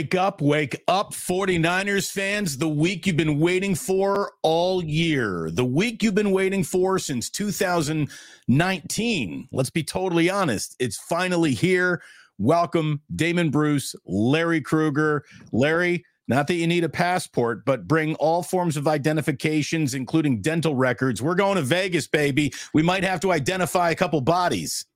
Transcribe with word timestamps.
Wake 0.00 0.14
up, 0.14 0.40
wake 0.40 0.82
up, 0.88 1.12
49ers 1.12 2.10
fans. 2.10 2.56
The 2.56 2.66
week 2.66 3.06
you've 3.06 3.18
been 3.18 3.38
waiting 3.38 3.74
for 3.74 4.32
all 4.42 4.82
year. 4.82 5.50
The 5.52 5.66
week 5.66 6.02
you've 6.02 6.14
been 6.14 6.30
waiting 6.30 6.64
for 6.64 6.98
since 6.98 7.28
2019. 7.28 9.48
Let's 9.52 9.68
be 9.68 9.84
totally 9.84 10.30
honest. 10.30 10.74
It's 10.78 10.96
finally 10.96 11.52
here. 11.52 12.00
Welcome, 12.38 13.02
Damon 13.14 13.50
Bruce, 13.50 13.94
Larry 14.06 14.62
Krueger. 14.62 15.22
Larry, 15.52 16.02
not 16.28 16.46
that 16.46 16.54
you 16.54 16.66
need 16.66 16.84
a 16.84 16.88
passport, 16.88 17.66
but 17.66 17.86
bring 17.86 18.14
all 18.14 18.42
forms 18.42 18.78
of 18.78 18.88
identifications, 18.88 19.92
including 19.92 20.40
dental 20.40 20.74
records. 20.74 21.20
We're 21.20 21.34
going 21.34 21.56
to 21.56 21.62
Vegas, 21.62 22.06
baby. 22.06 22.54
We 22.72 22.82
might 22.82 23.04
have 23.04 23.20
to 23.20 23.32
identify 23.32 23.90
a 23.90 23.94
couple 23.94 24.22
bodies. 24.22 24.86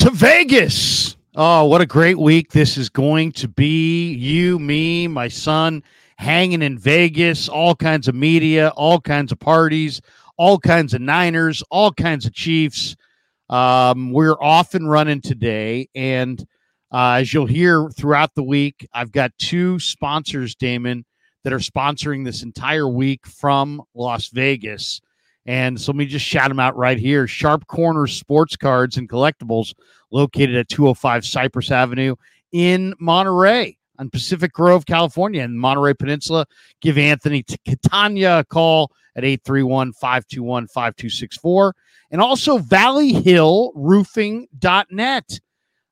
To 0.00 0.10
Vegas. 0.10 1.14
Oh, 1.36 1.66
what 1.66 1.80
a 1.80 1.86
great 1.86 2.18
week 2.18 2.50
this 2.50 2.76
is 2.76 2.88
going 2.88 3.30
to 3.32 3.46
be. 3.46 4.12
You, 4.14 4.58
me, 4.58 5.06
my 5.06 5.28
son 5.28 5.84
hanging 6.16 6.60
in 6.60 6.76
Vegas, 6.76 7.48
all 7.48 7.76
kinds 7.76 8.08
of 8.08 8.16
media, 8.16 8.70
all 8.70 9.00
kinds 9.00 9.30
of 9.30 9.38
parties, 9.38 10.00
all 10.36 10.58
kinds 10.58 10.92
of 10.92 11.00
Niners, 11.00 11.62
all 11.70 11.92
kinds 11.92 12.26
of 12.26 12.34
Chiefs. 12.34 12.96
Um, 13.48 14.10
we're 14.12 14.42
off 14.42 14.74
and 14.74 14.90
running 14.90 15.20
today. 15.20 15.88
And 15.94 16.44
uh, 16.90 17.18
as 17.20 17.32
you'll 17.32 17.46
hear 17.46 17.88
throughout 17.90 18.34
the 18.34 18.42
week, 18.42 18.88
I've 18.92 19.12
got 19.12 19.30
two 19.38 19.78
sponsors, 19.78 20.56
Damon, 20.56 21.04
that 21.44 21.52
are 21.52 21.58
sponsoring 21.58 22.24
this 22.24 22.42
entire 22.42 22.88
week 22.88 23.24
from 23.24 23.80
Las 23.94 24.30
Vegas. 24.30 25.00
And 25.50 25.78
so 25.80 25.90
let 25.90 25.96
me 25.96 26.06
just 26.06 26.24
shout 26.24 26.48
them 26.48 26.60
out 26.60 26.76
right 26.76 26.96
here 26.96 27.26
Sharp 27.26 27.66
Corners 27.66 28.16
Sports 28.16 28.54
Cards 28.54 28.96
and 28.96 29.08
Collectibles 29.08 29.74
located 30.12 30.54
at 30.54 30.68
205 30.68 31.26
Cypress 31.26 31.72
Avenue 31.72 32.14
in 32.52 32.94
Monterey 33.00 33.76
on 33.98 34.10
Pacific 34.10 34.52
Grove, 34.52 34.86
California, 34.86 35.42
in 35.42 35.58
Monterey 35.58 35.94
Peninsula. 35.94 36.46
Give 36.80 36.96
Anthony 36.96 37.44
Catania 37.66 38.38
a 38.38 38.44
call 38.44 38.92
at 39.16 39.24
831 39.24 39.92
521 39.94 40.68
5264. 40.68 41.74
And 42.12 42.20
also 42.20 42.60
valleyhillroofing.net. 42.60 45.40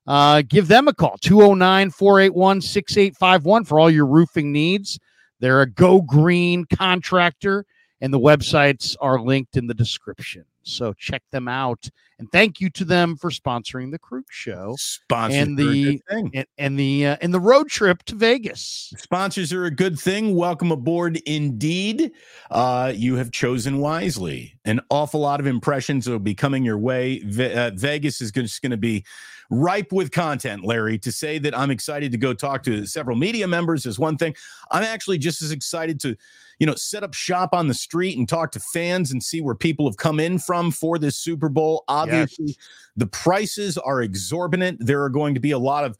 Uh, 0.07 0.41
give 0.47 0.69
them 0.69 0.87
a 0.87 0.93
call 0.93 1.17
209 1.19 1.91
481 1.91 2.61
6851 2.61 3.65
for 3.65 3.77
all 3.77 3.91
your 3.91 4.05
roofing 4.05 4.53
needs. 4.53 4.97
They're 5.41 5.61
a 5.61 5.69
go 5.69 6.01
green 6.01 6.63
contractor, 6.73 7.65
and 8.01 8.13
the 8.13 8.19
websites 8.19 8.95
are 9.01 9.19
linked 9.19 9.57
in 9.57 9.67
the 9.67 9.73
description. 9.73 10.45
So 10.63 10.93
check 10.93 11.23
them 11.31 11.47
out, 11.47 11.89
and 12.19 12.31
thank 12.31 12.59
you 12.59 12.69
to 12.71 12.85
them 12.85 13.15
for 13.15 13.31
sponsoring 13.31 13.91
the 13.91 13.97
Krueg 13.97 14.25
Show 14.29 14.75
Sponsors 14.77 15.37
and 15.37 15.57
the 15.57 16.01
and, 16.09 16.45
and, 16.57 16.79
the 16.79 17.07
uh, 17.07 17.17
and 17.21 17.33
the 17.33 17.39
road 17.39 17.69
trip 17.69 18.03
to 18.03 18.15
Vegas. 18.15 18.93
Sponsors 18.97 19.51
are 19.51 19.65
a 19.65 19.71
good 19.71 19.97
thing. 19.97 20.35
Welcome 20.35 20.71
aboard, 20.71 21.17
indeed. 21.25 22.11
Uh, 22.51 22.93
you 22.95 23.15
have 23.15 23.31
chosen 23.31 23.79
wisely. 23.79 24.59
An 24.65 24.81
awful 24.91 25.21
lot 25.21 25.39
of 25.39 25.47
impressions 25.47 26.07
will 26.07 26.19
be 26.19 26.35
coming 26.35 26.63
your 26.63 26.77
way. 26.77 27.19
Ve- 27.25 27.53
uh, 27.53 27.71
Vegas 27.73 28.21
is 28.21 28.31
just 28.31 28.61
going 28.61 28.71
to 28.71 28.77
be 28.77 29.05
ripe 29.49 29.91
with 29.91 30.11
content, 30.11 30.63
Larry. 30.63 30.97
To 30.99 31.11
say 31.11 31.39
that 31.39 31.57
I'm 31.57 31.71
excited 31.71 32.11
to 32.11 32.17
go 32.17 32.33
talk 32.33 32.63
to 32.63 32.85
several 32.85 33.17
media 33.17 33.47
members 33.47 33.85
is 33.85 33.99
one 33.99 34.17
thing. 34.17 34.35
I'm 34.71 34.83
actually 34.83 35.17
just 35.17 35.41
as 35.41 35.51
excited 35.51 35.99
to 36.01 36.15
you 36.59 36.67
know, 36.67 36.75
set 36.75 37.03
up 37.03 37.13
shop 37.13 37.53
on 37.53 37.67
the 37.67 37.73
street 37.73 38.17
and 38.17 38.27
talk 38.27 38.51
to 38.51 38.59
fans 38.59 39.11
and 39.11 39.23
see 39.23 39.39
where 39.39 39.55
people 39.55 39.87
have 39.87 39.97
come 39.97 40.19
in 40.19 40.37
from 40.37 40.71
for 40.71 40.99
this 40.99 41.15
Super 41.15 41.47
Bowl. 41.47 41.85
Obviously, 41.87 42.47
yes. 42.47 42.57
the 42.97 43.07
prices 43.07 43.77
are 43.77 44.01
exorbitant. 44.01 44.85
There 44.85 45.01
are 45.03 45.09
going 45.09 45.33
to 45.33 45.39
be 45.39 45.51
a 45.51 45.57
lot 45.57 45.85
of 45.85 45.97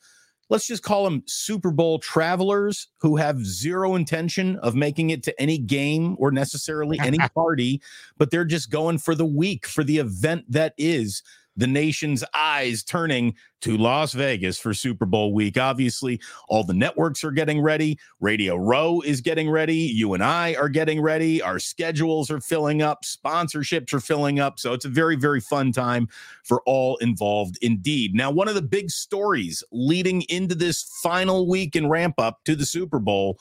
let's 0.50 0.68
just 0.68 0.84
call 0.84 1.04
them 1.04 1.24
Super 1.28 1.72
Bowl 1.72 2.00
travelers 2.00 2.88
who 2.98 3.16
have 3.16 3.46
zero 3.46 3.96
intention 3.96 4.58
of 4.58 4.76
making 4.76 5.12
it 5.12 5.24
to 5.24 5.42
any 5.42 5.58
game 5.58 6.16
or 6.20 6.32
necessarily 6.32 7.00
any 7.00 7.20
party, 7.36 7.82
but 8.18 8.32
they're 8.32 8.46
just 8.46 8.70
going 8.70 8.98
for 8.98 9.16
the 9.16 9.26
week, 9.26 9.66
for 9.66 9.84
the 9.84 10.00
event 10.00 10.44
that 10.50 10.74
is 10.78 11.24
the 11.60 11.68
nation's 11.68 12.24
eyes 12.34 12.84
turning 12.84 13.36
to 13.62 13.78
Las 13.78 14.14
Vegas 14.14 14.58
for 14.58 14.74
Super 14.74 15.06
Bowl 15.06 15.34
week. 15.34 15.58
Obviously, 15.58 16.20
all 16.48 16.64
the 16.64 16.74
networks 16.74 17.24
are 17.24 17.32
getting 17.32 17.62
ready. 17.62 18.00
Radio 18.20 18.56
Row 18.56 19.02
is 19.02 19.22
getting 19.22 19.50
ready. 19.50 19.76
You 19.76 20.14
and 20.14 20.24
I 20.24 20.56
are 20.56 20.70
getting 20.70 21.02
ready. 21.02 21.42
Our 21.42 21.60
schedules 21.60 22.32
are 22.32 22.42
filling 22.42 22.82
up. 22.82 23.04
Sponsorships 23.04 23.94
are 23.94 24.00
filling 24.00 24.40
up. 24.40 24.60
So 24.60 24.74
it's 24.74 24.86
a 24.86 24.90
very, 24.90 25.16
very 25.16 25.42
fun 25.42 25.72
time 25.72 26.08
for 26.44 26.62
all 26.66 26.98
involved 26.98 27.58
indeed. 27.62 28.14
Now, 28.14 28.32
one 28.32 28.48
of 28.48 28.56
the 28.56 28.62
big 28.62 28.90
stories 28.90 29.64
leading 29.72 30.22
into 30.24 30.56
this 30.56 30.84
final 31.04 31.48
week 31.48 31.76
and 31.76 31.90
ramp 31.90 32.16
up 32.18 32.44
to 32.46 32.56
the 32.56 32.66
Super 32.66 33.00
Bowl 33.00 33.40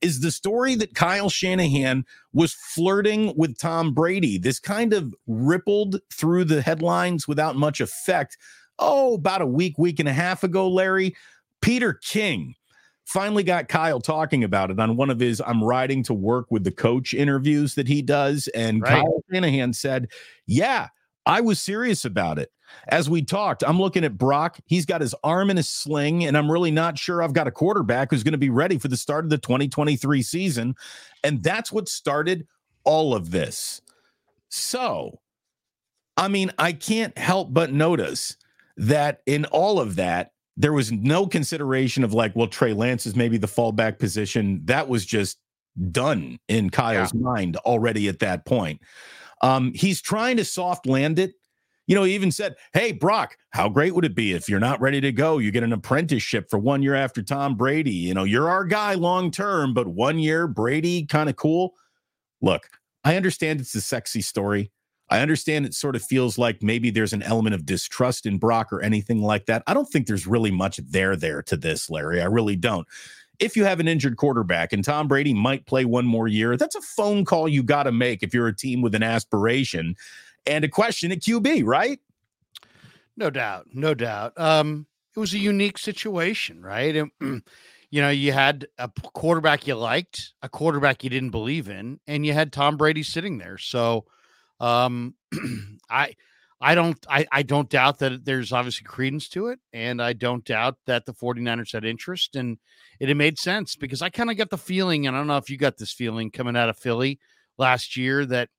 is 0.00 0.20
the 0.20 0.30
story 0.30 0.74
that 0.76 0.94
Kyle 0.94 1.30
Shanahan 1.30 2.04
was 2.32 2.54
flirting 2.54 3.32
with 3.36 3.58
Tom 3.58 3.92
Brady. 3.92 4.38
This 4.38 4.58
kind 4.58 4.92
of 4.92 5.14
rippled 5.26 6.00
through 6.12 6.44
the 6.44 6.62
headlines 6.62 7.26
without 7.26 7.56
much 7.56 7.80
effect 7.80 8.36
oh, 8.80 9.14
about 9.14 9.42
a 9.42 9.46
week, 9.46 9.78
week 9.78 10.00
and 10.00 10.08
a 10.08 10.12
half 10.12 10.42
ago, 10.42 10.68
Larry, 10.68 11.14
Peter 11.60 11.94
King 11.94 12.54
finally 13.04 13.42
got 13.42 13.68
Kyle 13.68 14.00
talking 14.00 14.44
about 14.44 14.70
it 14.70 14.78
on 14.78 14.96
one 14.96 15.10
of 15.10 15.18
his 15.18 15.42
I'm 15.44 15.62
riding 15.62 16.02
to 16.04 16.14
work 16.14 16.46
with 16.50 16.62
the 16.62 16.70
coach 16.70 17.12
interviews 17.12 17.74
that 17.74 17.88
he 17.88 18.02
does. 18.02 18.48
And 18.54 18.82
right. 18.82 19.02
Kyle 19.02 19.24
Shanahan 19.30 19.72
said, 19.72 20.08
Yeah, 20.46 20.88
I 21.26 21.40
was 21.40 21.60
serious 21.60 22.04
about 22.04 22.38
it. 22.38 22.50
As 22.86 23.10
we 23.10 23.22
talked, 23.22 23.64
I'm 23.66 23.80
looking 23.80 24.04
at 24.04 24.16
Brock. 24.16 24.60
He's 24.66 24.86
got 24.86 25.00
his 25.00 25.14
arm 25.24 25.50
in 25.50 25.58
a 25.58 25.62
sling, 25.62 26.24
and 26.24 26.38
I'm 26.38 26.50
really 26.50 26.70
not 26.70 26.98
sure 26.98 27.20
I've 27.20 27.32
got 27.32 27.48
a 27.48 27.50
quarterback 27.50 28.10
who's 28.10 28.22
going 28.22 28.32
to 28.32 28.38
be 28.38 28.50
ready 28.50 28.78
for 28.78 28.86
the 28.86 28.96
start 28.96 29.24
of 29.24 29.30
the 29.30 29.38
2023 29.38 30.22
season. 30.22 30.76
And 31.24 31.42
that's 31.42 31.72
what 31.72 31.88
started 31.88 32.46
all 32.84 33.12
of 33.12 33.32
this. 33.32 33.82
So, 34.50 35.18
I 36.16 36.28
mean, 36.28 36.52
I 36.58 36.72
can't 36.72 37.16
help 37.18 37.52
but 37.52 37.72
notice 37.72 38.36
that 38.80 39.20
in 39.26 39.44
all 39.46 39.78
of 39.78 39.96
that, 39.96 40.32
there 40.56 40.72
was 40.72 40.90
no 40.90 41.26
consideration 41.26 42.02
of 42.02 42.12
like, 42.14 42.34
well, 42.34 42.48
Trey 42.48 42.72
Lance 42.72 43.06
is 43.06 43.14
maybe 43.14 43.36
the 43.36 43.46
fallback 43.46 43.98
position. 43.98 44.60
That 44.64 44.88
was 44.88 45.04
just 45.04 45.38
done 45.90 46.38
in 46.48 46.70
Kyle's 46.70 47.12
yeah. 47.14 47.20
mind 47.20 47.56
already 47.58 48.08
at 48.08 48.18
that 48.20 48.46
point. 48.46 48.80
Um, 49.42 49.72
he's 49.74 50.00
trying 50.00 50.38
to 50.38 50.44
soft 50.44 50.86
land 50.86 51.18
it. 51.18 51.32
You 51.86 51.94
know, 51.94 52.04
he 52.04 52.14
even 52.14 52.30
said, 52.30 52.54
Hey, 52.72 52.92
Brock, 52.92 53.36
how 53.50 53.68
great 53.68 53.94
would 53.94 54.04
it 54.04 54.14
be 54.14 54.32
if 54.32 54.48
you're 54.48 54.60
not 54.60 54.80
ready 54.80 55.00
to 55.00 55.12
go? 55.12 55.38
You 55.38 55.50
get 55.50 55.62
an 55.62 55.72
apprenticeship 55.72 56.48
for 56.48 56.58
one 56.58 56.82
year 56.82 56.94
after 56.94 57.22
Tom 57.22 57.56
Brady. 57.56 57.90
You 57.90 58.14
know, 58.14 58.24
you're 58.24 58.48
our 58.48 58.64
guy 58.64 58.94
long 58.94 59.30
term, 59.30 59.74
but 59.74 59.88
one 59.88 60.18
year, 60.18 60.46
Brady, 60.46 61.04
kind 61.06 61.28
of 61.28 61.36
cool. 61.36 61.74
Look, 62.40 62.62
I 63.04 63.16
understand 63.16 63.60
it's 63.60 63.74
a 63.74 63.80
sexy 63.80 64.22
story. 64.22 64.70
I 65.10 65.20
understand 65.20 65.66
it 65.66 65.74
sort 65.74 65.96
of 65.96 66.02
feels 66.02 66.38
like 66.38 66.62
maybe 66.62 66.90
there's 66.90 67.12
an 67.12 67.22
element 67.22 67.54
of 67.54 67.66
distrust 67.66 68.26
in 68.26 68.38
Brock 68.38 68.72
or 68.72 68.80
anything 68.80 69.22
like 69.22 69.46
that. 69.46 69.64
I 69.66 69.74
don't 69.74 69.88
think 69.88 70.06
there's 70.06 70.26
really 70.26 70.52
much 70.52 70.76
there 70.78 71.16
there 71.16 71.42
to 71.42 71.56
this, 71.56 71.90
Larry. 71.90 72.22
I 72.22 72.26
really 72.26 72.54
don't. 72.56 72.86
If 73.40 73.56
you 73.56 73.64
have 73.64 73.80
an 73.80 73.88
injured 73.88 74.16
quarterback 74.16 74.72
and 74.72 74.84
Tom 74.84 75.08
Brady 75.08 75.34
might 75.34 75.66
play 75.66 75.84
one 75.84 76.06
more 76.06 76.28
year, 76.28 76.56
that's 76.56 76.76
a 76.76 76.80
phone 76.80 77.24
call 77.24 77.48
you 77.48 77.62
got 77.62 77.84
to 77.84 77.92
make 77.92 78.22
if 78.22 78.32
you're 78.32 78.46
a 78.46 78.54
team 78.54 78.82
with 78.82 78.94
an 78.94 79.02
aspiration 79.02 79.96
and 80.46 80.64
a 80.64 80.68
question 80.68 81.10
at 81.10 81.20
QB, 81.20 81.64
right? 81.64 81.98
No 83.16 83.30
doubt, 83.30 83.66
no 83.72 83.94
doubt. 83.94 84.38
Um, 84.38 84.86
it 85.16 85.18
was 85.18 85.34
a 85.34 85.38
unique 85.38 85.78
situation, 85.78 86.62
right? 86.62 86.94
And, 86.96 87.10
you 87.90 88.00
know, 88.00 88.10
you 88.10 88.32
had 88.32 88.68
a 88.78 88.88
quarterback 88.88 89.66
you 89.66 89.74
liked, 89.74 90.34
a 90.42 90.48
quarterback 90.48 91.02
you 91.02 91.10
didn't 91.10 91.30
believe 91.30 91.68
in, 91.68 91.98
and 92.06 92.24
you 92.24 92.32
had 92.32 92.52
Tom 92.52 92.76
Brady 92.76 93.02
sitting 93.02 93.38
there. 93.38 93.58
So, 93.58 94.04
um, 94.60 95.14
I 95.90 96.14
I 96.60 96.74
don't 96.74 96.98
I, 97.08 97.26
I 97.32 97.42
don't 97.42 97.70
doubt 97.70 97.98
that 98.00 98.24
there's 98.24 98.52
obviously 98.52 98.84
credence 98.84 99.28
to 99.30 99.48
it, 99.48 99.58
and 99.72 100.02
I 100.02 100.12
don't 100.12 100.44
doubt 100.44 100.76
that 100.86 101.06
the 101.06 101.14
49ers 101.14 101.72
had 101.72 101.84
interest 101.84 102.36
and 102.36 102.58
it, 103.00 103.08
it 103.08 103.16
made 103.16 103.38
sense 103.38 103.76
because 103.76 104.02
I 104.02 104.10
kind 104.10 104.30
of 104.30 104.36
got 104.36 104.50
the 104.50 104.58
feeling, 104.58 105.06
and 105.06 105.16
I 105.16 105.20
don't 105.20 105.26
know 105.26 105.38
if 105.38 105.50
you 105.50 105.56
got 105.56 105.78
this 105.78 105.92
feeling 105.92 106.30
coming 106.30 106.56
out 106.56 106.68
of 106.68 106.78
Philly 106.78 107.18
last 107.58 107.96
year 107.96 108.26
that 108.26 108.50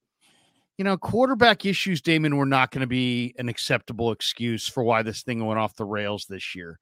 you 0.77 0.83
know 0.83 0.97
quarterback 0.97 1.65
issues, 1.65 2.01
Damon, 2.01 2.37
were 2.37 2.45
not 2.45 2.71
going 2.71 2.81
to 2.81 2.87
be 2.87 3.35
an 3.37 3.47
acceptable 3.47 4.11
excuse 4.11 4.67
for 4.67 4.83
why 4.83 5.03
this 5.03 5.21
thing 5.21 5.45
went 5.45 5.59
off 5.59 5.75
the 5.75 5.85
rails 5.85 6.25
this 6.27 6.55
year. 6.55 6.79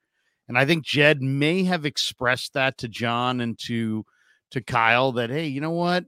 And 0.48 0.58
I 0.58 0.64
think 0.64 0.84
Jed 0.84 1.22
may 1.22 1.62
have 1.64 1.84
expressed 1.84 2.54
that 2.54 2.78
to 2.78 2.88
John 2.88 3.40
and 3.40 3.58
to 3.66 4.04
to 4.52 4.62
Kyle 4.62 5.12
that 5.12 5.28
hey, 5.30 5.48
you 5.48 5.60
know 5.60 5.70
what? 5.70 6.06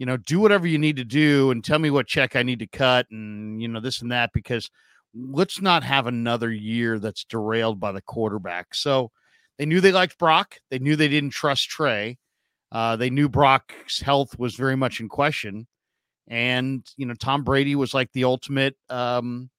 You 0.00 0.06
know, 0.06 0.16
do 0.16 0.40
whatever 0.40 0.66
you 0.66 0.78
need 0.78 0.96
to 0.96 1.04
do 1.04 1.50
and 1.50 1.62
tell 1.62 1.78
me 1.78 1.90
what 1.90 2.06
check 2.06 2.34
I 2.34 2.42
need 2.42 2.60
to 2.60 2.66
cut 2.66 3.06
and, 3.10 3.60
you 3.60 3.68
know, 3.68 3.80
this 3.80 4.00
and 4.00 4.10
that, 4.10 4.30
because 4.32 4.70
let's 5.14 5.60
not 5.60 5.82
have 5.82 6.06
another 6.06 6.50
year 6.50 6.98
that's 6.98 7.22
derailed 7.24 7.78
by 7.78 7.92
the 7.92 8.00
quarterback. 8.00 8.74
So 8.74 9.10
they 9.58 9.66
knew 9.66 9.82
they 9.82 9.92
liked 9.92 10.16
Brock. 10.16 10.56
They 10.70 10.78
knew 10.78 10.96
they 10.96 11.08
didn't 11.08 11.34
trust 11.34 11.68
Trey. 11.68 12.16
Uh, 12.72 12.96
they 12.96 13.10
knew 13.10 13.28
Brock's 13.28 14.00
health 14.00 14.38
was 14.38 14.54
very 14.54 14.74
much 14.74 15.00
in 15.00 15.08
question. 15.10 15.66
And, 16.28 16.82
you 16.96 17.04
know, 17.04 17.12
Tom 17.12 17.44
Brady 17.44 17.74
was 17.74 17.92
like 17.92 18.10
the 18.12 18.24
ultimate, 18.24 18.76
um, 18.88 19.50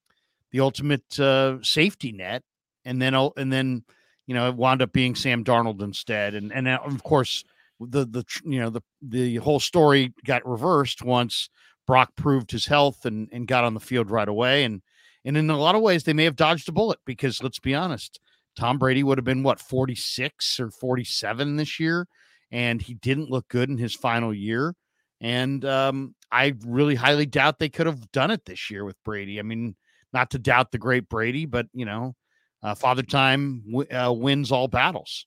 the 0.50 0.58
ultimate 0.58 1.20
uh, 1.20 1.58
safety 1.62 2.10
net. 2.10 2.42
And 2.84 3.00
then, 3.00 3.14
and 3.14 3.52
then, 3.52 3.84
you 4.26 4.34
know, 4.34 4.48
it 4.48 4.56
wound 4.56 4.82
up 4.82 4.92
being 4.92 5.14
Sam 5.14 5.44
Darnold 5.44 5.82
instead. 5.82 6.34
And 6.34 6.52
and 6.52 6.66
of 6.66 7.04
course, 7.04 7.44
the 7.88 8.04
the 8.04 8.24
you 8.44 8.60
know 8.60 8.70
the 8.70 8.82
the 9.00 9.36
whole 9.36 9.60
story 9.60 10.12
got 10.24 10.46
reversed 10.46 11.02
once 11.02 11.48
Brock 11.86 12.10
proved 12.16 12.50
his 12.50 12.66
health 12.66 13.04
and 13.04 13.28
and 13.32 13.46
got 13.46 13.64
on 13.64 13.74
the 13.74 13.80
field 13.80 14.10
right 14.10 14.28
away. 14.28 14.64
And 14.64 14.82
and 15.24 15.36
in 15.36 15.50
a 15.50 15.58
lot 15.58 15.74
of 15.74 15.82
ways, 15.82 16.04
they 16.04 16.12
may 16.12 16.24
have 16.24 16.36
dodged 16.36 16.68
a 16.68 16.72
bullet 16.72 16.98
because 17.04 17.42
let's 17.42 17.58
be 17.58 17.74
honest, 17.74 18.20
Tom 18.56 18.78
Brady 18.78 19.02
would 19.02 19.18
have 19.18 19.24
been 19.24 19.42
what 19.42 19.60
46 19.60 20.60
or 20.60 20.70
47 20.70 21.56
this 21.56 21.78
year, 21.78 22.06
and 22.50 22.82
he 22.82 22.94
didn't 22.94 23.30
look 23.30 23.48
good 23.48 23.68
in 23.68 23.78
his 23.78 23.94
final 23.94 24.34
year. 24.34 24.74
And 25.20 25.64
um, 25.64 26.14
I 26.32 26.54
really 26.66 26.96
highly 26.96 27.26
doubt 27.26 27.58
they 27.58 27.68
could 27.68 27.86
have 27.86 28.10
done 28.10 28.30
it 28.30 28.44
this 28.44 28.70
year 28.70 28.84
with 28.84 28.96
Brady. 29.04 29.38
I 29.38 29.42
mean, 29.42 29.76
not 30.12 30.30
to 30.30 30.38
doubt 30.38 30.72
the 30.72 30.78
great 30.78 31.08
Brady, 31.08 31.46
but 31.46 31.66
you 31.72 31.84
know, 31.84 32.14
uh, 32.62 32.74
Father 32.74 33.02
Time 33.02 33.62
w- 33.70 33.96
uh, 33.96 34.12
wins 34.12 34.50
all 34.50 34.68
battles. 34.68 35.26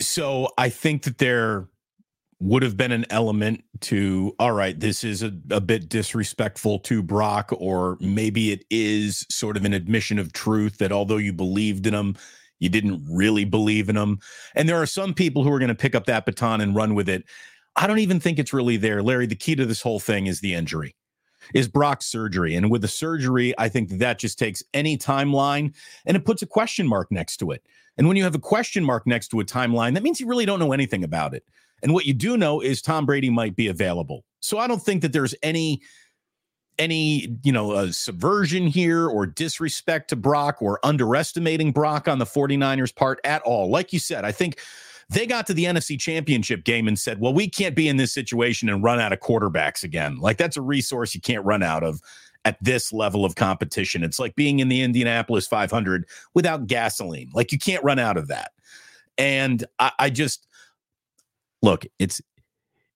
So 0.00 0.48
I 0.56 0.68
think 0.68 1.02
that 1.02 1.18
there 1.18 1.68
would 2.40 2.62
have 2.62 2.76
been 2.76 2.92
an 2.92 3.04
element 3.10 3.64
to, 3.80 4.34
all 4.38 4.52
right, 4.52 4.78
this 4.78 5.02
is 5.02 5.22
a, 5.22 5.32
a 5.50 5.60
bit 5.60 5.88
disrespectful 5.88 6.78
to 6.78 7.02
Brock, 7.02 7.52
or 7.58 7.96
maybe 8.00 8.52
it 8.52 8.64
is 8.70 9.26
sort 9.28 9.56
of 9.56 9.64
an 9.64 9.74
admission 9.74 10.18
of 10.20 10.32
truth 10.32 10.78
that 10.78 10.92
although 10.92 11.16
you 11.16 11.32
believed 11.32 11.86
in 11.86 11.94
him, 11.94 12.16
you 12.60 12.68
didn't 12.68 13.04
really 13.10 13.44
believe 13.44 13.88
in 13.88 13.96
him. 13.96 14.20
And 14.54 14.68
there 14.68 14.80
are 14.80 14.86
some 14.86 15.14
people 15.14 15.42
who 15.42 15.52
are 15.52 15.58
going 15.58 15.68
to 15.68 15.74
pick 15.74 15.96
up 15.96 16.06
that 16.06 16.26
baton 16.26 16.60
and 16.60 16.76
run 16.76 16.94
with 16.94 17.08
it. 17.08 17.24
I 17.74 17.86
don't 17.86 17.98
even 17.98 18.20
think 18.20 18.38
it's 18.38 18.52
really 18.52 18.76
there. 18.76 19.02
Larry, 19.02 19.26
the 19.26 19.36
key 19.36 19.56
to 19.56 19.66
this 19.66 19.82
whole 19.82 20.00
thing 20.00 20.26
is 20.26 20.40
the 20.40 20.54
injury, 20.54 20.94
is 21.54 21.68
Brock's 21.68 22.06
surgery. 22.06 22.54
And 22.54 22.70
with 22.70 22.82
the 22.82 22.88
surgery, 22.88 23.52
I 23.58 23.68
think 23.68 23.88
that, 23.88 23.98
that 23.98 24.18
just 24.18 24.38
takes 24.38 24.62
any 24.74 24.96
timeline 24.96 25.74
and 26.06 26.16
it 26.16 26.24
puts 26.24 26.42
a 26.42 26.46
question 26.46 26.86
mark 26.86 27.10
next 27.10 27.38
to 27.38 27.50
it. 27.50 27.64
And 27.98 28.06
when 28.06 28.16
you 28.16 28.22
have 28.22 28.34
a 28.34 28.40
question 28.40 28.84
mark 28.84 29.06
next 29.06 29.28
to 29.28 29.40
a 29.40 29.44
timeline, 29.44 29.94
that 29.94 30.02
means 30.02 30.20
you 30.20 30.28
really 30.28 30.46
don't 30.46 30.60
know 30.60 30.72
anything 30.72 31.04
about 31.04 31.34
it. 31.34 31.44
And 31.82 31.92
what 31.92 32.06
you 32.06 32.14
do 32.14 32.36
know 32.36 32.60
is 32.60 32.80
Tom 32.80 33.04
Brady 33.04 33.28
might 33.28 33.56
be 33.56 33.68
available. 33.68 34.24
So 34.40 34.58
I 34.58 34.66
don't 34.66 34.82
think 34.82 35.02
that 35.02 35.12
there's 35.12 35.34
any 35.42 35.82
any 36.78 37.36
you 37.42 37.50
know 37.50 37.72
uh, 37.72 37.90
subversion 37.90 38.68
here 38.68 39.08
or 39.08 39.26
disrespect 39.26 40.08
to 40.10 40.16
Brock 40.16 40.62
or 40.62 40.78
underestimating 40.84 41.72
Brock 41.72 42.06
on 42.08 42.18
the 42.18 42.24
49ers 42.24 42.94
part 42.94 43.20
at 43.24 43.42
all. 43.42 43.68
Like 43.68 43.92
you 43.92 43.98
said, 43.98 44.24
I 44.24 44.32
think 44.32 44.60
they 45.10 45.26
got 45.26 45.46
to 45.48 45.54
the 45.54 45.64
NFC 45.64 45.98
Championship 45.98 46.64
game 46.64 46.86
and 46.86 46.98
said, 46.98 47.20
"Well, 47.20 47.34
we 47.34 47.48
can't 47.48 47.74
be 47.74 47.88
in 47.88 47.96
this 47.96 48.12
situation 48.12 48.68
and 48.68 48.82
run 48.82 49.00
out 49.00 49.12
of 49.12 49.20
quarterbacks 49.20 49.82
again. 49.82 50.18
Like 50.18 50.36
that's 50.36 50.56
a 50.56 50.62
resource 50.62 51.14
you 51.14 51.20
can't 51.20 51.44
run 51.44 51.62
out 51.62 51.82
of." 51.82 52.00
At 52.48 52.56
this 52.62 52.94
level 52.94 53.26
of 53.26 53.34
competition, 53.34 54.02
it's 54.02 54.18
like 54.18 54.34
being 54.34 54.60
in 54.60 54.68
the 54.68 54.80
Indianapolis 54.80 55.46
500 55.46 56.06
without 56.32 56.66
gasoline. 56.66 57.28
Like 57.34 57.52
you 57.52 57.58
can't 57.58 57.84
run 57.84 57.98
out 57.98 58.16
of 58.16 58.28
that. 58.28 58.52
And 59.18 59.66
I, 59.78 59.92
I 59.98 60.08
just 60.08 60.46
look, 61.60 61.84
it's 61.98 62.22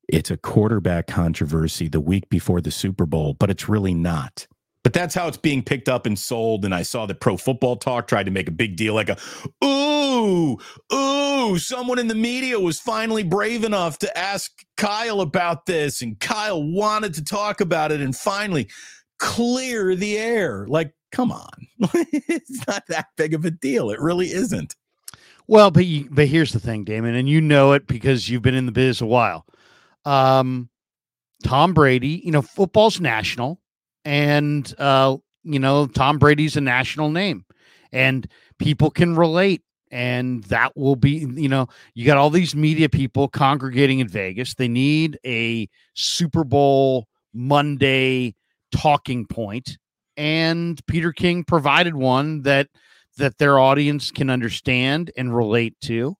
it's 0.08 0.30
a 0.30 0.38
quarterback 0.38 1.06
controversy 1.06 1.88
the 1.88 2.00
week 2.00 2.30
before 2.30 2.62
the 2.62 2.70
Super 2.70 3.04
Bowl, 3.04 3.34
but 3.34 3.50
it's 3.50 3.68
really 3.68 3.92
not. 3.92 4.46
But 4.84 4.94
that's 4.94 5.14
how 5.14 5.28
it's 5.28 5.36
being 5.36 5.62
picked 5.62 5.88
up 5.88 6.06
and 6.06 6.18
sold. 6.18 6.64
And 6.64 6.74
I 6.74 6.82
saw 6.82 7.04
that 7.04 7.20
Pro 7.20 7.36
Football 7.36 7.76
Talk 7.76 8.08
tried 8.08 8.24
to 8.24 8.32
make 8.32 8.48
a 8.48 8.52
big 8.52 8.76
deal, 8.76 8.94
like 8.94 9.10
a 9.10 9.18
ooh, 9.62 10.56
ooh, 10.94 11.58
someone 11.58 11.98
in 11.98 12.08
the 12.08 12.14
media 12.14 12.58
was 12.58 12.80
finally 12.80 13.22
brave 13.22 13.64
enough 13.64 13.98
to 13.98 14.18
ask 14.18 14.50
Kyle 14.78 15.20
about 15.20 15.66
this, 15.66 16.00
and 16.00 16.18
Kyle 16.20 16.62
wanted 16.62 17.12
to 17.14 17.22
talk 17.24 17.60
about 17.60 17.92
it, 17.92 18.00
and 18.00 18.16
finally 18.16 18.70
clear 19.22 19.94
the 19.94 20.18
air. 20.18 20.66
Like, 20.68 20.92
come 21.12 21.30
on, 21.30 21.48
it's 21.78 22.66
not 22.66 22.82
that 22.88 23.06
big 23.16 23.32
of 23.32 23.44
a 23.44 23.50
deal. 23.52 23.90
It 23.90 24.00
really 24.00 24.32
isn't. 24.32 24.74
Well, 25.46 25.70
but 25.70 25.86
you, 25.86 26.08
but 26.10 26.26
here's 26.26 26.52
the 26.52 26.60
thing, 26.60 26.84
Damon, 26.84 27.14
and 27.14 27.28
you 27.28 27.40
know 27.40 27.72
it 27.72 27.86
because 27.86 28.28
you've 28.28 28.42
been 28.42 28.54
in 28.54 28.66
the 28.66 28.72
biz 28.72 29.00
a 29.00 29.06
while. 29.06 29.46
Um, 30.04 30.68
Tom 31.44 31.72
Brady, 31.72 32.20
you 32.24 32.32
know, 32.32 32.42
football's 32.42 33.00
national, 33.00 33.60
and 34.04 34.72
uh, 34.78 35.16
you 35.44 35.58
know, 35.58 35.86
Tom 35.86 36.18
Brady's 36.18 36.56
a 36.56 36.60
national 36.60 37.10
name, 37.10 37.44
and 37.92 38.26
people 38.58 38.90
can 38.90 39.16
relate. 39.16 39.62
And 39.90 40.42
that 40.44 40.74
will 40.74 40.96
be, 40.96 41.26
you 41.34 41.50
know, 41.50 41.68
you 41.92 42.06
got 42.06 42.16
all 42.16 42.30
these 42.30 42.56
media 42.56 42.88
people 42.88 43.28
congregating 43.28 43.98
in 43.98 44.08
Vegas. 44.08 44.54
They 44.54 44.66
need 44.66 45.18
a 45.22 45.68
Super 45.92 46.44
Bowl 46.44 47.08
Monday 47.34 48.34
talking 48.72 49.26
point, 49.26 49.78
and 50.16 50.84
Peter 50.86 51.12
King 51.12 51.44
provided 51.44 51.94
one 51.94 52.42
that 52.42 52.68
that 53.18 53.38
their 53.38 53.58
audience 53.58 54.10
can 54.10 54.30
understand 54.30 55.10
and 55.16 55.36
relate 55.36 55.74
to. 55.82 56.16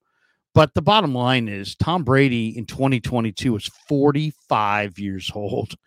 But 0.55 0.75
the 0.75 0.83
bottom 0.83 1.15
line 1.15 1.49
is 1.49 1.75
Tom 1.75 2.05
Brady 2.05 2.57
in 2.57 2.67
2022 2.67 3.53
was 3.55 3.71
45 3.89 4.99
years 4.99 5.31
old. 5.35 5.75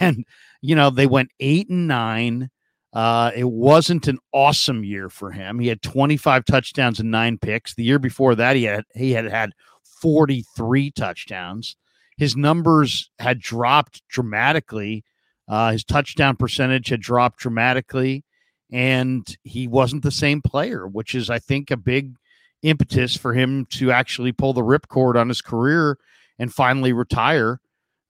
And, 0.00 0.24
you 0.62 0.74
know, 0.74 0.88
they 0.88 1.06
went 1.06 1.28
eight 1.40 1.68
and 1.68 1.86
nine. 1.86 2.48
Uh, 2.94 3.32
it 3.36 3.44
wasn't 3.44 4.08
an 4.08 4.18
awesome 4.32 4.82
year 4.82 5.10
for 5.10 5.30
him. 5.30 5.58
He 5.58 5.68
had 5.68 5.82
25 5.82 6.46
touchdowns 6.46 6.98
and 7.00 7.10
nine 7.10 7.36
picks. 7.36 7.74
The 7.74 7.84
year 7.84 7.98
before 7.98 8.34
that, 8.36 8.56
he 8.56 8.62
had 8.62 8.84
he 8.94 9.12
had 9.12 9.26
had 9.26 9.52
43 10.00 10.90
touchdowns. 10.92 11.76
His 12.16 12.34
numbers 12.34 13.10
had 13.18 13.40
dropped 13.40 14.02
dramatically. 14.08 15.04
Uh, 15.48 15.72
his 15.72 15.84
touchdown 15.84 16.36
percentage 16.36 16.88
had 16.88 17.00
dropped 17.00 17.38
dramatically 17.38 18.24
and 18.70 19.36
he 19.44 19.66
wasn't 19.66 20.02
the 20.02 20.10
same 20.10 20.42
player, 20.42 20.86
which 20.86 21.14
is, 21.14 21.30
I 21.30 21.38
think, 21.38 21.70
a 21.70 21.76
big 21.76 22.14
impetus 22.62 23.16
for 23.16 23.32
him 23.32 23.66
to 23.66 23.90
actually 23.90 24.32
pull 24.32 24.52
the 24.52 24.62
ripcord 24.62 25.16
on 25.16 25.28
his 25.28 25.40
career 25.40 25.98
and 26.38 26.52
finally 26.52 26.92
retire 26.92 27.60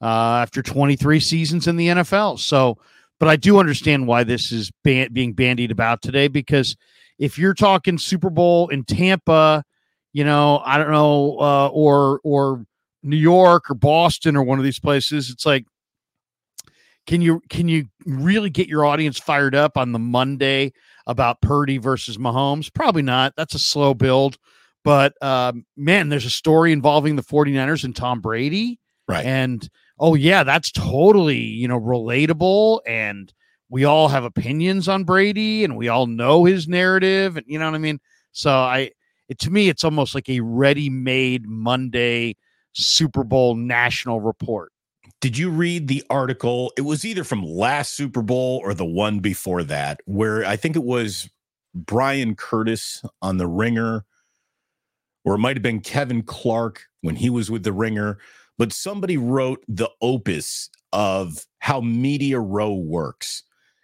uh, 0.02 0.38
after 0.42 0.62
23 0.62 1.20
seasons 1.20 1.66
in 1.66 1.76
the 1.76 1.88
NFL. 1.88 2.38
So, 2.38 2.78
but 3.20 3.28
I 3.28 3.36
do 3.36 3.58
understand 3.58 4.06
why 4.06 4.24
this 4.24 4.52
is 4.52 4.70
ban- 4.84 5.12
being 5.12 5.32
bandied 5.32 5.70
about 5.70 6.02
today 6.02 6.28
because 6.28 6.76
if 7.18 7.38
you're 7.38 7.54
talking 7.54 7.98
Super 7.98 8.30
Bowl 8.30 8.68
in 8.68 8.84
Tampa, 8.84 9.64
you 10.12 10.24
know, 10.24 10.62
I 10.64 10.78
don't 10.78 10.90
know, 10.90 11.38
uh, 11.40 11.68
or 11.68 12.20
or 12.22 12.64
New 13.02 13.16
York 13.16 13.70
or 13.70 13.74
Boston 13.74 14.36
or 14.36 14.42
one 14.42 14.58
of 14.58 14.64
these 14.64 14.78
places, 14.78 15.30
it's 15.30 15.44
like 15.44 15.66
can 17.08 17.22
you 17.22 17.40
can 17.48 17.68
you 17.68 17.86
really 18.04 18.50
get 18.50 18.68
your 18.68 18.84
audience 18.84 19.18
fired 19.18 19.54
up 19.54 19.78
on 19.78 19.92
the 19.92 19.98
Monday 19.98 20.74
about 21.06 21.40
Purdy 21.40 21.78
versus 21.78 22.18
Mahomes? 22.18 22.72
Probably 22.72 23.00
not. 23.00 23.32
That's 23.34 23.54
a 23.54 23.58
slow 23.58 23.94
build. 23.94 24.36
But 24.84 25.14
um, 25.22 25.64
man, 25.74 26.10
there's 26.10 26.26
a 26.26 26.30
story 26.30 26.70
involving 26.70 27.16
the 27.16 27.22
49ers 27.22 27.84
and 27.84 27.96
Tom 27.96 28.20
Brady. 28.20 28.78
Right. 29.08 29.24
And 29.24 29.66
oh 29.98 30.16
yeah, 30.16 30.44
that's 30.44 30.70
totally, 30.70 31.38
you 31.38 31.66
know, 31.66 31.80
relatable 31.80 32.80
and 32.86 33.32
we 33.70 33.84
all 33.84 34.08
have 34.08 34.24
opinions 34.24 34.86
on 34.86 35.04
Brady 35.04 35.64
and 35.64 35.78
we 35.78 35.88
all 35.88 36.06
know 36.06 36.44
his 36.44 36.68
narrative 36.68 37.38
and 37.38 37.46
you 37.48 37.58
know 37.58 37.64
what 37.64 37.74
I 37.74 37.78
mean? 37.78 38.00
So 38.32 38.50
I 38.50 38.90
it, 39.30 39.38
to 39.38 39.50
me 39.50 39.70
it's 39.70 39.82
almost 39.82 40.14
like 40.14 40.28
a 40.28 40.40
ready-made 40.40 41.48
Monday 41.48 42.36
Super 42.74 43.24
Bowl 43.24 43.54
national 43.54 44.20
report. 44.20 44.72
Did 45.20 45.36
you 45.36 45.50
read 45.50 45.88
the 45.88 46.04
article? 46.10 46.72
It 46.76 46.82
was 46.82 47.04
either 47.04 47.24
from 47.24 47.42
last 47.42 47.94
Super 47.94 48.22
Bowl 48.22 48.60
or 48.62 48.72
the 48.72 48.84
one 48.84 49.18
before 49.18 49.64
that, 49.64 50.00
where 50.04 50.44
I 50.44 50.54
think 50.56 50.76
it 50.76 50.84
was 50.84 51.28
Bryan 51.74 52.36
Curtis 52.36 53.02
on 53.20 53.36
the 53.36 53.48
Ringer, 53.48 54.04
or 55.24 55.34
it 55.34 55.38
might 55.38 55.56
have 55.56 55.62
been 55.62 55.80
Kevin 55.80 56.22
Clark 56.22 56.84
when 57.00 57.16
he 57.16 57.30
was 57.30 57.50
with 57.50 57.64
the 57.64 57.72
Ringer. 57.72 58.18
But 58.58 58.72
somebody 58.72 59.16
wrote 59.16 59.64
the 59.66 59.90
opus 60.00 60.70
of 60.92 61.46
how 61.58 61.80
Media 61.80 62.38
Row 62.38 62.72
works 62.72 63.42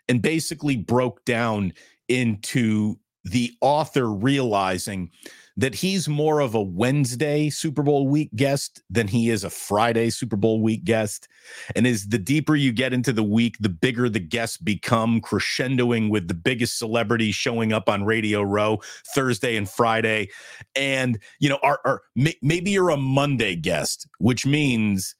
and 0.08 0.22
basically 0.22 0.76
broke 0.76 1.24
down 1.24 1.72
into 2.08 2.96
the 3.24 3.52
author 3.60 4.10
realizing 4.10 5.10
that 5.56 5.74
he's 5.74 6.08
more 6.08 6.40
of 6.40 6.54
a 6.54 6.62
Wednesday 6.62 7.48
Super 7.48 7.82
Bowl 7.82 8.08
week 8.08 8.30
guest 8.34 8.82
than 8.90 9.06
he 9.06 9.30
is 9.30 9.44
a 9.44 9.50
Friday 9.50 10.10
Super 10.10 10.36
Bowl 10.36 10.60
week 10.60 10.84
guest. 10.84 11.28
And 11.76 11.86
as 11.86 12.08
the 12.08 12.18
deeper 12.18 12.56
you 12.56 12.72
get 12.72 12.92
into 12.92 13.12
the 13.12 13.22
week, 13.22 13.56
the 13.60 13.68
bigger 13.68 14.08
the 14.08 14.20
guests 14.20 14.56
become, 14.56 15.20
crescendoing 15.20 16.10
with 16.10 16.26
the 16.26 16.34
biggest 16.34 16.78
celebrities 16.78 17.34
showing 17.34 17.72
up 17.72 17.88
on 17.88 18.04
Radio 18.04 18.42
Row 18.42 18.80
Thursday 19.14 19.56
and 19.56 19.68
Friday. 19.68 20.28
And, 20.74 21.18
you 21.38 21.48
know, 21.48 21.58
are, 21.62 21.80
are 21.84 22.02
maybe 22.16 22.72
you're 22.72 22.90
a 22.90 22.96
Monday 22.96 23.54
guest, 23.54 24.08
which 24.18 24.44
means 24.44 25.14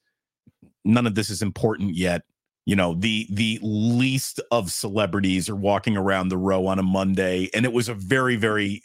none 0.83 1.07
of 1.07 1.15
this 1.15 1.29
is 1.29 1.41
important 1.41 1.95
yet 1.95 2.21
you 2.65 2.75
know 2.75 2.95
the 2.95 3.27
the 3.31 3.59
least 3.61 4.39
of 4.51 4.71
celebrities 4.71 5.49
are 5.49 5.55
walking 5.55 5.95
around 5.97 6.29
the 6.29 6.37
row 6.37 6.67
on 6.67 6.77
a 6.77 6.83
monday 6.83 7.49
and 7.53 7.65
it 7.65 7.73
was 7.73 7.89
a 7.89 7.93
very 7.93 8.35
very 8.35 8.83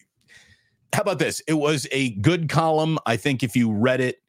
how 0.92 1.02
about 1.02 1.18
this? 1.18 1.40
It 1.46 1.54
was 1.54 1.86
a 1.92 2.10
good 2.10 2.48
column. 2.48 2.98
I 3.06 3.16
think 3.16 3.42
if 3.42 3.56
you 3.56 3.72
read 3.72 4.00
it, 4.00 4.20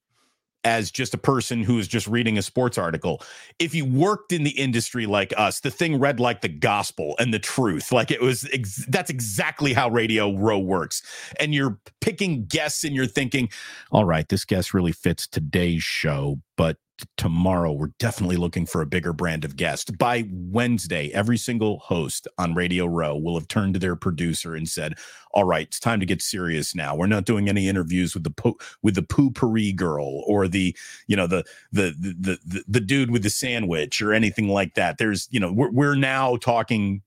as 0.64 0.92
just 0.92 1.14
a 1.14 1.18
person 1.18 1.64
who 1.64 1.80
is 1.80 1.88
just 1.88 2.08
reading 2.08 2.38
a 2.38 2.42
sports 2.42 2.78
article. 2.78 3.22
If 3.60 3.74
you 3.74 3.86
worked 3.86 4.32
in 4.32 4.44
the 4.44 4.52
industry 4.52 5.06
like 5.06 5.34
us, 5.38 5.60
the 5.60 5.72
thing 5.72 6.00
read 6.00 6.20
like 6.20 6.42
the 6.42 6.50
gospel 6.50 7.16
and 7.20 7.34
the 7.34 7.40
truth. 7.40 7.92
Like 7.92 8.12
it 8.12 8.22
was, 8.22 8.48
ex- 8.54 8.86
that's 8.88 9.10
exactly 9.10 9.74
how 9.74 9.90
Radio 9.90 10.36
Row 10.38 10.60
works. 10.60 11.02
And 11.40 11.54
you're 11.54 11.80
picking 12.00 12.46
guests 12.46 12.84
and 12.84 12.96
you're 12.96 13.08
thinking, 13.08 13.50
all 13.92 14.06
right, 14.06 14.28
this 14.30 14.46
guest 14.46 14.74
really 14.74 14.92
fits 14.92 15.28
today's 15.28 15.84
show, 15.84 16.40
but 16.58 16.78
tomorrow 17.18 17.72
we're 17.72 17.92
definitely 18.00 18.38
looking 18.38 18.66
for 18.66 18.82
a 18.82 18.86
bigger 18.86 19.14
brand 19.14 19.46
of 19.46 19.56
guest. 19.56 19.98
By 19.98 20.28
wednesday 20.32 21.12
every 21.14 21.38
single 21.38 21.80
host 21.80 22.28
on 22.38 22.54
radio 22.54 22.86
row 22.86 23.16
will 23.16 23.38
have 23.38 23.48
turned 23.48 23.74
to 23.76 23.80
their 23.80 23.96
producer 23.96 24.56
and 24.56 24.68
said 24.68 24.96
all 25.32 25.46
right 25.46 25.68
it's 25.68 25.80
time 25.80 26.00
to 26.00 26.06
get 26.06 26.22
serious 26.22 26.76
now. 26.76 26.96
We're 26.96 27.08
not 27.08 27.26
doing 27.26 27.48
any 27.48 27.68
interviews 27.68 28.14
with 28.14 28.24
the 28.24 28.32
po- 28.32 28.58
with 28.82 28.96
the 28.96 29.04
poo-pourri 29.04 29.74
girl 29.74 30.24
or 30.28 30.48
the 30.48 30.76
you 31.08 31.16
know 31.16 31.28
the, 31.28 31.44
the 31.72 31.96
the 31.98 32.40
the 32.46 32.64
the 32.68 32.82
dude 32.82 33.12
with 33.12 33.24
the 33.24 33.30
sandwich 33.30 34.02
or 34.02 34.14
anything 34.14 34.50
like 34.50 34.76
that. 34.76 34.98
There's 34.98 35.28
you 35.32 35.40
know 35.40 35.52
we're, 35.52 35.72
we're 35.72 35.96
now 35.96 36.36
talking 36.38 37.02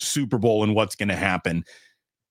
super 0.00 0.38
bowl 0.38 0.62
and 0.62 0.74
what's 0.74 0.96
going 0.96 1.08
to 1.08 1.16
happen 1.16 1.64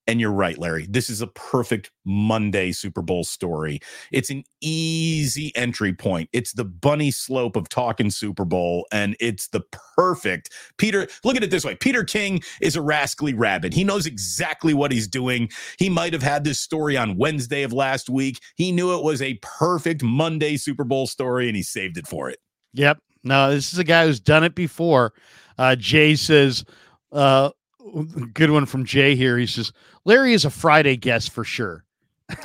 and 0.07 0.19
you're 0.19 0.31
right, 0.31 0.57
Larry. 0.57 0.86
This 0.89 1.10
is 1.10 1.22
a 1.22 1.27
perfect 1.27 1.91
Monday 2.05 2.72
Super 2.72 3.01
Bowl 3.01 3.24
story. 3.24 3.79
It's 4.12 4.29
an 4.29 4.43
easy 4.62 5.55
entry 5.55 5.93
point. 5.93 6.29
It's 6.33 6.53
the 6.53 6.65
bunny 6.65 7.12
slope 7.12 7.55
of 7.55 7.69
talking 7.69 8.10
Super 8.10 8.45
Bowl, 8.45 8.86
and 8.91 9.15
it's 9.19 9.48
the 9.48 9.62
perfect 9.95 10.50
Peter. 10.77 11.07
Look 11.24 11.36
at 11.38 11.43
it 11.43 11.51
this 11.51 11.65
way 11.65 11.75
Peter 11.75 12.03
King 12.03 12.41
is 12.62 12.75
a 12.75 12.81
rascally 12.81 13.33
rabbit. 13.33 13.74
He 13.74 13.83
knows 13.83 14.05
exactly 14.05 14.74
what 14.74 14.91
he's 14.91 15.07
doing. 15.07 15.50
He 15.77 15.89
might 15.89 16.13
have 16.13 16.24
had 16.24 16.43
this 16.43 16.60
story 16.60 16.98
on 16.98 17.17
Wednesday 17.17 17.63
of 17.63 17.72
last 17.72 18.10
week. 18.10 18.39
He 18.55 18.72
knew 18.72 18.98
it 18.98 19.03
was 19.03 19.22
a 19.22 19.39
perfect 19.41 20.03
Monday 20.03 20.57
Super 20.57 20.83
Bowl 20.83 21.07
story, 21.07 21.48
and 21.48 21.55
he 21.55 21.63
saved 21.63 21.98
it 21.98 22.07
for 22.07 22.29
it. 22.29 22.39
Yep. 22.74 23.00
No, 23.24 23.51
this 23.51 23.72
is 23.72 23.79
a 23.79 23.83
guy 23.86 24.05
who's 24.05 24.19
done 24.19 24.43
it 24.43 24.53
before. 24.53 25.13
Uh, 25.57 25.75
Jay 25.75 26.15
says, 26.15 26.65
uh, 27.13 27.51
good 28.33 28.51
one 28.51 28.65
from 28.65 28.86
Jay 28.86 29.15
here. 29.15 29.38
He 29.38 29.48
says, 29.48 29.72
Larry 30.05 30.33
is 30.33 30.45
a 30.45 30.50
Friday 30.50 30.98
guest 30.98 31.31
for 31.31 31.43
sure. 31.43 31.83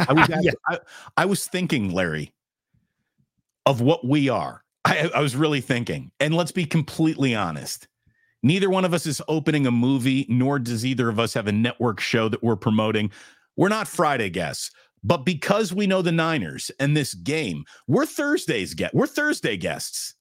I 0.08 0.12
was, 0.12 0.28
yeah. 0.40 0.52
I, 0.66 0.78
I, 1.16 1.24
was 1.24 1.46
thinking, 1.46 1.92
Larry, 1.92 2.32
of 3.66 3.80
what 3.80 4.06
we 4.06 4.28
are. 4.28 4.62
I, 4.84 5.10
I 5.14 5.20
was 5.20 5.36
really 5.36 5.60
thinking, 5.60 6.10
and 6.20 6.34
let's 6.34 6.52
be 6.52 6.64
completely 6.64 7.34
honest. 7.34 7.88
Neither 8.42 8.70
one 8.70 8.84
of 8.84 8.94
us 8.94 9.06
is 9.06 9.20
opening 9.28 9.66
a 9.66 9.70
movie, 9.70 10.24
nor 10.28 10.58
does 10.58 10.86
either 10.86 11.08
of 11.08 11.18
us 11.18 11.34
have 11.34 11.48
a 11.48 11.52
network 11.52 12.00
show 12.00 12.28
that 12.28 12.42
we're 12.42 12.56
promoting. 12.56 13.10
We're 13.56 13.68
not 13.68 13.88
Friday 13.88 14.30
guests, 14.30 14.70
but 15.02 15.18
because 15.18 15.74
we 15.74 15.86
know 15.86 16.02
the 16.02 16.12
Niners 16.12 16.70
and 16.78 16.96
this 16.96 17.14
game, 17.14 17.64
we're 17.88 18.06
Thursdays 18.06 18.74
get 18.74 18.94
we're 18.94 19.08
Thursday 19.08 19.56
guests. 19.56 20.14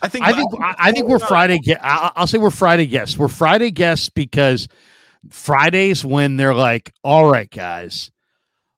I 0.00 0.08
think 0.08 0.24
I 0.24 0.32
think 0.32 0.52
I, 0.60 0.92
think 0.92 1.08
we're 1.08 1.18
Friday. 1.18 1.60
I'll 1.82 2.26
say 2.26 2.38
we're 2.38 2.50
Friday 2.50 2.86
guests. 2.86 3.18
We're 3.18 3.28
Friday 3.28 3.70
guests 3.70 4.08
because 4.08 4.68
Fridays 5.30 6.04
when 6.04 6.36
they're 6.36 6.54
like, 6.54 6.92
"All 7.02 7.30
right, 7.30 7.50
guys, 7.50 8.10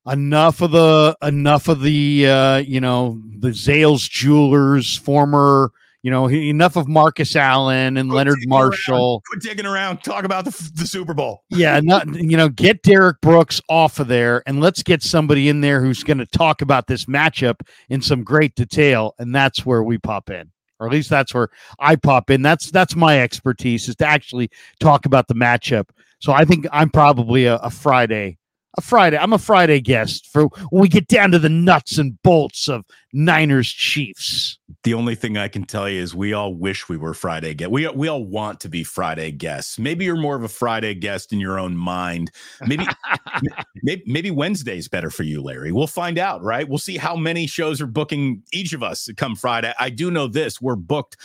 enough 0.07 0.61
of 0.61 0.73
the 0.73 1.17
enough 1.23 1.69
of 1.69 1.83
the 1.83 2.27
uh, 2.27 2.57
you 2.59 2.81
know 2.81 3.21
the 3.39 3.49
Zales 3.49 4.09
Jewelers 4.09 4.97
former." 4.97 5.73
You 6.03 6.13
know, 6.13 6.31
enough 6.31 6.77
of 6.77 6.87
Marcus 6.87 7.35
Allen 7.35 7.97
and 7.97 8.09
Quit 8.09 8.17
Leonard 8.17 8.39
Marshall. 8.47 9.15
Around. 9.15 9.23
Quit 9.27 9.43
digging 9.43 9.67
around. 9.67 9.99
Talk 10.05 10.25
about 10.25 10.45
the, 10.45 10.71
the 10.77 10.87
Super 10.87 11.13
Bowl. 11.13 11.43
Yeah, 11.51 11.81
not 11.83 12.07
you 12.15 12.37
know, 12.37 12.49
get 12.49 12.83
Derrick 12.85 13.21
Brooks 13.21 13.61
off 13.69 13.99
of 13.99 14.07
there, 14.07 14.45
and 14.47 14.61
let's 14.61 14.85
get 14.85 15.03
somebody 15.03 15.49
in 15.49 15.61
there 15.61 15.83
who's 15.83 16.05
going 16.05 16.19
to 16.19 16.27
talk 16.27 16.63
about 16.63 16.87
this 16.87 17.07
matchup 17.07 17.61
in 17.89 18.01
some 18.01 18.23
great 18.23 18.55
detail, 18.55 19.17
and 19.19 19.35
that's 19.35 19.67
where 19.67 19.83
we 19.83 19.99
pop 19.99 20.31
in 20.31 20.53
or 20.81 20.87
at 20.87 20.93
least 20.93 21.11
that's 21.11 21.35
where 21.35 21.49
I 21.79 21.97
pop 21.97 22.31
in. 22.31 22.43
That's 22.43 22.71
that's 22.71 22.97
my 22.97 23.21
expertise 23.21 23.89
is 23.89 23.97
to 23.97 24.07
actually 24.07 24.51
talk 24.81 25.07
about 25.07 25.29
the 25.29 25.35
matchup. 25.35 25.89
So 26.21 26.33
I 26.33 26.45
think 26.45 26.67
I'm 26.73 26.91
probably 26.91 27.47
a, 27.47 27.57
a 27.57 27.71
Friday 27.71 28.39
a 28.79 28.81
Friday. 28.81 29.19
I'm 29.19 29.33
a 29.33 29.39
Friday 29.39 29.81
guest 29.81 30.29
for 30.33 30.45
when 30.71 30.83
we 30.83 30.89
get 30.89 31.09
down 31.09 31.33
to 31.33 31.39
the 31.39 31.49
nuts 31.49 31.99
and 31.99 32.21
bolts 32.23 32.69
of 32.69 32.85
Niners 33.13 33.69
Chiefs. 33.69 34.59
The 34.85 34.95
only 34.95 35.17
thing 35.17 35.37
I 35.37 35.49
can 35.49 35.65
tell 35.65 35.89
you 35.89 36.01
is 36.01 36.15
we 36.15 36.33
all 36.33 36.55
wish 36.55 36.89
we 36.89 36.97
were 36.97 37.13
Friday 37.13 37.55
guests. 37.55 37.73
We 37.73 37.89
we 37.89 38.09
all 38.09 38.25
want 38.25 38.61
to 38.61 38.69
be 38.69 38.85
Friday 38.85 39.33
guests. 39.33 39.79
Maybe 39.79 40.05
you're 40.05 40.17
more 40.17 40.37
of 40.37 40.45
a 40.45 40.49
Friday 40.49 40.95
guest 40.95 41.33
in 41.33 41.41
your 41.41 41.59
own 41.59 41.77
mind. 41.77 42.31
Maybe 42.67 42.87
maybe, 43.83 44.03
maybe 44.07 44.31
Wednesday's 44.31 44.87
better 44.87 45.11
for 45.11 45.25
you, 45.25 45.43
Larry. 45.43 45.73
We'll 45.73 45.89
find 45.89 46.19
out, 46.19 46.43
right? 46.43 46.69
We'll 46.69 46.79
see 46.79 46.99
how 46.99 47.17
many 47.17 47.47
shows 47.47 47.81
are 47.81 47.87
booking 47.87 48.43
each 48.53 48.73
of 48.73 48.83
us 48.83 49.09
come 49.17 49.35
Friday. 49.35 49.75
I 49.81 49.91
do 49.91 50.11
know 50.11 50.29
this: 50.29 50.61
we're 50.61 50.77
booked 50.77 51.17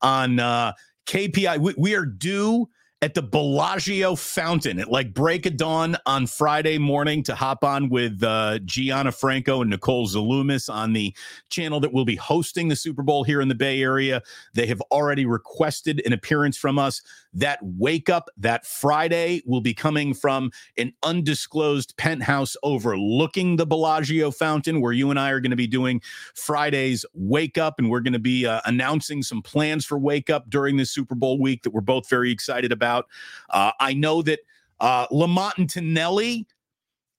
on 0.00 0.38
uh, 0.38 0.72
KPI. 1.06 1.58
we, 1.58 1.74
we 1.76 1.94
are 1.94 2.06
due 2.06 2.68
at 3.02 3.14
the 3.14 3.22
Bellagio 3.22 4.14
Fountain 4.14 4.78
at 4.78 4.88
like 4.88 5.12
break 5.12 5.44
of 5.44 5.56
dawn 5.56 5.96
on 6.06 6.28
Friday 6.28 6.78
morning 6.78 7.24
to 7.24 7.34
hop 7.34 7.64
on 7.64 7.88
with 7.88 8.22
uh, 8.22 8.60
Gianna 8.60 9.10
Franco 9.10 9.60
and 9.60 9.70
Nicole 9.70 10.06
Zaloumis 10.06 10.72
on 10.72 10.92
the 10.92 11.12
channel 11.50 11.80
that 11.80 11.92
will 11.92 12.04
be 12.04 12.14
hosting 12.14 12.68
the 12.68 12.76
Super 12.76 13.02
Bowl 13.02 13.24
here 13.24 13.40
in 13.40 13.48
the 13.48 13.56
Bay 13.56 13.82
Area. 13.82 14.22
They 14.54 14.66
have 14.68 14.80
already 14.92 15.26
requested 15.26 16.00
an 16.06 16.12
appearance 16.12 16.56
from 16.56 16.78
us. 16.78 17.02
That 17.34 17.58
wake 17.62 18.10
up 18.10 18.28
that 18.36 18.66
Friday 18.66 19.42
will 19.46 19.60
be 19.60 19.74
coming 19.74 20.14
from 20.14 20.50
an 20.76 20.92
undisclosed 21.02 21.96
penthouse 21.96 22.56
overlooking 22.62 23.56
the 23.56 23.66
Bellagio 23.66 24.30
Fountain, 24.30 24.80
where 24.80 24.92
you 24.92 25.10
and 25.10 25.18
I 25.18 25.30
are 25.30 25.40
going 25.40 25.50
to 25.50 25.56
be 25.56 25.66
doing 25.66 26.02
Friday's 26.34 27.06
wake 27.14 27.58
up, 27.58 27.78
and 27.78 27.90
we're 27.90 28.00
going 28.00 28.12
to 28.12 28.18
be 28.18 28.46
uh, 28.46 28.60
announcing 28.66 29.22
some 29.22 29.42
plans 29.42 29.84
for 29.84 29.98
wake 29.98 30.30
up 30.30 30.50
during 30.50 30.76
this 30.76 30.90
Super 30.90 31.14
Bowl 31.14 31.38
week 31.38 31.62
that 31.62 31.70
we're 31.70 31.80
both 31.80 32.08
very 32.08 32.30
excited 32.30 32.72
about. 32.72 33.06
Uh, 33.50 33.72
I 33.80 33.94
know 33.94 34.22
that 34.22 34.40
uh, 34.80 35.06
Lamont 35.10 35.58
and 35.58 35.70
Tonelli 35.70 36.46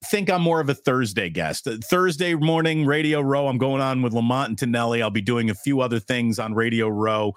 think 0.04 0.30
I'm 0.30 0.42
more 0.42 0.60
of 0.60 0.70
a 0.70 0.74
Thursday 0.74 1.30
guest. 1.30 1.68
Uh, 1.68 1.78
Thursday 1.84 2.36
morning, 2.36 2.86
Radio 2.86 3.22
Row. 3.22 3.48
I'm 3.48 3.58
going 3.58 3.82
on 3.82 4.02
with 4.02 4.14
Lamont 4.14 4.50
and 4.50 4.58
Tonelli. 4.58 5.02
I'll 5.02 5.10
be 5.10 5.22
doing 5.22 5.50
a 5.50 5.56
few 5.56 5.82
other 5.82 6.00
things 6.00 6.40
on 6.40 6.54
Radio 6.54 6.90
Row. 6.90 7.34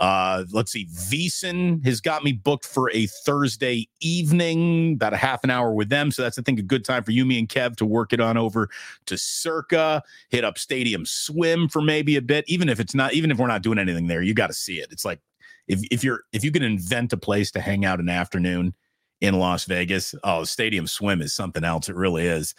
Uh, 0.00 0.44
let's 0.50 0.72
see. 0.72 0.86
VSiN 0.86 1.84
has 1.84 2.00
got 2.00 2.24
me 2.24 2.32
booked 2.32 2.64
for 2.64 2.90
a 2.92 3.06
Thursday 3.06 3.86
evening, 4.00 4.94
about 4.94 5.12
a 5.12 5.18
half 5.18 5.44
an 5.44 5.50
hour 5.50 5.72
with 5.72 5.90
them. 5.90 6.10
So 6.10 6.22
that's, 6.22 6.38
I 6.38 6.42
think, 6.42 6.58
a 6.58 6.62
good 6.62 6.86
time 6.86 7.04
for 7.04 7.10
you, 7.10 7.26
me, 7.26 7.38
and 7.38 7.46
Kev 7.46 7.76
to 7.76 7.86
work 7.86 8.14
it 8.14 8.20
on 8.20 8.38
over 8.38 8.70
to 9.06 9.18
Circa, 9.18 10.02
hit 10.30 10.42
up 10.42 10.56
Stadium 10.56 11.04
Swim 11.04 11.68
for 11.68 11.82
maybe 11.82 12.16
a 12.16 12.22
bit. 12.22 12.46
Even 12.48 12.70
if 12.70 12.80
it's 12.80 12.94
not, 12.94 13.12
even 13.12 13.30
if 13.30 13.36
we're 13.36 13.46
not 13.46 13.62
doing 13.62 13.78
anything 13.78 14.06
there, 14.06 14.22
you 14.22 14.32
got 14.32 14.46
to 14.46 14.54
see 14.54 14.78
it. 14.80 14.88
It's 14.90 15.04
like 15.04 15.20
if 15.68 15.80
if 15.90 16.02
you're 16.02 16.22
if 16.32 16.42
you 16.42 16.50
can 16.50 16.62
invent 16.62 17.12
a 17.12 17.18
place 17.18 17.50
to 17.50 17.60
hang 17.60 17.84
out 17.84 18.00
an 18.00 18.08
afternoon 18.08 18.74
in 19.20 19.38
Las 19.38 19.64
Vegas, 19.64 20.14
oh, 20.24 20.44
Stadium 20.44 20.86
Swim 20.86 21.20
is 21.20 21.34
something 21.34 21.64
else. 21.64 21.88
It 21.88 21.96
really 21.96 22.26
is. 22.26 22.54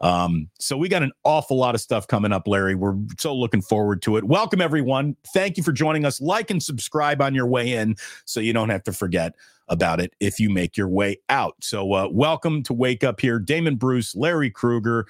Um, 0.00 0.48
so 0.58 0.76
we 0.76 0.88
got 0.88 1.02
an 1.02 1.12
awful 1.24 1.56
lot 1.56 1.74
of 1.74 1.80
stuff 1.80 2.06
coming 2.06 2.32
up, 2.32 2.46
Larry. 2.46 2.74
We're 2.74 2.96
so 3.18 3.34
looking 3.34 3.62
forward 3.62 4.02
to 4.02 4.16
it. 4.16 4.24
Welcome 4.24 4.60
everyone. 4.60 5.16
Thank 5.32 5.56
you 5.56 5.62
for 5.62 5.72
joining 5.72 6.04
us. 6.04 6.20
Like 6.20 6.50
and 6.50 6.62
subscribe 6.62 7.22
on 7.22 7.34
your 7.34 7.46
way 7.46 7.72
in 7.72 7.96
so 8.24 8.40
you 8.40 8.52
don't 8.52 8.68
have 8.68 8.84
to 8.84 8.92
forget 8.92 9.34
about 9.68 10.00
it 10.00 10.12
if 10.20 10.38
you 10.38 10.50
make 10.50 10.76
your 10.76 10.88
way 10.88 11.18
out. 11.30 11.56
So 11.60 11.92
uh, 11.94 12.08
welcome 12.10 12.62
to 12.64 12.74
Wake 12.74 13.02
Up 13.02 13.20
here, 13.20 13.38
Damon 13.38 13.76
Bruce, 13.76 14.14
Larry 14.14 14.50
Krueger. 14.50 15.06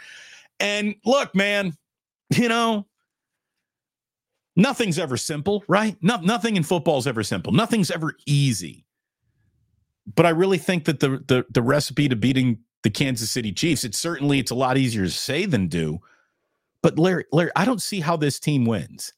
And 0.61 0.95
look, 1.05 1.35
man, 1.35 1.77
you 2.31 2.49
know, 2.49 2.87
Nothing's 4.57 4.99
ever 4.99 5.17
simple, 5.17 5.65
right? 5.67 5.97
No, 6.01 6.17
nothing 6.19 6.57
in 6.57 6.63
football 6.63 6.99
is 6.99 7.07
ever 7.07 7.23
simple. 7.23 7.53
Nothing's 7.53 7.91
ever 7.91 8.15
easy. 8.27 8.85
But 10.13 10.27
I 10.27 10.31
really 10.31 10.59
think 10.59 10.85
that 10.85 11.01
the, 11.01 11.23
the 11.27 11.47
the 11.51 11.63
recipe 11.63 12.09
to 12.09 12.17
beating 12.17 12.59
the 12.83 12.91
Kansas 12.91 13.31
City 13.31 13.53
Chiefs, 13.53 13.85
it's 13.85 13.99
certainly 13.99 14.39
it's 14.39 14.51
a 14.51 14.55
lot 14.55 14.77
easier 14.77 15.05
to 15.05 15.11
say 15.11 15.47
than 15.47 15.69
do. 15.69 16.01
But 16.83 16.99
Larry, 16.99 17.25
Larry, 17.33 17.51
I 17.57 17.65
don't 17.65 17.81
see 17.81 18.01
how 18.01 18.17
this 18.17 18.39
team 18.39 18.67
wins. 18.67 19.13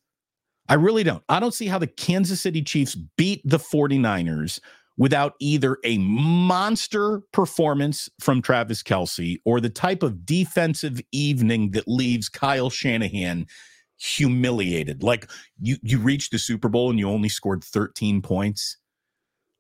I 0.69 0.75
really 0.75 1.03
don't. 1.03 1.23
I 1.29 1.41
don't 1.41 1.55
see 1.55 1.67
how 1.67 1.79
the 1.79 1.87
Kansas 1.87 2.41
City 2.41 2.63
Chiefs 2.63 2.95
beat 2.95 3.43
the 3.45 3.59
49ers 3.59 4.61
without 4.97 5.35
either 5.41 5.79
a 5.85 5.99
monster 5.99 7.21
performance 7.33 8.09
from 8.21 8.41
Travis 8.41 8.83
Kelce 8.83 9.39
or 9.45 9.61
the 9.61 9.69
type 9.69 10.03
of 10.03 10.25
defensive 10.25 11.01
evening 11.13 11.73
that 11.73 11.87
leaves 11.87 12.29
Kyle 12.29 12.71
Shanahan 12.71 13.47
humiliated. 13.99 15.03
Like 15.03 15.31
you 15.61 15.77
you 15.83 15.99
reached 15.99 16.33
the 16.33 16.39
Super 16.39 16.69
Bowl 16.69 16.91
and 16.91 16.99
you 16.99 17.09
only 17.09 17.29
scored 17.29 17.63
13 17.63 18.23
points. 18.23 18.77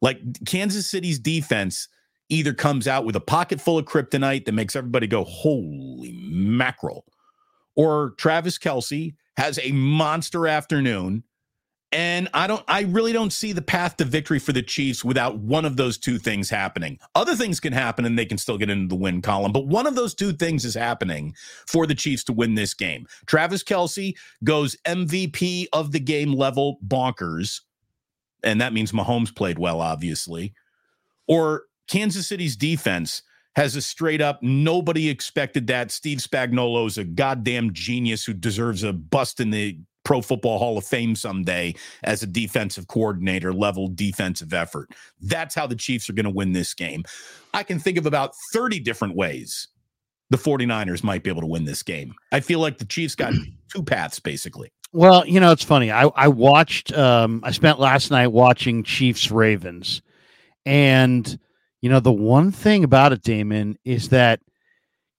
Like 0.06 0.20
Kansas 0.46 0.88
City's 0.88 1.18
defense 1.18 1.88
either 2.30 2.54
comes 2.54 2.88
out 2.88 3.04
with 3.04 3.16
a 3.16 3.20
pocket 3.20 3.60
full 3.60 3.78
of 3.78 3.86
kryptonite 3.86 4.46
that 4.46 4.52
makes 4.52 4.76
everybody 4.76 5.08
go, 5.08 5.24
holy 5.24 6.12
mackerel, 6.30 7.04
or 7.76 8.12
Travis 8.18 8.58
Kelce 8.58 9.16
has 9.36 9.58
a 9.62 9.72
monster 9.72 10.46
afternoon 10.48 11.24
And 11.92 12.28
I 12.34 12.46
don't 12.46 12.64
I 12.68 12.82
really 12.82 13.12
don't 13.14 13.32
see 13.32 13.52
the 13.52 13.62
path 13.62 13.96
to 13.98 14.06
victory 14.06 14.38
for 14.38 14.52
the 14.52 14.62
Chiefs 14.62 15.04
without 15.04 15.38
one 15.38 15.64
of 15.64 15.76
those 15.78 15.98
two 15.98 16.18
things 16.18 16.50
happening. 16.50 17.00
Other 17.16 17.34
things 17.36 17.60
can 17.60 17.72
happen 17.72 18.04
and 18.04 18.18
they 18.18 18.26
can 18.26 18.38
still 18.38 18.58
get 18.58 18.70
into 18.70 18.88
the 18.88 19.00
win 19.00 19.22
column, 19.22 19.52
but 19.52 19.66
one 19.66 19.88
of 19.88 19.96
those 19.96 20.14
two 20.14 20.32
things 20.34 20.66
is 20.66 20.74
happening 20.74 21.34
for 21.66 21.86
the 21.86 21.96
Chiefs 21.96 22.24
to 22.26 22.34
win 22.34 22.54
this 22.56 22.74
game. 22.74 23.06
Travis 23.26 23.64
Kelce 23.64 24.14
goes 24.44 24.76
MVP 24.86 25.68
of 25.72 25.92
the 25.92 26.00
game 26.00 26.34
level 26.34 26.78
bonkers. 26.86 27.62
And 28.42 28.60
that 28.60 28.72
means 28.72 28.92
Mahomes 28.92 29.34
played 29.34 29.58
well, 29.58 29.80
obviously. 29.80 30.54
Or 31.26 31.64
Kansas 31.88 32.26
City's 32.26 32.56
defense 32.56 33.22
has 33.56 33.74
a 33.74 33.82
straight 33.82 34.20
up 34.20 34.42
nobody 34.42 35.08
expected 35.08 35.66
that. 35.68 35.90
Steve 35.90 36.18
Spagnuolo 36.18 36.86
is 36.86 36.98
a 36.98 37.04
goddamn 37.04 37.72
genius 37.72 38.24
who 38.24 38.34
deserves 38.34 38.82
a 38.82 38.92
bust 38.92 39.40
in 39.40 39.50
the 39.50 39.78
Pro 40.04 40.20
Football 40.20 40.58
Hall 40.58 40.78
of 40.78 40.84
Fame 40.84 41.16
someday 41.16 41.74
as 42.04 42.22
a 42.22 42.28
defensive 42.28 42.86
coordinator 42.86 43.52
level 43.52 43.88
defensive 43.88 44.54
effort. 44.54 44.90
That's 45.20 45.54
how 45.54 45.66
the 45.66 45.74
Chiefs 45.74 46.08
are 46.08 46.12
going 46.12 46.24
to 46.24 46.30
win 46.30 46.52
this 46.52 46.74
game. 46.74 47.02
I 47.52 47.64
can 47.64 47.80
think 47.80 47.98
of 47.98 48.06
about 48.06 48.32
30 48.52 48.78
different 48.80 49.16
ways 49.16 49.66
the 50.30 50.36
49ers 50.36 51.02
might 51.02 51.22
be 51.22 51.30
able 51.30 51.40
to 51.40 51.46
win 51.46 51.64
this 51.64 51.82
game. 51.82 52.14
I 52.32 52.40
feel 52.40 52.60
like 52.60 52.78
the 52.78 52.84
Chiefs 52.84 53.14
got 53.14 53.32
two 53.72 53.82
paths 53.82 54.20
basically. 54.20 54.70
Well, 54.96 55.26
you 55.26 55.40
know, 55.40 55.52
it's 55.52 55.62
funny. 55.62 55.90
I, 55.90 56.04
I 56.04 56.28
watched, 56.28 56.90
um, 56.96 57.42
I 57.44 57.50
spent 57.50 57.78
last 57.78 58.10
night 58.10 58.28
watching 58.28 58.82
Chiefs 58.82 59.30
Ravens. 59.30 60.00
And 60.64 61.38
you 61.82 61.90
know, 61.90 62.00
the 62.00 62.10
one 62.10 62.50
thing 62.50 62.82
about 62.82 63.12
it, 63.12 63.20
Damon, 63.20 63.78
is 63.84 64.08
that 64.08 64.40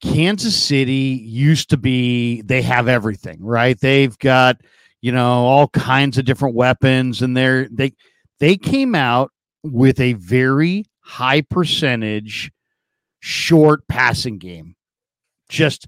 Kansas 0.02 0.62
City 0.62 1.22
used 1.24 1.70
to 1.70 1.78
be, 1.78 2.42
they 2.42 2.64
have 2.64 2.88
everything, 2.88 3.38
right? 3.40 3.80
They've 3.80 4.18
got, 4.18 4.58
you 5.02 5.12
know, 5.12 5.46
all 5.46 5.68
kinds 5.68 6.18
of 6.18 6.26
different 6.26 6.56
weapons, 6.56 7.22
and 7.22 7.38
they're, 7.38 7.70
they, 7.72 7.94
they 8.40 8.58
came 8.58 8.96
out 8.96 9.32
with 9.62 10.00
a 10.00 10.14
very 10.14 10.86
high 11.02 11.42
percentage 11.42 12.52
short 13.20 13.88
passing 13.88 14.40
game. 14.40 14.76
Just 15.50 15.86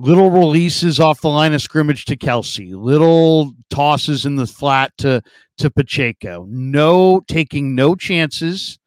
little 0.00 0.30
releases 0.30 0.98
off 0.98 1.20
the 1.20 1.28
line 1.28 1.52
of 1.52 1.62
scrimmage 1.62 2.06
to 2.06 2.16
Kelce, 2.16 2.74
little 2.74 3.52
tosses 3.68 4.24
in 4.24 4.36
the 4.36 4.46
flat 4.46 4.92
to 4.98 5.22
to 5.58 5.70
Pacheco. 5.70 6.46
No 6.48 7.20
taking 7.28 7.74
no 7.74 7.94
chances 7.94 8.78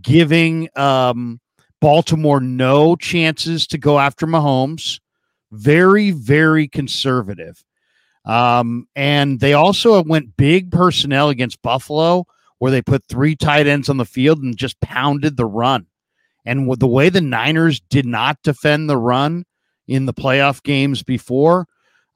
giving 0.00 0.68
um, 0.76 1.40
Baltimore 1.80 2.40
no 2.40 2.96
chances 2.96 3.66
to 3.68 3.78
go 3.78 3.98
after 3.98 4.26
Mahomes. 4.26 5.00
Very, 5.50 6.10
very 6.10 6.68
conservative. 6.68 7.64
Um, 8.24 8.86
and 8.94 9.40
they 9.40 9.54
also 9.54 10.02
went 10.04 10.36
big 10.36 10.70
personnel 10.70 11.30
against 11.30 11.62
Buffalo, 11.62 12.26
where 12.58 12.70
they 12.70 12.82
put 12.82 13.04
three 13.08 13.34
tight 13.34 13.66
ends 13.66 13.88
on 13.88 13.96
the 13.96 14.04
field 14.04 14.42
and 14.42 14.56
just 14.56 14.80
pounded 14.80 15.36
the 15.36 15.46
run. 15.46 15.86
And 16.44 16.70
the 16.78 16.86
way 16.86 17.08
the 17.08 17.20
Niners 17.20 17.80
did 17.80 18.06
not 18.06 18.38
defend 18.42 18.88
the 18.88 18.96
run 18.96 19.44
in 19.90 20.06
the 20.06 20.14
playoff 20.14 20.62
games 20.62 21.02
before, 21.02 21.66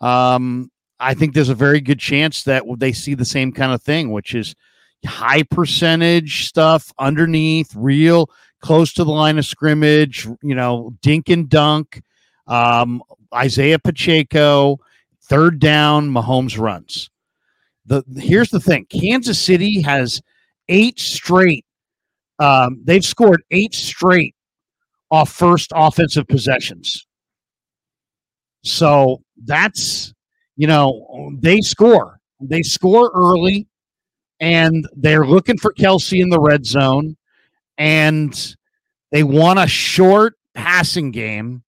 um, 0.00 0.70
I 1.00 1.12
think 1.12 1.34
there's 1.34 1.48
a 1.48 1.54
very 1.54 1.80
good 1.80 1.98
chance 1.98 2.44
that 2.44 2.62
they 2.78 2.92
see 2.92 3.14
the 3.14 3.24
same 3.24 3.52
kind 3.52 3.72
of 3.72 3.82
thing, 3.82 4.12
which 4.12 4.34
is 4.34 4.54
high 5.04 5.42
percentage 5.42 6.46
stuff 6.46 6.92
underneath, 6.98 7.74
real 7.74 8.30
close 8.60 8.92
to 8.94 9.04
the 9.04 9.10
line 9.10 9.38
of 9.38 9.44
scrimmage, 9.44 10.26
you 10.42 10.54
know, 10.54 10.94
dink 11.02 11.28
and 11.28 11.48
dunk. 11.48 12.00
Um, 12.46 13.02
Isaiah 13.34 13.78
Pacheco, 13.78 14.78
third 15.24 15.58
down, 15.58 16.10
Mahomes 16.10 16.58
runs. 16.58 17.10
The 17.86 18.04
here's 18.16 18.50
the 18.50 18.60
thing: 18.60 18.86
Kansas 18.86 19.38
City 19.38 19.82
has 19.82 20.22
eight 20.68 20.98
straight. 21.00 21.66
Um, 22.38 22.80
they've 22.84 23.04
scored 23.04 23.42
eight 23.50 23.74
straight 23.74 24.34
off 25.10 25.30
first 25.30 25.72
offensive 25.74 26.26
possessions. 26.28 27.06
So 28.64 29.22
that's 29.44 30.12
you 30.56 30.66
know 30.66 31.30
they 31.38 31.60
score. 31.60 32.20
They 32.40 32.62
score 32.62 33.10
early 33.14 33.66
and 34.40 34.86
they're 34.96 35.26
looking 35.26 35.56
for 35.58 35.72
Kelce 35.72 36.20
in 36.20 36.28
the 36.28 36.40
red 36.40 36.66
zone, 36.66 37.16
and 37.78 38.56
they 39.12 39.22
want 39.22 39.58
a 39.58 39.66
short 39.66 40.34
passing 40.54 41.10
game. 41.10 41.62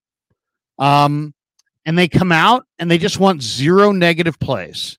Um, 0.79 1.33
and 1.87 1.97
they 1.97 2.09
come 2.09 2.33
out 2.33 2.67
and 2.79 2.91
they 2.91 2.99
just 2.99 3.21
want 3.21 3.43
zero 3.43 3.93
negative 3.93 4.39
plays. 4.41 4.99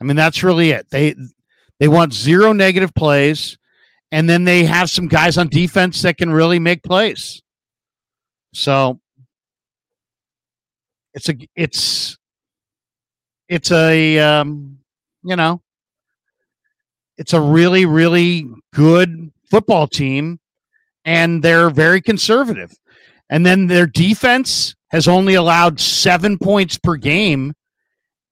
I 0.00 0.04
mean, 0.04 0.16
that's 0.16 0.42
really 0.42 0.70
it. 0.70 0.88
They 0.90 1.14
they 1.78 1.88
want 1.88 2.14
zero 2.14 2.52
negative 2.52 2.94
plays, 2.94 3.58
and 4.10 4.28
then 4.28 4.44
they 4.44 4.64
have 4.64 4.90
some 4.90 5.08
guys 5.08 5.36
on 5.36 5.48
defense 5.48 6.02
that 6.02 6.16
can 6.16 6.32
really 6.32 6.58
make 6.58 6.82
plays. 6.82 7.42
So 8.54 9.00
it's 11.14 11.28
a 11.28 11.34
it's 11.56 12.16
it's 13.48 13.70
a 13.70 14.18
um, 14.18 14.78
you 15.22 15.36
know 15.36 15.62
it's 17.18 17.32
a 17.32 17.40
really, 17.40 17.86
really 17.86 18.46
good 18.74 19.30
football 19.50 19.86
team, 19.86 20.40
and 21.04 21.42
they're 21.42 21.70
very 21.70 22.00
conservative. 22.00 22.72
And 23.30 23.46
then 23.46 23.66
their 23.66 23.86
defense 23.86 24.74
has 24.90 25.08
only 25.08 25.34
allowed 25.34 25.80
seven 25.80 26.38
points 26.38 26.78
per 26.78 26.96
game 26.96 27.54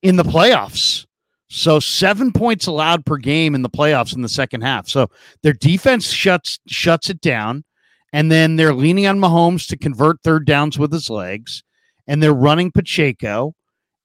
in 0.02 0.16
the 0.16 0.24
playoffs. 0.24 1.06
So 1.48 1.80
seven 1.80 2.32
points 2.32 2.66
allowed 2.66 3.04
per 3.04 3.16
game 3.16 3.54
in 3.54 3.62
the 3.62 3.70
playoffs 3.70 4.14
in 4.14 4.22
the 4.22 4.28
second 4.28 4.62
half. 4.62 4.88
So 4.88 5.08
their 5.42 5.52
defense 5.52 6.12
shuts 6.12 6.58
shuts 6.66 7.10
it 7.10 7.20
down, 7.20 7.64
and 8.12 8.30
then 8.30 8.56
they're 8.56 8.74
leaning 8.74 9.06
on 9.06 9.18
Mahomes 9.18 9.68
to 9.68 9.76
convert 9.76 10.22
third 10.22 10.46
downs 10.46 10.78
with 10.78 10.92
his 10.92 11.10
legs, 11.10 11.62
and 12.10 12.22
they're 12.22 12.34
running 12.34 12.72
Pacheco 12.72 13.54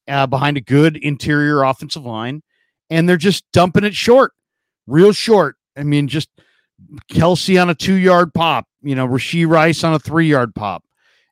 uh, 0.07 0.27
behind 0.27 0.55
a 0.55 0.61
good 0.61 0.95
interior 0.95 1.63
offensive 1.63 2.05
line, 2.05 2.43
and 2.89 3.09
they're 3.09 3.17
just 3.17 3.43
dumping 3.51 3.83
it 3.83 3.95
short 3.95 4.31
real 4.87 5.13
short. 5.13 5.55
I 5.77 5.83
mean, 5.83 6.07
just 6.07 6.29
Kelce 7.11 7.61
on 7.61 7.69
a 7.69 7.75
two 7.75 7.95
yard 7.95 8.33
pop, 8.33 8.67
you 8.81 8.95
know, 8.95 9.07
Rashee 9.07 9.47
Rice 9.47 9.83
on 9.83 9.93
a 9.93 9.99
three 9.99 10.27
yard 10.27 10.55
pop. 10.55 10.83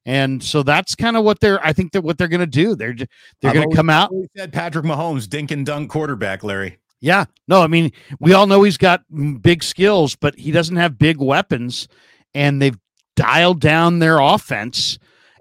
And 0.06 0.44
so 0.44 0.64
that's 0.64 0.96
kind 0.96 1.16
of 1.16 1.24
what 1.24 1.40
they're. 1.40 1.66
I 1.66 1.72
think 1.72 1.94
that 1.94 2.02
what 2.02 2.18
they're 2.18 2.28
going 2.28 2.42
to 2.42 2.46
do. 2.46 2.76
They're 2.76 2.94
they're 3.42 3.54
going 3.54 3.70
to 3.70 3.76
come 3.76 3.90
out. 3.90 4.12
Said 4.36 4.52
Patrick 4.52 4.84
Mahomes, 4.84 5.30
dink 5.30 5.50
and 5.52 5.66
dunk 5.66 5.90
quarterback, 5.90 6.44
Larry. 6.44 6.78
Yeah, 7.00 7.26
no, 7.48 7.62
I 7.62 7.68
mean 7.68 7.92
we 8.20 8.34
all 8.34 8.48
know 8.48 8.64
he's 8.64 8.78
got 8.78 9.02
big 9.42 9.64
skills, 9.64 10.16
but 10.16 10.36
he 10.36 10.52
doesn't 10.52 10.76
have 10.76 10.98
big 10.98 11.18
weapons, 11.18 11.88
and 12.34 12.62
they've 12.62 12.78
dialed 13.16 13.62
down 13.62 14.00
their 14.00 14.20
offense. 14.20 15.00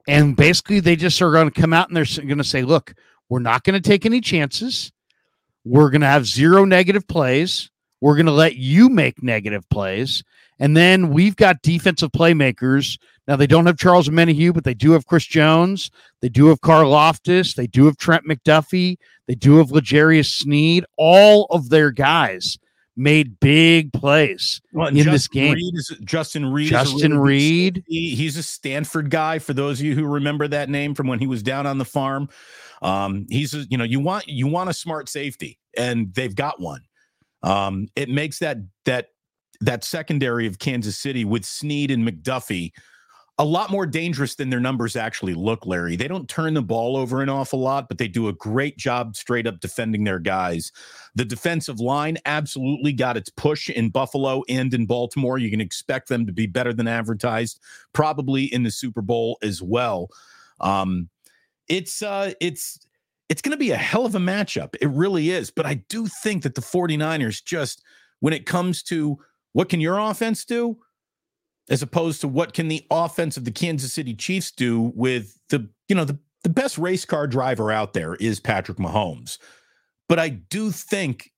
And 0.08 0.36
basically, 0.36 0.80
they 0.80 0.96
just 0.96 1.22
are 1.22 1.30
going 1.32 1.50
to 1.50 1.60
come 1.60 1.72
out 1.72 1.88
and 1.88 1.96
they're 1.96 2.24
going 2.24 2.38
to 2.38 2.44
say, 2.44 2.62
"Look, 2.62 2.94
we're 3.28 3.38
not 3.38 3.64
going 3.64 3.80
to 3.80 3.88
take 3.88 4.04
any 4.04 4.20
chances. 4.20 4.92
We're 5.64 5.90
going 5.90 6.00
to 6.00 6.06
have 6.06 6.26
zero 6.26 6.64
negative 6.64 7.06
plays. 7.06 7.70
We're 8.00 8.16
going 8.16 8.26
to 8.26 8.32
let 8.32 8.56
you 8.56 8.88
make 8.88 9.22
negative 9.22 9.68
plays. 9.70 10.24
And 10.58 10.76
then 10.76 11.08
we've 11.08 11.36
got 11.36 11.62
defensive 11.62 12.10
playmakers. 12.12 12.98
Now, 13.26 13.36
they 13.36 13.46
don't 13.46 13.66
have 13.66 13.78
Charles 13.78 14.08
Omenihu, 14.08 14.52
but 14.52 14.64
they 14.64 14.74
do 14.74 14.92
have 14.92 15.06
Chris 15.06 15.24
Jones. 15.24 15.90
They 16.20 16.28
do 16.28 16.46
have 16.46 16.60
Karlaftis. 16.60 17.54
They 17.54 17.68
do 17.68 17.86
have 17.86 17.96
Trent 17.96 18.26
McDuffie. 18.26 18.98
They 19.28 19.34
do 19.34 19.56
have 19.58 19.70
L'Jarius 19.70 20.26
Sneed. 20.26 20.84
All 20.98 21.46
of 21.50 21.70
their 21.70 21.90
guys 21.90 22.58
made 22.96 23.38
big 23.40 23.92
plays 23.92 24.60
well, 24.72 24.88
in 24.88 24.96
Justin 24.96 25.12
this 25.12 25.28
game. 25.28 25.54
Reid 25.54 25.74
is, 25.74 25.96
Justin 26.04 26.52
Reid. 26.52 26.68
Justin 26.68 27.18
really 27.18 27.72
Reid. 27.72 27.84
He's 27.86 28.36
a 28.36 28.42
Stanford 28.42 29.10
guy. 29.10 29.38
For 29.38 29.52
those 29.52 29.80
of 29.80 29.86
you 29.86 29.94
who 29.94 30.04
remember 30.04 30.48
that 30.48 30.68
name 30.68 30.94
from 30.94 31.06
when 31.06 31.18
he 31.18 31.26
was 31.26 31.42
down 31.42 31.66
on 31.66 31.78
the 31.78 31.84
farm, 31.84 32.28
um, 32.82 33.26
he's 33.30 33.54
a, 33.54 33.64
you 33.70 33.78
know 33.78 33.84
you 33.84 34.00
want 34.00 34.28
you 34.28 34.46
want 34.46 34.70
a 34.70 34.74
smart 34.74 35.08
safety, 35.08 35.58
and 35.76 36.12
they've 36.14 36.34
got 36.34 36.60
one. 36.60 36.82
Um, 37.42 37.88
it 37.96 38.08
makes 38.08 38.38
that 38.40 38.58
that 38.84 39.08
that 39.60 39.84
secondary 39.84 40.46
of 40.46 40.58
Kansas 40.58 40.98
City 40.98 41.24
with 41.24 41.44
Sneed 41.44 41.90
and 41.90 42.06
McDuffie 42.06 42.72
a 43.42 43.44
lot 43.44 43.70
more 43.70 43.86
dangerous 43.86 44.36
than 44.36 44.50
their 44.50 44.60
numbers 44.60 44.94
actually 44.94 45.34
look, 45.34 45.66
Larry. 45.66 45.96
They 45.96 46.06
don't 46.06 46.28
turn 46.28 46.54
the 46.54 46.62
ball 46.62 46.96
over 46.96 47.22
an 47.22 47.28
awful 47.28 47.58
lot, 47.58 47.88
but 47.88 47.98
they 47.98 48.06
do 48.06 48.28
a 48.28 48.32
great 48.32 48.78
job 48.78 49.16
straight 49.16 49.48
up 49.48 49.58
defending 49.58 50.04
their 50.04 50.20
guys. 50.20 50.70
The 51.16 51.24
defensive 51.24 51.80
line 51.80 52.18
absolutely 52.24 52.92
got 52.92 53.16
its 53.16 53.30
push 53.30 53.68
in 53.68 53.90
Buffalo 53.90 54.44
and 54.48 54.72
in 54.72 54.86
Baltimore. 54.86 55.38
You 55.38 55.50
can 55.50 55.60
expect 55.60 56.08
them 56.08 56.24
to 56.24 56.32
be 56.32 56.46
better 56.46 56.72
than 56.72 56.86
advertised, 56.86 57.58
probably 57.92 58.44
in 58.44 58.62
the 58.62 58.70
Super 58.70 59.02
Bowl 59.02 59.38
as 59.42 59.60
well. 59.60 60.08
Um, 60.60 61.08
it's 61.66 62.00
uh 62.00 62.34
it's 62.40 62.78
it's 63.28 63.42
going 63.42 63.50
to 63.50 63.56
be 63.56 63.72
a 63.72 63.76
hell 63.76 64.06
of 64.06 64.14
a 64.14 64.20
matchup. 64.20 64.76
It 64.80 64.88
really 64.90 65.30
is. 65.30 65.50
But 65.50 65.66
I 65.66 65.82
do 65.88 66.06
think 66.06 66.44
that 66.44 66.54
the 66.54 66.60
49ers 66.60 67.42
just, 67.42 67.82
when 68.20 68.34
it 68.34 68.46
comes 68.46 68.84
to 68.84 69.18
what 69.52 69.68
can 69.68 69.80
your 69.80 69.98
offense 69.98 70.44
do, 70.44 70.78
as 71.68 71.82
opposed 71.82 72.20
to 72.20 72.28
what 72.28 72.52
can 72.52 72.68
the 72.68 72.84
offense 72.90 73.36
of 73.36 73.44
the 73.44 73.50
Kansas 73.50 73.92
City 73.92 74.14
Chiefs 74.14 74.50
do 74.50 74.92
with 74.94 75.38
the, 75.48 75.68
you 75.88 75.94
know, 75.94 76.04
the, 76.04 76.18
the 76.42 76.48
best 76.48 76.76
race 76.76 77.04
car 77.04 77.26
driver 77.26 77.70
out 77.70 77.92
there 77.92 78.14
is 78.16 78.40
Patrick 78.40 78.78
Mahomes. 78.78 79.38
But 80.08 80.18
I 80.18 80.28
do 80.28 80.70
think 80.70 81.30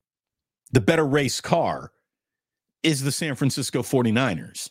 the 0.73 0.81
better 0.81 1.05
race 1.07 1.41
car 1.41 1.93
is 2.83 3.03
the 3.03 3.13
San 3.13 3.35
Francisco 3.35 3.83
49ers. 3.83 4.71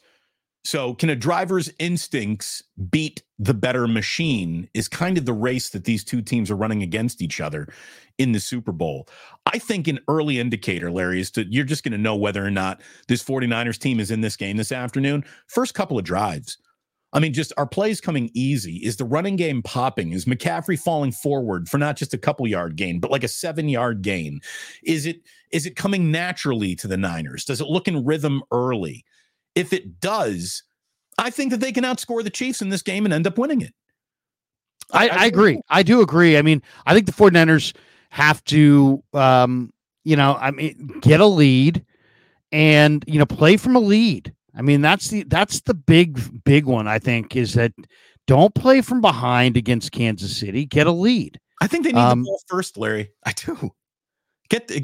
So, 0.65 0.93
can 0.93 1.09
a 1.09 1.15
driver's 1.15 1.69
instincts 1.77 2.63
beat 2.89 3.21
the 3.37 3.53
better 3.53 3.87
machine? 3.87 4.69
Is 4.73 4.87
kind 4.87 5.17
of 5.17 5.25
the 5.25 5.33
race 5.33 5.69
that 5.71 5.83
these 5.83 6.03
two 6.03 6.21
teams 6.21 6.49
are 6.49 6.55
running 6.55 6.81
against 6.81 7.21
each 7.21 7.41
other 7.41 7.67
in 8.17 8.31
the 8.31 8.39
Super 8.39 8.71
Bowl. 8.71 9.07
I 9.45 9.59
think 9.59 9.87
an 9.87 9.99
early 10.07 10.39
indicator, 10.39 10.91
Larry, 10.91 11.19
is 11.19 11.31
to 11.31 11.45
you're 11.51 11.65
just 11.65 11.83
going 11.83 11.91
to 11.93 11.97
know 11.97 12.15
whether 12.15 12.45
or 12.45 12.51
not 12.51 12.81
this 13.07 13.23
49ers 13.23 13.77
team 13.77 13.99
is 13.99 14.11
in 14.11 14.21
this 14.21 14.35
game 14.35 14.57
this 14.57 14.71
afternoon. 14.71 15.25
First 15.47 15.73
couple 15.73 15.97
of 15.97 16.05
drives. 16.05 16.57
I 17.11 17.19
mean, 17.19 17.33
just 17.33 17.53
our 17.57 17.67
plays 17.67 18.01
coming 18.01 18.31
easy. 18.33 18.77
Is 18.77 18.97
the 18.97 19.05
running 19.05 19.35
game 19.35 19.61
popping? 19.61 20.13
Is 20.13 20.25
McCaffrey 20.25 20.79
falling 20.79 21.11
forward 21.11 21.69
for 21.69 21.77
not 21.77 21.95
just 21.95 22.13
a 22.13 22.17
couple 22.17 22.47
yard 22.47 22.75
gain, 22.75 22.99
but 22.99 23.11
like 23.11 23.23
a 23.23 23.27
seven 23.27 23.69
yard 23.69 24.01
gain? 24.01 24.41
Is 24.83 25.05
it 25.05 25.21
is 25.51 25.65
it 25.65 25.75
coming 25.75 26.11
naturally 26.11 26.75
to 26.77 26.87
the 26.87 26.97
Niners? 26.97 27.45
Does 27.45 27.61
it 27.61 27.67
look 27.67 27.87
in 27.87 28.03
rhythm 28.03 28.41
early? 28.51 29.05
If 29.55 29.73
it 29.73 29.99
does, 29.99 30.63
I 31.17 31.29
think 31.29 31.51
that 31.51 31.59
they 31.59 31.71
can 31.71 31.83
outscore 31.83 32.23
the 32.23 32.29
Chiefs 32.29 32.61
in 32.61 32.69
this 32.69 32.81
game 32.81 33.05
and 33.05 33.13
end 33.13 33.27
up 33.27 33.37
winning 33.37 33.61
it. 33.61 33.73
I, 34.91 35.09
I, 35.09 35.23
I 35.23 35.25
agree. 35.25 35.59
I 35.69 35.83
do 35.83 36.01
agree. 36.01 36.37
I 36.37 36.41
mean, 36.41 36.61
I 36.85 36.93
think 36.93 37.05
the 37.05 37.11
49ers 37.11 37.75
have 38.09 38.43
to, 38.45 39.03
um, 39.13 39.71
you 40.03 40.15
know, 40.15 40.37
I 40.39 40.51
mean, 40.51 40.99
get 41.01 41.19
a 41.19 41.25
lead 41.25 41.85
and, 42.51 43.03
you 43.07 43.19
know, 43.19 43.25
play 43.25 43.57
from 43.57 43.75
a 43.75 43.79
lead. 43.79 44.33
I 44.55 44.61
mean, 44.61 44.81
that's 44.81 45.07
the 45.07 45.23
that's 45.23 45.61
the 45.61 45.73
big 45.73 46.43
big 46.43 46.65
one. 46.65 46.87
I 46.87 46.99
think 46.99 47.35
is 47.35 47.53
that 47.55 47.73
don't 48.27 48.53
play 48.53 48.81
from 48.81 49.01
behind 49.01 49.57
against 49.57 49.91
Kansas 49.91 50.37
City. 50.37 50.65
Get 50.65 50.85
a 50.85 50.91
lead. 50.91 51.39
I 51.59 51.67
think 51.67 51.85
they 51.85 51.91
need 51.91 51.99
um, 51.99 52.21
the 52.21 52.25
ball 52.25 52.41
first, 52.47 52.77
Larry. 52.77 53.09
I 53.25 53.31
do. 53.31 53.71
Get 54.49 54.67
the 54.67 54.81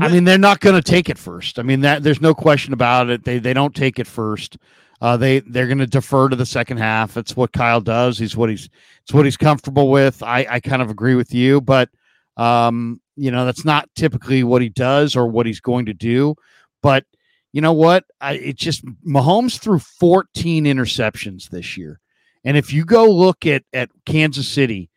I 0.00 0.08
mean, 0.08 0.24
they're 0.24 0.38
not 0.38 0.60
going 0.60 0.80
to 0.80 0.82
take 0.82 1.08
it 1.08 1.18
first. 1.18 1.58
I 1.58 1.62
mean, 1.62 1.80
that 1.82 2.02
there's 2.02 2.20
no 2.20 2.34
question 2.34 2.72
about 2.72 3.10
it. 3.10 3.24
They 3.24 3.38
they 3.38 3.54
don't 3.54 3.74
take 3.74 3.98
it 3.98 4.06
first. 4.06 4.58
Uh, 5.00 5.16
they 5.16 5.40
they're 5.40 5.66
going 5.66 5.78
to 5.78 5.86
defer 5.86 6.28
to 6.28 6.36
the 6.36 6.46
second 6.46 6.78
half. 6.78 7.16
It's 7.16 7.36
what 7.36 7.52
Kyle 7.52 7.80
does. 7.80 8.18
He's 8.18 8.36
what 8.36 8.50
he's 8.50 8.68
it's 9.02 9.14
what 9.14 9.24
he's 9.24 9.36
comfortable 9.36 9.90
with. 9.90 10.22
I 10.22 10.46
I 10.50 10.60
kind 10.60 10.82
of 10.82 10.90
agree 10.90 11.14
with 11.14 11.32
you, 11.32 11.60
but 11.60 11.88
um, 12.36 13.00
you 13.16 13.30
know 13.30 13.44
that's 13.44 13.64
not 13.64 13.88
typically 13.94 14.42
what 14.42 14.62
he 14.62 14.68
does 14.68 15.14
or 15.14 15.28
what 15.28 15.46
he's 15.46 15.60
going 15.60 15.86
to 15.86 15.94
do. 15.94 16.34
But 16.82 17.04
you 17.52 17.60
know 17.60 17.72
what? 17.72 18.04
I, 18.20 18.34
it 18.34 18.56
just 18.56 18.84
Mahomes 19.06 19.58
threw 19.58 19.78
14 19.78 20.64
interceptions 20.64 21.48
this 21.48 21.76
year, 21.76 22.00
and 22.44 22.56
if 22.56 22.72
you 22.72 22.84
go 22.84 23.08
look 23.08 23.46
at 23.46 23.62
at 23.72 23.90
Kansas 24.06 24.48
City, 24.48 24.90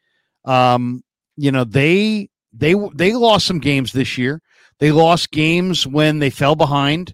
um, 0.46 1.04
you 1.38 1.52
know 1.52 1.64
they 1.64 2.30
they 2.54 2.74
they 2.96 3.14
lost 3.14 3.46
some 3.46 3.60
games 3.60 3.94
this 3.94 4.18
year. 4.18 4.42
They 4.82 4.92
lost 4.92 5.30
games 5.30 5.86
when 5.86 6.18
they 6.18 6.32
fell 6.32 6.56
behind. 6.56 7.14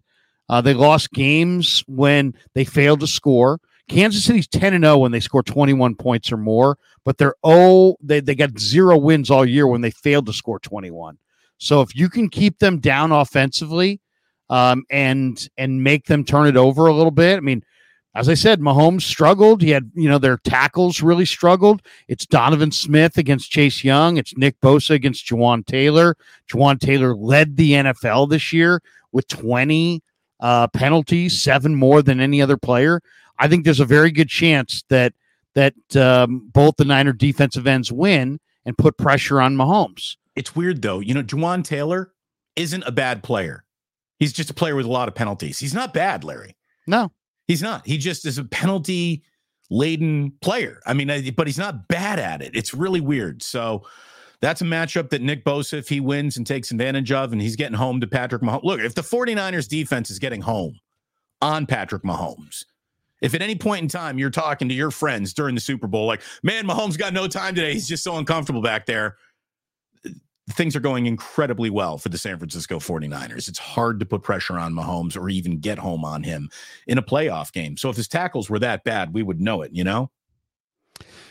Uh, 0.49 0.61
they 0.61 0.73
lost 0.73 1.11
games 1.11 1.83
when 1.85 2.33
they 2.55 2.63
failed 2.63 3.01
to 3.01 3.07
score. 3.07 3.59
Kansas 3.89 4.23
City's 4.23 4.47
10 4.47 4.73
and 4.73 4.85
0 4.85 4.99
when 4.99 5.11
they 5.11 5.19
score 5.19 5.43
21 5.43 5.95
points 5.95 6.31
or 6.31 6.37
more, 6.37 6.77
but 7.03 7.17
they're 7.17 7.35
oh 7.43 7.97
they, 8.01 8.21
they 8.21 8.35
got 8.35 8.57
zero 8.57 8.97
wins 8.97 9.29
all 9.29 9.45
year 9.45 9.67
when 9.67 9.81
they 9.81 9.91
failed 9.91 10.25
to 10.27 10.33
score 10.33 10.59
21. 10.59 11.17
So 11.57 11.81
if 11.81 11.93
you 11.93 12.09
can 12.09 12.29
keep 12.29 12.59
them 12.59 12.79
down 12.79 13.11
offensively 13.11 13.99
um, 14.49 14.85
and 14.89 15.47
and 15.57 15.83
make 15.83 16.05
them 16.05 16.23
turn 16.23 16.47
it 16.47 16.55
over 16.55 16.87
a 16.87 16.93
little 16.93 17.11
bit, 17.11 17.35
I 17.35 17.41
mean, 17.41 17.63
as 18.17 18.27
I 18.27 18.33
said, 18.33 18.59
Mahomes 18.59 19.03
struggled. 19.03 19.61
He 19.61 19.69
had, 19.69 19.91
you 19.93 20.09
know, 20.09 20.17
their 20.17 20.37
tackles 20.37 21.03
really 21.03 21.23
struggled. 21.23 21.83
It's 22.07 22.25
Donovan 22.25 22.71
Smith 22.71 23.15
against 23.15 23.51
Chase 23.51 23.83
Young. 23.83 24.17
It's 24.17 24.35
Nick 24.35 24.59
Bosa 24.59 24.95
against 24.95 25.27
Jawaan 25.27 25.63
Taylor. 25.63 26.17
Jawaan 26.49 26.79
Taylor 26.79 27.15
led 27.15 27.57
the 27.57 27.73
NFL 27.73 28.31
this 28.31 28.51
year 28.51 28.81
with 29.11 29.27
20 29.27 30.01
uh, 30.39 30.67
penalties, 30.69 31.39
seven 31.39 31.75
more 31.75 32.01
than 32.01 32.19
any 32.19 32.41
other 32.41 32.57
player. 32.57 33.01
I 33.37 33.47
think 33.47 33.65
there's 33.65 33.79
a 33.79 33.85
very 33.85 34.09
good 34.09 34.29
chance 34.29 34.83
that 34.89 35.13
that 35.53 35.75
um, 35.95 36.49
both 36.51 36.75
the 36.77 36.85
Niner 36.85 37.13
defensive 37.13 37.67
ends 37.67 37.91
win 37.91 38.39
and 38.65 38.75
put 38.75 38.97
pressure 38.97 39.39
on 39.39 39.55
Mahomes. 39.55 40.17
It's 40.35 40.55
weird 40.55 40.81
though. 40.81 41.01
You 41.01 41.13
know, 41.13 41.23
Jawaan 41.23 41.63
Taylor 41.63 42.13
isn't 42.55 42.83
a 42.87 42.91
bad 42.91 43.21
player. 43.21 43.63
He's 44.17 44.33
just 44.33 44.49
a 44.49 44.55
player 44.55 44.75
with 44.75 44.87
a 44.87 44.91
lot 44.91 45.07
of 45.07 45.13
penalties. 45.13 45.59
He's 45.59 45.75
not 45.75 45.93
bad, 45.93 46.23
Larry. 46.23 46.55
No, 46.87 47.11
He's 47.47 47.61
not. 47.61 47.85
He 47.87 47.97
just 47.97 48.25
is 48.25 48.37
a 48.37 48.43
penalty 48.43 49.23
laden 49.69 50.33
player. 50.41 50.81
I 50.85 50.93
mean, 50.93 51.07
but 51.35 51.47
he's 51.47 51.57
not 51.57 51.87
bad 51.87 52.19
at 52.19 52.41
it. 52.41 52.51
It's 52.53 52.73
really 52.73 53.01
weird. 53.01 53.41
So 53.41 53.85
that's 54.41 54.61
a 54.61 54.65
matchup 54.65 55.09
that 55.09 55.21
Nick 55.21 55.43
Bosa, 55.45 55.73
if 55.73 55.89
he 55.89 55.99
wins 55.99 56.37
and 56.37 56.45
takes 56.45 56.71
advantage 56.71 57.11
of, 57.11 57.31
and 57.31 57.41
he's 57.41 57.55
getting 57.55 57.77
home 57.77 57.99
to 58.01 58.07
Patrick 58.07 58.41
Mahomes. 58.41 58.63
Look, 58.63 58.79
if 58.81 58.95
the 58.95 59.01
49ers 59.01 59.67
defense 59.67 60.09
is 60.09 60.19
getting 60.19 60.41
home 60.41 60.79
on 61.41 61.65
Patrick 61.65 62.03
Mahomes, 62.03 62.65
if 63.21 63.33
at 63.33 63.41
any 63.41 63.55
point 63.55 63.81
in 63.81 63.87
time 63.87 64.19
you're 64.19 64.29
talking 64.29 64.69
to 64.69 64.75
your 64.75 64.91
friends 64.91 65.33
during 65.33 65.55
the 65.55 65.61
Super 65.61 65.87
Bowl, 65.87 66.05
like, 66.05 66.21
man, 66.43 66.67
Mahomes 66.67 66.97
got 66.97 67.13
no 67.13 67.27
time 67.27 67.55
today. 67.55 67.73
He's 67.73 67.87
just 67.87 68.03
so 68.03 68.17
uncomfortable 68.17 68.61
back 68.61 68.85
there 68.85 69.17
things 70.51 70.75
are 70.75 70.81
going 70.81 71.05
incredibly 71.05 71.69
well 71.69 71.97
for 71.97 72.09
the 72.09 72.17
San 72.17 72.37
Francisco 72.37 72.79
49ers. 72.79 73.47
It's 73.47 73.59
hard 73.59 73.99
to 73.99 74.05
put 74.05 74.23
pressure 74.23 74.57
on 74.57 74.73
Mahomes 74.73 75.17
or 75.17 75.29
even 75.29 75.59
get 75.59 75.77
home 75.77 76.05
on 76.05 76.23
him 76.23 76.49
in 76.87 76.97
a 76.97 77.03
playoff 77.03 77.51
game. 77.51 77.75
So 77.77 77.89
if 77.89 77.97
his 77.97 78.07
tackles 78.07 78.49
were 78.49 78.59
that 78.59 78.83
bad, 78.83 79.13
we 79.13 79.23
would 79.23 79.41
know 79.41 79.61
it, 79.61 79.71
you 79.73 79.83
know? 79.83 80.09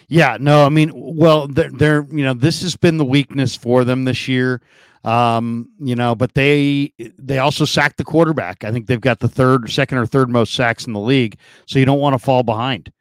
Yeah, 0.09 0.37
no, 0.39 0.65
I 0.65 0.69
mean, 0.69 0.93
well, 0.95 1.49
they're, 1.49 1.71
they're 1.71 2.07
you 2.11 2.25
know, 2.25 2.35
this 2.35 2.63
has 2.63 2.77
been 2.77 2.97
the 2.97 3.05
weakness 3.05 3.57
for 3.57 3.85
them 3.85 4.05
this 4.05 4.29
year. 4.29 4.61
Um, 5.03 5.71
you 5.79 5.95
know, 5.95 6.17
but 6.17 6.35
they 6.35 6.93
they 7.17 7.39
also 7.39 7.65
sacked 7.65 7.97
the 7.97 8.05
quarterback. 8.05 8.65
I 8.65 8.73
think 8.73 8.87
they've 8.87 9.01
got 9.01 9.21
the 9.21 9.29
third, 9.29 9.71
second 9.71 9.99
or 9.99 10.07
third 10.07 10.29
most 10.29 10.53
sacks 10.53 10.85
in 10.87 10.93
the 10.93 11.01
league. 11.01 11.39
So 11.67 11.79
you 11.79 11.85
don't 11.85 12.01
want 12.01 12.15
to 12.15 12.19
fall 12.19 12.43
behind. 12.43 12.93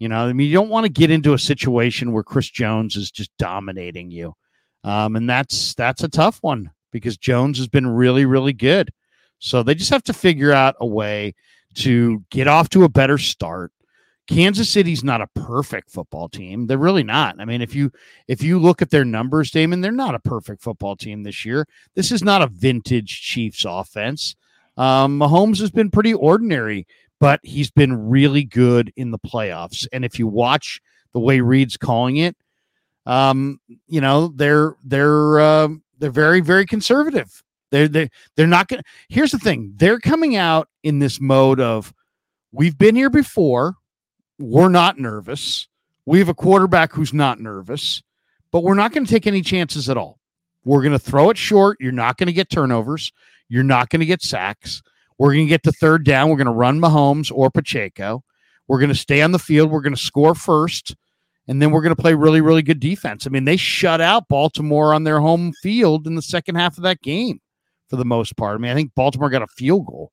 You 0.00 0.08
know, 0.08 0.26
I 0.26 0.32
mean, 0.32 0.48
you 0.48 0.54
don't 0.54 0.70
want 0.70 0.86
to 0.86 0.92
get 0.92 1.12
into 1.12 1.34
a 1.34 1.38
situation 1.38 2.12
where 2.12 2.24
Chris 2.24 2.50
Jones 2.50 2.96
is 2.96 3.12
just 3.12 3.30
dominating 3.38 4.10
you. 4.10 4.34
Um, 4.84 5.16
and 5.16 5.28
that's 5.28 5.74
that's 5.74 6.02
a 6.02 6.08
tough 6.08 6.38
one 6.42 6.70
because 6.90 7.16
Jones 7.16 7.58
has 7.58 7.68
been 7.68 7.86
really, 7.86 8.24
really 8.24 8.52
good. 8.52 8.92
So 9.38 9.62
they 9.62 9.74
just 9.74 9.90
have 9.90 10.04
to 10.04 10.12
figure 10.12 10.52
out 10.52 10.76
a 10.80 10.86
way 10.86 11.34
to 11.74 12.24
get 12.30 12.48
off 12.48 12.68
to 12.70 12.84
a 12.84 12.88
better 12.88 13.18
start. 13.18 13.72
Kansas 14.28 14.70
City's 14.70 15.02
not 15.02 15.20
a 15.20 15.26
perfect 15.34 15.90
football 15.90 16.28
team. 16.28 16.66
They're 16.66 16.78
really 16.78 17.02
not. 17.02 17.40
I 17.40 17.44
mean, 17.44 17.60
if 17.60 17.74
you 17.74 17.90
if 18.28 18.42
you 18.42 18.58
look 18.58 18.80
at 18.80 18.90
their 18.90 19.04
numbers, 19.04 19.50
Damon, 19.50 19.80
they're 19.80 19.90
not 19.90 20.14
a 20.14 20.20
perfect 20.20 20.62
football 20.62 20.96
team 20.96 21.22
this 21.22 21.44
year. 21.44 21.66
This 21.94 22.12
is 22.12 22.22
not 22.22 22.42
a 22.42 22.46
vintage 22.46 23.20
Chiefs 23.20 23.64
offense. 23.66 24.36
Um, 24.76 25.18
Mahomes 25.18 25.58
has 25.58 25.70
been 25.70 25.90
pretty 25.90 26.14
ordinary, 26.14 26.86
but 27.20 27.40
he's 27.42 27.70
been 27.70 28.08
really 28.08 28.44
good 28.44 28.92
in 28.96 29.10
the 29.10 29.18
playoffs. 29.18 29.86
And 29.92 30.04
if 30.04 30.18
you 30.18 30.26
watch 30.28 30.80
the 31.12 31.20
way 31.20 31.40
Reid's 31.40 31.76
calling 31.76 32.16
it, 32.16 32.36
um, 33.06 33.60
you 33.86 34.00
know, 34.00 34.28
they're 34.28 34.76
they're 34.84 35.40
uh, 35.40 35.68
they're 35.98 36.10
very 36.10 36.40
very 36.40 36.66
conservative. 36.66 37.42
They're 37.70 37.88
they 37.88 38.10
they're 38.36 38.46
not 38.46 38.68
to 38.68 38.82
Here's 39.08 39.32
the 39.32 39.38
thing: 39.38 39.72
they're 39.76 40.00
coming 40.00 40.36
out 40.36 40.68
in 40.82 40.98
this 40.98 41.20
mode 41.20 41.60
of 41.60 41.92
we've 42.52 42.78
been 42.78 42.94
here 42.94 43.10
before. 43.10 43.74
We're 44.38 44.68
not 44.68 44.98
nervous. 44.98 45.68
We 46.04 46.18
have 46.18 46.28
a 46.28 46.34
quarterback 46.34 46.92
who's 46.92 47.12
not 47.12 47.40
nervous, 47.40 48.02
but 48.50 48.64
we're 48.64 48.74
not 48.74 48.92
going 48.92 49.06
to 49.06 49.10
take 49.10 49.26
any 49.26 49.42
chances 49.42 49.88
at 49.88 49.96
all. 49.96 50.18
We're 50.64 50.82
going 50.82 50.92
to 50.92 50.98
throw 50.98 51.30
it 51.30 51.38
short. 51.38 51.78
You're 51.80 51.92
not 51.92 52.16
going 52.16 52.26
to 52.26 52.32
get 52.32 52.50
turnovers. 52.50 53.12
You're 53.48 53.62
not 53.62 53.88
going 53.88 54.00
to 54.00 54.06
get 54.06 54.22
sacks. 54.22 54.82
We're 55.18 55.32
going 55.32 55.46
to 55.46 55.50
get 55.50 55.62
to 55.64 55.72
third 55.72 56.04
down. 56.04 56.28
We're 56.28 56.36
going 56.36 56.46
to 56.46 56.52
run 56.52 56.80
Mahomes 56.80 57.30
or 57.32 57.50
Pacheco. 57.50 58.24
We're 58.66 58.78
going 58.78 58.88
to 58.88 58.94
stay 58.94 59.22
on 59.22 59.32
the 59.32 59.38
field. 59.38 59.70
We're 59.70 59.80
going 59.80 59.94
to 59.94 60.00
score 60.00 60.34
first 60.34 60.96
and 61.48 61.60
then 61.60 61.70
we're 61.70 61.82
going 61.82 61.94
to 61.94 62.00
play 62.00 62.14
really, 62.14 62.40
really 62.40 62.62
good 62.62 62.80
defense. 62.80 63.26
I 63.26 63.30
mean, 63.30 63.44
they 63.44 63.56
shut 63.56 64.00
out 64.00 64.28
Baltimore 64.28 64.94
on 64.94 65.04
their 65.04 65.20
home 65.20 65.52
field 65.62 66.06
in 66.06 66.14
the 66.14 66.22
second 66.22 66.54
half 66.54 66.76
of 66.76 66.84
that 66.84 67.02
game 67.02 67.40
for 67.88 67.96
the 67.96 68.04
most 68.04 68.36
part. 68.36 68.54
I 68.54 68.58
mean, 68.58 68.70
I 68.70 68.74
think 68.74 68.94
Baltimore 68.94 69.30
got 69.30 69.42
a 69.42 69.48
field 69.48 69.86
goal. 69.86 70.12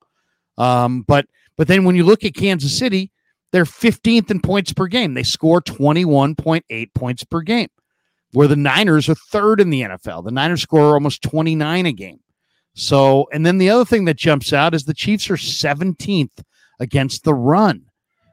Um, 0.58 1.04
but 1.08 1.26
but 1.56 1.68
then 1.68 1.84
when 1.84 1.96
you 1.96 2.04
look 2.04 2.26
at 2.26 2.36
Kansas 2.36 2.78
City, 2.78 3.12
they're 3.52 3.65
15th 3.65 4.30
in 4.32 4.42
points 4.42 4.74
per 4.74 4.88
game. 4.88 5.13
They 5.13 5.24
score 5.24 5.62
21.8 5.62 6.94
points 6.94 7.24
per 7.24 7.42
game, 7.42 7.70
where 8.34 8.48
the 8.48 8.56
Niners 8.56 9.10
are 9.10 9.15
third 9.15 9.60
in 9.60 9.70
the 9.70 9.82
NFL. 9.82 10.26
The 10.26 10.32
Niners 10.32 10.62
score 10.62 10.94
almost 10.94 11.22
29 11.24 11.86
a 11.86 11.92
game. 11.92 12.20
So, 12.76 13.28
and 13.34 13.46
then 13.46 13.58
the 13.58 13.70
other 13.70 13.86
thing 13.86 14.06
that 14.06 14.18
jumps 14.18 14.54
out 14.54 14.74
is 14.74 14.86
the 14.86 14.94
Chiefs 14.94 15.30
are 15.30 15.36
17th 15.36 16.44
against 16.80 17.24
the 17.24 17.34
run. 17.34 17.88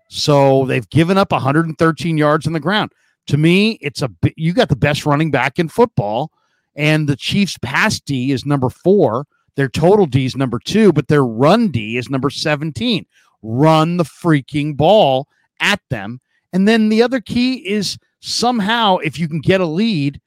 So 0.09 0.65
they've 0.67 0.89
given 0.91 1.19
up 1.19 1.33
113 1.33 2.19
yards 2.19 2.47
on 2.47 2.53
the 2.53 2.61
ground. 2.61 2.93
To 3.29 3.37
me, 3.37 3.79
it's 3.81 4.03
a 4.03 4.11
you 4.37 4.53
got 4.53 4.69
the 4.69 4.77
best 4.77 5.05
running 5.07 5.31
back 5.31 5.59
in 5.59 5.69
football, 5.69 6.31
and 6.77 7.09
the 7.09 7.17
Chiefs' 7.17 7.59
pass 7.61 8.01
D 8.01 8.31
is 8.33 8.47
number 8.47 8.71
four. 8.71 9.27
Their 9.57 9.69
total 9.69 10.07
D 10.07 10.27
is 10.27 10.37
number 10.37 10.61
two, 10.65 10.93
but 10.93 11.09
their 11.09 11.25
run 11.25 11.69
D 11.69 11.97
is 11.97 12.11
number 12.11 12.31
17. 12.31 13.07
Run 13.43 13.97
the 13.97 14.05
freaking 14.05 14.77
ball 14.77 15.29
at 15.61 15.81
them. 15.91 16.21
And 16.53 16.69
then 16.69 16.89
the 16.89 17.03
other 17.03 17.21
key 17.21 17.67
is 17.67 17.99
somehow, 18.21 18.99
if 18.99 19.19
you 19.19 19.29
can 19.29 19.41
get 19.41 19.61
a 19.61 19.67
lead, 19.67 20.21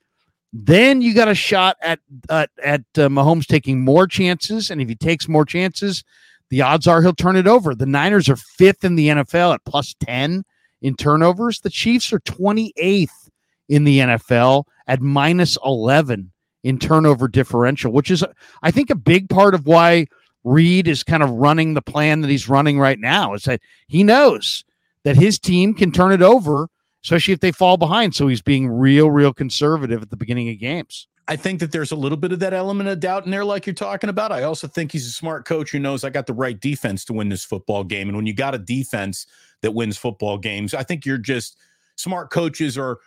Then 0.51 1.01
you 1.01 1.13
got 1.13 1.27
a 1.27 1.35
shot 1.35 1.77
at 1.81 1.99
uh, 2.27 2.47
at 2.63 2.81
uh, 2.97 3.07
Mahomes 3.07 3.45
taking 3.45 3.81
more 3.85 4.07
chances, 4.07 4.71
and 4.71 4.81
if 4.81 4.89
he 4.89 4.95
takes 4.95 5.27
more 5.27 5.45
chances, 5.45 6.03
the 6.49 6.61
odds 6.61 6.87
are 6.87 7.01
he'll 7.01 7.13
turn 7.13 7.35
it 7.35 7.47
over. 7.47 7.75
The 7.75 7.85
Niners 7.85 8.29
are 8.29 8.35
fifth 8.35 8.83
in 8.83 8.95
the 8.95 9.09
NFL 9.09 9.53
at 9.53 9.65
plus 9.65 9.95
ten 9.99 10.43
in 10.81 10.95
turnovers. 10.95 11.59
The 11.59 11.69
Chiefs 11.69 12.11
are 12.13 12.19
twenty 12.19 12.73
eighth 12.77 13.29
in 13.67 13.83
the 13.83 13.99
NFL 13.99 14.63
at 14.87 15.01
minus 15.01 15.57
eleven 15.63 16.31
in 16.63 16.79
turnover 16.79 17.27
differential, 17.27 17.91
which 17.91 18.11
is 18.11 18.23
I 18.63 18.71
think 18.71 18.89
a 18.89 18.95
big 18.95 19.29
part 19.29 19.53
of 19.53 19.65
why 19.65 20.07
Reid 20.43 20.87
is 20.87 21.03
kind 21.03 21.23
of 21.23 21.29
running 21.29 21.73
the 21.73 21.81
plan 21.81 22.21
that 22.21 22.29
he's 22.29 22.49
running 22.49 22.79
right 22.79 22.99
now. 22.99 23.33
Is 23.33 23.43
that 23.43 23.61
he 23.87 24.03
knows 24.03 24.63
that 25.03 25.15
his 25.15 25.39
team 25.39 25.73
can 25.73 25.91
turn 25.91 26.11
it 26.11 26.21
over 26.21 26.69
especially 27.03 27.33
if 27.33 27.39
they 27.39 27.51
fall 27.51 27.77
behind. 27.77 28.15
So 28.15 28.27
he's 28.27 28.41
being 28.41 28.67
real, 28.69 29.11
real 29.11 29.33
conservative 29.33 30.01
at 30.01 30.09
the 30.09 30.17
beginning 30.17 30.49
of 30.49 30.59
games. 30.59 31.07
I 31.29 31.35
think 31.35 31.59
that 31.59 31.71
there's 31.71 31.91
a 31.91 31.95
little 31.95 32.17
bit 32.17 32.31
of 32.31 32.39
that 32.39 32.55
element 32.55 32.89
of 32.89 32.99
doubt 32.99 33.25
in 33.25 33.31
there, 33.31 33.45
like 33.45 33.67
you're 33.67 33.75
talking 33.75 34.09
about. 34.09 34.31
I 34.31 34.43
also 34.43 34.67
think 34.67 34.91
he's 34.91 35.05
a 35.05 35.11
smart 35.11 35.45
coach 35.45 35.69
who 35.69 35.77
knows 35.77 36.03
I 36.03 36.09
got 36.09 36.25
the 36.25 36.33
right 36.33 36.59
defense 36.59 37.05
to 37.05 37.13
win 37.13 37.29
this 37.29 37.45
football 37.45 37.83
game. 37.83 38.07
And 38.09 38.17
when 38.17 38.25
you 38.25 38.33
got 38.33 38.55
a 38.55 38.57
defense 38.57 39.27
that 39.61 39.75
wins 39.75 39.95
football 39.95 40.39
games, 40.39 40.73
I 40.73 40.81
think 40.81 41.05
you're 41.05 41.19
just 41.19 41.55
smart 41.95 42.31
coaches 42.31 42.77
are 42.79 42.97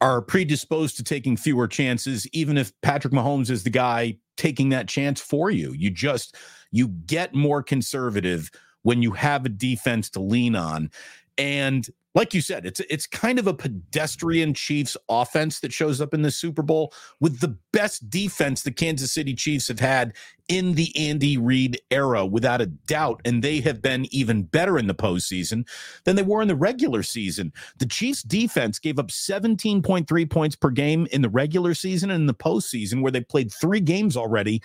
are 0.00 0.22
predisposed 0.22 0.96
to 0.96 1.02
taking 1.02 1.36
fewer 1.36 1.66
chances, 1.66 2.26
even 2.32 2.56
if 2.56 2.72
Patrick 2.82 3.12
Mahomes 3.12 3.50
is 3.50 3.64
the 3.64 3.70
guy 3.70 4.16
taking 4.36 4.68
that 4.68 4.88
chance 4.88 5.20
for 5.20 5.50
you. 5.50 5.72
You 5.72 5.90
just 5.90 6.36
you 6.70 6.86
get 6.86 7.34
more 7.34 7.64
conservative 7.64 8.48
when 8.82 9.02
you 9.02 9.10
have 9.10 9.44
a 9.44 9.48
defense 9.48 10.08
to 10.10 10.20
lean 10.20 10.54
on. 10.54 10.88
And 11.36 11.88
like 12.14 12.34
you 12.34 12.42
said, 12.42 12.66
it's 12.66 12.80
it's 12.90 13.06
kind 13.06 13.38
of 13.38 13.46
a 13.46 13.54
pedestrian 13.54 14.52
Chiefs 14.52 14.96
offense 15.08 15.60
that 15.60 15.72
shows 15.72 16.00
up 16.00 16.12
in 16.12 16.22
the 16.22 16.30
Super 16.30 16.62
Bowl 16.62 16.92
with 17.20 17.40
the 17.40 17.56
best 17.72 18.10
defense 18.10 18.62
the 18.62 18.70
Kansas 18.70 19.12
City 19.12 19.34
Chiefs 19.34 19.68
have 19.68 19.80
had 19.80 20.14
in 20.48 20.74
the 20.74 20.94
Andy 20.96 21.38
Reid 21.38 21.80
era, 21.90 22.26
without 22.26 22.60
a 22.60 22.66
doubt. 22.66 23.22
And 23.24 23.42
they 23.42 23.60
have 23.60 23.80
been 23.80 24.06
even 24.10 24.42
better 24.42 24.78
in 24.78 24.88
the 24.88 24.94
postseason 24.94 25.66
than 26.04 26.16
they 26.16 26.22
were 26.22 26.42
in 26.42 26.48
the 26.48 26.56
regular 26.56 27.02
season. 27.02 27.52
The 27.78 27.86
Chiefs 27.86 28.22
defense 28.22 28.78
gave 28.78 28.98
up 28.98 29.08
17.3 29.08 30.30
points 30.30 30.56
per 30.56 30.70
game 30.70 31.06
in 31.12 31.22
the 31.22 31.30
regular 31.30 31.72
season 31.72 32.10
and 32.10 32.20
in 32.20 32.26
the 32.26 32.34
postseason, 32.34 33.00
where 33.00 33.12
they 33.12 33.22
played 33.22 33.50
three 33.50 33.80
games 33.80 34.18
already, 34.18 34.62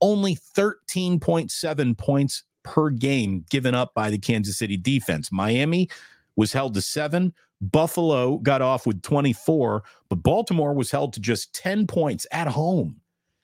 only 0.00 0.34
13.7 0.34 1.96
points 1.96 2.42
per 2.64 2.90
game 2.90 3.44
given 3.50 3.74
up 3.74 3.94
by 3.94 4.10
the 4.10 4.18
Kansas 4.18 4.58
City 4.58 4.76
defense. 4.76 5.30
Miami 5.30 5.88
was 6.38 6.52
held 6.52 6.72
to 6.72 6.80
seven. 6.80 7.34
Buffalo 7.60 8.38
got 8.38 8.62
off 8.62 8.86
with 8.86 9.02
24, 9.02 9.82
but 10.08 10.22
Baltimore 10.22 10.72
was 10.72 10.92
held 10.92 11.12
to 11.14 11.20
just 11.20 11.52
10 11.52 11.88
points 11.88 12.28
at 12.30 12.46
home 12.46 13.00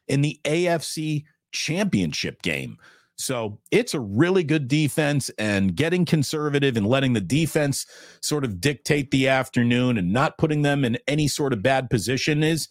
in 0.06 0.20
the 0.20 0.40
AFC 0.44 1.24
championship 1.50 2.40
game. 2.42 2.78
So 3.16 3.58
it's 3.72 3.94
a 3.94 4.00
really 4.00 4.44
good 4.44 4.68
defense 4.68 5.28
and 5.38 5.74
getting 5.74 6.04
conservative 6.04 6.76
and 6.76 6.86
letting 6.86 7.14
the 7.14 7.20
defense 7.20 7.84
sort 8.20 8.44
of 8.44 8.60
dictate 8.60 9.10
the 9.10 9.26
afternoon 9.26 9.98
and 9.98 10.12
not 10.12 10.38
putting 10.38 10.62
them 10.62 10.84
in 10.84 10.96
any 11.08 11.26
sort 11.26 11.52
of 11.52 11.62
bad 11.62 11.90
position 11.90 12.44
is 12.44 12.68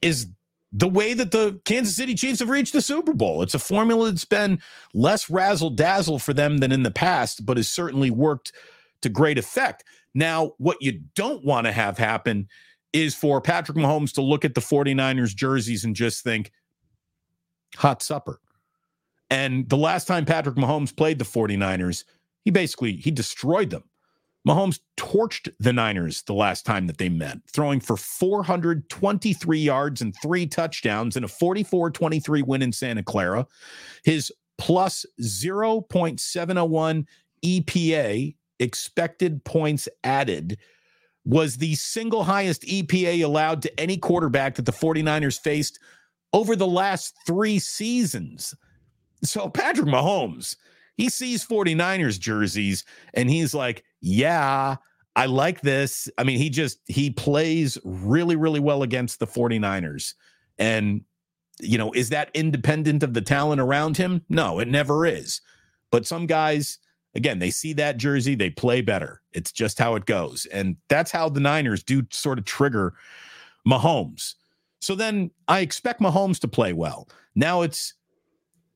is 0.00 0.28
the 0.70 0.88
way 0.88 1.14
that 1.14 1.32
the 1.32 1.60
Kansas 1.64 1.96
City 1.96 2.14
Chiefs 2.14 2.40
have 2.40 2.48
reached 2.50 2.72
the 2.72 2.82
Super 2.82 3.14
Bowl. 3.14 3.42
It's 3.42 3.54
a 3.54 3.60
formula 3.60 4.10
that's 4.10 4.24
been 4.24 4.60
less 4.92 5.30
razzle 5.30 5.70
dazzle 5.70 6.18
for 6.18 6.34
them 6.34 6.58
than 6.58 6.72
in 6.72 6.82
the 6.82 6.90
past, 6.90 7.46
but 7.46 7.56
has 7.56 7.68
certainly 7.68 8.10
worked 8.10 8.52
to 9.04 9.08
great 9.08 9.38
effect. 9.38 9.84
Now, 10.14 10.52
what 10.58 10.76
you 10.80 11.00
don't 11.14 11.44
want 11.44 11.66
to 11.66 11.72
have 11.72 11.96
happen 11.96 12.48
is 12.92 13.14
for 13.14 13.40
Patrick 13.40 13.78
Mahomes 13.78 14.12
to 14.14 14.22
look 14.22 14.44
at 14.44 14.54
the 14.54 14.60
49ers 14.60 15.34
jerseys 15.34 15.84
and 15.84 15.96
just 15.96 16.22
think, 16.22 16.52
hot 17.76 18.02
supper. 18.02 18.40
And 19.30 19.68
the 19.68 19.76
last 19.76 20.06
time 20.06 20.24
Patrick 20.24 20.56
Mahomes 20.56 20.96
played 20.96 21.18
the 21.18 21.24
49ers, 21.24 22.04
he 22.44 22.50
basically 22.50 22.92
he 22.96 23.10
destroyed 23.10 23.70
them. 23.70 23.84
Mahomes 24.46 24.78
torched 24.98 25.50
the 25.58 25.72
Niners 25.72 26.22
the 26.22 26.34
last 26.34 26.66
time 26.66 26.86
that 26.86 26.98
they 26.98 27.08
met, 27.08 27.38
throwing 27.50 27.80
for 27.80 27.96
423 27.96 29.58
yards 29.58 30.02
and 30.02 30.14
three 30.22 30.46
touchdowns 30.46 31.16
in 31.16 31.24
a 31.24 31.28
44 31.28 31.90
23 31.90 32.42
win 32.42 32.60
in 32.60 32.70
Santa 32.70 33.02
Clara. 33.02 33.46
His 34.04 34.30
plus 34.58 35.06
0.701 35.20 37.06
EPA 37.44 38.34
expected 38.58 39.44
points 39.44 39.88
added 40.02 40.58
was 41.24 41.56
the 41.56 41.74
single 41.74 42.24
highest 42.24 42.62
EPA 42.62 43.24
allowed 43.24 43.62
to 43.62 43.80
any 43.80 43.96
quarterback 43.96 44.54
that 44.56 44.66
the 44.66 44.72
49ers 44.72 45.40
faced 45.40 45.78
over 46.32 46.54
the 46.54 46.66
last 46.66 47.14
three 47.26 47.58
seasons. 47.58 48.54
So 49.22 49.48
Patrick 49.48 49.88
Mahomes, 49.88 50.56
he 50.96 51.08
sees 51.08 51.46
49ers 51.46 52.20
jerseys 52.20 52.84
and 53.14 53.30
he's 53.30 53.54
like, 53.54 53.84
yeah, 54.00 54.76
I 55.16 55.26
like 55.26 55.60
this. 55.60 56.08
I 56.18 56.24
mean, 56.24 56.38
he 56.38 56.50
just 56.50 56.80
he 56.86 57.10
plays 57.10 57.78
really, 57.84 58.36
really 58.36 58.60
well 58.60 58.82
against 58.82 59.18
the 59.18 59.26
49ers. 59.26 60.14
And, 60.58 61.02
you 61.60 61.78
know, 61.78 61.92
is 61.92 62.10
that 62.10 62.30
independent 62.34 63.02
of 63.02 63.14
the 63.14 63.20
talent 63.20 63.60
around 63.60 63.96
him? 63.96 64.22
No, 64.28 64.58
it 64.58 64.68
never 64.68 65.06
is. 65.06 65.40
But 65.90 66.06
some 66.06 66.26
guys, 66.26 66.78
again, 67.14 67.38
they 67.38 67.50
see 67.50 67.72
that 67.74 67.96
jersey, 67.96 68.34
they 68.34 68.50
play 68.50 68.80
better. 68.80 69.20
It's 69.32 69.52
just 69.52 69.78
how 69.78 69.94
it 69.94 70.06
goes. 70.06 70.46
And 70.46 70.76
that's 70.88 71.10
how 71.10 71.28
the 71.28 71.40
Niners 71.40 71.82
do 71.82 72.02
sort 72.10 72.38
of 72.38 72.44
trigger 72.44 72.94
Mahomes. 73.66 74.34
So 74.80 74.94
then 74.94 75.30
I 75.48 75.60
expect 75.60 76.00
Mahomes 76.00 76.38
to 76.40 76.48
play 76.48 76.72
well. 76.72 77.08
Now 77.34 77.62
it's 77.62 77.94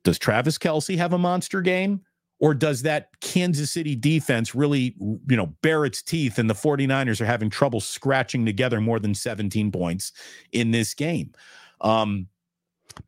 does 0.05 0.19
Travis 0.19 0.59
Kelce 0.59 0.97
have 0.97 1.13
a 1.13 1.19
monster 1.19 1.61
game? 1.61 2.01
Or 2.41 2.55
does 2.55 2.83
that 2.83 3.09
Kansas 3.21 3.73
City 3.73 3.97
defense 3.97 4.55
really, 4.55 4.95
you 5.01 5.37
know, 5.37 5.47
bare 5.61 5.85
its 5.85 6.03
teeth 6.03 6.39
and 6.39 6.49
the 6.49 6.55
49ers 6.55 7.21
are 7.21 7.27
having 7.27 7.51
trouble 7.51 7.81
scratching 7.81 8.47
together 8.47 8.81
more 8.81 9.01
than 9.01 9.13
17 9.13 9.73
points 9.73 10.13
in 10.53 10.71
this 10.71 10.95
game? 10.95 11.33
Um, 11.81 12.29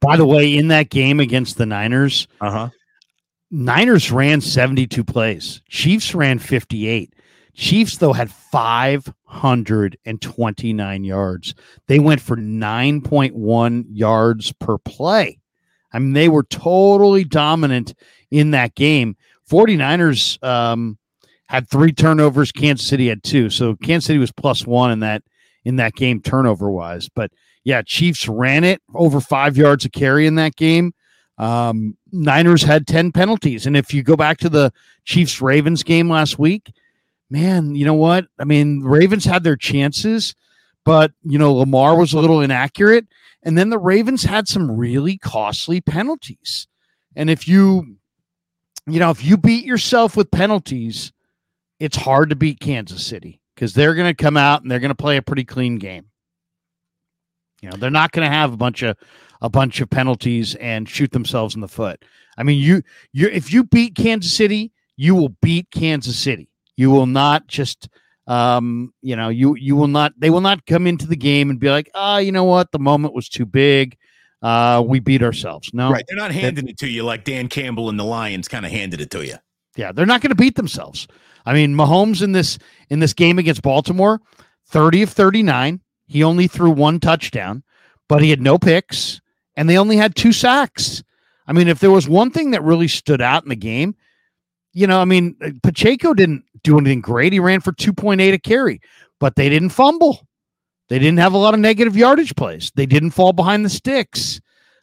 By 0.01 0.17
the 0.17 0.27
way, 0.27 0.57
in 0.57 0.69
that 0.69 0.91
game 0.91 1.21
against 1.21 1.59
the 1.59 1.67
Niners, 1.67 2.27
uh-huh. 2.41 2.71
Niners 3.51 4.13
ran 4.13 4.41
72 4.41 5.05
plays. 5.05 5.61
Chiefs 5.69 6.15
ran 6.15 6.39
58. 6.39 7.13
Chiefs, 7.55 7.97
though, 7.97 8.13
had 8.13 8.31
529 8.31 11.05
yards. 11.05 11.55
They 11.89 11.99
went 11.99 12.21
for 12.21 12.37
9.1 12.37 13.85
yards 13.91 14.53
per 14.53 14.79
play. 14.79 15.41
I 15.93 15.99
mean, 15.99 16.13
they 16.13 16.29
were 16.29 16.45
totally 16.45 17.25
dominant 17.25 17.95
in 18.31 18.53
that 18.53 18.77
game. 18.77 19.17
49ers 19.51 20.41
um, 20.45 20.97
had 21.47 21.69
three 21.69 21.93
turnovers. 21.93 22.53
Kansas 22.53 22.87
City 22.87 23.09
had 23.09 23.25
two. 23.25 23.51
So 23.51 23.75
Kansas 23.77 24.07
City 24.07 24.21
was 24.21 24.33
plus 24.33 24.67
one 24.67 24.93
in 24.93 25.01
that 25.01 25.23
in 25.65 25.77
that 25.77 25.95
game 25.95 26.23
turnover 26.23 26.71
wise. 26.71 27.09
But 27.09 27.33
yeah, 27.65 27.83
Chiefs 27.83 28.29
ran 28.29 28.65
it 28.65 28.81
over 28.95 29.21
five 29.21 29.57
yards 29.57 29.85
of 29.85 29.93
carry 29.93 30.27
in 30.27 30.37
that 30.37 30.57
game. 30.57 30.93
Um, 31.41 31.97
Niners 32.13 32.63
had 32.63 32.87
10 32.87 33.13
penalties. 33.13 33.65
And 33.65 33.75
if 33.75 33.95
you 33.95 34.03
go 34.03 34.15
back 34.15 34.37
to 34.39 34.51
the 34.51 34.71
Chiefs 35.07 35.41
Ravens 35.41 35.83
game 35.83 36.11
last 36.11 36.39
week, 36.39 36.71
man, 37.31 37.75
you 37.75 37.87
know 37.87 37.95
what? 37.95 38.27
I 38.39 38.45
mean, 38.45 38.83
Ravens 38.83 39.25
had 39.25 39.43
their 39.43 39.57
chances, 39.57 40.35
but, 40.85 41.13
you 41.23 41.39
know, 41.39 41.55
Lamar 41.55 41.97
was 41.97 42.13
a 42.13 42.21
little 42.21 42.43
inaccurate. 42.43 43.07
And 43.43 43.57
then 43.57 43.71
the 43.71 43.79
Ravens 43.79 44.23
had 44.23 44.49
some 44.49 44.71
really 44.71 45.17
costly 45.17 45.81
penalties. 45.81 46.69
And 47.17 47.31
if 47.31 47.49
you, 47.49 47.97
you 48.87 49.01
know, 49.01 49.09
if 49.09 49.25
you 49.25 49.39
beat 49.39 49.65
yourself 49.65 50.19
with 50.19 50.31
penalties, 50.31 51.11
it's 51.79 51.97
hard 51.97 52.29
to 52.29 52.37
beat 52.37 52.61
Kansas 52.61 53.07
City 53.07 53.41
because 53.55 53.73
they're 53.73 53.95
going 53.95 54.15
to 54.15 54.23
come 54.23 54.37
out 54.37 54.61
and 54.61 54.71
they're 54.71 54.79
going 54.79 54.91
to 54.91 54.95
play 54.95 55.17
a 55.17 55.23
pretty 55.23 55.45
clean 55.45 55.79
game. 55.79 56.05
You 57.63 57.71
know, 57.71 57.79
they're 57.79 57.91
not 57.91 58.13
going 58.13 58.29
to 58.29 58.35
have 58.35 58.53
a 58.53 58.59
bunch 58.59 58.83
of 58.83 58.99
a 59.41 59.49
bunch 59.49 59.81
of 59.81 59.91
penalties 59.91 60.55
and 60.57 60.89
shoot 60.89 61.13
themselves 61.13 61.55
in 61.55 61.61
the 61.61 61.69
foot. 61.69 62.05
I 62.37 62.43
mean, 62.43 62.61
you 62.61 62.83
you 63.13 63.29
if 63.29 63.53
you 63.53 63.65
beat 63.65 63.95
Kansas 63.95 64.33
City, 64.33 64.73
you 64.97 65.15
will 65.15 65.31
beat 65.43 65.71
Kansas 65.71 66.19
City. 66.19 66.49
You 66.77 66.91
will 66.91 67.07
not 67.07 67.47
just 67.47 67.89
um, 68.27 68.95
you 69.03 69.17
know, 69.17 69.29
you 69.29 69.57
you 69.57 69.75
will 69.75 69.89
not 69.89 70.13
they 70.19 70.31
will 70.31 70.41
not 70.41 70.65
come 70.67 70.87
into 70.87 71.07
the 71.07 71.17
game 71.17 71.51
and 71.51 71.59
be 71.59 71.69
like, 71.69 71.91
"Ah, 71.95 72.15
oh, 72.15 72.19
you 72.19 72.31
know 72.31 72.45
what? 72.45 72.71
The 72.71 72.79
moment 72.79 73.13
was 73.13 73.29
too 73.29 73.45
big. 73.45 73.97
Uh, 74.41 74.83
we 74.87 75.01
beat 75.01 75.23
ourselves." 75.23 75.75
No. 75.75 75.91
Right. 75.91 76.05
They're 76.07 76.17
not 76.17 76.31
handing 76.31 76.69
it 76.69 76.79
to 76.79 76.89
you 76.89 77.03
like 77.03 77.25
Dan 77.25 77.49
Campbell 77.49 77.89
and 77.89 77.99
the 77.99 78.05
Lions 78.05 78.47
kind 78.47 78.65
of 78.65 78.71
handed 78.71 79.01
it 79.01 79.11
to 79.11 79.27
you. 79.27 79.35
Yeah, 79.77 79.91
they're 79.91 80.07
not 80.07 80.21
going 80.21 80.31
to 80.31 80.37
beat 80.37 80.55
themselves. 80.55 81.09
I 81.45 81.55
mean, 81.55 81.75
Mahomes 81.75 82.23
in 82.23 82.33
this 82.33 82.59
in 82.89 83.01
this 83.01 83.15
game 83.15 83.39
against 83.39 83.63
Baltimore, 83.63 84.21
30 84.69 85.03
of 85.03 85.11
39. 85.11 85.81
He 86.07 86.23
only 86.23 86.47
threw 86.47 86.71
one 86.71 87.01
touchdown, 87.01 87.65
but 88.09 88.23
he 88.23 88.31
had 88.31 88.41
no 88.41 88.59
picks 88.59 89.21
and 89.57 89.69
they 89.69 89.79
only 89.79 89.97
had 89.97 90.15
two 90.15 90.33
sacks. 90.33 91.03
I 91.47 91.53
mean, 91.53 91.69
if 91.69 91.81
there 91.81 91.91
was 91.91 92.09
one 92.09 92.31
thing 92.31 92.53
that 92.53 92.63
really 92.63 92.89
stood 92.89 93.21
out 93.21 93.43
in 93.43 93.49
the 93.49 93.57
game, 93.57 93.95
you 94.73 94.87
know, 94.87 95.01
I 95.01 95.05
mean, 95.05 95.37
uh, 95.45 95.51
Pacheco 95.63 96.15
didn't 96.15 96.45
do 96.63 96.79
anything 96.79 97.01
great. 97.01 97.33
He 97.33 97.41
ran 97.41 97.61
for 97.61 97.73
2.8 97.73 98.33
a 98.33 98.39
carry, 98.39 98.81
but 99.19 99.37
they 99.37 99.49
didn't 99.49 99.71
fumble. 99.71 100.27
They 100.89 100.99
didn't 100.99 101.19
have 101.19 101.33
a 101.33 101.39
lot 101.39 101.55
of 101.55 101.61
negative 101.61 101.97
yardage 101.97 102.35
plays. 102.37 102.73
They 102.75 102.87
didn't 102.87 103.11
fall 103.11 103.33
behind 103.33 103.65
the 103.65 103.71
sticks. 103.71 104.41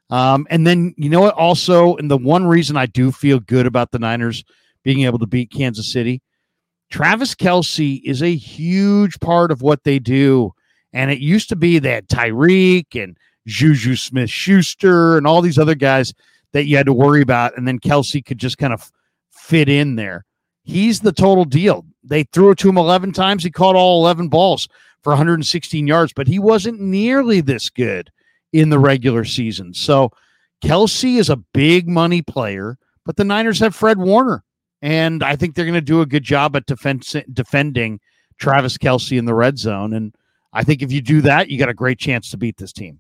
Um, 0.10 0.48
and 0.50 0.66
then 0.66 0.94
you 0.98 1.10
know 1.10 1.22
what? 1.22 1.36
Also, 1.36 1.96
and 1.98 2.10
the 2.10 2.18
one 2.18 2.48
reason 2.48 2.78
I 2.78 2.86
do 2.86 3.12
feel 3.12 3.40
good 3.40 3.66
about 3.66 3.92
the 3.92 4.00
Niners 4.00 4.44
being 4.84 5.02
able 5.04 5.20
to 5.20 5.28
beat 5.28 5.52
Kansas 5.52 5.92
City, 5.92 6.22
Travis 6.90 7.36
Kelce 7.36 8.02
is 8.04 8.22
a 8.22 8.36
huge 8.36 9.20
part 9.20 9.52
of 9.52 9.62
what 9.62 9.84
they 9.84 10.00
do. 10.00 10.54
And 10.94 11.12
it 11.12 11.20
used 11.20 11.50
to 11.50 11.58
be 11.58 11.80
that 11.80 12.08
Tyreek 12.08 13.02
and 13.02 13.18
Juju 13.48 13.96
Smith 13.96 14.30
Schuster 14.30 15.18
and 15.18 15.26
all 15.26 15.42
these 15.42 15.58
other 15.58 15.76
guys 15.76 16.14
that 16.52 16.66
you 16.66 16.78
had 16.78 16.86
to 16.86 16.94
worry 16.94 17.22
about. 17.22 17.58
And 17.58 17.68
then 17.68 17.80
Kelce 17.80 18.24
could 18.24 18.38
just 18.38 18.58
kind 18.58 18.74
of 18.74 18.92
fit 19.32 19.70
in 19.70 19.96
there. 19.96 20.26
He's 20.64 21.00
the 21.00 21.14
total 21.14 21.46
deal. 21.46 21.86
They 22.04 22.24
threw 22.24 22.52
it 22.52 22.58
to 22.60 22.70
him 22.70 22.78
11 22.78 23.14
times. 23.14 23.44
He 23.44 23.50
caught 23.50 23.76
all 23.76 24.02
11 24.02 24.28
balls 24.28 24.68
for 25.02 25.12
116 25.12 25.88
yards, 25.88 26.14
but 26.14 26.28
he 26.28 26.40
wasn't 26.40 26.82
nearly 26.82 27.42
this 27.42 27.70
good 27.70 28.12
in 28.54 28.70
the 28.70 28.80
regular 28.80 29.24
season. 29.24 29.74
So 29.74 30.12
Kelce 30.64 31.18
is 31.18 31.30
a 31.30 31.38
big 31.38 31.88
money 31.88 32.22
player, 32.22 32.78
but 33.06 33.16
the 33.16 33.24
Niners 33.24 33.60
have 33.60 33.76
Fred 33.76 33.98
Warner. 33.98 34.44
And 34.82 35.24
I 35.24 35.36
think 35.36 35.56
they're 35.56 35.66
going 35.66 35.74
to 35.76 35.82
do 35.82 36.02
a 36.02 36.06
good 36.06 36.24
job 36.24 36.56
at 36.56 36.66
defense, 36.66 37.16
defending 37.32 38.00
Travis 38.38 38.78
Kelce 38.78 39.18
in 39.18 39.26
the 39.26 39.34
red 39.34 39.58
zone. 39.58 39.94
And 39.94 40.14
I 40.54 40.64
think 40.64 40.82
if 40.82 40.92
you 40.92 41.02
do 41.02 41.22
that, 41.22 41.50
you 41.50 41.58
got 41.58 41.70
a 41.70 41.74
great 41.74 42.00
chance 42.00 42.30
to 42.32 42.38
beat 42.38 42.58
this 42.58 42.74
team. 42.74 43.00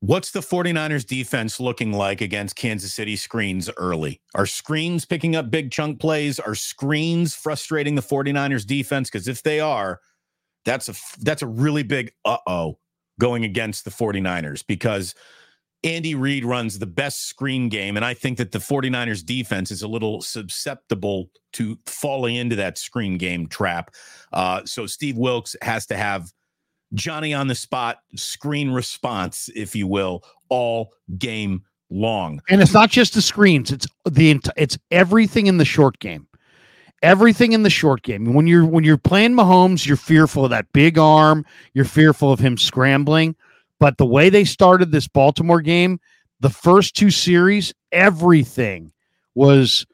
What's 0.00 0.30
the 0.30 0.40
49ers 0.40 1.04
defense 1.04 1.58
looking 1.58 1.92
like 1.92 2.20
against 2.20 2.54
Kansas 2.54 2.94
City 2.94 3.16
screens 3.16 3.68
early? 3.76 4.20
Are 4.34 4.46
screens 4.46 5.04
picking 5.04 5.34
up 5.34 5.50
big 5.50 5.72
chunk 5.72 5.98
plays? 5.98 6.38
Are 6.38 6.54
screens 6.54 7.34
frustrating 7.34 7.96
the 7.96 8.02
49ers 8.02 8.64
defense? 8.64 9.10
Because 9.10 9.26
if 9.26 9.42
they 9.42 9.58
are, 9.58 9.98
that's 10.64 10.88
a 10.88 10.94
that's 11.20 11.42
a 11.42 11.48
really 11.48 11.82
big 11.82 12.12
uh-oh 12.24 12.78
going 13.18 13.44
against 13.44 13.84
the 13.84 13.90
49ers 13.90 14.64
because 14.64 15.16
Andy 15.82 16.14
Reid 16.14 16.44
runs 16.44 16.78
the 16.78 16.86
best 16.86 17.28
screen 17.28 17.68
game. 17.68 17.96
And 17.96 18.04
I 18.04 18.14
think 18.14 18.38
that 18.38 18.52
the 18.52 18.58
49ers 18.58 19.24
defense 19.24 19.70
is 19.70 19.82
a 19.82 19.88
little 19.88 20.20
susceptible 20.22 21.30
to 21.54 21.78
falling 21.86 22.36
into 22.36 22.56
that 22.56 22.78
screen 22.78 23.16
game 23.16 23.46
trap. 23.46 23.94
Uh, 24.32 24.62
so 24.64 24.86
Steve 24.86 25.16
Wilks 25.16 25.56
has 25.62 25.86
to 25.86 25.96
have 25.96 26.32
Johnny 26.94 27.34
on 27.34 27.48
the 27.48 27.54
spot 27.54 27.98
screen 28.16 28.70
response, 28.70 29.50
if 29.54 29.76
you 29.76 29.86
will, 29.86 30.24
all 30.48 30.92
game 31.18 31.62
long. 31.90 32.40
And 32.48 32.60
it's 32.60 32.72
not 32.72 32.90
just 32.90 33.14
the 33.14 33.22
screens; 33.22 33.70
it's 33.70 33.86
the 34.04 34.40
it's 34.56 34.78
everything 34.90 35.46
in 35.46 35.58
the 35.58 35.64
short 35.64 35.98
game. 35.98 36.26
Everything 37.02 37.52
in 37.52 37.62
the 37.62 37.70
short 37.70 38.02
game. 38.02 38.32
When 38.34 38.46
you're 38.46 38.64
when 38.64 38.84
you're 38.84 38.96
playing 38.96 39.34
Mahomes, 39.34 39.86
you're 39.86 39.96
fearful 39.96 40.44
of 40.44 40.50
that 40.50 40.72
big 40.72 40.98
arm. 40.98 41.44
You're 41.74 41.84
fearful 41.84 42.32
of 42.32 42.40
him 42.40 42.56
scrambling. 42.56 43.36
But 43.78 43.98
the 43.98 44.06
way 44.06 44.28
they 44.28 44.44
started 44.44 44.90
this 44.90 45.06
Baltimore 45.06 45.60
game, 45.60 46.00
the 46.40 46.50
first 46.50 46.96
two 46.96 47.10
series, 47.10 47.72
everything 47.92 48.92
was 49.34 49.86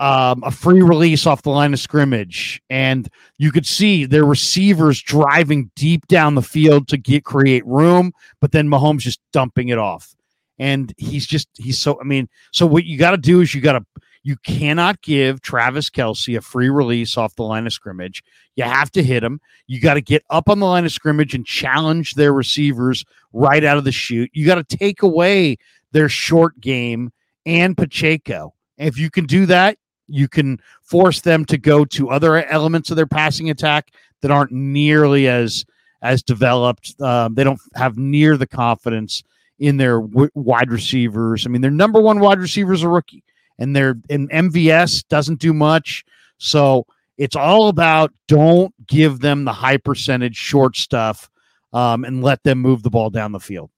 um, 0.00 0.42
a 0.44 0.50
free 0.50 0.82
release 0.82 1.26
off 1.26 1.42
the 1.42 1.50
line 1.50 1.72
of 1.72 1.80
scrimmage, 1.80 2.62
and 2.70 3.08
you 3.38 3.50
could 3.50 3.66
see 3.66 4.04
their 4.04 4.24
receivers 4.24 5.02
driving 5.02 5.70
deep 5.74 6.06
down 6.06 6.34
the 6.34 6.42
field 6.42 6.88
to 6.88 6.96
get 6.96 7.24
create 7.24 7.66
room, 7.66 8.12
but 8.40 8.52
then 8.52 8.68
Mahomes 8.68 9.00
just 9.00 9.20
dumping 9.32 9.68
it 9.68 9.78
off. 9.78 10.14
And 10.60 10.92
he's 10.96 11.26
just 11.26 11.48
he's 11.54 11.78
so 11.78 12.00
I 12.00 12.04
mean, 12.04 12.28
so 12.52 12.66
what 12.66 12.84
you 12.84 12.98
got 12.98 13.12
to 13.12 13.16
do 13.16 13.40
is 13.40 13.54
you 13.54 13.60
got 13.60 13.72
to 13.72 13.84
you 14.24 14.36
cannot 14.44 15.00
give 15.02 15.40
Travis 15.40 15.90
Kelce 15.90 16.36
a 16.36 16.40
free 16.40 16.68
release 16.68 17.16
off 17.16 17.36
the 17.36 17.44
line 17.44 17.66
of 17.66 17.72
scrimmage. 17.72 18.22
You 18.56 18.64
have 18.64 18.90
to 18.92 19.02
hit 19.02 19.22
him. 19.22 19.40
You 19.66 19.80
got 19.80 19.94
to 19.94 20.00
get 20.00 20.24
up 20.30 20.48
on 20.48 20.58
the 20.58 20.66
line 20.66 20.84
of 20.84 20.92
scrimmage 20.92 21.34
and 21.34 21.46
challenge 21.46 22.14
their 22.14 22.32
receivers 22.32 23.04
right 23.32 23.64
out 23.64 23.78
of 23.78 23.84
the 23.84 23.92
shoot. 23.92 24.30
You 24.34 24.44
got 24.46 24.56
to 24.56 24.76
take 24.76 25.02
away 25.02 25.56
their 25.92 26.08
short 26.08 26.60
game 26.60 27.10
and 27.46 27.76
Pacheco. 27.76 28.54
If 28.76 28.98
you 28.98 29.10
can 29.10 29.26
do 29.26 29.46
that, 29.46 29.78
you 30.08 30.28
can 30.28 30.60
force 30.82 31.20
them 31.20 31.44
to 31.46 31.58
go 31.58 31.84
to 31.84 32.10
other 32.10 32.44
elements 32.46 32.90
of 32.90 32.96
their 32.96 33.06
passing 33.06 33.50
attack 33.50 33.92
that 34.20 34.30
aren't 34.30 34.52
nearly 34.52 35.28
as 35.28 35.64
as 36.02 36.22
developed. 36.22 37.00
Um, 37.00 37.34
they 37.34 37.44
don't 37.44 37.60
have 37.74 37.98
near 37.98 38.36
the 38.36 38.46
confidence 38.46 39.22
in 39.58 39.76
their 39.76 40.00
w- 40.00 40.30
wide 40.34 40.70
receivers. 40.70 41.46
I 41.46 41.50
mean, 41.50 41.62
their 41.62 41.70
number 41.70 42.00
one 42.00 42.20
wide 42.20 42.38
receiver 42.38 42.72
is 42.72 42.82
a 42.82 42.88
rookie, 42.88 43.24
and 43.58 43.74
their 43.74 43.96
and 44.08 44.30
MVS 44.30 45.06
doesn't 45.08 45.40
do 45.40 45.52
much. 45.52 46.04
So 46.38 46.86
it's 47.16 47.36
all 47.36 47.68
about 47.68 48.12
don't 48.28 48.74
give 48.86 49.20
them 49.20 49.44
the 49.44 49.52
high 49.52 49.76
percentage 49.76 50.36
short 50.36 50.76
stuff 50.76 51.28
um, 51.72 52.04
and 52.04 52.22
let 52.22 52.42
them 52.44 52.58
move 52.60 52.82
the 52.82 52.90
ball 52.90 53.10
down 53.10 53.32
the 53.32 53.40
field. 53.40 53.70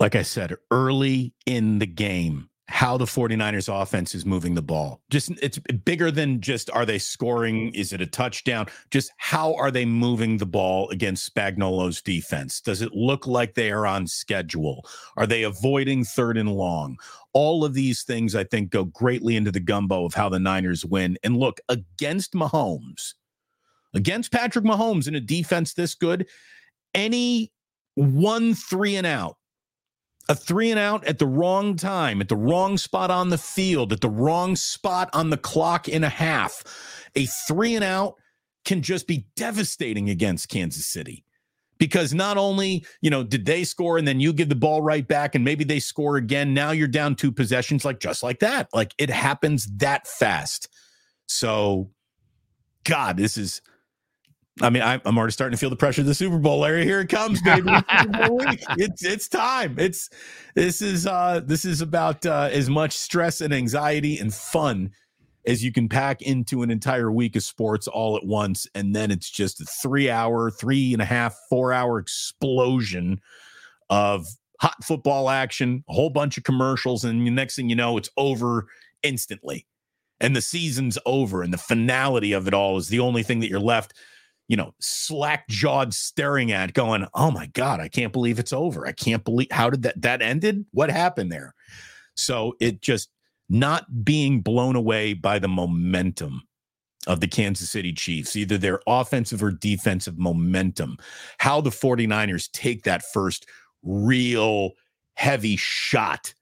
Like 0.00 0.16
I 0.16 0.22
said, 0.22 0.56
early 0.72 1.32
in 1.46 1.78
the 1.78 1.86
game, 1.86 2.50
how 2.68 2.96
the 2.96 3.04
49ers 3.04 3.82
offense 3.82 4.14
is 4.14 4.24
moving 4.24 4.54
the 4.54 4.62
ball. 4.62 5.02
Just 5.10 5.30
it's 5.42 5.58
bigger 5.58 6.10
than 6.10 6.40
just 6.40 6.70
are 6.70 6.86
they 6.86 6.98
scoring? 6.98 7.74
Is 7.74 7.92
it 7.92 8.00
a 8.00 8.06
touchdown? 8.06 8.66
Just 8.90 9.12
how 9.18 9.54
are 9.54 9.70
they 9.70 9.84
moving 9.84 10.38
the 10.38 10.46
ball 10.46 10.88
against 10.88 11.32
Spagnuolo's 11.32 12.00
defense? 12.00 12.60
Does 12.60 12.80
it 12.80 12.94
look 12.94 13.26
like 13.26 13.54
they 13.54 13.70
are 13.70 13.86
on 13.86 14.06
schedule? 14.06 14.86
Are 15.16 15.26
they 15.26 15.42
avoiding 15.42 16.04
third 16.04 16.38
and 16.38 16.52
long? 16.52 16.96
All 17.34 17.64
of 17.64 17.74
these 17.74 18.02
things 18.02 18.34
I 18.34 18.44
think 18.44 18.70
go 18.70 18.84
greatly 18.84 19.36
into 19.36 19.52
the 19.52 19.60
gumbo 19.60 20.06
of 20.06 20.14
how 20.14 20.30
the 20.30 20.38
Niners 20.38 20.86
win. 20.86 21.18
And 21.22 21.36
look, 21.36 21.60
against 21.68 22.32
Mahomes, 22.32 23.12
against 23.92 24.32
Patrick 24.32 24.64
Mahomes 24.64 25.06
in 25.06 25.14
a 25.14 25.20
defense 25.20 25.74
this 25.74 25.94
good, 25.94 26.26
any 26.94 27.52
one 27.94 28.54
three 28.54 28.96
and 28.96 29.06
out 29.06 29.36
a 30.28 30.34
three 30.34 30.70
and 30.70 30.80
out 30.80 31.04
at 31.04 31.18
the 31.18 31.26
wrong 31.26 31.76
time, 31.76 32.20
at 32.20 32.28
the 32.28 32.36
wrong 32.36 32.78
spot 32.78 33.10
on 33.10 33.28
the 33.28 33.38
field, 33.38 33.92
at 33.92 34.00
the 34.00 34.08
wrong 34.08 34.56
spot 34.56 35.10
on 35.12 35.30
the 35.30 35.36
clock 35.36 35.88
in 35.88 36.04
a 36.04 36.08
half. 36.08 36.62
A 37.14 37.26
three 37.26 37.74
and 37.74 37.84
out 37.84 38.14
can 38.64 38.82
just 38.82 39.06
be 39.06 39.26
devastating 39.36 40.08
against 40.08 40.48
Kansas 40.48 40.86
City 40.86 41.24
because 41.78 42.14
not 42.14 42.38
only, 42.38 42.84
you 43.02 43.10
know, 43.10 43.22
did 43.22 43.44
they 43.44 43.64
score 43.64 43.98
and 43.98 44.08
then 44.08 44.20
you 44.20 44.32
give 44.32 44.48
the 44.48 44.54
ball 44.54 44.80
right 44.80 45.06
back 45.06 45.34
and 45.34 45.44
maybe 45.44 45.64
they 45.64 45.80
score 45.80 46.16
again. 46.16 46.54
Now 46.54 46.70
you're 46.70 46.88
down 46.88 47.14
two 47.14 47.32
possessions, 47.32 47.84
like 47.84 48.00
just 48.00 48.22
like 48.22 48.38
that. 48.40 48.68
Like 48.72 48.94
it 48.98 49.10
happens 49.10 49.66
that 49.76 50.06
fast. 50.06 50.68
So, 51.26 51.90
God, 52.84 53.16
this 53.16 53.36
is 53.36 53.60
I 54.62 54.70
mean, 54.70 54.82
I'm 54.82 55.18
already 55.18 55.32
starting 55.32 55.56
to 55.56 55.60
feel 55.60 55.70
the 55.70 55.76
pressure 55.76 56.02
of 56.02 56.06
the 56.06 56.14
Super 56.14 56.38
Bowl, 56.38 56.60
Larry. 56.60 56.84
Here 56.84 57.00
it 57.00 57.08
comes, 57.08 57.42
baby. 57.42 57.70
it's 58.78 59.04
it's 59.04 59.28
time. 59.28 59.76
It's 59.78 60.10
this 60.54 60.80
is 60.80 61.08
uh 61.08 61.40
this 61.44 61.64
is 61.64 61.80
about 61.80 62.24
uh, 62.24 62.48
as 62.52 62.70
much 62.70 62.92
stress 62.92 63.40
and 63.40 63.52
anxiety 63.52 64.18
and 64.18 64.32
fun 64.32 64.92
as 65.44 65.64
you 65.64 65.72
can 65.72 65.88
pack 65.88 66.22
into 66.22 66.62
an 66.62 66.70
entire 66.70 67.10
week 67.10 67.34
of 67.34 67.42
sports 67.42 67.88
all 67.88 68.16
at 68.16 68.24
once, 68.24 68.66
and 68.76 68.94
then 68.94 69.10
it's 69.10 69.28
just 69.28 69.60
a 69.60 69.64
three 69.82 70.08
hour, 70.08 70.52
three 70.52 70.92
and 70.92 71.02
a 71.02 71.06
half, 71.06 71.36
four 71.50 71.72
hour 71.72 71.98
explosion 71.98 73.20
of 73.90 74.24
hot 74.60 74.82
football 74.84 75.30
action, 75.30 75.84
a 75.88 75.92
whole 75.92 76.10
bunch 76.10 76.38
of 76.38 76.44
commercials, 76.44 77.04
and 77.04 77.26
the 77.26 77.30
next 77.30 77.56
thing 77.56 77.68
you 77.68 77.76
know, 77.76 77.98
it's 77.98 78.08
over 78.16 78.68
instantly, 79.02 79.66
and 80.20 80.36
the 80.36 80.40
season's 80.40 80.96
over, 81.06 81.42
and 81.42 81.52
the 81.52 81.58
finality 81.58 82.32
of 82.32 82.46
it 82.46 82.54
all 82.54 82.76
is 82.76 82.86
the 82.86 83.00
only 83.00 83.24
thing 83.24 83.40
that 83.40 83.50
you're 83.50 83.58
left 83.58 83.94
you 84.48 84.56
know, 84.56 84.74
slack 84.80 85.48
jawed 85.48 85.94
staring 85.94 86.52
at, 86.52 86.74
going, 86.74 87.06
Oh 87.14 87.30
my 87.30 87.46
God, 87.46 87.80
I 87.80 87.88
can't 87.88 88.12
believe 88.12 88.38
it's 88.38 88.52
over. 88.52 88.86
I 88.86 88.92
can't 88.92 89.24
believe 89.24 89.48
how 89.50 89.70
did 89.70 89.82
that 89.82 90.00
that 90.02 90.22
ended? 90.22 90.64
What 90.72 90.90
happened 90.90 91.32
there? 91.32 91.54
So 92.14 92.54
it 92.60 92.80
just 92.80 93.10
not 93.48 94.04
being 94.04 94.40
blown 94.40 94.76
away 94.76 95.14
by 95.14 95.38
the 95.38 95.48
momentum 95.48 96.42
of 97.06 97.20
the 97.20 97.28
Kansas 97.28 97.70
City 97.70 97.92
Chiefs, 97.92 98.36
either 98.36 98.56
their 98.56 98.80
offensive 98.86 99.42
or 99.42 99.50
defensive 99.50 100.18
momentum, 100.18 100.96
how 101.38 101.60
the 101.60 101.70
49ers 101.70 102.50
take 102.52 102.84
that 102.84 103.02
first 103.02 103.46
real 103.82 104.72
heavy 105.14 105.56
shot 105.56 106.32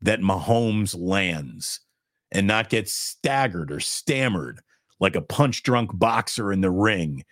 that 0.00 0.20
Mahomes 0.20 0.96
lands 0.98 1.80
and 2.30 2.46
not 2.46 2.70
get 2.70 2.88
staggered 2.88 3.70
or 3.70 3.80
stammered 3.80 4.60
like 5.00 5.16
a 5.16 5.20
punch 5.20 5.62
drunk 5.62 5.90
boxer 5.94 6.52
in 6.52 6.60
the 6.60 6.70
ring 6.70 7.24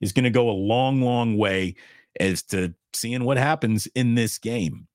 is 0.00 0.12
going 0.12 0.24
to 0.24 0.30
go 0.30 0.48
a 0.48 0.52
long, 0.52 1.02
long 1.02 1.36
way 1.36 1.74
as 2.18 2.42
to 2.42 2.74
seeing 2.92 3.24
what 3.24 3.36
happens 3.36 3.86
in 3.94 4.14
this 4.14 4.38
game. 4.38 4.86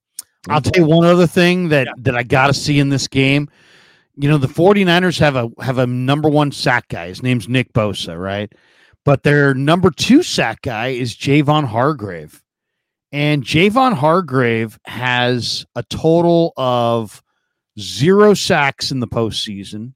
I'll 0.48 0.60
tell 0.60 0.84
you 0.84 0.88
one 0.88 1.06
other 1.06 1.26
thing 1.26 1.68
that, 1.70 1.86
yeah. 1.86 1.92
that 1.98 2.16
I 2.16 2.22
got 2.22 2.48
to 2.48 2.54
see 2.54 2.78
in 2.78 2.90
this 2.90 3.08
game. 3.08 3.48
You 4.16 4.28
know, 4.28 4.38
the 4.38 4.46
49ers 4.46 5.18
have 5.18 5.36
a 5.36 5.50
have 5.60 5.78
a 5.78 5.86
number 5.86 6.28
one 6.28 6.52
sack 6.52 6.88
guy. 6.88 7.08
His 7.08 7.22
name's 7.22 7.48
Nick 7.48 7.72
Bosa, 7.72 8.20
right? 8.20 8.52
But 9.04 9.22
their 9.22 9.54
number 9.54 9.90
two 9.90 10.22
sack 10.22 10.62
guy 10.62 10.88
is 10.88 11.16
Javon 11.16 11.64
Hargrave. 11.64 12.42
And 13.10 13.44
Javon 13.44 13.94
Hargrave 13.94 14.78
has 14.86 15.66
a 15.74 15.82
total 15.84 16.52
of 16.56 17.22
zero 17.78 18.34
sacks 18.34 18.90
in 18.90 19.00
the 19.00 19.08
postseason. 19.08 19.94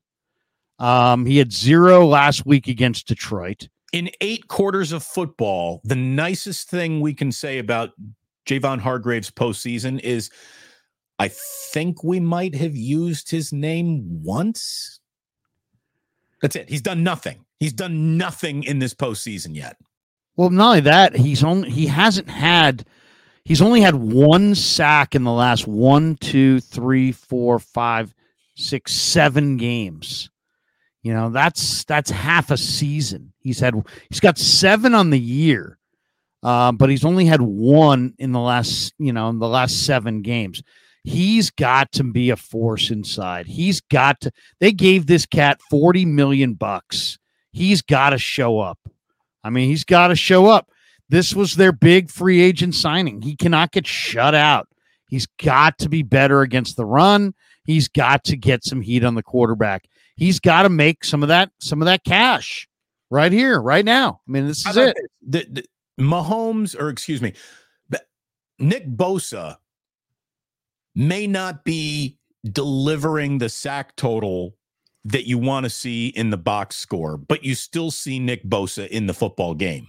Um, 0.79 1.27
he 1.27 1.39
had 1.39 1.53
zero 1.53 2.07
last 2.07 2.47
week 2.47 2.69
against 2.69 3.09
Detroit. 3.09 3.69
In 3.93 4.11
eight 4.21 4.49
quarters 4.49 4.93
of 4.93 5.03
football, 5.03 5.81
the 5.85 5.97
nicest 5.97 6.69
thing 6.69 7.01
we 7.01 7.15
can 7.15 7.33
say 7.33 7.59
about 7.59 7.91
Javon 8.47 8.81
Hargrave's 8.81 9.31
postseason 9.31 10.01
is 10.01 10.31
I 11.19 11.29
think 11.29 12.05
we 12.05 12.21
might 12.21 12.55
have 12.55 12.77
used 12.77 13.31
his 13.31 13.53
name 13.53 14.23
once. 14.23 15.01
That's 16.41 16.57
it. 16.57 16.69
He's 16.69 16.83
done 16.83 17.03
nothing. 17.03 17.45
He's 17.59 17.73
done 17.73 18.17
nothing 18.17 18.63
in 18.63 18.79
this 18.79 18.95
postseason 18.95 19.55
yet. 19.55 19.77
Well, 20.37 20.51
not 20.51 20.69
only 20.69 20.81
that, 20.83 21.17
he's 21.17 21.43
only 21.43 21.71
he 21.71 21.87
hasn't 21.87 22.29
had 22.29 22.87
he's 23.45 23.61
only 23.61 23.81
had 23.81 23.97
one 23.97 24.55
sack 24.55 25.17
in 25.17 25.25
the 25.25 25.33
last 25.33 25.67
one, 25.67 26.17
two, 26.17 26.61
three, 26.61 27.11
four, 27.11 27.59
five, 27.59 28.15
six, 28.55 28.93
seven 28.93 29.57
games. 29.57 30.31
You 31.09 31.15
know, 31.15 31.31
that's 31.31 31.85
that's 31.85 32.11
half 32.11 32.51
a 32.51 32.59
season. 32.59 33.33
He's 33.41 33.61
had 33.61 33.75
he's 34.11 34.21
got 34.21 34.37
seven 34.37 34.95
on 34.95 35.09
the 35.09 35.19
year, 35.19 35.79
uh, 36.43 36.71
but 36.73 36.91
he's 36.91 37.03
only 37.03 37.25
had 37.25 37.41
one 37.41 38.13
in 38.19 38.33
the 38.33 38.41
last 38.41 38.93
you 38.99 39.15
know 39.15 39.31
in 39.31 39.39
the 39.39 39.49
last 39.49 39.87
seven 39.87 40.21
games. 40.21 40.63
He's 41.05 41.51
got 41.51 41.93
to 41.93 42.05
be 42.05 42.29
a 42.29 42.37
force 42.37 42.91
inside. 42.91 43.47
He's 43.47 43.81
got 43.81 44.21
to. 44.21 44.33
They 44.61 44.71
gave 44.71 45.07
this 45.07 45.25
cat 45.25 45.63
forty 45.71 46.05
million 46.05 46.53
bucks. 46.53 47.19
He's 47.53 47.81
got 47.81 48.11
to 48.11 48.19
show 48.19 48.61
up. 48.61 48.79
I 49.43 49.49
mean, 49.49 49.71
he's 49.71 49.85
got 49.85 50.09
to 50.09 50.15
show 50.15 50.45
up. 50.45 50.69
This 51.09 51.35
was 51.35 51.55
their 51.55 51.73
big 51.73 52.11
free 52.11 52.43
agent 52.43 52.75
signing. 52.75 53.23
He 53.23 53.35
cannot 53.35 53.73
get 53.73 53.87
shut 53.87 54.35
out. 54.35 54.69
He's 55.09 55.27
got 55.43 55.79
to 55.79 55.89
be 55.89 56.03
better 56.03 56.43
against 56.43 56.77
the 56.77 56.85
run. 56.85 57.33
He's 57.65 57.89
got 57.89 58.25
to 58.25 58.37
get 58.37 58.63
some 58.63 58.83
heat 58.83 59.05
on 59.05 59.15
the 59.15 59.23
quarterback. 59.23 59.89
He's 60.19 60.41
got 60.41 60.63
to 60.63 60.69
make 60.69 61.05
some 61.05 61.23
of 61.23 61.29
that 61.29 61.51
some 61.61 61.81
of 61.81 61.87
that 61.87 62.05
cash 62.05 62.69
right 63.09 63.33
here, 63.33 63.61
right 63.61 63.85
now. 63.85 64.21
I 64.29 64.31
mean, 64.31 64.47
this 64.49 64.67
is 64.67 64.77
it. 64.77 64.97
The, 65.27 65.47
the, 65.49 65.65
Mahomes, 65.99 66.79
or 66.79 66.91
excuse 66.91 67.23
me, 67.23 67.33
Nick 68.59 68.87
Bosa 68.89 69.57
may 70.95 71.27
not 71.27 71.65
be 71.65 72.19
delivering 72.51 73.39
the 73.39 73.49
sack 73.49 73.95
total 73.97 74.57
that 75.05 75.27
you 75.27 75.39
want 75.39 75.65
to 75.65 75.71
see 75.71 76.09
in 76.09 76.31
the 76.31 76.37
box 76.37 76.77
score, 76.77 77.17
but 77.17 77.45
you 77.45 77.55
still 77.55 77.91
see 77.91 78.19
Nick 78.19 78.45
Bosa 78.45 78.89
in 78.89 79.07
the 79.07 79.15
football 79.15 79.55
game. 79.55 79.89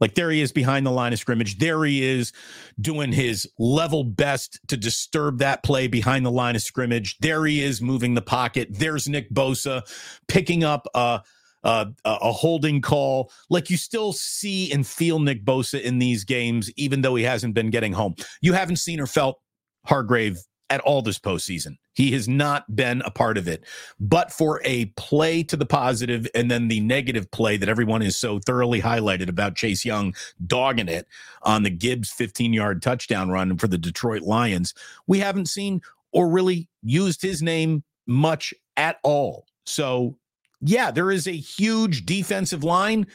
Like 0.00 0.14
there 0.14 0.30
he 0.30 0.40
is 0.40 0.52
behind 0.52 0.86
the 0.86 0.90
line 0.90 1.12
of 1.12 1.18
scrimmage. 1.18 1.58
There 1.58 1.84
he 1.84 2.04
is 2.04 2.32
doing 2.80 3.12
his 3.12 3.48
level 3.58 4.04
best 4.04 4.60
to 4.68 4.76
disturb 4.76 5.38
that 5.38 5.62
play 5.62 5.86
behind 5.86 6.26
the 6.26 6.30
line 6.30 6.56
of 6.56 6.62
scrimmage. 6.62 7.16
There 7.18 7.44
he 7.46 7.62
is 7.62 7.80
moving 7.80 8.14
the 8.14 8.22
pocket. 8.22 8.68
There's 8.70 9.08
Nick 9.08 9.30
Bosa 9.30 9.82
picking 10.28 10.64
up 10.64 10.86
a, 10.94 11.22
a, 11.64 11.86
a 12.04 12.32
holding 12.32 12.82
call. 12.82 13.32
Like 13.48 13.70
you 13.70 13.76
still 13.76 14.12
see 14.12 14.70
and 14.72 14.86
feel 14.86 15.18
Nick 15.18 15.44
Bosa 15.44 15.80
in 15.80 15.98
these 15.98 16.24
games, 16.24 16.70
even 16.76 17.00
though 17.00 17.14
he 17.14 17.24
hasn't 17.24 17.54
been 17.54 17.70
getting 17.70 17.92
home. 17.92 18.14
You 18.42 18.52
haven't 18.52 18.76
seen 18.76 19.00
or 19.00 19.06
felt 19.06 19.40
Hargrave 19.86 20.38
at 20.70 20.80
all 20.80 21.02
this 21.02 21.18
postseason. 21.18 21.76
He 21.92 22.12
has 22.12 22.28
not 22.28 22.74
been 22.74 23.02
a 23.02 23.10
part 23.10 23.38
of 23.38 23.48
it. 23.48 23.64
But 24.00 24.32
for 24.32 24.60
a 24.64 24.86
play 24.96 25.42
to 25.44 25.56
the 25.56 25.66
positive 25.66 26.26
and 26.34 26.50
then 26.50 26.68
the 26.68 26.80
negative 26.80 27.30
play 27.30 27.56
that 27.56 27.68
everyone 27.68 28.02
is 28.02 28.16
so 28.16 28.38
thoroughly 28.38 28.80
highlighted 28.80 29.28
about 29.28 29.54
Chase 29.54 29.84
Young 29.84 30.14
dogging 30.46 30.88
it 30.88 31.06
on 31.42 31.62
the 31.62 31.70
Gibbs 31.70 32.10
15 32.10 32.52
yard 32.52 32.82
touchdown 32.82 33.30
run 33.30 33.56
for 33.56 33.68
the 33.68 33.78
Detroit 33.78 34.22
Lions, 34.22 34.74
we 35.06 35.20
haven't 35.20 35.46
seen 35.46 35.80
or 36.12 36.28
really 36.28 36.68
used 36.82 37.22
his 37.22 37.42
name 37.42 37.84
much 38.06 38.52
at 38.76 38.98
all. 39.02 39.46
So, 39.64 40.16
yeah, 40.60 40.90
there 40.90 41.10
is 41.10 41.26
a 41.26 41.32
huge 41.32 42.06
defensive 42.06 42.64
line 42.64 43.06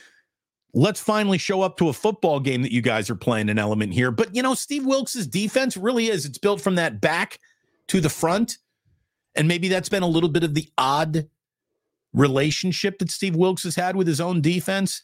let's 0.73 0.99
finally 0.99 1.37
show 1.37 1.61
up 1.61 1.77
to 1.77 1.89
a 1.89 1.93
football 1.93 2.39
game 2.39 2.61
that 2.61 2.71
you 2.71 2.81
guys 2.81 3.09
are 3.09 3.15
playing 3.15 3.49
an 3.49 3.59
element 3.59 3.93
here. 3.93 4.11
But 4.11 4.35
you 4.35 4.41
know, 4.41 4.53
Steve 4.53 4.85
Wilks's 4.85 5.27
defense 5.27 5.77
really 5.77 6.07
is. 6.07 6.25
It's 6.25 6.37
built 6.37 6.61
from 6.61 6.75
that 6.75 7.01
back 7.01 7.39
to 7.87 7.99
the 8.01 8.09
front. 8.09 8.57
And 9.35 9.47
maybe 9.47 9.67
that's 9.67 9.89
been 9.89 10.03
a 10.03 10.07
little 10.07 10.29
bit 10.29 10.43
of 10.43 10.53
the 10.53 10.69
odd 10.77 11.27
relationship 12.13 12.99
that 12.99 13.11
Steve 13.11 13.35
Wilks 13.35 13.63
has 13.63 13.75
had 13.75 13.95
with 13.95 14.07
his 14.07 14.19
own 14.19 14.41
defense. 14.41 15.03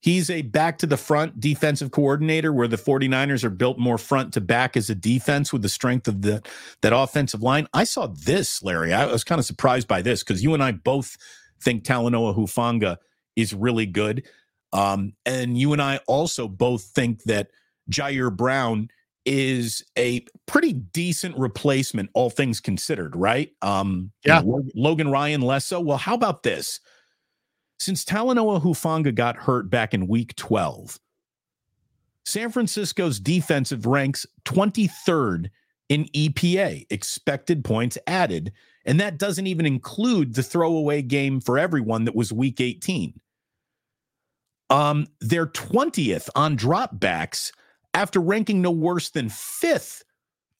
He's 0.00 0.30
a 0.30 0.42
back 0.42 0.78
to 0.78 0.86
the 0.86 0.96
front 0.96 1.38
defensive 1.38 1.92
coordinator 1.92 2.52
where 2.52 2.66
the 2.66 2.76
49ers 2.76 3.44
are 3.44 3.50
built 3.50 3.78
more 3.78 3.98
front 3.98 4.34
to 4.34 4.40
back 4.40 4.76
as 4.76 4.90
a 4.90 4.96
defense 4.96 5.52
with 5.52 5.62
the 5.62 5.68
strength 5.68 6.08
of 6.08 6.22
the 6.22 6.42
that 6.82 6.92
offensive 6.92 7.40
line. 7.40 7.68
I 7.72 7.84
saw 7.84 8.08
this, 8.08 8.62
Larry. 8.64 8.92
I 8.92 9.06
was 9.06 9.22
kind 9.22 9.38
of 9.38 9.44
surprised 9.44 9.86
by 9.86 10.02
this 10.02 10.24
because 10.24 10.42
you 10.42 10.54
and 10.54 10.62
I 10.62 10.72
both 10.72 11.16
think 11.62 11.84
Talanoa 11.84 12.36
Hufanga 12.36 12.96
is 13.36 13.54
really 13.54 13.86
good. 13.86 14.24
Um, 14.72 15.12
and 15.26 15.58
you 15.58 15.72
and 15.72 15.82
I 15.82 15.98
also 16.06 16.48
both 16.48 16.82
think 16.82 17.24
that 17.24 17.50
Ji'Ayir 17.90 18.34
Brown 18.34 18.88
is 19.24 19.84
a 19.96 20.24
pretty 20.46 20.72
decent 20.72 21.36
replacement, 21.38 22.10
all 22.14 22.30
things 22.30 22.60
considered, 22.60 23.14
right? 23.14 23.52
Um, 23.62 24.10
yeah. 24.24 24.40
You 24.40 24.46
know, 24.46 24.64
Logan 24.74 25.10
Ryan 25.10 25.42
less 25.42 25.66
so. 25.66 25.80
Well, 25.80 25.98
how 25.98 26.14
about 26.14 26.42
this? 26.42 26.80
Since 27.78 28.04
Talanoa 28.04 28.62
Hufanga 28.62 29.14
got 29.14 29.36
hurt 29.36 29.68
back 29.68 29.94
in 29.94 30.06
week 30.06 30.34
12, 30.36 30.98
San 32.24 32.50
Francisco's 32.50 33.18
defensive 33.18 33.86
ranks 33.86 34.26
23rd 34.44 35.50
in 35.88 36.04
EPA, 36.14 36.86
expected 36.90 37.64
points 37.64 37.98
added. 38.06 38.52
And 38.84 38.98
that 39.00 39.18
doesn't 39.18 39.46
even 39.46 39.66
include 39.66 40.34
the 40.34 40.42
throwaway 40.42 41.02
game 41.02 41.40
for 41.40 41.58
everyone 41.58 42.04
that 42.04 42.14
was 42.14 42.32
week 42.32 42.60
18. 42.60 43.20
Um, 44.72 45.06
they're 45.20 45.46
20th 45.46 46.30
on 46.34 46.56
dropbacks 46.56 47.52
after 47.92 48.20
ranking 48.20 48.62
no 48.62 48.70
worse 48.70 49.10
than 49.10 49.28
fifth 49.28 50.02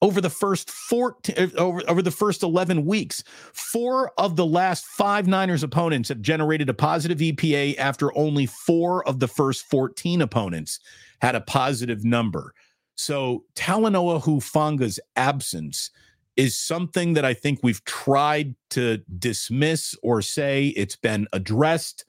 over 0.03 0.21
the 0.21 0.29
first 0.29 0.71
14 0.71 1.35
uh, 1.39 1.49
over, 1.57 1.83
over 1.89 2.03
the 2.03 2.11
first 2.11 2.43
11 2.43 2.85
weeks. 2.85 3.25
Four 3.55 4.13
of 4.19 4.37
the 4.37 4.45
last 4.45 4.85
five 4.85 5.27
Niners 5.27 5.63
opponents 5.63 6.11
have 6.11 6.21
generated 6.21 6.69
a 6.69 6.75
positive 6.75 7.19
EPA 7.19 7.79
after 7.79 8.17
only 8.17 8.45
four 8.45 9.07
of 9.09 9.19
the 9.19 9.29
first 9.29 9.65
14 9.71 10.21
opponents 10.21 10.79
had 11.23 11.35
a 11.35 11.41
positive 11.41 12.05
number. 12.05 12.53
So 12.97 13.45
Talanoa 13.55 14.23
Hufanga's 14.23 15.01
absence 15.17 15.91
is 16.37 16.55
something 16.55 17.15
that 17.15 17.25
I 17.25 17.33
think 17.33 17.61
we've 17.63 17.83
tried 17.85 18.57
to 18.71 18.99
dismiss 19.19 19.95
or 20.03 20.21
say 20.21 20.69
it's 20.69 20.97
been 20.97 21.27
addressed 21.33 22.05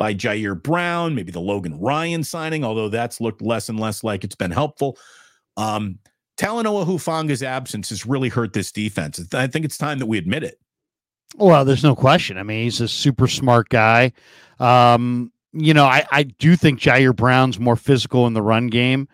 by 0.00 0.14
Ji'Ayir 0.14 0.60
Brown, 0.60 1.14
maybe 1.14 1.30
the 1.30 1.42
Logan 1.42 1.78
Ryan 1.78 2.24
signing, 2.24 2.64
although 2.64 2.88
that's 2.88 3.20
looked 3.20 3.42
less 3.42 3.68
and 3.68 3.78
less 3.78 4.02
like 4.02 4.24
it's 4.24 4.34
been 4.34 4.50
helpful. 4.50 4.96
Um, 5.58 5.98
Talanoa 6.38 6.86
Hufanga's 6.86 7.42
absence 7.42 7.90
has 7.90 8.06
really 8.06 8.30
hurt 8.30 8.54
this 8.54 8.72
defense. 8.72 9.20
I 9.34 9.46
think 9.46 9.66
it's 9.66 9.76
time 9.76 9.98
that 9.98 10.06
we 10.06 10.16
admit 10.16 10.42
it. 10.42 10.58
Well, 11.36 11.66
there's 11.66 11.82
no 11.82 11.94
question. 11.94 12.38
I 12.38 12.44
mean, 12.44 12.64
he's 12.64 12.80
a 12.80 12.88
super 12.88 13.28
smart 13.28 13.68
guy. 13.68 14.12
Um, 14.58 15.32
you 15.52 15.74
know, 15.74 15.84
I, 15.84 16.06
I 16.10 16.22
do 16.22 16.56
think 16.56 16.80
Ji'Ayir 16.80 17.14
Brown's 17.14 17.60
more 17.60 17.76
physical 17.76 18.26
in 18.26 18.32
the 18.32 18.40
run 18.40 18.68
game 18.68 19.06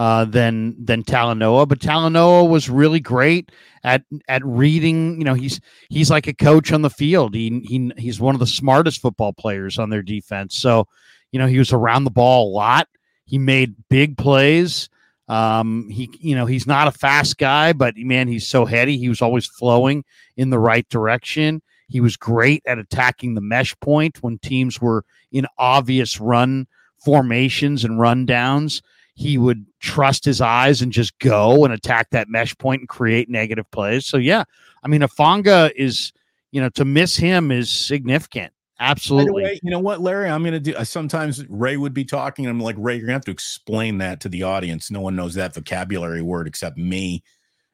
uh, 0.00 0.24
than 0.24 0.74
than 0.82 1.02
Talanoa, 1.02 1.68
but 1.68 1.78
Talanoa 1.78 2.48
was 2.48 2.70
really 2.70 3.00
great 3.00 3.52
at 3.84 4.02
at 4.28 4.42
reading. 4.46 5.18
You 5.18 5.24
know, 5.24 5.34
he's 5.34 5.60
he's 5.90 6.10
like 6.10 6.26
a 6.26 6.32
coach 6.32 6.72
on 6.72 6.80
the 6.80 6.88
field. 6.88 7.34
He 7.34 7.60
he 7.66 7.92
he's 7.98 8.18
one 8.18 8.34
of 8.34 8.38
the 8.38 8.46
smartest 8.46 9.02
football 9.02 9.34
players 9.34 9.78
on 9.78 9.90
their 9.90 10.00
defense. 10.00 10.56
So, 10.56 10.88
you 11.32 11.38
know, 11.38 11.46
he 11.46 11.58
was 11.58 11.74
around 11.74 12.04
the 12.04 12.10
ball 12.10 12.48
a 12.48 12.50
lot. 12.50 12.88
He 13.26 13.36
made 13.36 13.74
big 13.90 14.16
plays. 14.16 14.88
Um, 15.28 15.90
he 15.90 16.08
you 16.18 16.34
know 16.34 16.46
he's 16.46 16.66
not 16.66 16.88
a 16.88 16.92
fast 16.92 17.36
guy, 17.36 17.74
but 17.74 17.94
man, 17.98 18.26
he's 18.26 18.46
so 18.46 18.64
heady. 18.64 18.96
He 18.96 19.10
was 19.10 19.20
always 19.20 19.46
flowing 19.46 20.02
in 20.34 20.48
the 20.48 20.58
right 20.58 20.88
direction. 20.88 21.60
He 21.88 22.00
was 22.00 22.16
great 22.16 22.62
at 22.64 22.78
attacking 22.78 23.34
the 23.34 23.42
mesh 23.42 23.78
point 23.80 24.22
when 24.22 24.38
teams 24.38 24.80
were 24.80 25.04
in 25.30 25.46
obvious 25.58 26.18
run 26.18 26.68
formations 27.04 27.84
and 27.84 28.00
run 28.00 28.24
downs 28.24 28.80
he 29.20 29.36
would 29.36 29.66
trust 29.80 30.24
his 30.24 30.40
eyes 30.40 30.80
and 30.80 30.90
just 30.90 31.18
go 31.18 31.62
and 31.66 31.74
attack 31.74 32.08
that 32.08 32.30
mesh 32.30 32.56
point 32.56 32.80
and 32.80 32.88
create 32.88 33.28
negative 33.28 33.70
plays. 33.70 34.06
So 34.06 34.16
yeah, 34.16 34.44
I 34.82 34.88
mean, 34.88 35.02
Hufanga 35.02 35.70
is, 35.76 36.10
you 36.52 36.60
know, 36.62 36.70
to 36.70 36.86
miss 36.86 37.18
him 37.18 37.50
is 37.50 37.70
significant. 37.70 38.50
Absolutely. 38.80 39.42
Way, 39.42 39.60
you 39.62 39.70
know 39.70 39.78
what, 39.78 40.00
Larry? 40.00 40.30
I'm 40.30 40.42
going 40.42 40.54
to 40.54 40.58
do. 40.58 40.74
Uh, 40.74 40.84
sometimes 40.84 41.46
Ray 41.50 41.76
would 41.76 41.92
be 41.92 42.06
talking, 42.06 42.46
and 42.46 42.50
I'm 42.50 42.60
like, 42.60 42.76
Ray, 42.78 42.94
you're 42.94 43.02
going 43.02 43.08
to 43.08 43.16
have 43.16 43.24
to 43.26 43.30
explain 43.30 43.98
that 43.98 44.20
to 44.20 44.30
the 44.30 44.42
audience. 44.44 44.90
No 44.90 45.02
one 45.02 45.16
knows 45.16 45.34
that 45.34 45.54
vocabulary 45.54 46.22
word 46.22 46.46
except 46.46 46.78
me. 46.78 47.22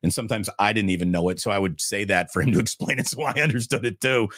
And 0.03 0.13
sometimes 0.13 0.51
I 0.59 0.73
didn't 0.73 0.91
even 0.91 1.13
know 1.13 1.29
it. 1.29 1.39
So 1.39 1.53
I 1.53 1.61
would 1.61 1.81
say 1.81 2.03
that 2.07 2.33
for 2.33 2.43
him 2.43 2.55
to 2.55 2.59
explain 2.67 2.99
it 2.99 3.07
so 3.07 3.23
I 3.23 3.35
understood 3.35 3.85
it 3.85 4.01
too. 4.01 4.29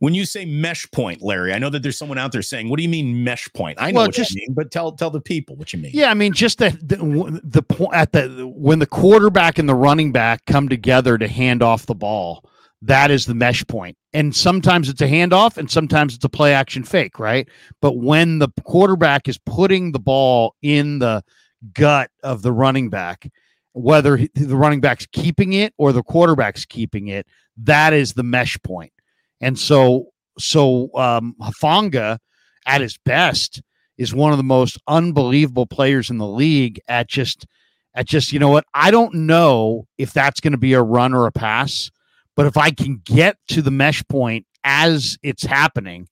When 0.00 0.14
you 0.14 0.26
say 0.26 0.44
mesh 0.44 0.90
point, 0.90 1.22
Larry, 1.22 1.52
I 1.52 1.58
know 1.58 1.70
that 1.70 1.82
there's 1.82 1.96
someone 1.96 2.18
out 2.18 2.32
there 2.32 2.42
saying, 2.42 2.68
"What 2.68 2.76
do 2.76 2.82
you 2.82 2.88
mean 2.88 3.24
mesh 3.24 3.48
point?" 3.54 3.78
I 3.80 3.90
know 3.90 3.98
well, 3.98 4.06
what 4.06 4.14
just, 4.14 4.34
you 4.34 4.42
mean, 4.46 4.54
but 4.54 4.70
tell 4.70 4.92
tell 4.92 5.10
the 5.10 5.20
people 5.20 5.56
what 5.56 5.72
you 5.72 5.78
mean. 5.78 5.92
Yeah, 5.94 6.10
I 6.10 6.14
mean 6.14 6.32
just 6.32 6.58
the 6.58 6.70
the, 6.82 7.40
the 7.44 7.62
point 7.62 7.94
at 7.94 8.12
the 8.12 8.46
when 8.46 8.80
the 8.80 8.86
quarterback 8.86 9.58
and 9.58 9.68
the 9.68 9.74
running 9.74 10.12
back 10.12 10.44
come 10.46 10.68
together 10.68 11.16
to 11.18 11.28
hand 11.28 11.62
off 11.62 11.86
the 11.86 11.94
ball. 11.94 12.44
that 12.84 13.10
is 13.10 13.24
the 13.24 13.34
mesh 13.34 13.66
point. 13.66 13.96
And 14.12 14.36
sometimes 14.36 14.88
it's 14.88 15.00
a 15.00 15.08
handoff 15.08 15.56
and 15.56 15.70
sometimes 15.70 16.14
it's 16.14 16.24
a 16.24 16.28
play 16.28 16.52
action 16.52 16.84
fake, 16.84 17.18
right? 17.18 17.48
But 17.80 17.96
when 17.96 18.38
the 18.38 18.48
quarterback 18.64 19.26
is 19.26 19.38
putting 19.38 19.92
the 19.92 19.98
ball 19.98 20.54
in 20.60 20.98
the 20.98 21.24
gut 21.72 22.10
of 22.22 22.42
the 22.42 22.52
running 22.52 22.90
back, 22.90 23.30
whether 23.72 24.18
the 24.34 24.56
running 24.56 24.80
back's 24.82 25.06
keeping 25.06 25.54
it 25.54 25.72
or 25.78 25.92
the 25.92 26.02
quarterback's 26.02 26.66
keeping 26.66 27.08
it, 27.08 27.26
that 27.56 27.94
is 27.94 28.12
the 28.12 28.22
mesh 28.22 28.58
point. 28.62 28.92
And 29.40 29.58
so, 29.58 30.08
so 30.38 30.90
um, 30.94 31.34
Hufanga 31.40 32.18
at 32.66 32.80
his 32.80 32.98
best 33.04 33.62
is 33.98 34.14
one 34.14 34.32
of 34.32 34.38
the 34.38 34.44
most 34.44 34.78
unbelievable 34.88 35.66
players 35.66 36.10
in 36.10 36.18
the 36.18 36.26
league 36.26 36.80
at 36.88 37.08
just, 37.08 37.46
at 37.94 38.06
just, 38.06 38.32
you 38.32 38.38
know 38.38 38.48
what? 38.48 38.64
I 38.74 38.90
don't 38.90 39.14
know 39.14 39.86
if 39.98 40.12
that's 40.12 40.40
going 40.40 40.52
to 40.52 40.58
be 40.58 40.72
a 40.72 40.82
run 40.82 41.14
or 41.14 41.26
a 41.26 41.32
pass 41.32 41.90
but 42.36 42.46
if 42.46 42.56
I 42.56 42.70
can 42.70 43.00
get 43.04 43.36
to 43.48 43.62
the 43.62 43.70
mesh 43.70 44.06
point 44.08 44.46
as 44.64 45.18
it's 45.22 45.44
happening, 45.44 46.08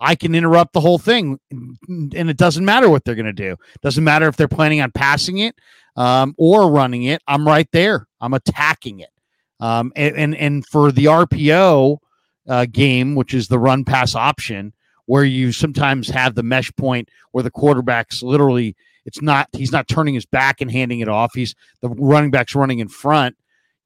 I 0.00 0.14
can 0.14 0.34
interrupt 0.34 0.72
the 0.72 0.80
whole 0.80 0.98
thing, 0.98 1.38
and 1.50 2.30
it 2.30 2.36
doesn't 2.36 2.64
matter 2.64 2.88
what 2.88 3.04
they're 3.04 3.14
going 3.14 3.26
to 3.26 3.32
do. 3.32 3.56
Doesn't 3.82 4.04
matter 4.04 4.28
if 4.28 4.36
they're 4.36 4.48
planning 4.48 4.80
on 4.80 4.90
passing 4.92 5.38
it 5.38 5.54
um, 5.96 6.34
or 6.36 6.70
running 6.70 7.04
it. 7.04 7.22
I'm 7.26 7.46
right 7.46 7.68
there. 7.72 8.06
I'm 8.20 8.34
attacking 8.34 9.00
it. 9.00 9.10
Um, 9.60 9.92
and, 9.96 10.16
and, 10.16 10.36
and 10.36 10.66
for 10.66 10.92
the 10.92 11.06
RPO 11.06 11.98
uh, 12.48 12.66
game, 12.66 13.14
which 13.14 13.34
is 13.34 13.48
the 13.48 13.58
run 13.58 13.84
pass 13.84 14.14
option, 14.14 14.72
where 15.06 15.24
you 15.24 15.52
sometimes 15.52 16.08
have 16.08 16.34
the 16.34 16.42
mesh 16.42 16.74
point 16.76 17.08
where 17.32 17.42
the 17.42 17.50
quarterback's 17.50 18.22
literally 18.22 18.76
it's 19.04 19.20
not 19.20 19.48
he's 19.52 19.72
not 19.72 19.86
turning 19.86 20.14
his 20.14 20.26
back 20.26 20.60
and 20.60 20.70
handing 20.70 21.00
it 21.00 21.08
off. 21.08 21.32
He's 21.34 21.54
the 21.80 21.90
running 21.90 22.30
back's 22.30 22.54
running 22.54 22.78
in 22.78 22.88
front 22.88 23.36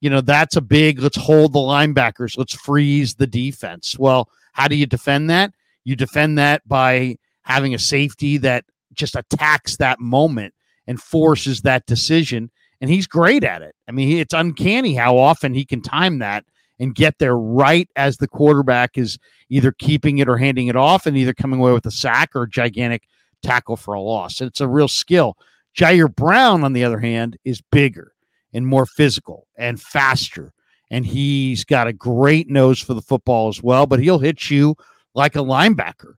you 0.00 0.11
know, 0.11 0.20
that's 0.20 0.56
a 0.56 0.61
big 0.61 1.00
let's 1.00 1.16
hold 1.16 1.52
the 1.52 1.59
linebackers, 1.59 2.38
let's 2.38 2.54
freeze 2.54 3.14
the 3.14 3.26
defense. 3.26 3.98
Well, 3.98 4.28
how 4.52 4.68
do 4.68 4.76
you 4.76 4.86
defend 4.86 5.30
that? 5.30 5.52
You 5.84 5.96
defend 5.96 6.38
that 6.38 6.66
by 6.66 7.16
having 7.42 7.74
a 7.74 7.78
safety 7.78 8.38
that 8.38 8.64
just 8.92 9.16
attacks 9.16 9.76
that 9.76 10.00
moment 10.00 10.54
and 10.86 11.00
forces 11.00 11.62
that 11.62 11.86
decision. 11.86 12.50
And 12.80 12.90
he's 12.90 13.06
great 13.06 13.42
at 13.42 13.62
it. 13.62 13.74
I 13.88 13.92
mean, 13.92 14.18
it's 14.18 14.34
uncanny 14.34 14.94
how 14.94 15.18
often 15.18 15.54
he 15.54 15.64
can 15.64 15.80
time 15.80 16.20
that 16.20 16.44
and 16.78 16.94
get 16.94 17.18
there 17.18 17.36
right 17.36 17.88
as 17.96 18.16
the 18.16 18.28
quarterback 18.28 18.96
is 18.96 19.18
either 19.48 19.72
keeping 19.72 20.18
it 20.18 20.28
or 20.28 20.36
handing 20.36 20.68
it 20.68 20.76
off 20.76 21.06
and 21.06 21.16
either 21.16 21.34
coming 21.34 21.60
away 21.60 21.72
with 21.72 21.86
a 21.86 21.90
sack 21.90 22.30
or 22.34 22.42
a 22.42 22.50
gigantic 22.50 23.04
tackle 23.42 23.76
for 23.76 23.94
a 23.94 24.00
loss. 24.00 24.40
It's 24.40 24.60
a 24.60 24.68
real 24.68 24.88
skill. 24.88 25.36
Ji'Ayir 25.76 26.14
Brown, 26.14 26.64
on 26.64 26.72
the 26.72 26.84
other 26.84 26.98
hand, 26.98 27.36
is 27.44 27.60
bigger 27.60 28.12
and 28.52 28.66
more 28.66 28.86
physical 28.86 29.46
and 29.56 29.80
faster. 29.80 30.52
And 30.90 31.04
he's 31.04 31.64
got 31.64 31.86
a 31.86 31.92
great 31.92 32.48
nose 32.48 32.80
for 32.80 32.94
the 32.94 33.02
football 33.02 33.48
as 33.48 33.62
well, 33.62 33.86
but 33.86 34.00
he'll 34.00 34.18
hit 34.18 34.50
you 34.50 34.74
like 35.14 35.36
a 35.36 35.40
linebacker. 35.40 36.14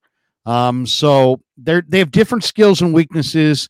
Um, 0.47 0.87
so 0.87 1.41
they 1.59 1.83
they 1.87 1.99
have 1.99 2.11
different 2.11 2.45
skills 2.45 2.81
and 2.81 2.95
weaknesses. 2.95 3.69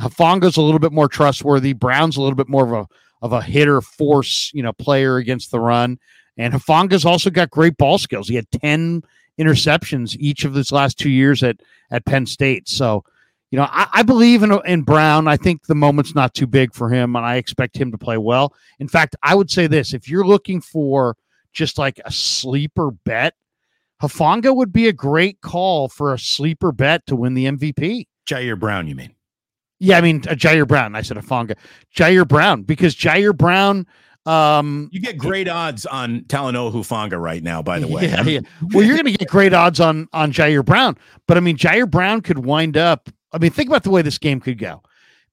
Hufanga's 0.00 0.56
a 0.56 0.62
little 0.62 0.78
bit 0.78 0.92
more 0.92 1.08
trustworthy. 1.08 1.72
Brown's 1.72 2.16
a 2.16 2.22
little 2.22 2.36
bit 2.36 2.48
more 2.48 2.64
of 2.64 2.72
a 2.72 2.94
of 3.20 3.32
a 3.32 3.42
hitter 3.42 3.80
force, 3.80 4.50
you 4.54 4.62
know, 4.62 4.72
player 4.72 5.16
against 5.16 5.50
the 5.50 5.60
run. 5.60 5.98
And 6.38 6.54
Hufanga's 6.54 7.04
also 7.04 7.30
got 7.30 7.50
great 7.50 7.76
ball 7.76 7.98
skills. 7.98 8.28
He 8.28 8.36
had 8.36 8.50
10 8.50 9.02
interceptions 9.38 10.16
each 10.18 10.44
of 10.44 10.54
his 10.54 10.72
last 10.72 10.98
two 10.98 11.10
years 11.10 11.42
at 11.42 11.60
at 11.90 12.04
Penn 12.04 12.26
State. 12.26 12.68
So 12.68 13.04
you 13.50 13.58
know, 13.58 13.66
I, 13.70 13.88
I, 13.94 14.02
believe 14.02 14.42
in 14.42 14.58
in 14.66 14.82
Brown. 14.82 15.26
I 15.26 15.38
think 15.38 15.66
the 15.66 15.74
moment's 15.74 16.14
not 16.14 16.34
too 16.34 16.46
big 16.46 16.74
for 16.74 16.90
him, 16.90 17.16
and 17.16 17.24
I 17.24 17.36
expect 17.36 17.78
him 17.78 17.90
to 17.92 17.98
play 17.98 18.18
well. 18.18 18.54
In 18.78 18.88
fact, 18.88 19.16
I 19.22 19.34
would 19.34 19.50
say 19.50 19.66
this: 19.66 19.94
if 19.94 20.08
you're 20.08 20.26
looking 20.26 20.60
for 20.60 21.16
just 21.54 21.78
like 21.78 21.98
a 22.04 22.12
sleeper 22.12 22.90
bet, 22.90 23.34
Hufanga 24.02 24.54
would 24.54 24.72
be 24.72 24.86
a 24.86 24.92
great 24.92 25.40
call 25.40 25.88
for 25.88 26.12
a 26.12 26.18
sleeper 26.18 26.72
bet 26.72 27.06
to 27.06 27.16
win 27.16 27.32
the 27.34 27.46
MVP. 27.46 28.06
Ji'Ayir 28.28 28.58
Brown, 28.60 28.86
you 28.86 28.94
mean? 28.94 29.14
Yeah, 29.78 29.96
I 29.96 30.02
mean 30.02 30.22
uh, 30.28 30.32
Ji'Ayir 30.32 30.68
Brown. 30.68 30.94
I 30.94 31.00
said 31.00 31.16
Hufanga, 31.16 31.56
Ji'Ayir 31.96 32.28
Brown, 32.28 32.64
because 32.64 32.94
Ji'Ayir 32.94 33.36
Brown. 33.36 33.86
Um, 34.28 34.88
you 34.92 35.00
get 35.00 35.16
great 35.16 35.48
odds 35.48 35.86
on 35.86 36.20
Talanoa 36.22 36.72
Hufanga 36.72 37.20
right 37.20 37.42
now. 37.42 37.62
By 37.62 37.78
the 37.78 37.88
way, 37.88 38.08
yeah, 38.08 38.22
yeah. 38.22 38.40
well, 38.72 38.84
you're 38.84 38.96
going 38.96 39.12
to 39.12 39.18
get 39.18 39.28
great 39.28 39.54
odds 39.54 39.80
on 39.80 40.08
on 40.12 40.32
Ji'Ayir 40.32 40.64
Brown, 40.64 40.98
but 41.26 41.36
I 41.36 41.40
mean 41.40 41.56
Ji'Ayir 41.56 41.90
Brown 41.90 42.20
could 42.20 42.44
wind 42.44 42.76
up 42.76 43.08
I 43.32 43.38
mean, 43.38 43.50
think 43.50 43.68
about 43.68 43.82
the 43.82 43.90
way 43.90 44.02
this 44.02 44.18
game 44.18 44.40
could 44.40 44.58
go. 44.58 44.82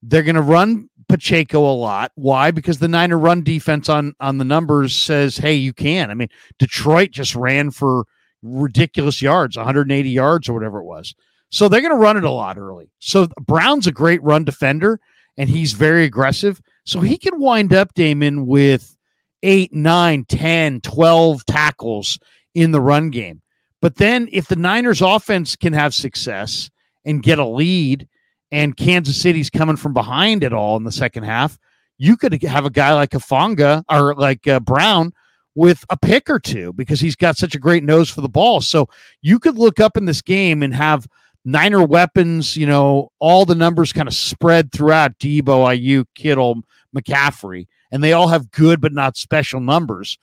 They're 0.02 0.24
going 0.24 0.36
to 0.36 0.42
run 0.42 0.90
Pacheco 1.08 1.60
a 1.60 1.74
lot. 1.74 2.12
Why? 2.16 2.52
Because 2.52 2.80
the 2.80 2.88
Niner 2.88 3.18
run 3.18 3.44
defense 3.44 3.90
on 3.90 4.16
on 4.20 4.38
the 4.38 4.46
numbers 4.46 4.96
says, 4.96 5.38
"Hey, 5.38 5.56
you 5.56 5.74
can." 5.74 6.12
I 6.12 6.14
mean, 6.14 6.30
Detroit 6.60 7.12
just 7.12 7.36
ran 7.36 7.72
for 7.72 8.06
ridiculous 8.42 9.22
yards, 9.22 9.58
180 9.58 10.10
yards 10.10 10.50
or 10.50 10.54
whatever 10.54 10.80
it 10.80 10.86
was. 10.86 11.16
So 11.50 11.68
they're 11.68 11.82
going 11.82 11.92
to 11.92 11.98
run 11.98 12.18
it 12.18 12.24
a 12.24 12.32
lot 12.32 12.58
early. 12.58 12.90
So 13.00 13.28
Brown's 13.42 13.88
a 13.88 13.92
great 13.92 14.22
run 14.22 14.44
defender 14.44 15.00
and 15.38 15.50
he's 15.50 15.74
very 15.74 16.04
aggressive. 16.04 16.62
So 16.86 17.00
he 17.00 17.18
can 17.18 17.40
wind 17.40 17.74
up 17.74 17.94
Damon 17.94 18.46
with 18.46 18.96
eight, 19.44 19.74
nine, 19.74 20.26
10, 20.26 20.82
12 20.82 21.46
tackles 21.46 22.20
in 22.54 22.72
the 22.72 22.82
run 22.82 23.10
game. 23.10 23.42
But 23.82 23.98
then 23.98 24.30
if 24.32 24.48
the 24.48 24.56
Niners 24.56 25.02
offense 25.02 25.56
can 25.56 25.74
have 25.74 25.94
success 25.94 26.70
and 27.04 27.22
get 27.22 27.40
a 27.40 27.46
lead 27.46 28.08
and 28.52 28.78
Kansas 28.78 29.22
City's 29.22 29.50
coming 29.50 29.76
from 29.76 29.94
behind 29.94 30.44
at 30.44 30.54
all 30.54 30.78
in 30.78 30.84
the 30.84 30.92
second 30.92 31.24
half, 31.24 31.60
you 31.98 32.18
could 32.18 32.42
have 32.44 32.66
a 32.66 32.72
guy 32.72 32.94
like 32.94 33.12
Hufanga 33.12 33.84
or 33.90 34.16
like 34.16 34.48
uh, 34.48 34.60
Brown 34.60 35.14
with 35.56 35.86
a 35.90 35.98
pick 35.98 36.30
or 36.30 36.40
two 36.40 36.74
because 36.74 37.00
he's 37.00 37.16
got 37.16 37.38
such 37.38 37.56
a 37.56 37.60
great 37.60 37.84
nose 37.84 38.10
for 38.10 38.22
the 38.22 38.30
ball. 38.30 38.62
So 38.62 38.90
you 39.22 39.40
could 39.40 39.58
look 39.58 39.80
up 39.80 39.98
in 39.98 40.06
this 40.06 40.22
game 40.22 40.62
and 40.62 40.74
have 40.74 41.08
Niner 41.46 41.84
weapons, 41.84 42.58
you 42.58 42.66
know, 42.66 43.12
all 43.20 43.46
the 43.46 43.54
numbers 43.54 43.94
kind 43.94 44.08
of 44.08 44.16
spread 44.16 44.72
throughout 44.72 45.20
Deebo, 45.20 45.78
IU, 45.78 46.04
Kittle, 46.16 46.64
McCaffrey, 46.96 47.68
and 47.92 48.04
they 48.04 48.14
all 48.14 48.28
have 48.28 48.50
good 48.50 48.82
but 48.82 48.92
not 48.92 49.16
special 49.16 49.60
numbers, 49.60 50.18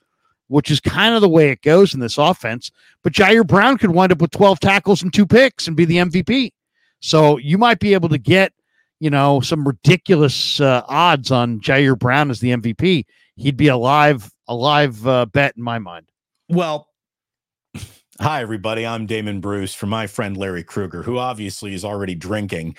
which 0.47 0.69
is 0.69 0.81
kind 0.81 1.15
of 1.15 1.21
the 1.21 1.29
way 1.29 1.49
it 1.49 1.61
goes 1.61 1.93
in 1.93 2.01
this 2.01 2.17
offense. 2.17 2.71
But 3.03 3.13
Ji'Ayir 3.13 3.47
Brown 3.47 3.77
could 3.77 3.91
wind 3.91 4.11
up 4.11 4.21
with 4.21 4.31
12 4.31 4.59
tackles 4.59 5.01
and 5.01 5.13
two 5.13 5.25
picks 5.25 5.65
and 5.65 5.77
be 5.77 5.85
the 5.85 5.97
MVP. 5.97 6.51
So 6.99 7.37
you 7.37 7.57
might 7.57 7.79
be 7.79 7.93
able 7.93 8.09
to 8.09 8.17
get, 8.17 8.51
you 8.99 9.09
know, 9.09 9.39
some 9.39 9.65
ridiculous 9.65 10.59
uh, 10.59 10.83
odds 10.89 11.31
on 11.31 11.61
Ji'Ayir 11.61 11.97
Brown 11.97 12.31
as 12.31 12.41
the 12.41 12.49
MVP. 12.49 13.05
He'd 13.37 13.57
be 13.57 13.69
a 13.69 13.77
live, 13.77 14.29
a 14.49 14.53
live 14.55 15.07
uh, 15.07 15.25
bet 15.27 15.55
in 15.55 15.63
my 15.63 15.79
mind. 15.79 16.07
Well, 16.49 16.89
hi 18.23 18.41
everybody. 18.41 18.85
I'm 18.85 19.05
Damon 19.05 19.41
Bruce 19.41 19.73
from 19.73 19.89
my 19.89 20.07
friend 20.07 20.37
Larry 20.37 20.63
Krueger, 20.63 21.03
who 21.03 21.17
obviously 21.17 21.73
is 21.73 21.83
already 21.83 22.15
drinking. 22.15 22.77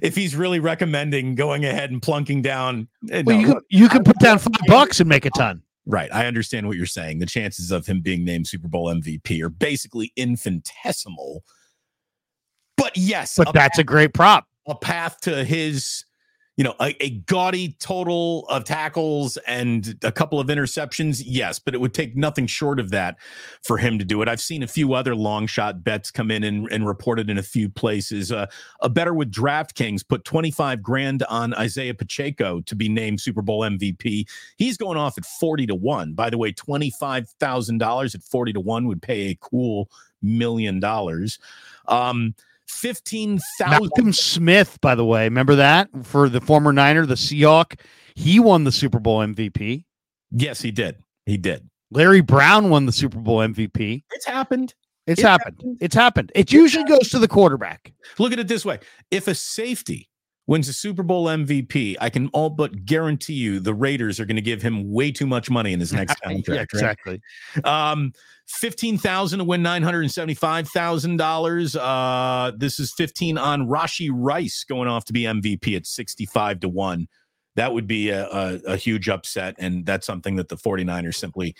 If 0.00 0.16
he's 0.16 0.34
really 0.34 0.58
recommending 0.58 1.34
going 1.34 1.66
ahead 1.66 1.90
and 1.90 2.00
plunking 2.00 2.40
down, 2.40 2.88
eh, 3.10 3.22
well, 3.26 3.36
no, 3.36 3.40
you, 3.40 3.54
could, 3.54 3.62
you 3.68 3.88
could 3.90 4.04
put 4.06 4.18
down 4.18 4.38
five 4.38 4.52
bucks 4.66 4.98
and 4.98 5.08
make 5.08 5.26
a 5.26 5.30
ton. 5.30 5.62
Right. 5.84 6.12
I 6.14 6.26
understand 6.26 6.66
what 6.66 6.78
you're 6.78 6.86
saying. 6.86 7.18
The 7.18 7.26
chances 7.26 7.70
of 7.70 7.86
him 7.86 8.00
being 8.00 8.24
named 8.24 8.46
Super 8.46 8.68
Bowl 8.68 8.86
MVP 8.86 9.42
are 9.42 9.50
basically 9.50 10.12
infinitesimal 10.16 11.44
but 12.80 12.96
yes, 12.96 13.34
but 13.36 13.50
a 13.50 13.52
that's 13.52 13.76
path, 13.76 13.80
a 13.80 13.84
great 13.84 14.14
prop. 14.14 14.46
A 14.66 14.74
path 14.74 15.20
to 15.20 15.44
his, 15.44 16.04
you 16.60 16.64
know, 16.64 16.74
a, 16.78 16.94
a, 17.02 17.08
gaudy 17.08 17.74
total 17.78 18.46
of 18.48 18.64
tackles 18.64 19.38
and 19.46 19.96
a 20.02 20.12
couple 20.12 20.38
of 20.38 20.48
interceptions. 20.48 21.22
Yes, 21.24 21.58
but 21.58 21.74
it 21.74 21.80
would 21.80 21.94
take 21.94 22.14
nothing 22.14 22.46
short 22.46 22.78
of 22.78 22.90
that 22.90 23.16
for 23.62 23.78
him 23.78 23.98
to 23.98 24.04
do 24.04 24.20
it. 24.20 24.28
I've 24.28 24.42
seen 24.42 24.62
a 24.62 24.66
few 24.66 24.92
other 24.92 25.16
long 25.16 25.46
shot 25.46 25.82
bets 25.82 26.10
come 26.10 26.30
in 26.30 26.44
and, 26.44 26.70
and 26.70 26.86
reported 26.86 27.30
in 27.30 27.38
a 27.38 27.42
few 27.42 27.70
places. 27.70 28.30
Uh, 28.30 28.44
a 28.82 28.90
better 28.90 29.14
with 29.14 29.32
DraftKings 29.32 30.06
put 30.06 30.26
25 30.26 30.82
grand 30.82 31.22
on 31.30 31.54
Isiah 31.58 31.94
Pacheco 31.94 32.60
to 32.60 32.76
be 32.76 32.90
named 32.90 33.22
Super 33.22 33.40
Bowl 33.40 33.62
MVP. 33.62 34.28
He's 34.58 34.76
going 34.76 34.98
off 34.98 35.16
at 35.16 35.24
40 35.24 35.66
to 35.68 35.74
1. 35.74 36.12
By 36.12 36.28
the 36.28 36.36
way, 36.36 36.52
$25,000 36.52 38.14
at 38.14 38.22
40 38.22 38.52
to 38.52 38.60
1 38.60 38.86
would 38.86 39.00
pay 39.00 39.30
a 39.30 39.38
cool 39.40 39.90
million 40.20 40.78
dollars. 40.78 41.38
Um, 41.88 42.34
15,000. 42.70 43.70
Malcolm 43.70 44.12
Smith, 44.12 44.78
by 44.80 44.94
the 44.94 45.04
way, 45.04 45.24
remember 45.24 45.54
that 45.56 45.88
for 46.02 46.28
the 46.28 46.40
former 46.40 46.72
Niner, 46.72 47.06
the 47.06 47.14
Seahawk? 47.14 47.80
He 48.14 48.40
won 48.40 48.64
the 48.64 48.72
Super 48.72 48.98
Bowl 48.98 49.18
MVP. 49.20 49.84
Yes, 50.30 50.60
he 50.60 50.70
did. 50.70 50.96
He 51.26 51.36
did. 51.36 51.68
Larry 51.90 52.20
Brown 52.20 52.70
won 52.70 52.86
the 52.86 52.92
Super 52.92 53.18
Bowl 53.18 53.38
MVP. 53.38 54.02
It's 54.10 54.26
happened. 54.26 54.74
It's, 55.06 55.18
it's 55.18 55.22
happened. 55.26 55.56
happened. 55.56 55.78
It's 55.80 55.94
happened. 55.94 56.32
It 56.34 56.52
usually 56.52 56.84
goes 56.84 57.08
to 57.10 57.18
the 57.18 57.28
quarterback. 57.28 57.92
Look 58.18 58.32
at 58.32 58.38
it 58.38 58.48
this 58.48 58.64
way 58.64 58.78
if 59.10 59.26
a 59.26 59.34
safety 59.34 60.09
wins 60.50 60.68
a 60.68 60.72
Super 60.72 61.04
Bowl 61.04 61.26
MVP, 61.26 61.94
I 62.00 62.10
can 62.10 62.28
all 62.32 62.50
but 62.50 62.84
guarantee 62.84 63.34
you 63.34 63.60
the 63.60 63.72
Raiders 63.72 64.18
are 64.18 64.24
going 64.24 64.34
to 64.34 64.42
give 64.42 64.60
him 64.60 64.90
way 64.90 65.12
too 65.12 65.26
much 65.26 65.48
money 65.48 65.72
in 65.72 65.78
his 65.78 65.92
next 65.92 66.20
contract. 66.22 66.48
yeah, 66.48 66.62
exactly. 66.62 67.22
Right? 67.54 67.92
Um, 67.92 68.12
fifteen 68.46 68.98
thousand 68.98 69.38
to 69.38 69.44
win 69.44 69.62
nine 69.62 69.84
hundred 69.84 70.02
and 70.02 70.10
seventy-five 70.10 70.68
thousand 70.68 71.20
uh, 71.20 71.24
dollars. 71.24 71.72
This 72.58 72.80
is 72.80 72.92
fifteen 72.92 73.38
on 73.38 73.68
Rashee 73.68 74.10
Rice 74.12 74.64
going 74.64 74.88
off 74.88 75.04
to 75.04 75.12
be 75.12 75.22
MVP 75.22 75.76
at 75.76 75.86
sixty-five 75.86 76.58
to 76.60 76.68
one. 76.68 77.06
That 77.54 77.72
would 77.72 77.86
be 77.86 78.10
a, 78.10 78.26
a, 78.26 78.60
a 78.66 78.76
huge 78.76 79.08
upset, 79.08 79.54
and 79.58 79.86
that's 79.86 80.06
something 80.06 80.34
that 80.36 80.48
the 80.48 80.56
49ers 80.56 81.16
simply 81.16 81.54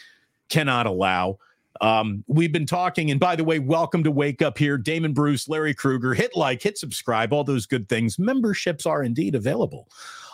cannot 0.48 0.86
allow. 0.86 1.38
Um, 1.80 2.24
we've 2.26 2.52
been 2.52 2.66
talking, 2.66 3.10
and 3.10 3.18
by 3.18 3.36
the 3.36 3.44
way, 3.44 3.58
welcome 3.58 4.04
to 4.04 4.10
Wake 4.10 4.42
Up 4.42 4.58
here. 4.58 4.76
Damon 4.76 5.12
Bruce, 5.12 5.48
Larry 5.48 5.74
Krueger, 5.74 6.14
Hit 6.14 6.36
like, 6.36 6.62
hit 6.62 6.78
subscribe, 6.78 7.32
all 7.32 7.44
those 7.44 7.66
good 7.66 7.88
things. 7.88 8.18
Memberships 8.18 8.86
are 8.86 9.02
indeed 9.02 9.34
available 9.34 9.88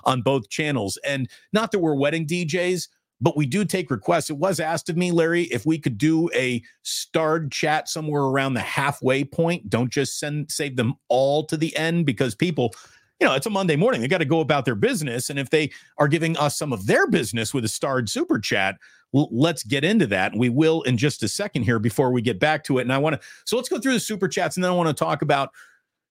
on 0.05 0.23
both 0.23 0.49
channels. 0.49 0.99
And 1.05 1.29
not 1.53 1.73
that 1.73 1.81
we're 1.81 1.95
wedding 1.95 2.27
DJs, 2.27 2.89
but 3.21 3.37
we 3.37 3.47
do 3.47 3.65
take 3.65 3.91
requests. 3.91 4.31
It 4.31 4.37
was 4.37 4.61
asked 4.61 4.89
of 4.89 4.97
me, 4.97 5.11
Larry, 5.11 5.45
if 5.45 5.65
we 5.65 5.79
could 5.79 5.99
do 5.99 6.31
a 6.35 6.63
starred 6.83 7.51
chat 7.51 7.89
somewhere 7.89 8.23
around 8.23 8.55
the 8.55 8.61
halfway 8.61 9.25
point. 9.25 9.71
Don't 9.71 9.91
just 9.91 10.19
send 10.19 10.51
save 10.51 10.77
them 10.77 10.95
all 11.09 11.45
to 11.47 11.57
the 11.57 11.75
end 11.77 12.07
because 12.07 12.35
people, 12.35 12.75
you 13.21 13.27
know, 13.27 13.35
it's 13.35 13.47
a 13.47 13.51
Monday 13.51 13.77
morning. 13.77 14.01
They 14.01 14.09
got 14.09 14.19
to 14.19 14.25
go 14.25 14.41
about 14.41 14.65
their 14.65 14.75
business. 14.75 15.31
And 15.31 15.39
if 15.39 15.51
they 15.51 15.71
are 15.99 16.09
giving 16.09 16.37
us 16.37 16.57
some 16.57 16.73
of 16.73 16.87
their 16.87 17.07
business 17.07 17.55
with 17.55 17.65
a 17.65 17.69
starred 17.69 18.09
super 18.11 18.39
chat, 18.39 18.77
let's 19.13 19.63
get 19.63 19.85
into 19.85 20.07
that. 20.09 20.37
We 20.37 20.49
will 20.51 20.83
in 20.83 20.99
just 20.99 21.23
a 21.23 21.29
second 21.29 21.63
here 21.63 21.79
before 21.79 22.13
we 22.13 22.21
get 22.21 22.39
back 22.39 22.65
to 22.65 22.79
it. 22.79 22.83
And 22.83 22.93
I 22.93 22.99
want 22.99 23.21
to, 23.21 23.27
so 23.45 23.57
let's 23.57 23.69
go 23.69 23.79
through 23.79 23.95
the 23.95 24.01
super 24.01 24.29
chats. 24.29 24.57
And 24.57 24.65
then 24.65 24.71
I 24.71 24.75
want 24.75 24.89
to 24.89 24.95
talk 24.95 25.23
about 25.23 25.51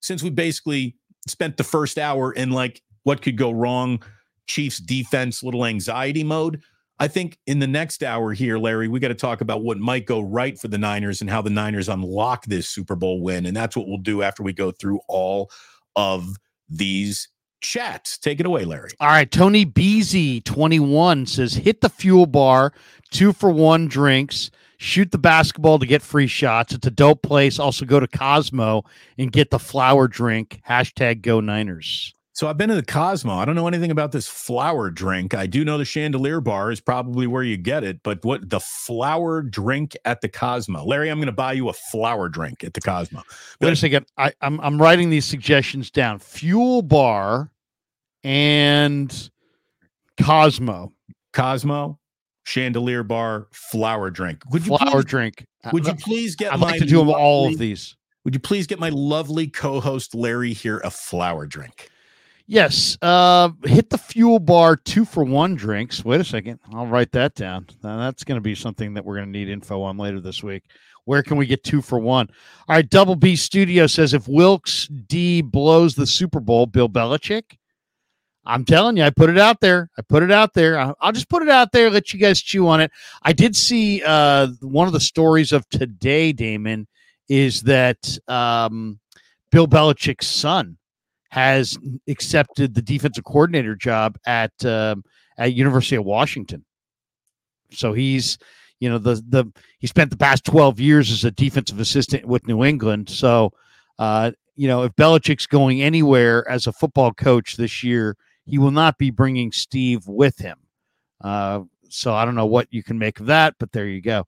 since 0.02 0.24
we 0.24 0.30
basically 0.32 0.96
spent 1.28 1.58
the 1.58 1.64
first 1.64 1.98
hour 1.98 2.32
in 2.32 2.52
like 2.52 2.82
what 3.04 3.22
could 3.22 3.38
go 3.38 3.52
wrong, 3.52 4.02
Chiefs 4.48 4.80
defense, 4.80 5.44
little 5.44 5.66
anxiety 5.66 6.24
mode. 6.24 6.62
I 6.98 7.08
think 7.08 7.38
in 7.46 7.60
the 7.60 7.68
next 7.68 8.04
hour 8.04 8.32
here, 8.32 8.58
Larry, 8.58 8.88
we 8.88 9.00
got 9.00 9.10
to 9.10 9.16
talk 9.16 9.42
about 9.42 9.64
what 9.64 9.78
might 9.78 10.06
go 10.06 10.22
right 10.22 10.58
for 10.58 10.70
the 10.70 10.78
Niners 10.78 11.20
and 11.20 11.30
how 11.30 11.42
the 11.42 11.50
Niners 11.50 11.90
unlock 11.90 12.46
this 12.46 12.70
Super 12.70 12.96
Bowl 12.96 13.22
win. 13.22 13.46
And 13.46 13.56
that's 13.56 13.76
what 13.76 13.88
we'll 13.88 13.98
do 13.98 14.22
after 14.22 14.44
we 14.44 14.54
go 14.54 14.72
through 14.72 15.02
all 15.08 15.52
of 15.96 16.38
these 16.70 17.28
chats. 17.62 18.18
Take 18.18 18.40
it 18.40 18.46
away, 18.46 18.66
Larry. 18.66 18.90
All 19.00 19.08
right. 19.08 19.30
Tony 19.30 19.66
Beasy, 19.66 20.44
21, 20.44 21.26
says 21.26 21.54
hit 21.54 21.82
the 21.82 21.90
fuel 21.90 22.26
bar, 22.26 22.74
two 23.12 23.34
for 23.34 23.50
one 23.50 23.88
drinks, 23.88 24.52
shoot 24.78 25.12
the 25.12 25.18
basketball 25.18 25.80
to 25.80 25.86
get 25.86 26.02
free 26.02 26.28
shots. 26.28 26.74
It's 26.74 26.88
a 26.88 26.92
dope 26.92 27.22
place. 27.22 27.60
Also 27.60 27.86
go 27.86 28.00
to 28.00 28.08
Cosmo 28.08 28.84
and 29.18 29.32
get 29.32 29.52
the 29.52 29.60
flower 29.60 30.08
drink. 30.08 30.62
Hashtag 30.68 31.22
go 31.22 31.40
Niners. 31.40 32.15
So 32.36 32.50
I've 32.50 32.58
been 32.58 32.68
to 32.68 32.76
the 32.76 32.84
Cosmo. 32.84 33.34
I 33.36 33.46
don't 33.46 33.56
know 33.56 33.66
anything 33.66 33.92
about 33.92 34.12
this 34.12 34.28
flower 34.28 34.90
drink. 34.90 35.34
I 35.34 35.48
do 35.48 35.64
know 35.64 35.78
the 35.78 35.86
chandelier 35.86 36.42
bar 36.42 36.70
is 36.70 36.82
probably 36.82 37.28
where 37.28 37.44
you 37.44 37.56
get 37.56 37.86
it, 37.86 38.04
but 38.04 38.26
what 38.26 38.50
the 38.50 38.60
flower 38.60 39.42
drink 39.42 39.96
at 40.04 40.20
the 40.20 40.28
Cosmo? 40.28 40.84
Larry, 40.84 41.10
I'm 41.10 41.18
going 41.18 41.28
to 41.28 41.32
buy 41.32 41.54
you 41.54 41.70
a 41.70 41.74
flower 41.74 42.28
drink 42.28 42.66
at 42.66 42.74
the 42.74 42.82
Cosmo. 42.82 43.24
Wait 43.62 43.72
a 43.72 43.76
second. 43.78 44.06
I, 44.18 44.34
I'm 44.42 44.60
I'm 44.60 44.82
writing 44.82 45.10
these 45.10 45.24
suggestions 45.24 45.90
down. 45.90 46.20
Fuel 46.20 46.82
bar 46.82 47.52
and 48.26 49.30
Cosmo. 50.22 50.92
Cosmo, 51.32 51.98
chandelier 52.44 53.04
bar, 53.04 53.48
flower 53.54 54.10
drink. 54.10 54.42
Would 54.52 54.68
you 54.68 54.78
flower 54.78 55.04
please, 55.04 55.06
drink? 55.06 55.46
Would 55.72 55.88
you 55.88 55.96
please 55.96 56.36
get? 56.36 56.52
I'd 56.52 56.60
like 56.60 56.80
to 56.80 56.86
do 56.86 56.98
lovely, 56.98 57.14
all 57.14 57.48
of 57.48 57.58
these. 57.58 57.96
Would 58.26 58.34
you 58.34 58.42
please 58.42 58.68
get 58.68 58.78
my 58.78 58.90
lovely 58.90 59.48
co-host 59.48 60.14
Larry 60.14 60.52
here 60.52 60.80
a 60.80 60.92
flower 60.92 61.46
drink? 61.46 61.90
Yes. 62.48 62.98
Uh, 63.02 63.50
hit 63.64 63.90
the 63.90 63.98
fuel 63.98 64.40
bar 64.40 64.76
two 64.76 65.04
for 65.04 65.24
one 65.24 65.56
drinks. 65.56 66.06
Wait 66.06 66.22
a 66.22 66.24
second. 66.24 66.60
I'll 66.74 66.86
write 66.86 67.12
that 67.14 67.34
down. 67.34 67.68
Now, 67.84 67.98
that's 67.98 68.24
going 68.24 68.38
to 68.38 68.42
be 68.42 68.54
something 68.54 68.94
that 68.94 69.04
we're 69.04 69.16
going 69.16 69.32
to 69.32 69.40
need 69.40 69.50
info 69.50 69.82
on 69.82 69.98
later 69.98 70.20
this 70.20 70.44
week. 70.44 70.64
Where 71.06 71.24
can 71.24 71.38
we 71.38 71.46
get 71.46 71.64
two 71.64 71.82
for 71.82 72.00
one? 72.00 72.30
All 72.68 72.76
right. 72.76 72.88
Double 72.88 73.16
B 73.16 73.36
Studio 73.36 73.88
says 73.88 74.14
if 74.14 74.28
Wilks 74.28 74.88
D 74.88 75.42
blows 75.42 75.96
the 75.96 76.08
Super 76.08 76.40
Bowl, 76.40 76.66
Bill 76.66 76.90
Belichick. 76.90 77.58
I'm 78.48 78.64
telling 78.64 78.98
you, 78.98 79.04
I 79.04 79.10
put 79.10 79.32
it 79.32 79.40
out 79.40 79.60
there. 79.60 79.90
I 79.98 80.04
put 80.04 80.22
it 80.22 80.32
out 80.32 80.54
there. 80.54 80.78
I'll 81.00 81.12
just 81.12 81.30
put 81.30 81.42
it 81.42 81.50
out 81.50 81.72
there, 81.72 81.90
let 81.90 82.14
you 82.14 82.20
guys 82.20 82.42
chew 82.42 82.68
on 82.68 82.80
it. 82.80 82.92
I 83.24 83.34
did 83.34 83.56
see 83.56 84.04
uh, 84.06 84.50
one 84.62 84.86
of 84.86 84.94
the 84.94 85.00
stories 85.00 85.52
of 85.52 85.68
today, 85.70 86.32
Damon, 86.32 86.88
is 87.28 87.62
that 87.62 88.20
um, 88.28 89.00
Bill 89.52 89.68
Belichick's 89.68 90.28
son 90.28 90.78
has 91.36 91.78
accepted 92.08 92.74
the 92.74 92.82
defensive 92.82 93.26
coordinator 93.26 93.76
job 93.76 94.18
at 94.26 94.54
uh, 94.64 94.96
at 95.38 95.54
University 95.54 95.98
of 95.98 96.06
Washington. 96.06 96.64
So 97.72 97.92
he's, 97.92 98.38
you 98.80 98.88
know, 98.88 98.98
the 98.98 99.16
the 99.28 99.52
he 99.80 99.88
spent 99.88 100.12
the 100.12 100.18
past 100.18 100.46
twelve 100.46 100.80
years 100.80 101.12
as 101.12 101.26
a 101.26 101.32
defensive 101.32 101.82
assistant 101.82 102.26
with 102.26 102.48
New 102.48 102.64
England. 102.64 103.10
So, 103.10 103.52
uh, 104.00 104.32
you 104.56 104.70
know, 104.70 104.84
if 104.84 104.94
Belichick's 104.94 105.46
going 105.46 105.82
anywhere 105.82 106.50
as 106.50 106.68
a 106.68 106.72
football 106.72 107.12
coach 107.14 107.58
this 107.58 107.84
year, 107.84 108.16
he 108.46 108.58
will 108.58 108.72
not 108.72 108.98
be 108.98 109.12
bringing 109.12 109.52
Steve 109.52 110.08
with 110.08 110.38
him. 110.38 110.58
Uh, 111.20 111.64
so 111.90 112.14
I 112.14 112.24
don't 112.24 112.36
know 112.36 112.46
what 112.46 112.70
you 112.72 112.82
can 112.82 112.98
make 112.98 113.20
of 113.20 113.26
that, 113.26 113.56
but 113.60 113.74
there 113.74 113.88
you 113.88 114.00
go. 114.00 114.26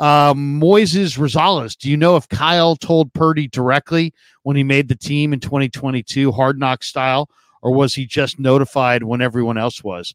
Um, 0.00 0.58
Moises 0.58 1.18
Rosales, 1.18 1.76
do 1.76 1.90
you 1.90 1.96
know 1.96 2.16
if 2.16 2.26
Kyle 2.28 2.74
told 2.74 3.12
Purdy 3.12 3.46
directly 3.46 4.14
when 4.44 4.56
he 4.56 4.64
made 4.64 4.88
the 4.88 4.96
team 4.96 5.34
in 5.34 5.40
2022, 5.40 6.32
hard 6.32 6.58
knock 6.58 6.82
style, 6.82 7.28
or 7.60 7.72
was 7.72 7.94
he 7.94 8.06
just 8.06 8.38
notified 8.38 9.04
when 9.04 9.20
everyone 9.20 9.58
else 9.58 9.84
was? 9.84 10.14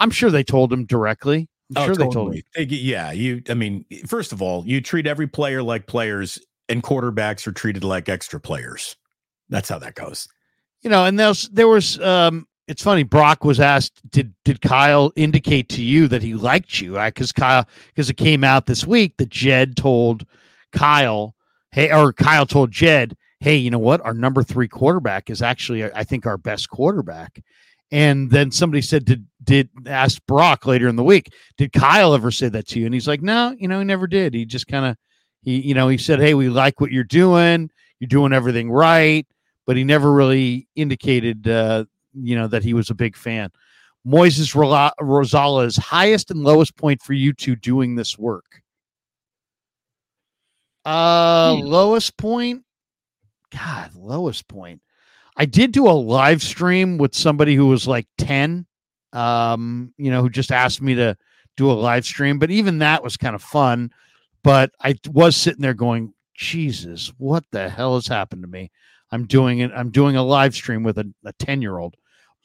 I'm 0.00 0.10
sure 0.10 0.30
they 0.30 0.42
told 0.42 0.72
him 0.72 0.84
directly. 0.84 1.48
I'm 1.76 1.82
oh, 1.82 1.86
sure 1.86 1.94
totally. 1.94 2.44
they 2.54 2.64
told 2.64 2.72
him. 2.72 2.78
Yeah, 2.82 3.12
you. 3.12 3.42
I 3.48 3.54
mean, 3.54 3.84
first 4.04 4.32
of 4.32 4.42
all, 4.42 4.66
you 4.66 4.80
treat 4.80 5.06
every 5.06 5.28
player 5.28 5.62
like 5.62 5.86
players, 5.86 6.40
and 6.68 6.82
quarterbacks 6.82 7.46
are 7.46 7.52
treated 7.52 7.84
like 7.84 8.08
extra 8.08 8.40
players. 8.40 8.96
That's 9.48 9.68
how 9.68 9.78
that 9.78 9.94
goes. 9.94 10.26
You 10.82 10.90
know, 10.90 11.04
and 11.04 11.18
there's 11.18 11.48
there 11.50 11.68
was 11.68 12.00
um, 12.00 12.48
it's 12.66 12.82
funny. 12.82 13.02
Brock 13.02 13.44
was 13.44 13.60
asked, 13.60 14.00
"Did 14.10 14.34
did 14.44 14.60
Kyle 14.60 15.12
indicate 15.16 15.68
to 15.70 15.82
you 15.82 16.08
that 16.08 16.22
he 16.22 16.34
liked 16.34 16.80
you?" 16.80 16.94
Because 16.94 17.32
Kyle, 17.32 17.66
because 17.88 18.08
it 18.08 18.16
came 18.16 18.44
out 18.44 18.66
this 18.66 18.86
week 18.86 19.16
that 19.18 19.28
Jed 19.30 19.76
told 19.76 20.26
Kyle, 20.72 21.34
"Hey," 21.72 21.92
or 21.92 22.12
Kyle 22.12 22.46
told 22.46 22.70
Jed, 22.70 23.16
"Hey, 23.40 23.56
you 23.56 23.70
know 23.70 23.78
what? 23.78 24.00
Our 24.02 24.14
number 24.14 24.42
three 24.42 24.68
quarterback 24.68 25.30
is 25.30 25.42
actually, 25.42 25.84
I 25.84 26.04
think, 26.04 26.26
our 26.26 26.38
best 26.38 26.70
quarterback." 26.70 27.42
And 27.90 28.30
then 28.30 28.50
somebody 28.50 28.82
said, 28.82 29.04
"Did 29.04 29.26
did 29.42 29.68
ask 29.86 30.24
Brock 30.26 30.66
later 30.66 30.88
in 30.88 30.96
the 30.96 31.04
week? 31.04 31.32
Did 31.58 31.72
Kyle 31.72 32.14
ever 32.14 32.30
say 32.30 32.48
that 32.48 32.68
to 32.68 32.80
you?" 32.80 32.86
And 32.86 32.94
he's 32.94 33.08
like, 33.08 33.22
"No, 33.22 33.54
you 33.58 33.68
know, 33.68 33.78
he 33.78 33.84
never 33.84 34.06
did. 34.06 34.32
He 34.34 34.46
just 34.46 34.66
kind 34.66 34.86
of, 34.86 34.96
he, 35.42 35.60
you 35.60 35.74
know, 35.74 35.88
he 35.88 35.98
said, 35.98 36.18
"Hey, 36.20 36.34
we 36.34 36.48
like 36.48 36.80
what 36.80 36.92
you're 36.92 37.04
doing. 37.04 37.70
You're 38.00 38.08
doing 38.08 38.32
everything 38.32 38.70
right." 38.70 39.26
But 39.66 39.76
he 39.76 39.84
never 39.84 40.12
really 40.12 40.68
indicated 40.76 41.48
uh, 41.48 41.84
you 42.14 42.36
know 42.36 42.46
that 42.48 42.64
he 42.64 42.74
was 42.74 42.90
a 42.90 42.94
big 42.94 43.16
fan. 43.16 43.50
Moises 44.06 44.54
Rosales, 44.54 45.78
highest 45.78 46.30
and 46.30 46.44
lowest 46.44 46.76
point 46.76 47.02
for 47.02 47.14
you 47.14 47.32
two 47.32 47.56
doing 47.56 47.94
this 47.94 48.18
work. 48.18 48.62
Uh, 50.84 51.56
hmm. 51.56 51.62
lowest 51.62 52.16
point. 52.16 52.62
God, 53.50 53.94
lowest 53.94 54.46
point. 54.48 54.82
I 55.36 55.46
did 55.46 55.72
do 55.72 55.88
a 55.88 55.92
live 55.92 56.42
stream 56.42 56.98
with 56.98 57.14
somebody 57.14 57.54
who 57.54 57.66
was 57.66 57.88
like 57.88 58.06
10, 58.18 58.66
um, 59.12 59.92
you 59.96 60.10
know, 60.10 60.22
who 60.22 60.30
just 60.30 60.52
asked 60.52 60.82
me 60.82 60.94
to 60.94 61.16
do 61.56 61.70
a 61.70 61.72
live 61.72 62.04
stream, 62.04 62.38
but 62.38 62.50
even 62.50 62.78
that 62.78 63.02
was 63.02 63.16
kind 63.16 63.34
of 63.34 63.42
fun. 63.42 63.90
But 64.42 64.72
I 64.80 64.96
was 65.10 65.36
sitting 65.36 65.62
there 65.62 65.74
going, 65.74 66.12
Jesus, 66.34 67.12
what 67.18 67.44
the 67.50 67.68
hell 67.68 67.94
has 67.94 68.06
happened 68.06 68.42
to 68.42 68.48
me? 68.48 68.70
I'm 69.10 69.26
doing 69.26 69.60
it. 69.60 69.70
I'm 69.74 69.90
doing 69.90 70.16
a 70.16 70.22
live 70.22 70.54
stream 70.54 70.82
with 70.82 70.98
a 70.98 71.12
10 71.38 71.62
year 71.62 71.78
old. 71.78 71.96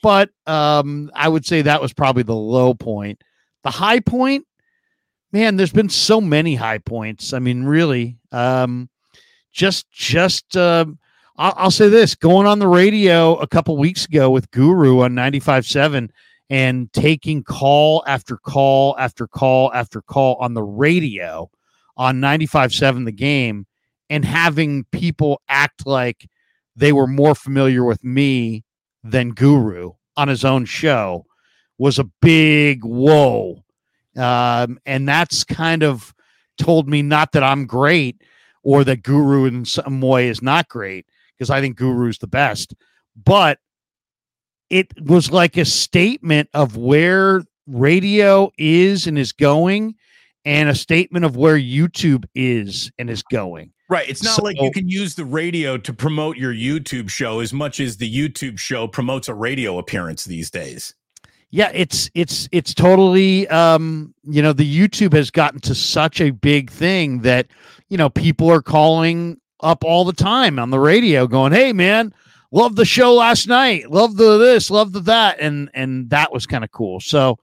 But 0.02 0.30
um, 0.48 1.12
I 1.14 1.28
would 1.28 1.46
say 1.46 1.62
that 1.62 1.82
was 1.82 1.94
probably 1.94 2.24
the 2.24 2.36
low 2.36 2.74
point. 2.74 3.22
The 3.64 3.72
high 3.72 4.00
point, 4.00 4.46
man, 5.32 5.58
there's 5.58 5.74
been 5.74 5.90
so 5.90 6.22
many 6.22 6.56
high 6.56 6.78
points. 6.78 7.34
I 7.34 7.40
mean, 7.40 7.66
really, 7.66 8.18
um, 8.32 8.90
just 9.52 9.90
just 9.92 10.56
uh, 10.56 10.86
I'll, 11.38 11.54
I'll, 11.58 11.72
say 11.72 11.90
this: 11.90 12.16
going 12.16 12.48
on 12.48 12.60
the 12.60 12.68
radio 12.68 13.36
a 13.36 13.48
couple 13.48 13.76
weeks 13.78 14.06
ago 14.06 14.30
with 14.30 14.50
Guru 14.52 15.02
on 15.02 15.14
95.7 15.14 16.10
and 16.50 16.92
taking 16.94 17.44
call 17.44 18.04
after 18.08 18.38
call 18.38 18.96
after 18.98 19.28
call 19.28 19.72
after 19.74 20.02
call 20.02 20.36
on 20.36 20.54
the 20.54 20.64
radio 20.64 21.50
on 21.98 22.20
95.7 22.22 23.06
the 23.06 23.12
game 23.12 23.68
and 24.10 24.26
having 24.26 24.86
people 24.92 25.42
act 25.48 25.86
like 25.86 26.28
they 26.76 26.92
were 26.92 27.08
more 27.08 27.36
familiar 27.36 27.84
with 27.84 28.04
me 28.04 28.64
than 29.04 29.30
Guru 29.32 29.92
on 30.18 30.28
his 30.28 30.44
own 30.44 30.66
show 30.66 31.26
was 31.78 32.00
a 32.00 32.10
big 32.22 32.84
whoa. 32.84 33.64
Um, 34.18 34.80
and 34.86 35.08
that's 35.08 35.44
kind 35.44 35.84
of 35.84 36.14
told 36.58 36.90
me 36.90 37.02
not 37.02 37.32
that 37.32 37.44
I'm 37.44 37.66
great 37.66 38.22
or 38.64 38.84
that 38.84 39.04
Guru 39.04 39.46
in 39.46 39.64
some 39.64 40.02
way 40.02 40.28
is 40.28 40.42
not 40.42 40.68
great, 40.68 41.06
because 41.38 41.50
I 41.50 41.62
think 41.62 41.78
Guru's 41.78 42.18
the 42.18 42.28
best, 42.28 42.74
but 43.16 43.60
it 44.70 44.88
was 45.02 45.32
like 45.32 45.56
a 45.56 45.66
statement 45.66 46.50
of 46.54 46.76
where 46.76 47.44
radio 47.66 48.52
is 48.58 49.08
and 49.08 49.18
is 49.18 49.32
going 49.32 49.96
and 50.44 50.70
a 50.70 50.76
statement 50.76 51.24
of 51.26 51.38
where 51.38 51.58
YouTube 51.58 52.26
is 52.36 52.92
and 53.00 53.10
is 53.10 53.24
going. 53.24 53.72
Right. 53.90 54.08
It's 54.08 54.24
not 54.24 54.36
so, 54.36 54.44
like 54.44 54.62
you 54.62 54.72
can 54.72 54.88
use 54.88 55.16
the 55.16 55.26
radio 55.26 55.76
to 55.78 55.94
promote 55.94 56.38
your 56.38 56.54
YouTube 56.54 57.10
show 57.10 57.40
as 57.40 57.52
much 57.52 57.80
as 57.80 57.98
the 57.98 58.08
YouTube 58.10 58.60
show 58.60 58.88
promotes 58.88 59.28
a 59.28 59.34
radio 59.34 59.80
appearance 59.80 60.26
these 60.26 60.52
days. 60.52 60.94
yeah, 61.52 61.72
it's 61.74 62.10
it's 62.14 62.48
it's 62.52 62.74
totally 62.76 63.48
um, 63.48 64.14
you 64.24 64.42
know, 64.42 64.54
the 64.54 64.64
YouTube 64.80 65.14
has 65.14 65.32
gotten 65.32 65.60
to 65.62 65.74
such 65.74 66.22
a 66.22 66.30
big 66.30 66.70
thing 66.70 67.22
that 67.22 67.48
you 67.90 67.98
know, 67.98 68.10
people 68.10 68.50
are 68.52 68.62
calling 68.62 69.40
up 69.62 69.84
all 69.84 70.06
the 70.06 70.14
time 70.14 70.60
on 70.60 70.70
the 70.70 70.80
radio 70.80 71.26
going, 71.26 71.52
"Hey 71.52 71.74
man, 71.74 72.14
love 72.52 72.76
the 72.76 72.86
show 72.86 73.16
last 73.16 73.48
night. 73.48 73.90
Love 73.90 74.18
the 74.18 74.38
this, 74.38 74.70
love 74.70 74.92
the 74.94 75.00
that." 75.02 75.40
And 75.40 75.72
and 75.74 76.10
that 76.12 76.32
was 76.32 76.46
kind 76.46 76.64
of 76.64 76.72
cool. 76.72 77.00
So, 77.00 77.40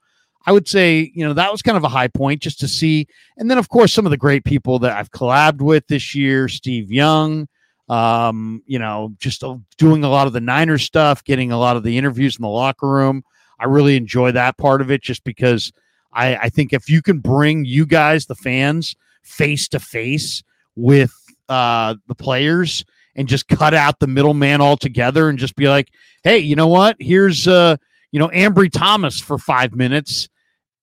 I 0.46 0.52
would 0.52 0.68
say, 0.68 1.10
you 1.14 1.26
know, 1.26 1.32
that 1.34 1.50
was 1.50 1.60
kind 1.60 1.76
of 1.76 1.84
a 1.84 1.88
high 1.88 2.08
point 2.08 2.40
just 2.40 2.60
to 2.60 2.68
see. 2.68 3.06
And 3.36 3.50
then 3.50 3.58
of 3.58 3.68
course, 3.68 3.92
some 3.92 4.06
of 4.06 4.10
the 4.10 4.16
great 4.16 4.44
people 4.44 4.78
that 4.80 4.96
I've 4.96 5.10
collabed 5.10 5.60
with 5.60 5.86
this 5.88 6.14
year, 6.14 6.48
Steve 6.48 6.90
Young, 6.90 7.48
um, 7.88 8.62
you 8.66 8.78
know, 8.78 9.12
just 9.18 9.42
doing 9.76 10.04
a 10.04 10.08
lot 10.08 10.26
of 10.26 10.32
the 10.32 10.40
Niners 10.40 10.84
stuff, 10.84 11.24
getting 11.24 11.52
a 11.52 11.58
lot 11.58 11.76
of 11.76 11.82
the 11.82 11.98
interviews 11.98 12.36
in 12.36 12.42
the 12.42 12.48
locker 12.48 12.88
room. 12.88 13.24
I 13.58 13.64
really 13.64 13.96
enjoy 13.96 14.32
that 14.32 14.56
part 14.58 14.80
of 14.80 14.90
it 14.90 15.02
just 15.02 15.24
because 15.24 15.72
I, 16.12 16.36
I 16.36 16.48
think 16.48 16.72
if 16.72 16.88
you 16.88 17.02
can 17.02 17.18
bring 17.18 17.64
you 17.64 17.86
guys, 17.86 18.26
the 18.26 18.34
fans, 18.34 18.94
face 19.22 19.68
to 19.68 19.80
face 19.80 20.42
with 20.76 21.12
uh, 21.48 21.94
the 22.06 22.14
players 22.14 22.84
and 23.14 23.28
just 23.28 23.48
cut 23.48 23.74
out 23.74 23.98
the 23.98 24.06
middleman 24.06 24.60
altogether 24.60 25.28
and 25.28 25.38
just 25.38 25.56
be 25.56 25.68
like, 25.68 25.90
hey, 26.22 26.38
you 26.38 26.54
know 26.54 26.68
what? 26.68 26.96
Here's 27.00 27.48
uh, 27.48 27.76
you 28.12 28.18
know, 28.18 28.28
Ambry 28.28 28.70
Thomas 28.70 29.20
for 29.20 29.38
five 29.38 29.74
minutes, 29.74 30.28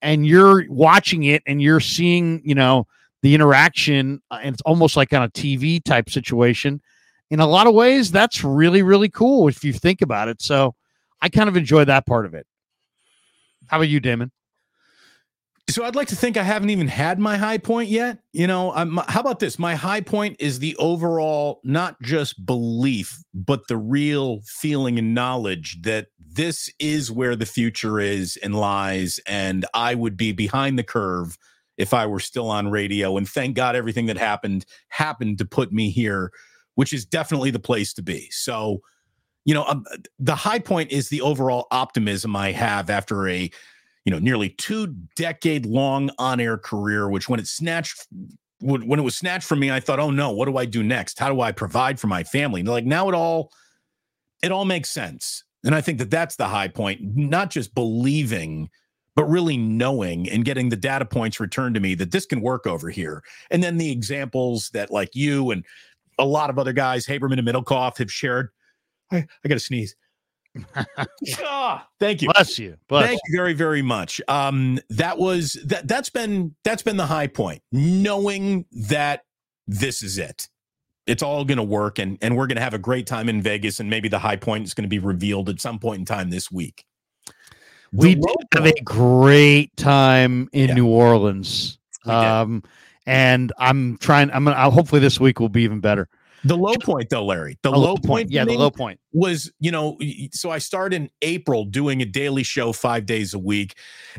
and 0.04 0.28
you're 0.28 0.66
watching 0.70 1.24
it 1.24 1.42
and 1.48 1.62
you're 1.62 1.80
seeing, 1.80 2.42
you 2.44 2.54
know, 2.54 2.86
the 3.24 3.34
interaction, 3.34 4.22
uh, 4.30 4.40
and 4.44 4.54
it's 4.54 4.62
almost 4.64 4.98
like 4.98 5.14
on 5.14 5.24
a 5.24 5.30
TV 5.30 5.84
type 5.84 6.10
situation. 6.10 6.82
In 7.32 7.40
a 7.40 7.48
lot 7.48 7.66
of 7.66 7.74
ways, 7.74 8.12
that's 8.12 8.44
really, 8.44 8.84
really 8.84 9.10
cool 9.10 9.48
if 9.48 9.64
you 9.64 9.74
think 9.74 10.02
about 10.02 10.28
it. 10.28 10.42
So 10.42 10.76
I 11.22 11.30
kind 11.30 11.48
of 11.48 11.56
enjoy 11.56 11.86
that 11.86 12.06
part 12.06 12.26
of 12.26 12.34
it. 12.34 12.46
How 13.68 13.78
about 13.78 13.88
you, 13.88 14.02
Damon? 14.02 14.32
So 15.70 15.86
I'd 15.86 15.96
like 15.96 16.10
to 16.10 16.16
think 16.16 16.36
I 16.36 16.44
haven't 16.44 16.72
even 16.72 16.88
had 16.88 17.20
my 17.20 17.38
high 17.38 17.58
point 17.58 17.90
yet. 17.90 18.20
You 18.34 18.48
know, 18.48 18.74
I'm, 18.74 18.98
how 19.08 19.22
about 19.22 19.40
this? 19.40 19.58
My 19.58 19.76
high 19.76 20.02
point 20.02 20.36
is 20.40 20.60
the 20.60 20.76
overall, 20.76 21.62
not 21.64 22.02
just 22.02 22.46
belief, 22.46 23.24
but 23.34 23.68
the 23.68 23.78
real 23.78 24.42
feeling 24.46 25.00
and 25.00 25.16
knowledge 25.16 25.82
that 25.84 26.08
this 26.20 26.70
is 26.80 27.12
where 27.12 27.36
the 27.36 27.46
future 27.46 28.00
is 28.00 28.38
and 28.44 28.56
lies. 28.56 29.20
And 29.26 29.66
I 29.74 29.96
would 29.96 30.18
be 30.18 30.32
behind 30.34 30.78
the 30.78 30.84
curve 30.84 31.38
if 31.78 31.94
I 31.94 32.06
were 32.08 32.20
still 32.20 32.50
on 32.50 32.70
radio. 32.70 33.16
And 33.18 33.28
thank 33.28 33.56
God 33.56 33.76
everything 33.76 34.08
that 34.08 34.18
happened 34.18 34.66
happened 34.90 35.38
to 35.38 35.46
put 35.46 35.72
me 35.72 35.90
here, 35.90 36.32
which 36.76 36.92
is 36.92 37.06
definitely 37.06 37.52
the 37.52 37.60
place 37.60 37.94
to 37.94 38.02
be. 38.02 38.30
So, 38.32 38.82
you 39.46 39.54
know, 39.54 39.64
um, 39.66 39.86
the 40.20 40.36
high 40.36 40.60
point 40.60 40.92
is 40.92 41.10
the 41.10 41.22
overall 41.22 41.68
optimism 41.72 42.36
I 42.36 42.52
have 42.52 42.90
after 42.90 43.28
a 43.28 43.50
you 44.06 44.12
know, 44.12 44.20
nearly 44.20 44.50
two 44.50 44.88
decade 45.16 45.66
long 45.66 46.10
on 46.20 46.40
air 46.40 46.58
career, 46.58 47.10
which 47.10 47.30
when 47.30 47.40
it 47.40 47.48
snatched 47.48 48.08
when 48.60 48.98
it 48.98 49.04
was 49.04 49.18
snatched 49.18 49.46
from 49.46 49.60
me, 49.60 49.72
I 49.72 49.82
thought, 49.82 50.00
oh 50.00 50.10
no, 50.10 50.32
what 50.32 50.46
do 50.46 50.56
I 50.56 50.66
do 50.66 50.84
next? 50.84 51.20
How 51.20 51.28
do 51.30 51.42
I 51.42 51.52
provide 51.52 52.00
for 52.00 52.08
my 52.08 52.24
family? 52.24 52.62
And 52.62 52.70
like 52.70 52.86
now 52.86 53.10
it 53.10 53.16
all 53.16 53.52
it 54.42 54.52
all 54.52 54.66
makes 54.66 54.90
sense. 54.90 55.44
And 55.66 55.76
I 55.76 55.82
think 55.82 55.98
that 56.00 56.12
that's 56.12 56.36
the 56.36 56.48
high 56.48 56.68
point, 56.68 57.02
not 57.16 57.50
just 57.50 57.74
believing, 57.74 58.70
but 59.16 59.26
really 59.26 59.58
knowing 59.58 60.30
and 60.30 60.44
getting 60.44 60.70
the 60.70 60.76
data 60.76 61.06
points 61.06 61.40
returned 61.40 61.76
to 61.76 61.82
me 61.82 61.96
that 61.96 62.12
this 62.12 62.26
can 62.26 62.42
work 62.42 62.66
over 62.66 62.90
here. 62.90 63.24
And 63.52 63.64
then 63.64 63.78
the 63.78 63.92
examples 63.92 64.70
that 64.70 64.92
like 64.92 65.16
you 65.16 65.52
and 65.52 65.66
a 66.20 66.26
lot 66.26 66.50
of 66.50 66.60
other 66.60 66.74
guys, 66.74 67.06
Haberman 67.06 67.40
and 67.40 67.48
Middlekauff, 67.48 67.98
have 67.98 68.12
shared. 68.12 68.50
I, 69.12 69.18
I 69.18 69.48
got 69.48 69.56
to 69.56 69.60
sneeze 69.60 69.96
oh, 71.40 71.82
thank 72.00 72.22
you. 72.22 72.30
Bless 72.34 72.60
you. 72.60 72.78
Bless 72.88 73.08
thank 73.08 73.20
you 73.28 73.38
very, 73.38 73.54
very 73.54 73.82
much. 73.82 74.22
Um, 74.28 74.80
that 74.90 75.18
was 75.18 75.54
that 75.66 75.88
that's 75.88 76.10
been 76.10 76.56
that's 76.64 76.84
been 76.84 76.98
the 76.98 77.06
high 77.06 77.28
point. 77.28 77.62
Knowing 77.72 78.66
that 78.72 79.24
this 79.68 80.04
is 80.04 80.18
it. 80.18 80.48
It's 81.06 81.22
all 81.22 81.44
gonna 81.44 81.64
work 81.64 82.00
and 82.00 82.18
and 82.22 82.38
we're 82.38 82.48
gonna 82.48 82.62
have 82.62 82.74
a 82.74 82.80
great 82.80 83.08
time 83.08 83.30
in 83.30 83.42
Vegas, 83.42 83.80
and 83.80 83.90
maybe 83.90 84.10
the 84.10 84.20
high 84.20 84.38
point 84.38 84.66
is 84.66 84.74
gonna 84.74 84.88
be 84.88 85.00
revealed 85.00 85.50
at 85.50 85.60
some 85.60 85.80
point 85.80 86.00
in 86.00 86.06
time 86.06 86.30
this 86.30 86.52
week. 86.52 86.86
We 87.92 88.16
did 88.16 88.36
have 88.54 88.66
a 88.66 88.82
great 88.82 89.76
time 89.78 90.50
in 90.52 90.70
yeah. 90.70 90.76
New 90.76 90.88
Orleans. 90.88 91.78
Um, 92.06 92.64
and 93.06 93.54
I'm 93.60 93.98
trying, 93.98 94.32
I'm 94.32 94.46
gonna 94.46 94.72
hopefully 94.72 95.00
this 95.00 95.20
week 95.20 95.40
will 95.40 95.50
be 95.50 95.64
even 95.64 95.80
better. 95.80 96.10
The 96.46 96.58
low 96.58 96.76
point, 96.76 97.10
though, 97.10 97.26
Larry, 97.26 97.58
the 97.62 97.70
oh, 97.70 97.72
low, 97.72 97.80
low 97.80 97.96
point, 97.96 98.08
point 98.08 98.32
yeah, 98.32 98.44
the 98.44 98.58
low 98.58 98.70
point 98.70 99.00
was, 99.14 99.52
you 99.60 99.72
know, 99.72 99.98
so 100.32 100.52
I 100.52 100.58
started 100.58 100.96
in 100.96 101.10
April 101.22 101.64
doing 101.64 102.02
a 102.02 102.06
daily 102.06 102.44
show 102.44 102.74
five 102.74 103.06
days 103.06 103.34
a 103.34 103.40
week. 103.40 103.76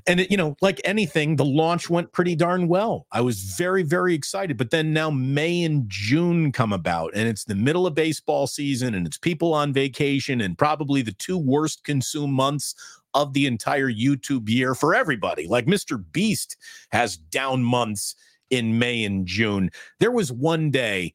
And, 0.07 0.20
it, 0.20 0.31
you 0.31 0.37
know, 0.37 0.57
like 0.62 0.81
anything, 0.85 1.37
the 1.37 1.45
launch 1.45 1.91
went 1.91 2.12
pretty 2.12 2.35
darn 2.35 2.66
well. 2.66 3.07
I 3.12 3.20
was 3.20 3.41
very, 3.41 3.83
very 3.83 4.14
excited. 4.14 4.57
But 4.57 4.70
then 4.70 4.93
now 4.93 5.11
May 5.11 5.64
and 5.64 5.85
June 5.89 6.51
come 6.51 6.72
about, 6.72 7.12
and 7.14 7.29
it's 7.29 7.45
the 7.45 7.55
middle 7.55 7.87
of 7.87 7.95
baseball 7.95 8.47
season, 8.47 8.95
and 8.95 9.07
it's 9.07 9.18
people 9.18 9.53
on 9.53 9.72
vacation, 9.72 10.41
and 10.41 10.57
probably 10.57 11.03
the 11.03 11.12
two 11.12 11.37
worst 11.37 11.85
consume 11.85 12.33
months 12.33 12.75
of 13.12 13.33
the 13.33 13.47
entire 13.47 13.91
YouTube 13.91 14.49
year 14.49 14.75
for 14.75 14.95
everybody. 14.95 15.47
Like 15.47 15.66
Mr. 15.66 16.03
Beast 16.12 16.57
has 16.91 17.16
down 17.16 17.62
months 17.62 18.16
in 18.51 18.79
May 18.79 19.05
and 19.05 19.27
June. 19.27 19.70
There 20.01 20.11
was 20.11 20.33
one 20.33 20.70
day 20.70 21.12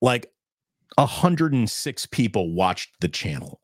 like 0.00 0.32
106 0.96 2.06
people 2.06 2.52
watched 2.52 3.00
the 3.00 3.08
channel. 3.08 3.60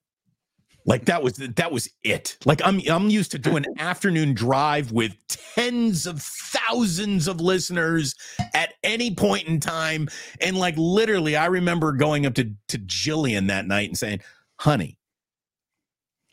Like 0.89 1.07
that 1.07 1.21
was 1.23 1.35
that 1.35 1.73
was 1.73 1.91
it. 2.05 2.39
Like 2.45 2.61
I'm 2.65 2.81
I'm 2.89 3.11
used 3.11 3.33
to 3.33 3.41
doing 3.41 3.65
afternoon 3.79 4.35
drive 4.35 4.93
with 4.93 5.17
tens 5.27 6.07
of 6.07 6.23
thousands 6.23 7.27
of 7.27 7.41
listeners 7.41 8.15
at 8.55 8.75
any 8.85 9.13
point 9.13 9.49
in 9.49 9.59
time 9.59 10.09
and 10.41 10.57
like 10.57 10.77
literally 10.77 11.35
I 11.35 11.47
remember 11.47 11.93
going 11.93 12.25
up 12.25 12.35
to 12.35 12.53
to 12.69 12.79
Jillian 12.79 13.49
that 13.49 13.67
night 13.67 13.89
and 13.89 13.99
saying, 13.99 14.21
"Honey, 14.61 15.01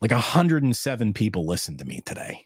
like 0.02 0.12
107 0.12 1.14
people 1.14 1.48
listened 1.48 1.80
to 1.80 1.86
me 1.86 2.02
today. 2.06 2.46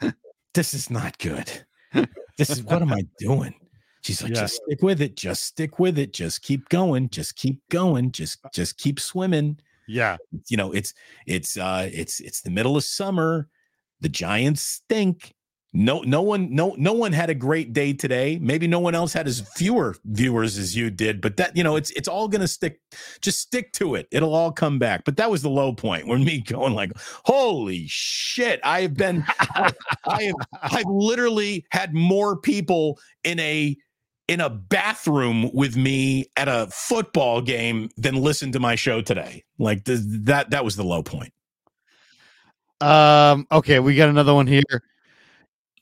this 0.52 0.74
is 0.74 0.90
not 0.90 1.16
good. 1.16 1.64
This 2.36 2.50
is 2.50 2.62
what 2.62 2.82
am 2.82 2.92
I 2.92 3.06
doing?" 3.18 3.54
She's 4.06 4.22
like, 4.22 4.34
yeah. 4.34 4.42
just 4.42 4.62
stick 4.62 4.82
with 4.82 5.00
it. 5.00 5.16
Just 5.16 5.42
stick 5.42 5.80
with 5.80 5.98
it. 5.98 6.12
Just 6.12 6.42
keep 6.42 6.68
going. 6.68 7.08
Just 7.10 7.34
keep 7.34 7.60
going. 7.70 8.12
Just 8.12 8.38
uh 8.44 8.48
just 8.52 8.78
keep 8.78 9.00
swimming. 9.00 9.58
Yeah. 9.88 10.16
You 10.46 10.56
know, 10.56 10.72
it's 10.72 10.94
it's 11.26 11.56
uh 11.56 11.90
it's 11.92 12.20
it's 12.20 12.40
the 12.40 12.50
middle 12.50 12.76
of 12.76 12.84
summer. 12.84 13.48
The 14.00 14.08
Giants 14.08 14.62
stink. 14.62 15.34
No, 15.72 16.02
no 16.02 16.22
one, 16.22 16.54
no, 16.54 16.74
no 16.78 16.92
one 16.92 17.12
had 17.12 17.30
a 17.30 17.34
great 17.34 17.72
day 17.72 17.92
today. 17.92 18.38
Maybe 18.40 18.66
no 18.66 18.78
one 18.78 18.94
else 18.94 19.12
had 19.12 19.26
as 19.26 19.40
fewer 19.56 19.96
viewers 20.04 20.56
as 20.56 20.74
you 20.74 20.88
did, 20.88 21.20
but 21.20 21.36
that 21.36 21.54
you 21.56 21.64
know, 21.64 21.74
it's 21.74 21.90
it's 21.90 22.06
all 22.06 22.28
gonna 22.28 22.46
stick. 22.46 22.80
Just 23.20 23.40
stick 23.40 23.72
to 23.72 23.96
it. 23.96 24.06
It'll 24.12 24.34
all 24.34 24.52
come 24.52 24.78
back. 24.78 25.04
But 25.04 25.16
that 25.16 25.30
was 25.30 25.42
the 25.42 25.50
low 25.50 25.72
point 25.72 26.06
when 26.06 26.24
me 26.24 26.40
going 26.40 26.74
like, 26.74 26.92
"Holy 27.24 27.86
shit!" 27.88 28.60
I 28.62 28.82
have 28.82 28.94
been, 28.94 29.24
I, 29.40 29.72
I 30.06 30.22
have, 30.22 30.36
I've 30.62 30.86
literally 30.86 31.66
had 31.70 31.92
more 31.92 32.36
people 32.40 32.98
in 33.24 33.40
a 33.40 33.76
in 34.28 34.40
a 34.40 34.50
bathroom 34.50 35.50
with 35.52 35.76
me 35.76 36.26
at 36.36 36.48
a 36.48 36.66
football 36.70 37.40
game 37.40 37.90
than 37.96 38.16
listen 38.16 38.52
to 38.52 38.60
my 38.60 38.74
show 38.74 39.00
today. 39.00 39.44
Like 39.58 39.84
the, 39.84 39.96
that 40.24 40.50
that 40.50 40.64
was 40.64 40.76
the 40.76 40.84
low 40.84 41.02
point. 41.02 41.32
Um 42.80 43.46
okay, 43.52 43.78
we 43.78 43.94
got 43.94 44.08
another 44.08 44.34
one 44.34 44.46
here. 44.46 44.82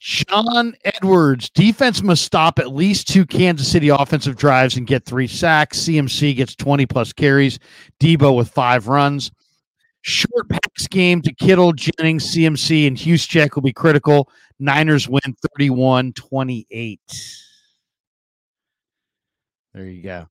John 0.01 0.75
Edwards, 0.85 1.49
defense 1.49 2.03
must 2.03 2.25
stop 2.25 2.59
at 2.59 2.75
least 2.75 3.09
two 3.09 3.25
Kansas 3.25 3.71
City 3.71 3.89
offensive 3.89 4.37
drives 4.37 4.77
and 4.77 4.87
get 4.87 5.07
three 5.07 5.27
sacks. 5.27 5.79
CMC 5.81 6.37
gets 6.37 6.55
20 6.55 6.85
plus 6.85 7.15
carries. 7.15 7.59
Deebo 8.01 8.37
with 8.37 8.51
five 8.51 8.87
runs. 8.87 9.33
Short 10.03 10.51
pass 10.51 10.87
game 10.91 11.23
to 11.23 11.33
Kittle, 11.33 11.73
Jennings, 11.73 12.35
CMC, 12.35 12.87
and 12.87 12.99
Juszczyk 12.99 13.55
will 13.55 13.63
be 13.63 13.73
critical. 13.73 14.29
Niners 14.59 15.09
win 15.09 15.35
31 15.57 16.13
28. 16.13 17.01
There 19.75 19.87
you 19.87 20.03
go. 20.03 20.29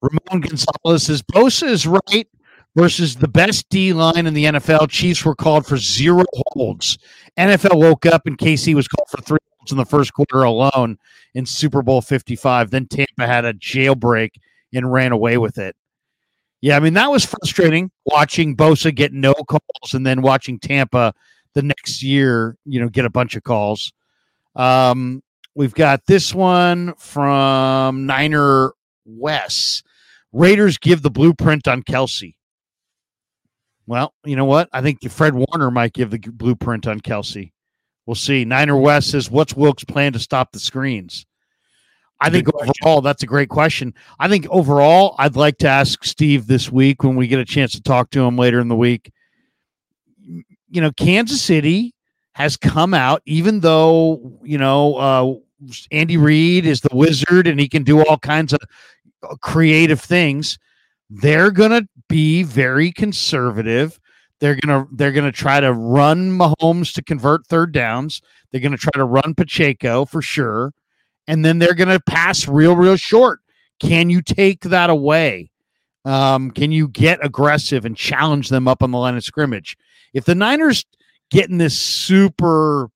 Ramon 0.00 0.40
Gonzalez 0.40 1.04
says 1.04 1.22
Bosa 1.22 1.68
is 1.68 1.86
right 1.86 2.28
versus 2.76 3.16
the 3.16 3.26
best 3.26 3.68
D 3.70 3.92
line 3.92 4.26
in 4.26 4.34
the 4.34 4.44
NFL. 4.44 4.88
Chiefs 4.88 5.24
were 5.24 5.34
called 5.34 5.66
for 5.66 5.76
zero 5.76 6.24
holds. 6.52 6.96
NFL 7.36 7.80
woke 7.80 8.06
up 8.06 8.26
and 8.26 8.38
KC 8.38 8.74
was 8.74 8.86
called 8.86 9.08
for 9.10 9.20
three 9.22 9.38
holds 9.58 9.72
in 9.72 9.78
the 9.78 9.84
first 9.84 10.12
quarter 10.12 10.42
alone 10.42 10.96
in 11.34 11.44
Super 11.44 11.82
Bowl 11.82 12.00
55. 12.00 12.70
Then 12.70 12.86
Tampa 12.86 13.26
had 13.26 13.44
a 13.44 13.52
jailbreak 13.54 14.30
and 14.72 14.92
ran 14.92 15.10
away 15.10 15.38
with 15.38 15.58
it. 15.58 15.74
Yeah, 16.60 16.76
I 16.76 16.80
mean, 16.80 16.94
that 16.94 17.10
was 17.10 17.24
frustrating 17.24 17.90
watching 18.04 18.56
Bosa 18.56 18.94
get 18.94 19.12
no 19.12 19.34
calls 19.34 19.94
and 19.94 20.06
then 20.06 20.22
watching 20.22 20.58
Tampa 20.58 21.14
the 21.54 21.62
next 21.62 22.02
year, 22.02 22.56
you 22.64 22.80
know, 22.80 22.88
get 22.88 23.04
a 23.04 23.10
bunch 23.10 23.34
of 23.36 23.42
calls. 23.42 23.92
Um, 24.54 25.22
We've 25.54 25.74
got 25.74 26.06
this 26.06 26.34
one 26.34 26.94
from 26.94 28.06
Niner 28.06 28.72
Wes. 29.04 29.82
Raiders 30.32 30.78
give 30.78 31.02
the 31.02 31.10
blueprint 31.10 31.66
on 31.66 31.82
Kelce. 31.82 32.34
Well, 33.86 34.14
you 34.24 34.36
know 34.36 34.44
what? 34.44 34.68
I 34.72 34.82
think 34.82 35.02
Fred 35.10 35.34
Warner 35.34 35.70
might 35.70 35.94
give 35.94 36.10
the 36.10 36.18
blueprint 36.18 36.86
on 36.86 37.00
Kelce. 37.00 37.52
We'll 38.06 38.14
see. 38.14 38.44
Niner 38.44 38.76
West 38.76 39.10
says, 39.10 39.30
"What's 39.30 39.54
Wilks' 39.54 39.84
plan 39.84 40.12
to 40.12 40.18
stop 40.18 40.52
the 40.52 40.60
screens?" 40.60 41.26
I 42.20 42.30
think 42.30 42.48
overall, 42.52 43.00
that's 43.00 43.22
a 43.22 43.26
great 43.26 43.48
question. 43.48 43.94
I 44.18 44.28
think 44.28 44.46
overall, 44.50 45.14
I'd 45.18 45.36
like 45.36 45.58
to 45.58 45.68
ask 45.68 46.04
Steve 46.04 46.46
this 46.46 46.70
week 46.70 47.02
when 47.04 47.16
we 47.16 47.28
get 47.28 47.38
a 47.38 47.44
chance 47.44 47.72
to 47.72 47.82
talk 47.82 48.10
to 48.10 48.24
him 48.24 48.36
later 48.36 48.60
in 48.60 48.68
the 48.68 48.76
week. 48.76 49.12
You 50.68 50.80
know, 50.80 50.90
Kansas 50.92 51.40
City 51.40 51.94
has 52.38 52.56
come 52.56 52.94
out, 52.94 53.20
even 53.26 53.60
though, 53.60 54.32
you 54.42 54.56
know, 54.56 54.94
uh, 54.96 55.34
Andy 55.90 56.16
Reid 56.16 56.64
is 56.64 56.80
the 56.80 56.94
wizard 56.94 57.46
and 57.46 57.58
he 57.58 57.68
can 57.68 57.82
do 57.82 58.04
all 58.04 58.16
kinds 58.16 58.52
of 58.52 58.60
uh, 59.28 59.34
creative 59.36 60.00
things. 60.00 60.58
They're 61.10 61.50
going 61.50 61.72
to 61.72 61.88
be 62.08 62.44
very 62.44 62.92
conservative. 62.92 63.98
They're 64.40 64.54
going 64.54 64.84
to 64.84 64.88
they're 64.94 65.12
going 65.12 65.24
to 65.24 65.32
try 65.32 65.58
to 65.58 65.72
run 65.72 66.38
Mahomes 66.38 66.94
to 66.94 67.02
convert 67.02 67.46
third 67.46 67.72
downs. 67.72 68.22
They're 68.50 68.60
going 68.60 68.72
to 68.72 68.78
try 68.78 68.92
to 68.94 69.04
run 69.04 69.34
Pacheco 69.34 70.04
for 70.04 70.22
sure 70.22 70.72
and 71.28 71.44
then 71.44 71.58
they're 71.58 71.74
going 71.74 71.90
to 71.90 72.00
pass 72.00 72.48
real, 72.48 72.74
real 72.74 72.96
short. 72.96 73.40
Can 73.78 74.10
you 74.10 74.22
take 74.22 74.62
that 74.62 74.90
away? 74.90 75.50
Um, 76.04 76.50
can 76.50 76.72
you 76.72 76.88
get 76.88 77.24
aggressive 77.24 77.84
and 77.84 77.96
challenge 77.96 78.48
them 78.48 78.66
up 78.66 78.82
on 78.82 78.90
the 78.90 78.98
line 78.98 79.16
of 79.16 79.22
scrimmage? 79.22 79.76
If 80.14 80.24
the 80.24 80.34
Niners 80.34 80.84
getting 81.30 81.58
this 81.58 81.78
super, 81.78 82.88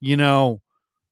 you 0.00 0.16
know, 0.16 0.60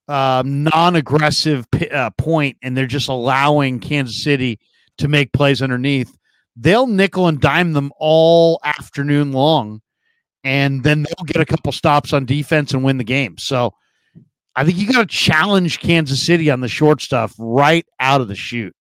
um, 0.08 0.64
non-aggressive 0.64 1.66
uh, 1.92 2.10
point, 2.18 2.56
and 2.62 2.76
they're 2.76 2.86
just 2.86 3.08
allowing 3.08 3.78
Kansas 3.78 4.22
City 4.22 4.58
to 4.98 5.08
make 5.08 5.32
plays 5.32 5.62
underneath, 5.62 6.16
they'll 6.56 6.86
nickel 6.86 7.28
and 7.28 7.40
dime 7.40 7.72
them 7.72 7.92
all 7.98 8.60
afternoon 8.64 9.32
long, 9.32 9.80
and 10.42 10.82
then 10.82 11.02
they'll 11.04 11.26
get 11.26 11.40
a 11.40 11.46
couple 11.46 11.70
stops 11.70 12.12
on 12.12 12.26
defense 12.26 12.72
and 12.72 12.82
win 12.82 12.98
the 12.98 13.04
game. 13.04 13.38
So 13.38 13.72
I 14.56 14.64
think 14.64 14.78
you 14.78 14.86
got 14.88 15.00
to 15.00 15.06
challenge 15.06 15.78
Kansas 15.78 16.20
City 16.20 16.50
on 16.50 16.60
the 16.60 16.68
short 16.68 17.00
stuff 17.00 17.34
right 17.38 17.86
out 18.00 18.20
of 18.20 18.28
the 18.28 18.34
chute. 18.34 18.74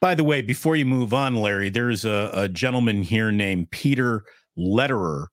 By 0.00 0.14
the 0.14 0.24
way, 0.24 0.42
before 0.42 0.76
you 0.76 0.86
move 0.86 1.12
on, 1.12 1.36
Larry, 1.36 1.68
there's 1.68 2.04
a, 2.04 2.30
a 2.32 2.48
gentleman 2.48 3.02
here 3.02 3.30
named 3.30 3.70
Peter 3.70 4.24
Letterer 4.58 5.26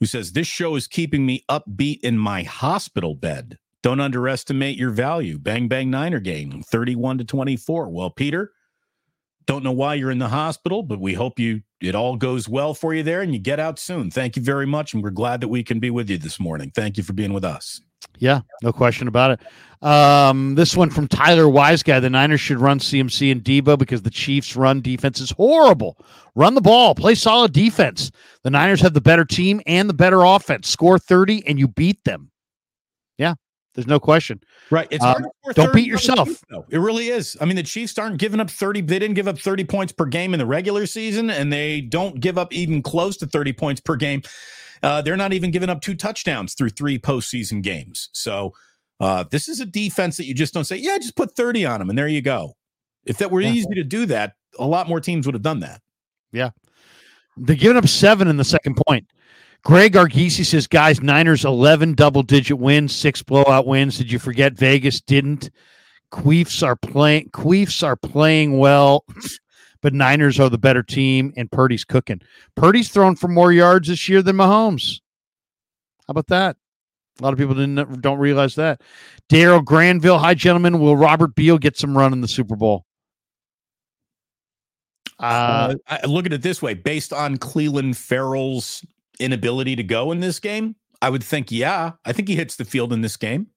who 0.00 0.06
says, 0.06 0.32
This 0.32 0.46
show 0.46 0.76
is 0.76 0.86
keeping 0.86 1.26
me 1.26 1.44
upbeat 1.48 2.00
in 2.00 2.18
my 2.18 2.42
hospital 2.42 3.14
bed. 3.14 3.58
Don't 3.82 4.00
underestimate 4.00 4.76
your 4.76 4.90
value. 4.90 5.38
Bang 5.38 5.68
Bang 5.68 5.90
Niner 5.90 6.20
game, 6.20 6.62
31 6.62 7.18
to 7.18 7.24
24. 7.24 7.88
Well, 7.90 8.10
Peter, 8.10 8.52
don't 9.46 9.64
know 9.64 9.72
why 9.72 9.94
you're 9.94 10.10
in 10.10 10.18
the 10.18 10.28
hospital, 10.28 10.82
but 10.82 11.00
we 11.00 11.14
hope 11.14 11.38
you 11.38 11.62
it 11.80 11.94
all 11.94 12.16
goes 12.16 12.48
well 12.48 12.74
for 12.74 12.92
you 12.92 13.02
there 13.02 13.22
and 13.22 13.32
you 13.32 13.38
get 13.38 13.60
out 13.60 13.78
soon. 13.78 14.10
Thank 14.10 14.36
you 14.36 14.42
very 14.42 14.66
much. 14.66 14.94
And 14.94 15.02
we're 15.02 15.10
glad 15.10 15.40
that 15.40 15.48
we 15.48 15.62
can 15.62 15.78
be 15.78 15.90
with 15.90 16.10
you 16.10 16.18
this 16.18 16.40
morning. 16.40 16.72
Thank 16.74 16.96
you 16.96 17.04
for 17.04 17.12
being 17.12 17.32
with 17.32 17.44
us. 17.44 17.80
Yeah, 18.18 18.40
no 18.62 18.72
question 18.72 19.08
about 19.08 19.32
it. 19.32 19.40
Um, 19.80 20.56
this 20.56 20.76
one 20.76 20.90
from 20.90 21.06
Tyler 21.06 21.48
Wise 21.48 21.82
guy. 21.82 22.00
The 22.00 22.10
Niners 22.10 22.40
should 22.40 22.58
run 22.58 22.80
CMC 22.80 23.30
and 23.30 23.42
Deebo 23.42 23.78
because 23.78 24.02
the 24.02 24.10
Chiefs' 24.10 24.56
run 24.56 24.80
defense 24.80 25.20
is 25.20 25.30
horrible. 25.30 25.96
Run 26.34 26.54
the 26.54 26.60
ball, 26.60 26.94
play 26.94 27.14
solid 27.14 27.52
defense. 27.52 28.10
The 28.42 28.50
Niners 28.50 28.80
have 28.80 28.94
the 28.94 29.00
better 29.00 29.24
team 29.24 29.60
and 29.66 29.88
the 29.88 29.94
better 29.94 30.24
offense. 30.24 30.68
Score 30.68 30.98
30 30.98 31.46
and 31.46 31.58
you 31.58 31.68
beat 31.68 32.02
them. 32.04 32.30
Yeah, 33.18 33.34
there's 33.74 33.86
no 33.86 34.00
question. 34.00 34.40
Right. 34.70 34.88
It's 34.90 35.04
um, 35.04 35.26
don't 35.54 35.72
beat 35.72 35.86
yourself. 35.86 36.28
Chiefs, 36.28 36.44
it 36.70 36.78
really 36.78 37.08
is. 37.08 37.36
I 37.40 37.44
mean, 37.44 37.56
the 37.56 37.62
Chiefs 37.62 37.96
aren't 37.98 38.18
giving 38.18 38.40
up 38.40 38.50
30. 38.50 38.82
They 38.82 38.98
didn't 38.98 39.14
give 39.14 39.28
up 39.28 39.38
30 39.38 39.64
points 39.64 39.92
per 39.92 40.04
game 40.04 40.34
in 40.34 40.38
the 40.38 40.46
regular 40.46 40.86
season, 40.86 41.30
and 41.30 41.52
they 41.52 41.80
don't 41.80 42.20
give 42.20 42.36
up 42.36 42.52
even 42.52 42.82
close 42.82 43.16
to 43.18 43.26
30 43.26 43.52
points 43.52 43.80
per 43.80 43.96
game 43.96 44.22
uh, 44.82 45.02
they're 45.02 45.16
not 45.16 45.32
even 45.32 45.50
giving 45.50 45.68
up 45.68 45.80
two 45.80 45.94
touchdowns 45.94 46.54
through 46.54 46.70
three 46.70 46.98
postseason 46.98 47.62
games. 47.62 48.08
So 48.12 48.52
uh, 49.00 49.24
this 49.30 49.48
is 49.48 49.60
a 49.60 49.66
defense 49.66 50.16
that 50.16 50.26
you 50.26 50.34
just 50.34 50.54
don't 50.54 50.64
say, 50.64 50.76
yeah, 50.76 50.98
just 50.98 51.16
put 51.16 51.34
30 51.36 51.66
on 51.66 51.78
them 51.80 51.90
and 51.90 51.98
there 51.98 52.08
you 52.08 52.22
go. 52.22 52.54
If 53.04 53.18
that 53.18 53.30
were 53.30 53.40
yeah. 53.40 53.50
easy 53.50 53.74
to 53.74 53.84
do 53.84 54.06
that, 54.06 54.34
a 54.58 54.66
lot 54.66 54.88
more 54.88 55.00
teams 55.00 55.26
would 55.26 55.34
have 55.34 55.42
done 55.42 55.60
that. 55.60 55.80
Yeah. 56.32 56.50
They're 57.36 57.56
giving 57.56 57.76
up 57.76 57.86
seven 57.86 58.28
in 58.28 58.36
the 58.36 58.44
second 58.44 58.76
point. 58.86 59.06
Greg 59.64 59.94
Argisi 59.94 60.44
says, 60.44 60.66
guys, 60.66 61.00
Niners 61.00 61.44
11 61.44 61.94
double 61.94 62.22
digit 62.22 62.58
wins, 62.58 62.94
six 62.94 63.22
blowout 63.22 63.66
wins. 63.66 63.98
Did 63.98 64.10
you 64.10 64.18
forget 64.18 64.54
Vegas 64.54 65.00
didn't? 65.00 65.50
Queefs 66.12 66.62
are 66.62 66.76
playing 66.76 67.28
Queefs 67.30 67.82
are 67.82 67.96
playing 67.96 68.58
well 68.58 69.04
but 69.82 69.94
Niners 69.94 70.40
are 70.40 70.48
the 70.48 70.58
better 70.58 70.82
team, 70.82 71.32
and 71.36 71.50
Purdy's 71.50 71.84
cooking. 71.84 72.20
Purdy's 72.56 72.88
thrown 72.88 73.16
for 73.16 73.28
more 73.28 73.52
yards 73.52 73.88
this 73.88 74.08
year 74.08 74.22
than 74.22 74.36
Mahomes. 74.36 75.00
How 76.06 76.12
about 76.12 76.28
that? 76.28 76.56
A 77.18 77.22
lot 77.22 77.32
of 77.32 77.38
people 77.38 77.54
didn't 77.54 78.00
don't 78.00 78.18
realize 78.18 78.54
that. 78.54 78.80
Daryl 79.28 79.64
Granville, 79.64 80.18
hi 80.18 80.34
gentlemen. 80.34 80.78
Will 80.78 80.96
Robert 80.96 81.34
Beal 81.34 81.58
get 81.58 81.76
some 81.76 81.96
run 81.96 82.12
in 82.12 82.20
the 82.20 82.28
Super 82.28 82.56
Bowl? 82.56 82.84
Uh, 85.18 85.74
uh, 85.88 85.98
look 86.06 86.26
at 86.26 86.32
it 86.32 86.42
this 86.42 86.62
way: 86.62 86.74
based 86.74 87.12
on 87.12 87.36
Clelin 87.36 87.96
Ferrell's 87.96 88.84
inability 89.18 89.74
to 89.74 89.82
go 89.82 90.12
in 90.12 90.20
this 90.20 90.38
game, 90.38 90.76
I 91.02 91.10
would 91.10 91.24
think, 91.24 91.50
yeah, 91.50 91.92
I 92.04 92.12
think 92.12 92.28
he 92.28 92.36
hits 92.36 92.54
the 92.54 92.64
field 92.64 92.92
in 92.92 93.00
this 93.00 93.16
game, 93.16 93.48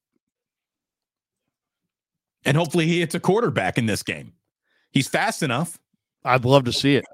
and 2.44 2.58
hopefully 2.58 2.88
he 2.88 3.00
hits 3.00 3.14
a 3.14 3.20
quarterback 3.20 3.78
in 3.78 3.86
this 3.86 4.02
game. 4.02 4.34
He's 4.92 5.08
fast 5.08 5.44
enough. 5.44 5.78
I'd 6.24 6.46
love 6.46 6.66
to 6.66 6.74
see 6.74 6.96
it. 6.96 7.06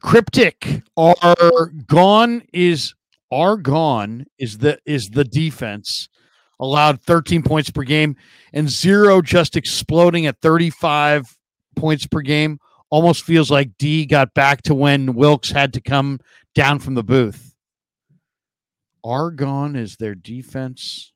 Cryptic 0.00 0.82
are 0.96 1.66
gone 1.86 2.42
is 2.52 2.94
are 3.30 3.56
gone 3.56 4.26
is 4.38 4.58
the 4.58 4.78
is 4.86 5.10
the 5.10 5.24
defense 5.24 6.08
allowed 6.58 7.00
13 7.02 7.42
points 7.42 7.70
per 7.70 7.82
game 7.82 8.16
and 8.52 8.68
zero 8.68 9.22
just 9.22 9.56
exploding 9.56 10.26
at 10.26 10.40
35 10.40 11.36
points 11.76 12.06
per 12.06 12.20
game 12.20 12.58
almost 12.90 13.24
feels 13.24 13.50
like 13.50 13.76
D 13.78 14.04
got 14.06 14.34
back 14.34 14.62
to 14.62 14.74
when 14.74 15.14
Wilks 15.14 15.50
had 15.50 15.72
to 15.74 15.80
come 15.80 16.18
down 16.54 16.80
from 16.80 16.94
the 16.94 17.04
booth. 17.04 17.54
Argon 19.04 19.76
is 19.76 19.96
their 19.96 20.14
defense. 20.14 21.12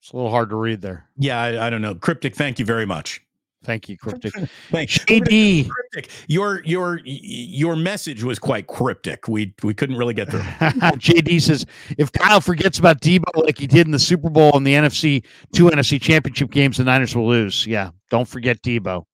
It's 0.00 0.12
a 0.12 0.16
little 0.16 0.30
hard 0.30 0.50
to 0.50 0.56
read 0.56 0.82
there. 0.82 1.08
Yeah, 1.16 1.40
I, 1.40 1.66
I 1.66 1.70
don't 1.70 1.82
know. 1.82 1.94
Cryptic, 1.94 2.34
thank 2.34 2.58
you 2.58 2.64
very 2.64 2.86
much. 2.86 3.20
Thank 3.66 3.88
you, 3.88 3.98
cryptic. 3.98 4.32
Thanks, 4.70 4.96
JD. 4.98 5.68
Cryptic. 5.68 6.10
Your 6.28 6.62
your 6.64 7.00
your 7.04 7.74
message 7.74 8.22
was 8.22 8.38
quite 8.38 8.68
cryptic. 8.68 9.26
We 9.26 9.52
we 9.64 9.74
couldn't 9.74 9.96
really 9.96 10.14
get 10.14 10.30
through. 10.30 10.40
JD 10.60 11.42
says 11.42 11.66
if 11.98 12.12
Kyle 12.12 12.40
forgets 12.40 12.78
about 12.78 13.00
Deebo 13.00 13.24
like 13.34 13.58
he 13.58 13.66
did 13.66 13.86
in 13.86 13.90
the 13.90 13.98
Super 13.98 14.30
Bowl 14.30 14.56
and 14.56 14.64
the 14.64 14.74
NFC 14.74 15.24
two 15.52 15.64
NFC 15.64 16.00
Championship 16.00 16.52
games, 16.52 16.76
the 16.76 16.84
Niners 16.84 17.16
will 17.16 17.26
lose. 17.26 17.66
Yeah, 17.66 17.90
don't 18.08 18.28
forget 18.28 18.62
Deebo. 18.62 19.04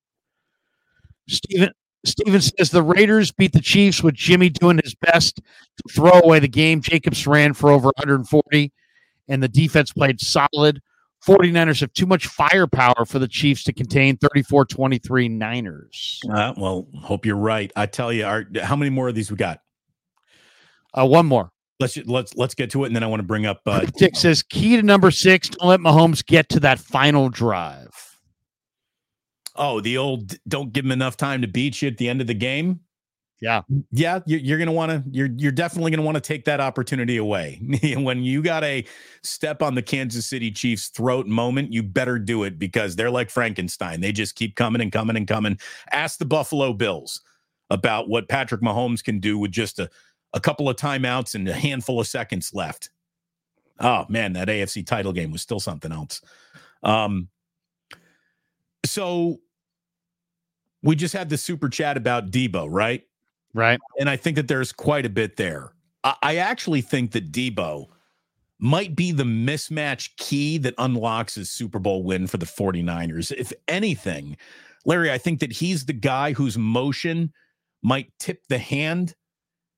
Steven 1.28 1.70
Steven 2.04 2.40
says 2.42 2.70
the 2.70 2.82
Raiders 2.82 3.32
beat 3.32 3.52
the 3.52 3.60
Chiefs 3.60 4.02
with 4.02 4.14
Jimmy 4.14 4.50
doing 4.50 4.80
his 4.84 4.94
best 4.94 5.36
to 5.36 5.94
throw 5.94 6.20
away 6.20 6.40
the 6.40 6.48
game. 6.48 6.82
Jacobs 6.82 7.26
ran 7.26 7.54
for 7.54 7.70
over 7.70 7.86
140, 7.96 8.70
and 9.28 9.42
the 9.42 9.48
defense 9.48 9.92
played 9.92 10.20
solid. 10.20 10.82
49ers 11.26 11.80
have 11.80 11.92
too 11.92 12.06
much 12.06 12.26
firepower 12.26 13.04
for 13.06 13.18
the 13.18 13.28
Chiefs 13.28 13.62
to 13.64 13.72
contain 13.72 14.16
34 14.16 14.64
23 14.64 15.28
Niners. 15.28 16.20
Uh, 16.32 16.52
well, 16.56 16.88
hope 17.00 17.24
you're 17.24 17.36
right. 17.36 17.72
I 17.76 17.86
tell 17.86 18.12
you, 18.12 18.24
our, 18.24 18.44
how 18.60 18.76
many 18.76 18.90
more 18.90 19.08
of 19.08 19.14
these 19.14 19.30
we 19.30 19.36
got? 19.36 19.60
Uh, 20.92 21.06
one 21.06 21.26
more. 21.26 21.50
Let's 21.80 21.96
let's 21.96 22.34
let's 22.36 22.54
get 22.54 22.70
to 22.70 22.84
it, 22.84 22.88
and 22.88 22.96
then 22.96 23.02
I 23.02 23.06
want 23.06 23.20
to 23.20 23.26
bring 23.26 23.46
up. 23.46 23.60
Uh, 23.66 23.86
Dick 23.96 24.14
says 24.14 24.42
key 24.42 24.76
to 24.76 24.82
number 24.82 25.10
six: 25.10 25.48
don't 25.48 25.66
let 25.66 25.80
Mahomes 25.80 26.24
get 26.24 26.48
to 26.50 26.60
that 26.60 26.78
final 26.78 27.28
drive. 27.28 28.18
Oh, 29.56 29.80
the 29.80 29.98
old 29.98 30.36
"don't 30.46 30.72
give 30.72 30.84
him 30.84 30.92
enough 30.92 31.16
time 31.16 31.42
to 31.42 31.48
beat 31.48 31.82
you" 31.82 31.88
at 31.88 31.98
the 31.98 32.08
end 32.08 32.20
of 32.20 32.28
the 32.28 32.34
game. 32.34 32.80
Yeah, 33.42 33.62
yeah, 33.90 34.20
you're, 34.24 34.56
gonna 34.60 34.70
want 34.70 34.92
to. 34.92 35.02
You're 35.10 35.30
you're 35.36 35.50
definitely 35.50 35.90
gonna 35.90 36.04
want 36.04 36.14
to 36.14 36.20
take 36.20 36.44
that 36.44 36.60
opportunity 36.60 37.16
away. 37.16 37.60
when 37.96 38.22
you 38.22 38.40
got 38.40 38.62
a 38.62 38.84
step 39.24 39.62
on 39.62 39.74
the 39.74 39.82
Kansas 39.82 40.26
City 40.26 40.52
Chiefs' 40.52 40.90
throat 40.90 41.26
moment, 41.26 41.72
you 41.72 41.82
better 41.82 42.20
do 42.20 42.44
it 42.44 42.56
because 42.56 42.94
they're 42.94 43.10
like 43.10 43.30
Frankenstein. 43.30 44.00
They 44.00 44.12
just 44.12 44.36
keep 44.36 44.54
coming 44.54 44.80
and 44.80 44.92
coming 44.92 45.16
and 45.16 45.26
coming. 45.26 45.58
Ask 45.90 46.20
the 46.20 46.24
Buffalo 46.24 46.72
Bills 46.72 47.20
about 47.68 48.08
what 48.08 48.28
Patrick 48.28 48.60
Mahomes 48.60 49.02
can 49.02 49.18
do 49.18 49.36
with 49.36 49.50
just 49.50 49.80
a, 49.80 49.90
a 50.34 50.38
couple 50.38 50.68
of 50.68 50.76
timeouts 50.76 51.34
and 51.34 51.48
a 51.48 51.52
handful 51.52 51.98
of 51.98 52.06
seconds 52.06 52.52
left. 52.54 52.90
Oh 53.80 54.06
man, 54.08 54.34
that 54.34 54.46
AFC 54.46 54.86
title 54.86 55.12
game 55.12 55.32
was 55.32 55.42
still 55.42 55.58
something 55.58 55.90
else. 55.90 56.20
Um, 56.84 57.26
so 58.86 59.40
we 60.84 60.94
just 60.94 61.12
had 61.12 61.28
the 61.28 61.36
super 61.36 61.68
chat 61.68 61.96
about 61.96 62.30
Deebo, 62.30 62.68
right? 62.70 63.02
Right. 63.54 63.80
And 63.98 64.08
I 64.08 64.16
think 64.16 64.36
that 64.36 64.48
there's 64.48 64.72
quite 64.72 65.06
a 65.06 65.10
bit 65.10 65.36
there. 65.36 65.72
I, 66.04 66.14
I 66.22 66.36
actually 66.36 66.80
think 66.80 67.12
that 67.12 67.32
Deebo 67.32 67.86
might 68.58 68.94
be 68.94 69.10
the 69.12 69.24
mismatch 69.24 70.10
key 70.16 70.56
that 70.58 70.74
unlocks 70.78 71.34
his 71.34 71.50
Super 71.50 71.78
Bowl 71.78 72.04
win 72.04 72.26
for 72.26 72.36
the 72.36 72.46
49ers. 72.46 73.32
If 73.36 73.52
anything, 73.66 74.36
Larry, 74.84 75.10
I 75.10 75.18
think 75.18 75.40
that 75.40 75.52
he's 75.52 75.84
the 75.84 75.92
guy 75.92 76.32
whose 76.32 76.56
motion 76.56 77.32
might 77.82 78.12
tip 78.18 78.46
the 78.48 78.58
hand 78.58 79.14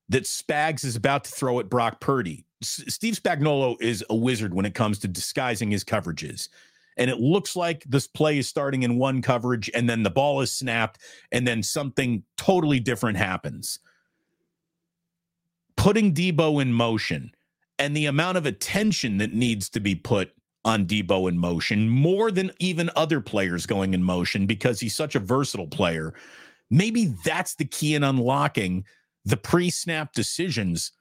that 0.09 0.23
Spags 0.23 0.85
is 0.85 0.95
about 0.95 1.23
to 1.23 1.31
throw 1.31 1.59
at 1.59 1.69
Brock 1.69 1.99
Purdy. 1.99 2.45
S- 2.61 2.83
Steve 2.87 3.15
Spagnuolo 3.15 3.75
is 3.81 4.05
a 4.09 4.15
wizard 4.15 4.53
when 4.53 4.65
it 4.65 4.75
comes 4.75 4.99
to 4.99 5.07
disguising 5.07 5.71
his 5.71 5.83
coverages. 5.83 6.49
And 6.97 7.09
it 7.09 7.19
looks 7.19 7.55
like 7.55 7.83
this 7.83 8.07
play 8.07 8.37
is 8.37 8.47
starting 8.47 8.83
in 8.83 8.97
one 8.97 9.21
coverage 9.21 9.69
and 9.73 9.89
then 9.89 10.03
the 10.03 10.09
ball 10.09 10.41
is 10.41 10.51
snapped 10.51 10.99
and 11.31 11.47
then 11.47 11.61
something 11.61 12.23
totally 12.37 12.79
different 12.79 13.17
happens. 13.17 13.79
Putting 15.75 16.13
Deebo 16.13 16.61
in 16.61 16.71
motion 16.71 17.31
and 17.77 17.95
the 17.95 18.05
amount 18.05 18.37
of 18.37 18.45
attention 18.45 19.17
that 19.17 19.33
needs 19.33 19.69
to 19.71 19.79
be 19.79 19.95
put 19.95 20.31
on 20.63 20.85
Deebo 20.85 21.29
in 21.29 21.37
motion 21.37 21.89
more 21.89 22.31
than 22.31 22.51
even 22.59 22.89
other 22.95 23.21
players 23.21 23.65
going 23.65 23.93
in 23.93 24.03
motion 24.03 24.45
because 24.47 24.79
he's 24.79 24.95
such 24.95 25.15
a 25.15 25.19
versatile 25.19 25.67
player. 25.67 26.13
Maybe 26.71 27.13
that's 27.23 27.55
the 27.55 27.65
key 27.65 27.93
in 27.93 28.03
unlocking 28.03 28.85
the 29.25 29.37
pre 29.37 29.69
snap 29.69 30.13
decisions 30.13 30.91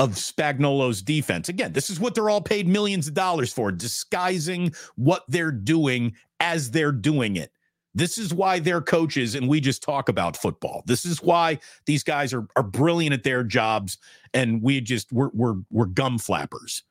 of 0.00 0.12
Spagnuolo's 0.12 1.02
defense. 1.02 1.50
Again, 1.50 1.74
this 1.74 1.90
is 1.90 2.00
what 2.00 2.14
they're 2.14 2.30
all 2.30 2.40
paid 2.40 2.66
millions 2.66 3.06
of 3.06 3.12
dollars 3.12 3.52
for, 3.52 3.70
disguising 3.70 4.72
what 4.96 5.24
they're 5.28 5.52
doing 5.52 6.14
as 6.40 6.70
they're 6.70 6.90
doing 6.90 7.36
it. 7.36 7.52
This 7.92 8.16
is 8.16 8.32
why 8.32 8.60
they're 8.60 8.80
coaches 8.80 9.34
and 9.34 9.46
we 9.46 9.60
just 9.60 9.82
talk 9.82 10.08
about 10.08 10.38
football. 10.38 10.82
This 10.86 11.04
is 11.04 11.22
why 11.22 11.58
these 11.84 12.02
guys 12.02 12.32
are 12.32 12.46
are 12.56 12.62
brilliant 12.62 13.12
at 13.12 13.24
their 13.24 13.44
jobs 13.44 13.98
and 14.32 14.62
we 14.62 14.80
just 14.80 15.12
we're 15.12 15.28
we're 15.34 15.56
we're 15.70 15.84
gum 15.84 16.18
flappers. 16.18 16.82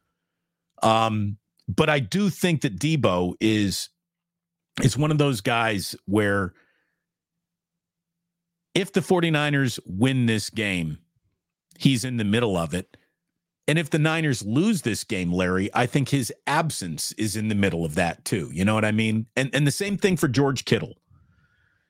Um 0.84 1.38
but 1.68 1.90
I 1.90 1.98
do 2.00 2.30
think 2.30 2.62
that 2.62 2.78
Deebo 2.78 3.34
is 3.40 3.90
is 4.84 4.96
one 4.96 5.10
of 5.10 5.18
those 5.18 5.42
guys 5.42 5.96
where 6.06 6.54
if 8.76 8.94
the 8.94 9.00
49ers 9.00 9.80
win 9.88 10.28
this 10.28 10.52
game, 10.52 11.00
he's 11.80 12.04
in 12.04 12.18
the 12.18 12.24
middle 12.24 12.56
of 12.56 12.74
it. 12.76 12.98
And 13.70 13.78
if 13.78 13.92
the 13.92 14.00
Niners 14.00 14.44
lose 14.44 14.82
this 14.82 15.04
game, 15.04 15.32
Larry, 15.32 15.70
I 15.76 15.86
think 15.86 16.10
his 16.10 16.34
absence 16.48 17.12
is 17.20 17.36
in 17.36 17.50
the 17.50 17.56
middle 17.56 17.86
of 17.86 17.94
that 17.94 18.26
too. 18.26 18.50
You 18.52 18.66
know 18.66 18.74
what 18.74 18.84
I 18.84 18.92
mean? 18.92 19.28
And 19.36 19.52
and 19.54 19.68
the 19.68 19.72
same 19.72 19.96
thing 19.96 20.18
for 20.18 20.28
George 20.28 20.66
Kittle. 20.66 20.96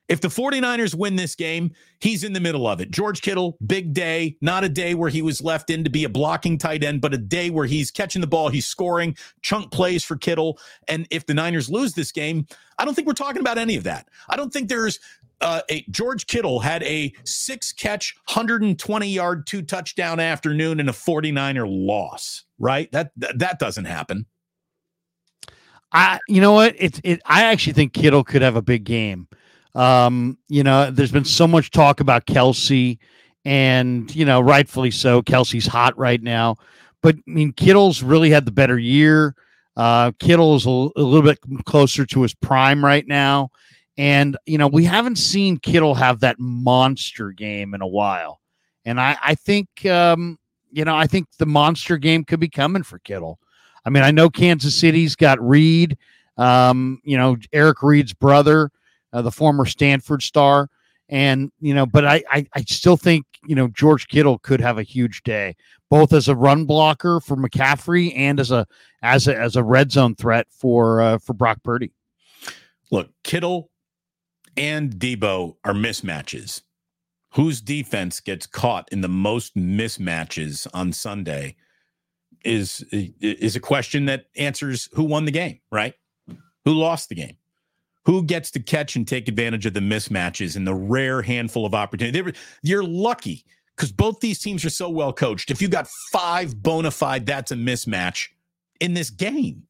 If 0.06 0.20
the 0.20 0.28
49ers 0.28 0.94
win 0.94 1.16
this 1.16 1.34
game, 1.34 1.70
he's 2.00 2.22
in 2.22 2.34
the 2.34 2.40
middle 2.40 2.66
of 2.66 2.82
it. 2.82 2.90
George 2.90 3.22
Kittle, 3.22 3.56
big 3.64 3.94
day, 3.94 4.36
not 4.42 4.62
a 4.62 4.68
day 4.68 4.94
where 4.94 5.08
he 5.08 5.22
was 5.22 5.40
left 5.40 5.70
in 5.70 5.82
to 5.84 5.88
be 5.88 6.04
a 6.04 6.08
blocking 6.10 6.58
tight 6.58 6.84
end, 6.84 7.00
but 7.00 7.14
a 7.14 7.18
day 7.18 7.48
where 7.48 7.66
he's 7.66 7.90
catching 7.90 8.20
the 8.20 8.26
ball, 8.26 8.50
he's 8.50 8.66
scoring, 8.66 9.16
chunk 9.40 9.70
plays 9.70 10.04
for 10.04 10.16
Kittle. 10.16 10.58
And 10.86 11.06
if 11.10 11.24
the 11.24 11.32
Niners 11.32 11.70
lose 11.70 11.94
this 11.94 12.12
game, 12.12 12.46
I 12.76 12.84
don't 12.84 12.94
think 12.94 13.06
we're 13.06 13.14
talking 13.14 13.40
about 13.40 13.56
any 13.56 13.76
of 13.76 13.84
that. 13.84 14.08
I 14.28 14.36
don't 14.36 14.52
think 14.52 14.68
there's 14.68 14.98
uh, 15.40 15.62
a, 15.70 15.84
George 15.90 16.26
Kittle 16.26 16.60
had 16.60 16.82
a 16.82 17.12
six 17.24 17.72
catch, 17.72 18.14
120 18.26 19.08
yard, 19.08 19.46
two 19.46 19.62
touchdown 19.62 20.20
afternoon 20.20 20.80
and 20.80 20.88
a 20.88 20.92
49er 20.92 21.66
loss, 21.66 22.44
right? 22.58 22.90
That, 22.92 23.12
that, 23.16 23.38
that 23.38 23.58
doesn't 23.58 23.86
happen. 23.86 24.26
I, 25.92 26.20
you 26.28 26.40
know 26.40 26.52
what? 26.52 26.74
It's, 26.78 27.00
it, 27.02 27.20
I 27.26 27.44
actually 27.44 27.72
think 27.72 27.92
Kittle 27.92 28.22
could 28.22 28.42
have 28.42 28.56
a 28.56 28.62
big 28.62 28.84
game. 28.84 29.28
Um, 29.74 30.38
you 30.48 30.62
know, 30.62 30.90
there's 30.90 31.12
been 31.12 31.24
so 31.24 31.46
much 31.46 31.70
talk 31.70 32.00
about 32.00 32.26
Kelce 32.26 32.98
and, 33.44 34.14
you 34.14 34.24
know, 34.24 34.40
rightfully 34.40 34.90
so. 34.90 35.22
Kelce's 35.22 35.66
hot 35.66 35.96
right 35.98 36.22
now. 36.22 36.56
But 37.02 37.16
I 37.16 37.30
mean, 37.30 37.52
Kittle's 37.52 38.02
really 38.02 38.30
had 38.30 38.44
the 38.44 38.52
better 38.52 38.78
year. 38.78 39.34
Uh, 39.76 40.12
Kittle 40.18 40.56
is 40.56 40.66
a, 40.66 40.68
a 40.68 41.02
little 41.02 41.22
bit 41.22 41.38
closer 41.64 42.04
to 42.04 42.22
his 42.22 42.34
prime 42.34 42.84
right 42.84 43.06
now. 43.06 43.50
And, 43.98 44.36
you 44.46 44.56
know, 44.56 44.68
we 44.68 44.84
haven't 44.84 45.16
seen 45.16 45.58
Kittle 45.58 45.94
have 45.94 46.20
that 46.20 46.36
monster 46.38 47.32
game 47.32 47.74
in 47.74 47.82
a 47.82 47.86
while. 47.86 48.40
And 48.84 49.00
I, 49.00 49.16
I 49.22 49.34
think, 49.34 49.84
um, 49.86 50.38
you 50.70 50.84
know, 50.84 50.96
I 50.96 51.06
think 51.06 51.26
the 51.38 51.46
monster 51.46 51.98
game 51.98 52.24
could 52.24 52.40
be 52.40 52.48
coming 52.48 52.82
for 52.82 52.98
Kittle. 53.00 53.38
I 53.84 53.90
mean, 53.90 54.02
I 54.02 54.10
know 54.10 54.30
Kansas 54.30 54.74
City's 54.74 55.16
got 55.16 55.40
Reid, 55.46 55.98
um, 56.36 57.00
you 57.04 57.16
know, 57.18 57.36
Eric 57.52 57.82
Reid's 57.82 58.14
brother, 58.14 58.70
uh, 59.12 59.22
the 59.22 59.32
former 59.32 59.66
Stanford 59.66 60.22
star. 60.22 60.68
And, 61.08 61.50
you 61.60 61.74
know, 61.74 61.86
but 61.86 62.06
I, 62.06 62.22
I, 62.30 62.46
I 62.54 62.60
still 62.62 62.96
think, 62.96 63.26
you 63.44 63.56
know, 63.56 63.68
George 63.68 64.06
Kittle 64.06 64.38
could 64.38 64.60
have 64.60 64.78
a 64.78 64.84
huge 64.84 65.24
day, 65.24 65.56
both 65.88 66.12
as 66.12 66.28
a 66.28 66.36
run 66.36 66.66
blocker 66.66 67.20
for 67.20 67.36
McCaffrey 67.36 68.16
and 68.16 68.38
as 68.38 68.52
a, 68.52 68.66
as 69.02 69.26
a, 69.26 69.36
as 69.36 69.56
a 69.56 69.64
red 69.64 69.90
zone 69.90 70.14
threat 70.14 70.46
for, 70.50 71.00
uh, 71.00 71.18
for 71.18 71.32
Brock 71.32 71.58
Purdy. 71.64 71.90
Look, 72.92 73.10
Kittle 73.24 73.69
and 74.56 74.92
Deebo 74.94 75.56
are 75.64 75.72
mismatches. 75.72 76.62
Whose 77.34 77.60
defense 77.60 78.20
gets 78.20 78.46
caught 78.46 78.88
in 78.90 79.02
the 79.02 79.08
most 79.08 79.56
mismatches 79.56 80.66
on 80.74 80.92
Sunday 80.92 81.56
is 82.44 82.84
is 82.92 83.54
a 83.54 83.60
question 83.60 84.06
that 84.06 84.26
answers 84.36 84.88
who 84.92 85.04
won 85.04 85.26
the 85.26 85.30
game, 85.30 85.60
right? 85.70 85.94
Who 86.64 86.72
lost 86.72 87.08
the 87.08 87.14
game? 87.14 87.36
Who 88.06 88.24
gets 88.24 88.50
to 88.52 88.60
catch 88.60 88.96
and 88.96 89.06
take 89.06 89.28
advantage 89.28 89.66
of 89.66 89.74
the 89.74 89.80
mismatches 89.80 90.56
and 90.56 90.66
the 90.66 90.74
rare 90.74 91.22
handful 91.22 91.66
of 91.66 91.74
opportunity? 91.74 92.32
You're 92.62 92.82
lucky 92.82 93.44
because 93.76 93.92
both 93.92 94.20
these 94.20 94.40
teams 94.40 94.64
are 94.64 94.70
so 94.70 94.88
well 94.90 95.12
coached. 95.12 95.50
If 95.50 95.62
you 95.62 95.68
got 95.68 95.86
five 96.10 96.60
bona 96.60 96.90
fide, 96.90 97.26
that's 97.26 97.52
a 97.52 97.56
mismatch 97.56 98.28
in 98.80 98.94
this 98.94 99.10
game 99.10 99.64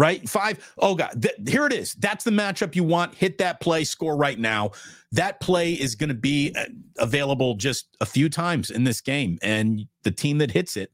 right? 0.00 0.26
Five. 0.26 0.72
Oh 0.78 0.94
God, 0.94 1.22
th- 1.22 1.34
here 1.46 1.66
it 1.66 1.74
is. 1.74 1.92
That's 1.92 2.24
the 2.24 2.30
matchup 2.30 2.74
you 2.74 2.82
want. 2.82 3.14
Hit 3.14 3.36
that 3.36 3.60
play, 3.60 3.84
score 3.84 4.16
right 4.16 4.38
now. 4.38 4.70
That 5.12 5.40
play 5.40 5.74
is 5.74 5.94
going 5.94 6.08
to 6.08 6.14
be 6.14 6.54
uh, 6.56 6.64
available 6.98 7.54
just 7.54 7.98
a 8.00 8.06
few 8.06 8.30
times 8.30 8.70
in 8.70 8.84
this 8.84 9.02
game, 9.02 9.38
and 9.42 9.86
the 10.02 10.10
team 10.10 10.38
that 10.38 10.52
hits 10.52 10.78
it, 10.78 10.90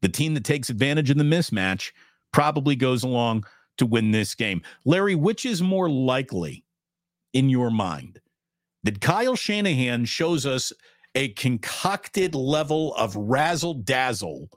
the 0.00 0.08
team 0.08 0.34
that 0.34 0.44
takes 0.44 0.70
advantage 0.70 1.10
of 1.10 1.18
the 1.18 1.24
mismatch, 1.24 1.90
probably 2.32 2.76
goes 2.76 3.02
along 3.02 3.44
to 3.78 3.84
win 3.84 4.12
this 4.12 4.36
game. 4.36 4.62
Larry, 4.84 5.16
which 5.16 5.44
is 5.44 5.60
more 5.60 5.90
likely 5.90 6.64
in 7.32 7.48
your 7.48 7.70
mind 7.70 8.20
that 8.84 9.00
Kyle 9.00 9.34
Shanahan 9.34 10.04
shows 10.04 10.46
us 10.46 10.72
a 11.16 11.30
concocted 11.30 12.36
level 12.36 12.94
of 12.94 13.16
razzle 13.16 13.74
dazzle? 13.74 14.48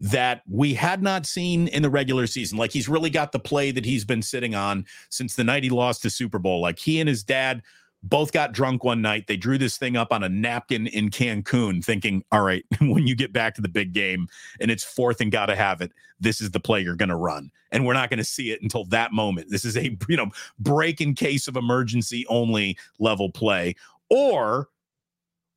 That 0.00 0.42
we 0.48 0.74
had 0.74 1.02
not 1.02 1.26
seen 1.26 1.68
in 1.68 1.82
the 1.82 1.90
regular 1.90 2.26
season. 2.26 2.56
Like 2.58 2.72
he's 2.72 2.88
really 2.88 3.10
got 3.10 3.32
the 3.32 3.38
play 3.38 3.70
that 3.70 3.84
he's 3.84 4.04
been 4.04 4.22
sitting 4.22 4.54
on 4.54 4.86
since 5.10 5.36
the 5.36 5.44
night 5.44 5.62
he 5.62 5.70
lost 5.70 6.02
the 6.02 6.10
Super 6.10 6.38
Bowl. 6.38 6.60
Like 6.60 6.78
he 6.78 7.00
and 7.00 7.08
his 7.08 7.22
dad 7.22 7.62
both 8.02 8.32
got 8.32 8.52
drunk 8.52 8.82
one 8.82 9.02
night. 9.02 9.26
They 9.26 9.36
drew 9.36 9.58
this 9.58 9.76
thing 9.76 9.96
up 9.96 10.10
on 10.10 10.22
a 10.22 10.28
napkin 10.28 10.86
in 10.86 11.10
Cancun, 11.10 11.84
thinking, 11.84 12.24
all 12.32 12.42
right, 12.42 12.64
when 12.80 13.06
you 13.06 13.14
get 13.14 13.32
back 13.32 13.54
to 13.56 13.60
the 13.60 13.68
big 13.68 13.92
game 13.92 14.26
and 14.58 14.70
it's 14.70 14.84
fourth 14.84 15.20
and 15.20 15.30
got 15.30 15.46
to 15.46 15.56
have 15.56 15.82
it, 15.82 15.92
this 16.18 16.40
is 16.40 16.50
the 16.50 16.60
play 16.60 16.80
you're 16.80 16.96
going 16.96 17.10
to 17.10 17.16
run. 17.16 17.50
And 17.72 17.86
we're 17.86 17.94
not 17.94 18.10
going 18.10 18.18
to 18.18 18.24
see 18.24 18.50
it 18.50 18.62
until 18.62 18.84
that 18.86 19.12
moment. 19.12 19.50
This 19.50 19.64
is 19.64 19.76
a, 19.76 19.96
you 20.08 20.16
know, 20.16 20.30
break 20.58 21.00
in 21.00 21.14
case 21.14 21.46
of 21.46 21.56
emergency 21.56 22.26
only 22.28 22.78
level 22.98 23.30
play. 23.30 23.74
Or 24.08 24.68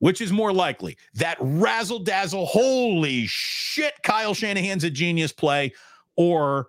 which 0.03 0.19
is 0.19 0.33
more 0.33 0.51
likely? 0.51 0.97
That 1.13 1.37
razzle 1.39 1.99
dazzle, 1.99 2.45
holy 2.45 3.23
shit, 3.25 3.93
Kyle 4.03 4.33
Shanahan's 4.33 4.83
a 4.83 4.89
genius 4.89 5.31
play, 5.31 5.71
or 6.17 6.67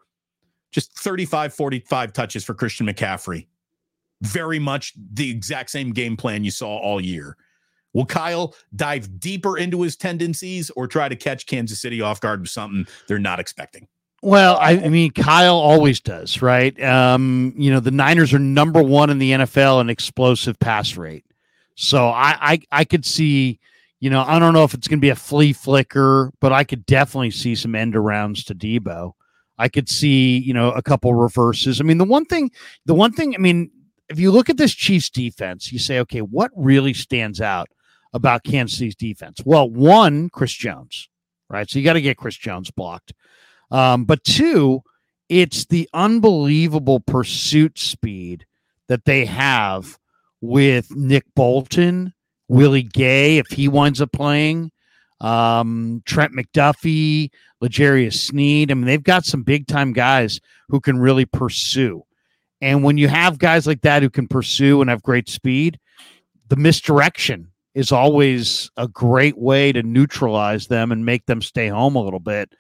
just 0.70 0.96
35 1.00 1.52
45 1.52 2.12
touches 2.12 2.44
for 2.44 2.54
Christian 2.54 2.86
McCaffrey? 2.86 3.48
Very 4.22 4.60
much 4.60 4.92
the 5.14 5.28
exact 5.28 5.70
same 5.70 5.92
game 5.92 6.16
plan 6.16 6.44
you 6.44 6.52
saw 6.52 6.78
all 6.78 7.00
year. 7.00 7.36
Will 7.92 8.06
Kyle 8.06 8.54
dive 8.76 9.18
deeper 9.18 9.58
into 9.58 9.82
his 9.82 9.96
tendencies 9.96 10.70
or 10.70 10.86
try 10.86 11.08
to 11.08 11.16
catch 11.16 11.46
Kansas 11.46 11.80
City 11.80 12.00
off 12.00 12.20
guard 12.20 12.40
with 12.40 12.50
something 12.50 12.86
they're 13.08 13.18
not 13.18 13.40
expecting? 13.40 13.88
Well, 14.22 14.58
I, 14.58 14.78
I, 14.78 14.88
mean, 14.88 15.10
Kyle 15.10 15.56
always 15.56 15.98
does, 15.98 16.40
right? 16.40 16.80
Um, 16.80 17.52
you 17.56 17.72
know, 17.72 17.80
the 17.80 17.90
Niners 17.90 18.32
are 18.32 18.38
number 18.38 18.80
one 18.80 19.10
in 19.10 19.18
the 19.18 19.32
NFL 19.32 19.80
in 19.80 19.90
explosive 19.90 20.56
pass 20.60 20.96
rate. 20.96 21.24
So 21.74 22.08
I, 22.08 22.36
I, 22.40 22.60
I 22.70 22.84
could 22.84 23.04
see, 23.04 23.58
you 24.00 24.10
know, 24.10 24.22
I 24.26 24.38
don't 24.38 24.54
know 24.54 24.64
if 24.64 24.74
it's 24.74 24.88
going 24.88 24.98
to 24.98 25.04
be 25.04 25.10
a 25.10 25.16
flea 25.16 25.52
flicker, 25.52 26.32
but 26.40 26.52
I 26.52 26.64
could 26.64 26.86
definitely 26.86 27.30
see 27.30 27.54
some 27.54 27.74
end 27.74 27.94
arounds 27.94 28.44
to 28.46 28.54
Deebo. 28.54 29.12
I 29.58 29.68
could 29.68 29.88
see, 29.88 30.38
you 30.38 30.52
know, 30.52 30.72
a 30.72 30.82
couple 30.82 31.14
reverses. 31.14 31.80
I 31.80 31.84
mean, 31.84 31.98
the 31.98 32.04
one 32.04 32.24
thing, 32.24 32.50
the 32.86 32.94
one 32.94 33.12
thing, 33.12 33.34
I 33.34 33.38
mean, 33.38 33.70
if 34.08 34.18
you 34.18 34.30
look 34.30 34.50
at 34.50 34.56
this 34.56 34.74
Chiefs 34.74 35.10
defense, 35.10 35.72
you 35.72 35.78
say, 35.78 36.00
okay, 36.00 36.20
what 36.20 36.50
really 36.56 36.92
stands 36.92 37.40
out 37.40 37.68
about 38.12 38.44
Kansas 38.44 38.78
City's 38.78 38.96
defense? 38.96 39.40
Well, 39.44 39.68
one, 39.68 40.28
Chris 40.30 40.52
Jones, 40.52 41.08
right? 41.48 41.68
So 41.68 41.78
you 41.78 41.84
got 41.84 41.94
to 41.94 42.00
get 42.00 42.16
Chris 42.16 42.36
Jones 42.36 42.70
blocked. 42.70 43.12
Um, 43.70 44.04
but 44.04 44.22
two, 44.24 44.82
it's 45.28 45.64
the 45.66 45.88
unbelievable 45.94 47.00
pursuit 47.00 47.78
speed 47.78 48.46
that 48.88 49.04
they 49.04 49.24
have 49.24 49.98
with 50.46 50.94
Nick 50.94 51.24
Bolton, 51.34 52.12
Willie 52.48 52.82
Gay, 52.82 53.38
if 53.38 53.46
he 53.48 53.68
winds 53.68 54.00
up 54.00 54.12
playing, 54.12 54.70
um, 55.20 56.02
Trent 56.04 56.32
McDuffie, 56.32 57.30
L'Jarius 57.60 58.14
Sneed. 58.14 58.70
I 58.70 58.74
mean, 58.74 58.86
they've 58.86 59.02
got 59.02 59.24
some 59.24 59.42
big 59.42 59.66
time 59.66 59.92
guys 59.92 60.40
who 60.68 60.80
can 60.80 60.98
really 60.98 61.24
pursue. 61.24 62.04
And 62.60 62.84
when 62.84 62.98
you 62.98 63.08
have 63.08 63.38
guys 63.38 63.66
like 63.66 63.82
that 63.82 64.02
who 64.02 64.10
can 64.10 64.28
pursue 64.28 64.80
and 64.80 64.90
have 64.90 65.02
great 65.02 65.28
speed, 65.28 65.78
the 66.48 66.56
misdirection 66.56 67.50
is 67.74 67.90
always 67.90 68.70
a 68.76 68.86
great 68.86 69.36
way 69.36 69.72
to 69.72 69.82
neutralize 69.82 70.66
them 70.66 70.92
and 70.92 71.04
make 71.04 71.26
them 71.26 71.42
stay 71.42 71.68
home 71.68 71.96
a 71.96 72.02
little 72.02 72.20
bit 72.20 72.52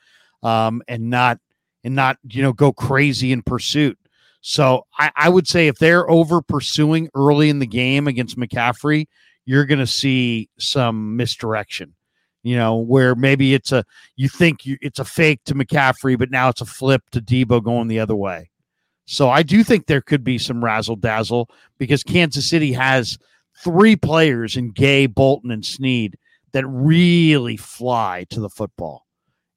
um, 0.42 0.82
and 0.88 1.08
not 1.10 1.38
and 1.84 1.94
not 1.94 2.18
you 2.28 2.42
know 2.42 2.52
go 2.52 2.72
crazy 2.72 3.32
in 3.32 3.42
pursuit. 3.42 3.98
So 4.46 4.84
I, 4.98 5.10
I 5.16 5.28
would 5.30 5.48
say 5.48 5.68
if 5.68 5.78
they're 5.78 6.08
over 6.10 6.42
pursuing 6.42 7.08
early 7.14 7.48
in 7.48 7.60
the 7.60 7.66
game 7.66 8.06
against 8.06 8.36
McCaffrey, 8.36 9.06
you're 9.46 9.64
going 9.64 9.78
to 9.78 9.86
see 9.86 10.50
some 10.58 11.16
misdirection. 11.16 11.94
You 12.42 12.56
know, 12.56 12.76
where 12.76 13.14
maybe 13.14 13.54
it's 13.54 13.72
a 13.72 13.86
you 14.16 14.28
think 14.28 14.66
you, 14.66 14.76
it's 14.82 14.98
a 14.98 15.04
fake 15.04 15.40
to 15.46 15.54
McCaffrey, 15.54 16.18
but 16.18 16.30
now 16.30 16.50
it's 16.50 16.60
a 16.60 16.66
flip 16.66 17.00
to 17.12 17.22
Deebo 17.22 17.64
going 17.64 17.88
the 17.88 18.00
other 18.00 18.14
way. 18.14 18.50
So 19.06 19.30
I 19.30 19.42
do 19.42 19.64
think 19.64 19.86
there 19.86 20.02
could 20.02 20.22
be 20.22 20.36
some 20.36 20.62
razzle 20.62 20.96
dazzle 20.96 21.48
because 21.78 22.02
Kansas 22.02 22.46
City 22.46 22.74
has 22.74 23.16
three 23.62 23.96
players 23.96 24.58
in 24.58 24.72
Gay, 24.72 25.06
Bolton, 25.06 25.52
and 25.52 25.64
Sneed 25.64 26.18
that 26.52 26.66
really 26.66 27.56
fly 27.56 28.26
to 28.28 28.40
the 28.40 28.50
football. 28.50 29.06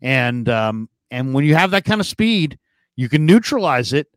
And 0.01 0.47
um, 0.47 0.87
and 1.11 1.33
when 1.33 1.43
you 1.43 1.55
have 1.55 1.71
that 1.71 1.83
kind 1.83 1.99
of 1.99 2.07
speed, 2.07 2.57
you 2.95 3.09
can 3.09 3.25
neutralize 3.25 3.91
it, 3.91 4.07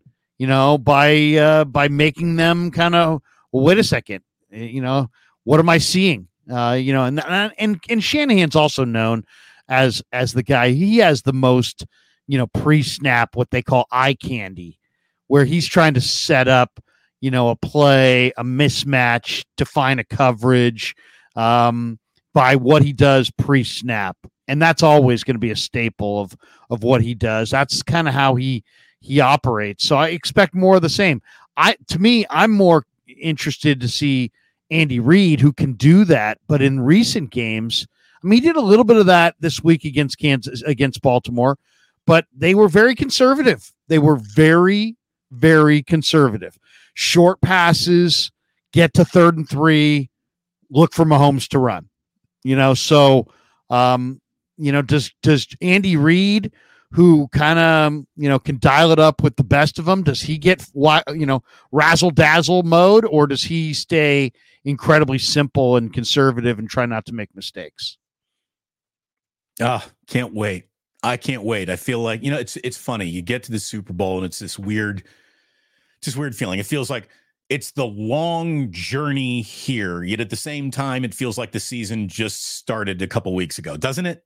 you 0.41 0.47
know, 0.47 0.78
by 0.78 1.34
uh, 1.34 1.66
by 1.66 1.88
making 1.88 2.36
them 2.36 2.70
kind 2.70 2.95
of 2.95 3.20
well, 3.53 3.62
wait 3.62 3.76
a 3.76 3.84
second, 3.84 4.22
eh, 4.51 4.62
you 4.64 4.80
know, 4.80 5.11
what 5.45 5.61
am 5.61 5.68
I 5.68 5.76
seeing? 5.76 6.28
Uh, 6.51 6.78
you 6.80 6.95
know, 6.95 7.05
and 7.05 7.20
and 7.59 7.78
and 7.91 8.03
Shanahan's 8.03 8.57
also 8.57 8.86
known 8.86 9.24
as 9.68 10.03
as 10.12 10.32
the 10.32 10.43
guy 10.43 10.70
he 10.70 10.97
has 10.97 11.20
the 11.20 11.34
most, 11.34 11.84
you 12.26 12.38
know, 12.38 12.47
pre-snap 12.47 13.36
what 13.36 13.51
they 13.51 13.61
call 13.61 13.86
eye 13.93 14.14
candy, 14.14 14.78
where 15.26 15.45
he's 15.45 15.66
trying 15.66 15.93
to 15.93 16.01
set 16.01 16.49
up, 16.49 16.80
you 17.20 17.30
know, 17.30 17.51
a 17.51 17.57
play, 17.57 18.32
a 18.38 18.43
mismatch, 18.43 19.45
define 19.59 19.99
a 19.99 20.05
coverage, 20.05 20.95
um, 21.36 21.99
by 22.32 22.57
what 22.57 22.82
he 22.82 22.95
does 22.95 23.30
pre-snap 23.30 24.16
and 24.49 24.61
that's 24.61 24.82
always 24.82 25.22
going 25.22 25.36
to 25.36 25.38
be 25.38 25.51
a 25.51 25.57
staple 25.57 26.18
of 26.22 26.34
of 26.70 26.82
what 26.82 27.03
he 27.03 27.14
does. 27.14 27.51
That's 27.51 27.82
kind 27.82 28.09
of 28.09 28.14
how 28.14 28.36
he 28.36 28.64
he 29.01 29.21
operates. 29.21 29.85
So 29.85 29.97
I 29.97 30.09
expect 30.09 30.55
more 30.55 30.77
of 30.77 30.83
the 30.83 30.89
same. 30.89 31.23
I 31.57 31.77
to 31.89 31.99
me, 31.99 32.27
I'm 32.31 32.53
more 32.53 32.85
interested 33.21 33.81
to 33.81 33.89
see 33.89 34.31
Andy 34.71 35.01
Reid 35.01 35.41
who 35.41 35.53
can 35.53 35.75
do 35.75 36.05
that. 36.05 36.39
But 36.47 36.63
in 36.63 36.81
recent 36.81 37.31
games, 37.31 37.87
I 38.23 38.27
mean, 38.27 38.41
he 38.41 38.47
did 38.47 38.57
a 38.57 38.61
little 38.61 38.85
bit 38.85 38.97
of 38.97 39.07
that 39.07 39.35
this 39.41 39.63
week 39.63 39.85
against 39.85 40.19
Kansas 40.19 40.63
against 40.63 41.03
Baltimore, 41.03 41.59
but 42.07 42.27
they 42.37 42.55
were 42.55 42.69
very 42.69 42.95
conservative. 42.95 43.73
They 43.89 43.99
were 43.99 44.17
very 44.17 44.97
very 45.33 45.83
conservative. 45.83 46.59
Short 46.95 47.41
passes, 47.41 48.31
get 48.73 48.95
to 48.95 49.05
third 49.05 49.37
and 49.37 49.49
three, 49.49 50.11
look 50.71 50.93
for 50.93 51.05
Mahomes 51.05 51.49
to 51.49 51.59
run. 51.59 51.89
You 52.43 52.57
know, 52.57 52.75
so 52.75 53.29
um, 53.69 54.21
you 54.57 54.73
know, 54.73 54.83
does 54.83 55.13
does 55.23 55.47
Andy 55.61 55.97
Reid, 55.97 56.53
who 56.93 57.28
kind 57.28 57.59
of 57.59 58.05
you 58.16 58.28
know 58.28 58.38
can 58.38 58.59
dial 58.59 58.91
it 58.91 58.99
up 58.99 59.22
with 59.22 59.36
the 59.36 59.45
best 59.45 59.78
of 59.78 59.84
them, 59.84 60.03
does 60.03 60.22
he 60.22 60.38
get 60.38 60.66
you 60.74 61.26
know 61.26 61.43
razzle 61.72 62.11
dazzle 62.11 62.62
mode, 62.62 63.05
or 63.05 63.26
does 63.26 63.45
he 63.45 63.72
stay 63.74 64.32
incredibly 64.64 65.18
simple 65.18 65.76
and 65.76 65.93
conservative 65.93 66.59
and 66.59 66.68
try 66.68 66.86
not 66.86 67.07
to 67.07 67.12
make 67.12 67.34
mistakes? 67.34 67.97
Ah, 69.61 69.86
can't 70.07 70.34
wait. 70.34 70.64
I 71.03 71.16
can't 71.16 71.43
wait. 71.43 71.70
I 71.70 71.76
feel 71.76 72.01
like 72.01 72.22
you 72.22 72.30
know 72.30 72.38
it's 72.38 72.57
it's 72.57 72.76
funny. 72.76 73.07
You 73.07 73.22
get 73.22 73.43
to 73.45 73.53
the 73.53 73.61
Super 73.61 73.93
Bowl 73.93 74.18
and 74.18 74.26
it's 74.26 74.38
this 74.38 74.59
weird, 74.59 75.05
just 76.03 76.16
weird 76.16 76.34
feeling. 76.34 76.59
It 76.59 76.66
feels 76.66 76.91
like 76.91 77.09
it's 77.49 77.72
the 77.72 77.86
long 77.86 78.70
journey 78.70 79.43
here. 79.43 80.03
Yet 80.03 80.20
at 80.20 80.30
the 80.30 80.36
same 80.36 80.70
time, 80.70 81.05
it 81.05 81.14
feels 81.14 81.38
like 81.38 81.53
the 81.53 81.61
season 81.61 82.09
just 82.09 82.57
started 82.57 83.01
a 83.03 83.07
couple 83.07 83.34
weeks 83.34 83.59
ago, 83.59 83.76
doesn't 83.76 84.07
it? 84.07 84.24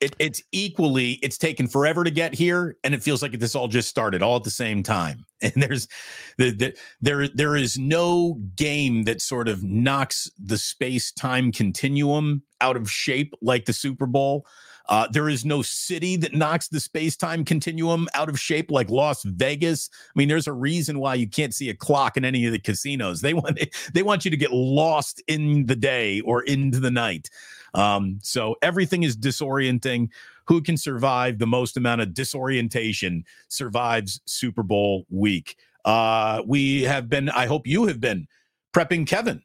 It, 0.00 0.14
it's 0.18 0.42
equally 0.52 1.12
it's 1.22 1.38
taken 1.38 1.66
forever 1.66 2.04
to 2.04 2.10
get 2.10 2.34
here 2.34 2.76
and 2.84 2.94
it 2.94 3.02
feels 3.02 3.22
like 3.22 3.32
this 3.38 3.54
all 3.54 3.68
just 3.68 3.88
started 3.88 4.22
all 4.22 4.36
at 4.36 4.44
the 4.44 4.50
same 4.50 4.82
time 4.82 5.24
and 5.42 5.52
there's 5.56 5.88
the, 6.36 6.50
the 6.50 6.76
there 7.00 7.28
there 7.28 7.56
is 7.56 7.78
no 7.78 8.40
game 8.56 9.04
that 9.04 9.20
sort 9.20 9.48
of 9.48 9.62
knocks 9.62 10.30
the 10.38 10.58
space 10.58 11.12
time 11.12 11.50
continuum 11.50 12.42
out 12.60 12.76
of 12.76 12.90
shape 12.90 13.34
like 13.42 13.64
the 13.64 13.72
super 13.72 14.06
bowl 14.06 14.46
uh, 14.88 15.06
there 15.12 15.28
is 15.28 15.44
no 15.44 15.60
city 15.60 16.16
that 16.16 16.34
knocks 16.34 16.68
the 16.68 16.80
space 16.80 17.14
time 17.14 17.44
continuum 17.44 18.08
out 18.14 18.28
of 18.28 18.40
shape 18.40 18.70
like 18.70 18.88
Las 18.88 19.22
Vegas. 19.22 19.90
I 19.92 20.18
mean, 20.18 20.28
there's 20.28 20.46
a 20.46 20.52
reason 20.52 20.98
why 20.98 21.14
you 21.14 21.28
can't 21.28 21.52
see 21.52 21.68
a 21.68 21.74
clock 21.74 22.16
in 22.16 22.24
any 22.24 22.46
of 22.46 22.52
the 22.52 22.58
casinos. 22.58 23.20
They 23.20 23.34
want 23.34 23.60
they 23.92 24.02
want 24.02 24.24
you 24.24 24.30
to 24.30 24.36
get 24.36 24.50
lost 24.50 25.22
in 25.26 25.66
the 25.66 25.76
day 25.76 26.20
or 26.20 26.42
into 26.42 26.80
the 26.80 26.90
night. 26.90 27.28
Um, 27.74 28.18
so 28.22 28.56
everything 28.62 29.02
is 29.02 29.16
disorienting. 29.16 30.08
Who 30.46 30.62
can 30.62 30.76
survive 30.76 31.38
the 31.38 31.46
most 31.46 31.76
amount 31.76 32.00
of 32.00 32.14
disorientation 32.14 33.24
survives 33.48 34.20
Super 34.24 34.62
Bowl 34.62 35.04
week. 35.10 35.56
Uh, 35.84 36.42
we 36.46 36.82
have 36.82 37.08
been, 37.08 37.28
I 37.28 37.46
hope 37.46 37.66
you 37.66 37.86
have 37.86 38.00
been 38.00 38.26
prepping 38.74 39.06
Kevin 39.06 39.42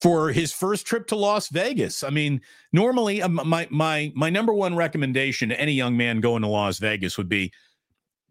for 0.00 0.30
his 0.30 0.52
first 0.52 0.86
trip 0.86 1.06
to 1.08 1.16
Las 1.16 1.48
Vegas. 1.48 2.02
I 2.02 2.10
mean, 2.10 2.40
normally 2.72 3.22
um, 3.22 3.40
my 3.44 3.66
my 3.70 4.12
my 4.14 4.30
number 4.30 4.52
one 4.52 4.76
recommendation 4.76 5.48
to 5.48 5.60
any 5.60 5.72
young 5.72 5.96
man 5.96 6.20
going 6.20 6.42
to 6.42 6.48
Las 6.48 6.78
Vegas 6.78 7.18
would 7.18 7.28
be 7.28 7.52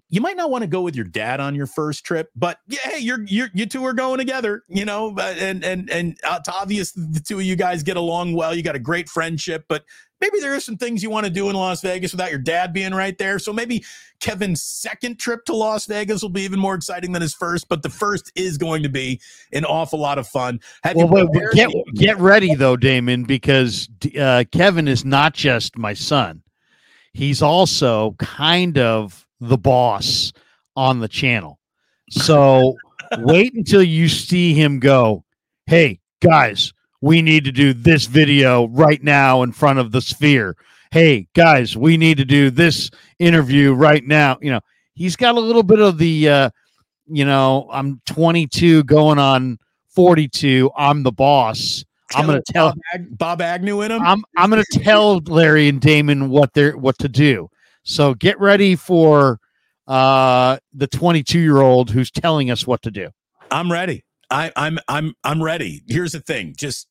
you 0.09 0.21
might 0.21 0.37
not 0.37 0.49
want 0.49 0.61
to 0.61 0.67
go 0.67 0.81
with 0.81 0.95
your 0.95 1.05
dad 1.05 1.39
on 1.39 1.53
your 1.53 1.67
first 1.67 2.05
trip, 2.05 2.31
but 2.35 2.59
yeah, 2.67 2.79
hey, 2.83 2.99
you're 2.99 3.23
you're 3.25 3.49
you 3.53 3.65
two 3.65 3.83
are 3.85 3.93
going 3.93 4.17
together, 4.19 4.63
you 4.69 4.85
know, 4.85 5.13
and 5.19 5.63
and 5.65 5.89
and 5.89 6.17
it's 6.23 6.49
obvious 6.49 6.91
the 6.93 7.19
two 7.19 7.39
of 7.39 7.45
you 7.45 7.57
guys 7.57 7.83
get 7.83 7.97
along 7.97 8.33
well. 8.33 8.55
You 8.55 8.63
got 8.63 8.75
a 8.75 8.79
great 8.79 9.09
friendship, 9.09 9.65
but 9.67 9.83
maybe 10.21 10.39
there 10.39 10.55
are 10.55 10.61
some 10.61 10.77
things 10.77 11.03
you 11.03 11.09
want 11.09 11.25
to 11.25 11.31
do 11.31 11.49
in 11.49 11.55
Las 11.55 11.81
Vegas 11.81 12.13
without 12.13 12.29
your 12.29 12.39
dad 12.39 12.71
being 12.71 12.93
right 12.93 13.17
there. 13.17 13.37
So 13.37 13.51
maybe 13.51 13.83
Kevin's 14.21 14.63
second 14.63 15.19
trip 15.19 15.43
to 15.45 15.55
Las 15.55 15.85
Vegas 15.87 16.21
will 16.21 16.29
be 16.29 16.43
even 16.43 16.59
more 16.59 16.75
exciting 16.75 17.11
than 17.11 17.21
his 17.21 17.33
first, 17.33 17.67
but 17.67 17.83
the 17.83 17.89
first 17.89 18.31
is 18.33 18.57
going 18.57 18.83
to 18.83 18.89
be 18.89 19.19
an 19.51 19.65
awful 19.65 19.99
lot 19.99 20.17
of 20.17 20.27
fun. 20.27 20.61
Have 20.83 20.95
well, 20.95 21.09
wait, 21.09 21.27
get 21.51 21.69
get 21.95 22.17
ready 22.17 22.55
though, 22.55 22.77
Damon, 22.77 23.25
because 23.25 23.89
uh, 24.17 24.45
Kevin 24.53 24.87
is 24.87 25.03
not 25.03 25.33
just 25.33 25.77
my 25.77 25.93
son; 25.93 26.43
he's 27.11 27.41
also 27.41 28.15
kind 28.19 28.77
of 28.77 29.26
the 29.39 29.57
boss 29.57 30.33
on 30.75 30.99
the 30.99 31.07
channel. 31.07 31.59
So 32.09 32.75
wait 33.19 33.53
until 33.53 33.83
you 33.83 34.07
see 34.07 34.53
him 34.53 34.79
go, 34.79 35.23
hey, 35.65 35.99
guys, 36.21 36.73
we 37.01 37.21
need 37.21 37.43
to 37.45 37.51
do 37.51 37.73
this 37.73 38.05
video 38.05 38.67
right 38.69 39.03
now 39.03 39.43
in 39.43 39.51
front 39.51 39.79
of 39.79 39.91
the 39.91 40.01
sphere. 40.01 40.55
Hey, 40.91 41.27
guys, 41.35 41.75
we 41.75 41.97
need 41.97 42.17
to 42.17 42.25
do 42.25 42.49
this 42.49 42.89
interview 43.19 43.73
right 43.73 44.05
now. 44.05 44.37
You 44.41 44.51
know, 44.51 44.61
he's 44.93 45.15
got 45.15 45.35
a 45.35 45.39
little 45.39 45.63
bit 45.63 45.79
of 45.79 45.97
the, 45.97 46.29
uh, 46.29 46.49
you 47.07 47.25
know, 47.25 47.67
I'm 47.71 48.01
22 48.05 48.83
going 48.85 49.19
on 49.19 49.59
42. 49.89 50.71
I'm 50.77 51.03
the 51.03 51.11
boss. 51.11 51.83
Tell 52.11 52.21
I'm 52.21 52.27
going 52.27 52.41
to 52.41 52.53
tell 52.53 52.69
Bob, 52.69 52.77
Ag- 52.93 53.17
Bob 53.17 53.41
Agnew 53.41 53.81
in 53.81 53.91
him. 53.91 54.01
I'm 54.01 54.23
I'm 54.37 54.49
going 54.49 54.63
to 54.63 54.79
tell 54.79 55.19
Larry 55.25 55.67
and 55.67 55.81
Damon 55.81 56.29
what 56.29 56.53
they're 56.53 56.77
what 56.77 56.97
to 56.99 57.09
do. 57.09 57.49
So 57.87 58.13
get 58.13 58.37
ready 58.39 58.75
for 58.75 59.39
uh, 59.87 60.57
the 60.73 60.87
22 60.87 61.39
year 61.39 61.61
old 61.61 61.89
who's 61.89 62.11
telling 62.11 62.51
us 62.51 62.67
what 62.67 62.81
to 62.81 62.91
do. 62.91 63.09
I'm 63.49 63.71
ready. 63.71 64.03
I, 64.29 64.51
I'm 64.57 64.77
I'm 64.89 65.13
I'm 65.23 65.41
ready. 65.41 65.83
Here's 65.87 66.11
the 66.11 66.19
thing. 66.19 66.53
Just 66.57 66.89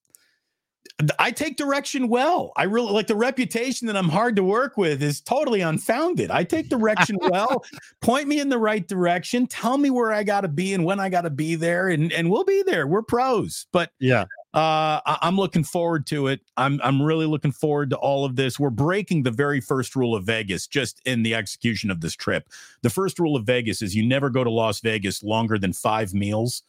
I 1.18 1.30
take 1.30 1.58
direction 1.58 2.08
well. 2.08 2.52
I 2.56 2.62
really 2.62 2.90
like 2.92 3.08
the 3.08 3.14
reputation 3.14 3.86
that 3.88 3.96
I'm 3.96 4.08
hard 4.08 4.36
to 4.36 4.42
work 4.42 4.78
with 4.78 5.02
is 5.02 5.20
totally 5.20 5.60
unfounded. 5.60 6.30
I 6.30 6.44
take 6.44 6.70
direction 6.70 7.18
well. 7.20 7.62
Point 8.00 8.26
me 8.26 8.40
in 8.40 8.48
the 8.48 8.58
right 8.58 8.86
direction. 8.88 9.46
Tell 9.46 9.76
me 9.76 9.90
where 9.90 10.14
I 10.14 10.22
got 10.22 10.40
to 10.40 10.48
be 10.48 10.72
and 10.72 10.86
when 10.86 10.98
I 10.98 11.10
got 11.10 11.22
to 11.22 11.30
be 11.30 11.56
there, 11.56 11.90
and 11.90 12.10
and 12.10 12.30
we'll 12.30 12.44
be 12.44 12.62
there. 12.62 12.86
We're 12.86 13.02
pros. 13.02 13.66
But 13.70 13.90
yeah, 14.00 14.24
uh, 14.56 15.02
I- 15.04 15.18
am 15.20 15.36
looking 15.36 15.64
forward 15.64 16.06
to 16.06 16.28
it. 16.28 16.40
I'm 16.56 16.80
I'm 16.82 17.02
really 17.02 17.26
looking 17.26 17.52
forward 17.52 17.90
to 17.90 17.96
all 17.96 18.24
of 18.24 18.36
this. 18.36 18.58
We're 18.58 18.70
breaking 18.70 19.22
the 19.22 19.30
very 19.30 19.60
first 19.60 19.94
rule 19.94 20.14
of 20.16 20.24
Vegas 20.24 20.66
just 20.66 21.02
in 21.04 21.22
the 21.22 21.34
execution 21.34 21.90
of 21.90 22.00
this 22.00 22.14
trip. 22.14 22.48
The 22.80 22.88
first 22.88 23.18
rule 23.18 23.36
of 23.36 23.44
Vegas 23.44 23.82
is 23.82 23.94
you 23.94 24.06
never 24.06 24.30
go 24.30 24.42
to 24.44 24.50
Las 24.50 24.80
Vegas 24.80 25.22
longer 25.22 25.58
than 25.58 25.74
five 25.74 26.14
meals. 26.14 26.62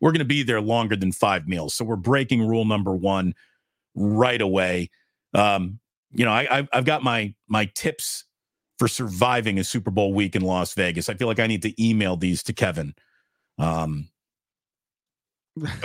We're 0.00 0.12
going 0.12 0.20
to 0.20 0.24
be 0.24 0.42
there 0.42 0.62
longer 0.62 0.96
than 0.96 1.12
five 1.12 1.46
meals, 1.46 1.74
so 1.74 1.84
we're 1.84 1.96
breaking 1.96 2.46
rule 2.46 2.64
number 2.64 2.94
one 2.94 3.34
right 3.94 4.40
away. 4.40 4.90
Um, 5.34 5.80
you 6.14 6.24
know, 6.24 6.32
I, 6.32 6.66
I've 6.72 6.86
got 6.86 7.02
my 7.02 7.34
my 7.46 7.66
tips 7.74 8.24
for 8.78 8.88
surviving 8.88 9.58
a 9.58 9.64
Super 9.64 9.90
Bowl 9.90 10.14
week 10.14 10.34
in 10.34 10.42
Las 10.42 10.72
Vegas. 10.72 11.10
I 11.10 11.14
feel 11.14 11.28
like 11.28 11.40
I 11.40 11.46
need 11.46 11.62
to 11.62 11.84
email 11.84 12.16
these 12.16 12.42
to 12.44 12.54
Kevin. 12.54 12.94
Um, 13.58 14.08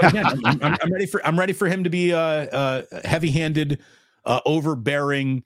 again, 0.02 0.26
I'm, 0.46 0.78
I'm, 0.82 0.92
ready 0.92 1.06
for 1.06 1.26
I'm 1.26 1.38
ready 1.38 1.54
for 1.54 1.68
him 1.68 1.84
to 1.84 1.90
be 1.90 2.12
a, 2.12 2.50
a 2.52 3.08
heavy-handed, 3.08 3.80
uh, 4.26 4.40
overbearing 4.46 5.44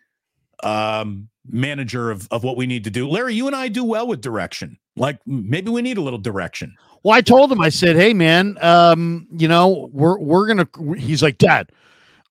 um, 0.63 1.29
manager 1.49 2.11
of 2.11 2.27
of 2.31 2.43
what 2.43 2.57
we 2.57 2.65
need 2.65 2.83
to 2.85 2.89
do. 2.89 3.07
Larry, 3.07 3.35
you 3.35 3.47
and 3.47 3.55
I 3.55 3.67
do 3.67 3.83
well 3.83 4.07
with 4.07 4.21
direction. 4.21 4.77
Like 4.95 5.19
maybe 5.25 5.69
we 5.69 5.81
need 5.81 5.97
a 5.97 6.01
little 6.01 6.19
direction. 6.19 6.75
Well, 7.03 7.15
I 7.15 7.21
told 7.21 7.51
him 7.51 7.59
I 7.61 7.69
said, 7.69 7.95
"Hey, 7.95 8.13
man, 8.13 8.57
um, 8.61 9.27
you 9.31 9.47
know, 9.47 9.89
we're 9.91 10.17
we're 10.19 10.47
gonna." 10.47 10.67
He's 10.97 11.21
like, 11.21 11.37
"Dad, 11.37 11.69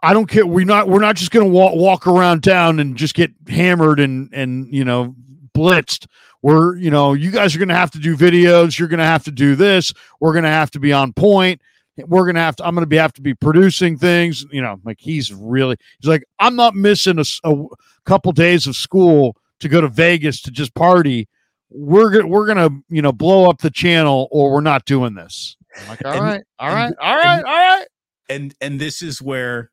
I 0.02 0.12
don't 0.12 0.27
care. 0.27 0.47
We're 0.47 0.64
not 0.64 0.89
we're 0.89 1.01
not 1.01 1.16
just 1.16 1.31
gonna 1.31 1.47
walk 1.47 1.74
walk 1.74 2.06
around 2.06 2.43
town 2.43 2.81
and 2.81 2.97
just 2.97 3.14
get 3.14 3.32
hammered 3.48 4.01
and 4.01 4.31
and 4.32 4.73
you 4.73 4.85
know 4.85 5.14
blitzed. 5.55 6.06
We're 6.40 6.77
you 6.77 6.90
know 6.90 7.12
you 7.12 7.31
guys 7.31 7.55
are 7.55 7.59
gonna 7.59 7.77
have 7.77 7.90
to 7.93 7.98
do 7.98 8.16
videos. 8.16 8.78
You're 8.78 8.89
gonna 8.89 9.06
have 9.06 9.24
to 9.24 9.31
do 9.31 9.55
this. 9.55 9.93
We're 10.20 10.35
gonna 10.35 10.48
have 10.48 10.70
to 10.73 10.81
be 10.81 10.93
on 10.93 11.12
point. 11.12 11.60
We're 11.98 12.27
gonna 12.27 12.40
have 12.40 12.56
to. 12.56 12.66
I'm 12.66 12.74
gonna 12.74 12.86
be 12.86 12.97
have 12.97 13.12
to 13.14 13.23
be 13.23 13.35
producing 13.35 13.98
things. 13.98 14.47
You 14.51 14.62
know, 14.62 14.81
like 14.85 14.98
he's 14.98 15.32
really. 15.32 15.77
He's 16.01 16.09
like 16.09 16.24
I'm 16.39 16.56
not 16.56 16.74
missing 16.74 17.19
a, 17.19 17.24
a 17.44 17.66
couple 18.06 18.32
days 18.32 18.66
of 18.66 18.77
school 18.77 19.36
to 19.60 19.69
go 19.69 19.81
to 19.81 19.89
Vegas 19.89 20.40
to 20.43 20.51
just 20.51 20.74
party. 20.74 21.28
We're 21.70 22.10
gonna 22.10 22.27
we're 22.27 22.47
gonna 22.47 22.70
you 22.89 23.02
know 23.02 23.12
blow 23.12 23.48
up 23.48 23.59
the 23.59 23.70
channel 23.70 24.28
or 24.31 24.52
we're 24.52 24.60
not 24.62 24.85
doing 24.86 25.14
this. 25.14 25.56
I'm 25.81 25.89
like 25.89 26.05
all 26.05 26.12
and, 26.12 26.23
right, 26.23 26.43
all 26.59 26.74
right, 26.74 26.94
all 27.01 27.16
right, 27.16 27.44
all 27.44 27.78
right. 27.78 27.86
And 28.28 28.55
and 28.60 28.81
this 28.81 29.02
is 29.02 29.20
where 29.20 29.70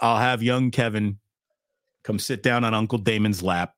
I'll 0.00 0.18
have 0.18 0.42
young 0.42 0.70
Kevin 0.70 1.18
come 2.04 2.18
sit 2.18 2.42
down 2.42 2.64
on 2.64 2.72
Uncle 2.72 2.98
Damon's 2.98 3.42
lap. 3.42 3.74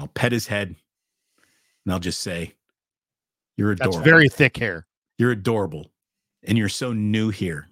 I'll 0.00 0.08
pet 0.08 0.32
his 0.32 0.46
head 0.46 0.74
and 1.84 1.92
I'll 1.92 2.00
just 2.00 2.20
say, 2.20 2.54
You're 3.56 3.72
adorable. 3.72 3.98
That's 3.98 4.04
very 4.04 4.28
thick 4.28 4.56
hair. 4.56 4.86
You're 5.18 5.32
adorable. 5.32 5.90
And 6.46 6.58
you're 6.58 6.68
so 6.68 6.92
new 6.92 7.30
here. 7.30 7.68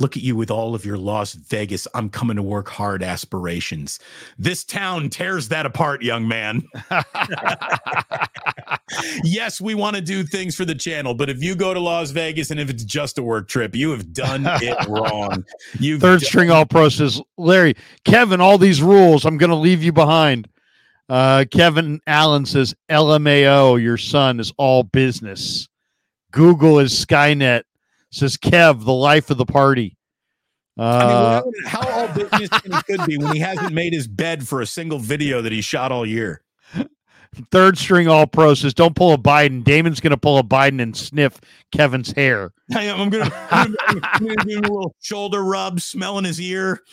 Look 0.00 0.16
at 0.16 0.22
you 0.22 0.34
with 0.34 0.50
all 0.50 0.74
of 0.74 0.84
your 0.84 0.96
Las 0.96 1.34
Vegas, 1.34 1.86
I'm 1.94 2.08
coming 2.08 2.36
to 2.36 2.42
work 2.42 2.68
hard 2.68 3.04
aspirations. 3.04 4.00
This 4.36 4.64
town 4.64 5.10
tears 5.10 5.48
that 5.48 5.66
apart, 5.66 6.02
young 6.02 6.26
man. 6.26 6.62
yes, 9.22 9.60
we 9.60 9.74
want 9.74 9.94
to 9.94 10.02
do 10.02 10.24
things 10.24 10.56
for 10.56 10.64
the 10.64 10.74
channel, 10.74 11.14
but 11.14 11.30
if 11.30 11.42
you 11.42 11.54
go 11.54 11.72
to 11.72 11.78
Las 11.78 12.10
Vegas 12.10 12.50
and 12.50 12.58
if 12.58 12.68
it's 12.68 12.84
just 12.84 13.18
a 13.18 13.22
work 13.22 13.48
trip, 13.48 13.76
you 13.76 13.90
have 13.90 14.12
done 14.12 14.42
it 14.44 14.76
wrong. 14.88 15.44
You 15.78 16.00
third 16.00 16.20
done- 16.20 16.26
string 16.26 16.50
all 16.50 16.66
pro 16.66 16.88
says, 16.88 17.20
Larry, 17.36 17.74
Kevin, 18.04 18.40
all 18.40 18.58
these 18.58 18.82
rules, 18.82 19.24
I'm 19.24 19.38
going 19.38 19.50
to 19.50 19.56
leave 19.56 19.82
you 19.82 19.92
behind. 19.92 20.48
Uh, 21.08 21.44
Kevin 21.50 22.00
Allen 22.06 22.46
says, 22.46 22.74
LMAO, 22.90 23.80
your 23.80 23.98
son 23.98 24.40
is 24.40 24.52
all 24.56 24.82
business. 24.82 25.68
Google 26.32 26.80
is 26.80 26.92
Skynet 26.92 27.62
says 28.12 28.36
Kev, 28.36 28.84
the 28.84 28.92
life 28.92 29.30
of 29.30 29.38
the 29.38 29.46
party. 29.46 29.96
Uh, 30.78 31.42
I 31.44 31.44
mean, 31.44 31.64
how 31.66 31.88
all 31.88 32.08
business 32.08 32.48
could 32.84 33.04
be 33.06 33.18
when 33.18 33.34
he 33.34 33.40
hasn't 33.40 33.74
made 33.74 33.92
his 33.92 34.06
bed 34.06 34.46
for 34.46 34.60
a 34.60 34.66
single 34.66 34.98
video 34.98 35.42
that 35.42 35.52
he 35.52 35.60
shot 35.60 35.92
all 35.92 36.06
year. 36.06 36.42
Third 37.50 37.78
string 37.78 38.08
all 38.08 38.26
pro 38.26 38.52
says, 38.54 38.74
"Don't 38.74 38.94
pull 38.94 39.14
a 39.14 39.18
Biden." 39.18 39.64
Damon's 39.64 40.00
going 40.00 40.10
to 40.10 40.18
pull 40.18 40.38
a 40.38 40.42
Biden 40.42 40.82
and 40.82 40.94
sniff 40.94 41.40
Kevin's 41.72 42.12
hair. 42.12 42.52
I 42.74 42.84
am. 42.84 43.00
I'm 43.00 43.08
going 43.08 43.24
to 43.24 44.44
do 44.46 44.58
a 44.58 44.60
little 44.60 44.94
shoulder 45.00 45.42
rub, 45.42 45.80
smelling 45.80 46.26
his 46.26 46.38
ear. 46.40 46.82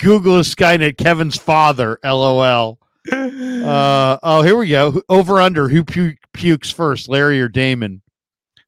Google 0.00 0.38
is 0.38 0.52
Skynet. 0.52 0.96
Kevin's 0.98 1.36
father. 1.36 2.00
LOL. 2.02 2.80
Uh, 3.12 4.18
oh, 4.22 4.42
here 4.42 4.56
we 4.56 4.68
go. 4.68 5.02
Over 5.08 5.40
under. 5.40 5.68
Who 5.68 5.84
pu- 5.84 6.16
pukes 6.32 6.70
first, 6.70 7.08
Larry 7.08 7.40
or 7.40 7.48
Damon? 7.48 8.02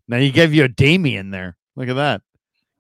Now 0.09 0.17
you 0.17 0.33
gave 0.33 0.53
you 0.55 0.65
a 0.65 0.69
Damien 0.69 1.31
there. 1.31 1.57
Look 1.77 1.89
at 1.89 1.97
that. 1.97 2.23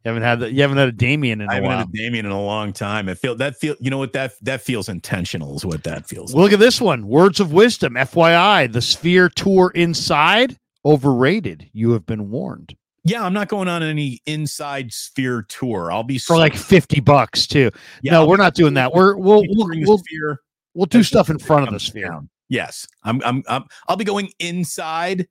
You 0.04 0.08
haven't 0.10 0.22
had 0.22 0.40
that. 0.40 0.52
You 0.52 0.62
haven't 0.62 0.78
had 0.78 0.88
a 0.88 0.92
Damien 0.92 1.40
in 1.40 1.48
a 1.48 1.50
I 1.50 1.54
haven't 1.56 1.68
while. 1.68 1.78
had 1.78 1.88
a 1.88 1.92
Damien 1.92 2.26
in 2.26 2.32
a 2.32 2.40
long 2.40 2.72
time. 2.72 3.08
I 3.08 3.14
feel 3.14 3.34
that 3.36 3.56
feel. 3.56 3.76
You 3.80 3.90
know 3.90 3.98
what 3.98 4.12
that 4.12 4.32
that 4.42 4.62
feels 4.62 4.88
intentional 4.88 5.56
is 5.56 5.64
what 5.64 5.84
that 5.84 6.06
feels. 6.06 6.32
Well, 6.32 6.44
like. 6.44 6.52
Look 6.52 6.60
at 6.60 6.64
this 6.64 6.80
one. 6.80 7.06
Words 7.06 7.40
of 7.40 7.52
wisdom. 7.52 7.94
FYI, 7.94 8.72
the 8.72 8.80
Sphere 8.80 9.28
tour 9.28 9.70
inside 9.74 10.56
overrated. 10.84 11.68
You 11.72 11.90
have 11.92 12.06
been 12.06 12.30
warned. 12.30 12.74
Yeah, 13.04 13.24
I'm 13.24 13.32
not 13.32 13.48
going 13.48 13.68
on 13.68 13.82
any 13.82 14.20
inside 14.26 14.92
Sphere 14.92 15.44
tour. 15.48 15.90
I'll 15.90 16.02
be 16.04 16.18
for 16.18 16.36
like 16.36 16.54
fifty 16.54 17.00
bucks 17.00 17.46
too. 17.46 17.70
Yeah, 18.02 18.12
no, 18.12 18.20
I'll 18.22 18.28
we're 18.28 18.36
not 18.36 18.54
doing 18.54 18.74
that. 18.74 18.92
We're 18.92 19.16
we'll 19.16 19.44
we'll, 19.48 19.68
we'll, 19.68 19.98
Sphere 19.98 20.40
We'll 20.74 20.86
do 20.86 21.02
stuff 21.02 21.30
in 21.30 21.38
front 21.38 21.66
of 21.66 21.72
the 21.72 21.80
sphere. 21.80 22.08
Down. 22.08 22.28
Yes, 22.48 22.86
I'm, 23.02 23.22
I'm. 23.24 23.42
I'm. 23.48 23.64
I'll 23.88 23.96
be 23.96 24.04
going 24.04 24.30
inside 24.38 25.26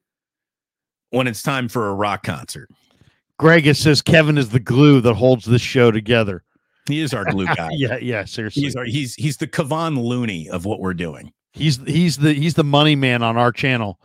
when 1.11 1.27
it's 1.27 1.41
time 1.41 1.67
for 1.67 1.89
a 1.89 1.93
rock 1.93 2.23
concert. 2.23 2.69
Greg 3.37 3.67
it 3.67 3.77
says 3.77 4.01
Kevin 4.01 4.37
is 4.37 4.49
the 4.49 4.59
glue 4.59 4.99
that 5.01 5.13
holds 5.13 5.45
this 5.45 5.61
show 5.61 5.91
together. 5.91 6.43
He 6.87 7.01
is 7.01 7.13
our 7.13 7.25
glue 7.25 7.45
guy. 7.55 7.69
yeah, 7.73 7.97
yeah, 7.97 8.25
seriously. 8.25 8.63
He's 8.63 8.75
our, 8.75 8.85
he's 8.85 9.15
he's 9.15 9.37
the 9.37 9.47
Kevon 9.47 10.01
Looney 10.01 10.49
of 10.49 10.65
what 10.65 10.79
we're 10.79 10.93
doing. 10.93 11.31
He's 11.53 11.77
he's 11.85 12.17
the 12.17 12.33
he's 12.33 12.55
the 12.55 12.63
money 12.63 12.95
man 12.95 13.23
on 13.23 13.37
our 13.37 13.51
channel. 13.51 13.99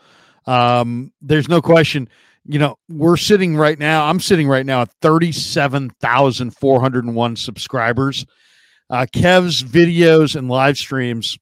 Um, 0.46 1.12
there's 1.20 1.48
no 1.48 1.62
question. 1.62 2.09
You 2.44 2.59
know, 2.59 2.78
we're 2.88 3.16
sitting 3.16 3.56
right 3.56 3.78
now. 3.78 4.06
I'm 4.06 4.20
sitting 4.20 4.48
right 4.48 4.66
now 4.66 4.82
at 4.82 4.90
thirty-seven 5.00 5.90
thousand 6.00 6.56
four 6.56 6.80
hundred 6.80 7.04
and 7.04 7.14
one 7.14 7.36
subscribers. 7.36 8.26
Uh, 8.93 9.06
Kev's 9.10 9.62
videos 9.62 10.36
and 10.36 10.51
live 10.51 10.77
streams, 10.77 11.39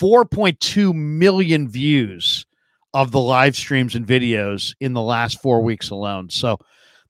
4.2 0.00 0.94
million 0.94 1.66
views 1.66 2.44
of 2.92 3.10
the 3.10 3.20
live 3.20 3.56
streams 3.56 3.94
and 3.94 4.06
videos 4.06 4.74
in 4.80 4.92
the 4.92 5.00
last 5.00 5.40
four 5.40 5.62
weeks 5.62 5.88
alone. 5.88 6.28
So 6.28 6.58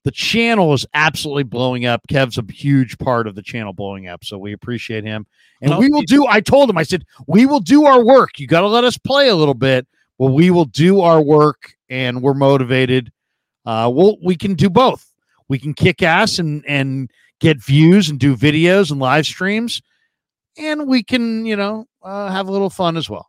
the 0.04 0.12
channel 0.12 0.72
is 0.74 0.86
absolutely 0.94 1.42
blowing 1.42 1.86
up. 1.86 2.02
Kev's 2.08 2.38
a 2.38 2.44
huge 2.48 2.98
part 2.98 3.26
of 3.26 3.34
the 3.34 3.42
channel 3.42 3.72
blowing 3.72 4.06
up. 4.06 4.24
So 4.24 4.38
we 4.38 4.52
appreciate 4.52 5.02
him. 5.02 5.26
And 5.60 5.70
well, 5.70 5.80
we 5.80 5.88
will 5.88 6.02
do, 6.02 6.24
I 6.28 6.40
told 6.40 6.70
him, 6.70 6.78
I 6.78 6.84
said, 6.84 7.04
we 7.26 7.46
will 7.46 7.58
do 7.58 7.84
our 7.84 8.04
work. 8.04 8.38
You 8.38 8.46
got 8.46 8.60
to 8.60 8.68
let 8.68 8.84
us 8.84 8.96
play 8.96 9.28
a 9.28 9.34
little 9.34 9.54
bit. 9.54 9.88
Well, 10.18 10.32
we 10.32 10.50
will 10.52 10.66
do 10.66 11.00
our 11.00 11.20
work 11.20 11.74
and 11.88 12.22
we're 12.22 12.34
motivated. 12.34 13.10
Uh, 13.64 13.90
we'll, 13.92 14.18
we 14.22 14.36
can 14.36 14.54
do 14.54 14.70
both. 14.70 15.12
We 15.48 15.58
can 15.58 15.74
kick 15.74 16.00
ass 16.00 16.38
and, 16.38 16.64
and, 16.68 17.10
get 17.40 17.62
views 17.62 18.08
and 18.08 18.18
do 18.18 18.36
videos 18.36 18.90
and 18.90 19.00
live 19.00 19.26
streams, 19.26 19.82
and 20.58 20.86
we 20.86 21.02
can, 21.02 21.46
you 21.46 21.56
know, 21.56 21.86
uh, 22.02 22.30
have 22.30 22.48
a 22.48 22.52
little 22.52 22.70
fun 22.70 22.96
as 22.96 23.10
well. 23.10 23.28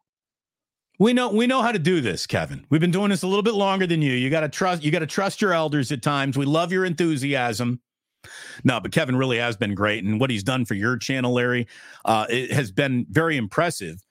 We 1.00 1.14
know 1.14 1.30
we 1.30 1.46
know 1.46 1.62
how 1.62 1.72
to 1.72 1.80
do 1.80 2.02
this, 2.02 2.26
Kevin. 2.26 2.66
We've 2.70 2.82
been 2.82 2.92
doing 2.92 3.10
this 3.10 3.24
a 3.24 3.28
little 3.28 3.44
bit 3.44 3.54
longer 3.54 3.86
than 3.86 4.02
you. 4.02 4.14
You 4.14 4.30
got 4.30 4.42
to 4.42 4.50
trust 4.50 4.84
you 4.84 4.92
got 4.92 5.00
to 5.00 5.08
trust 5.08 5.42
your 5.42 5.54
elders 5.54 5.92
at 5.92 6.02
times. 6.02 6.38
We 6.38 6.46
love 6.46 6.72
your 6.72 6.86
enthusiasm. 6.86 7.80
No, 8.64 8.80
but 8.80 8.92
Kevin 8.92 9.16
really 9.16 9.38
has 9.38 9.56
been 9.56 9.76
great, 9.76 10.04
and 10.04 10.20
what 10.20 10.30
he's 10.30 10.44
done 10.44 10.66
for 10.66 10.74
your 10.74 10.98
channel, 10.98 11.34
Larry, 11.34 11.68
uh, 12.06 12.26
it 12.30 12.52
has 12.52 12.72
been 12.72 13.06
very 13.10 13.38
impressive. 13.38 14.04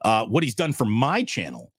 Uh, 0.00 0.24
what 0.24 0.42
he's 0.42 0.54
done 0.54 0.72
for 0.72 0.86
my 0.86 1.22
channel 1.22 1.72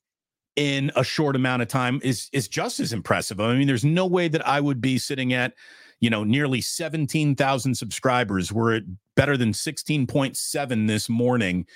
in 0.56 0.91
a 0.95 1.03
short 1.03 1.35
amount 1.35 1.61
of 1.61 1.68
time 1.68 1.99
is 2.03 2.30
is 2.34 2.48
just 2.48 2.80
as 2.80 2.93
impressive. 2.93 3.39
I 3.39 3.56
mean, 3.56 3.68
there's 3.68 3.85
no 3.85 4.06
way 4.06 4.27
that 4.27 4.48
I 4.48 4.61
would 4.61 4.80
be 4.80 4.98
sitting 4.99 5.34
at 5.34 5.53
you 6.02 6.10
know, 6.10 6.23
nearly 6.23 6.60
17,000 6.60 7.76
subscribers. 7.76 8.52
We're 8.52 8.76
at 8.76 8.84
better 9.15 9.38
than 9.38 9.53
16.7 9.53 10.88
this 10.88 11.07
morning. 11.07 11.68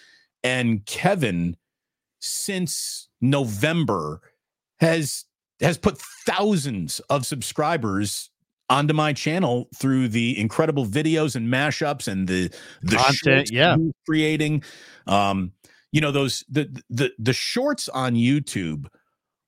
And 0.44 0.86
Kevin, 0.86 1.56
since 2.20 3.08
November, 3.22 4.22
has 4.80 5.26
has 5.62 5.78
put 5.78 5.98
thousands 5.98 7.00
of 7.10 7.26
subscribers 7.26 8.30
onto 8.70 8.94
my 8.94 9.14
channel 9.14 9.70
through 9.76 10.08
the 10.08 10.38
incredible 10.38 10.86
videos 10.86 11.36
and 11.36 11.48
mashups 11.48 12.08
and 12.08 12.28
the 12.28 12.52
the 12.82 12.98
content 12.98 13.52
yeah 13.52 13.78
creating 14.06 14.62
um 15.08 15.52
you 15.92 16.02
know 16.02 16.12
those 16.12 16.44
the 16.50 16.82
the 16.90 17.12
the 17.20 17.32
shorts 17.32 17.88
on 17.90 18.16
youtube 18.16 18.88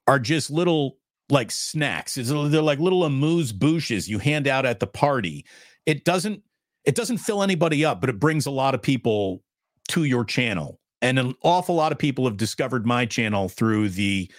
are 0.06 0.20
just 0.20 0.52
little 0.52 0.98
like 1.30 1.52
snacks. 1.52 2.16
They're 2.16 2.62
like 2.62 2.80
little 2.80 3.04
amuse 3.04 3.52
bouches 3.52 4.10
you 4.10 4.20
hand 4.20 4.48
out 4.48 4.66
at 4.66 4.80
the 4.80 4.88
party. 4.88 5.46
It 5.86 6.06
doesn't 6.06 6.44
it 6.86 6.96
doesn't 6.96 7.18
fill 7.18 7.44
anybody 7.44 7.84
up, 7.84 8.00
but 8.00 8.10
it 8.10 8.20
brings 8.20 8.46
a 8.46 8.52
lot 8.52 8.74
of 8.74 8.82
people 8.82 9.44
to 9.90 10.06
your 10.06 10.24
channel. 10.24 10.80
And 11.02 11.20
an 11.20 11.36
awful 11.44 11.76
lot 11.76 11.92
of 11.92 11.98
people 11.98 12.26
have 12.26 12.38
discovered 12.38 12.86
my 12.86 13.06
channel 13.06 13.50
through 13.50 13.90
the 13.90 14.32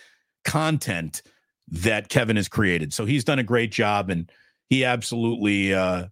content 0.44 1.23
that 1.69 2.09
Kevin 2.09 2.36
has 2.36 2.48
created. 2.48 2.94
So 2.94 3.05
he's 3.05 3.23
done 3.23 3.39
a 3.39 3.44
great 3.44 3.70
job 3.70 4.09
and 4.09 4.31
he 4.70 4.85
absolutely 4.85 5.74
uh, 5.74 6.06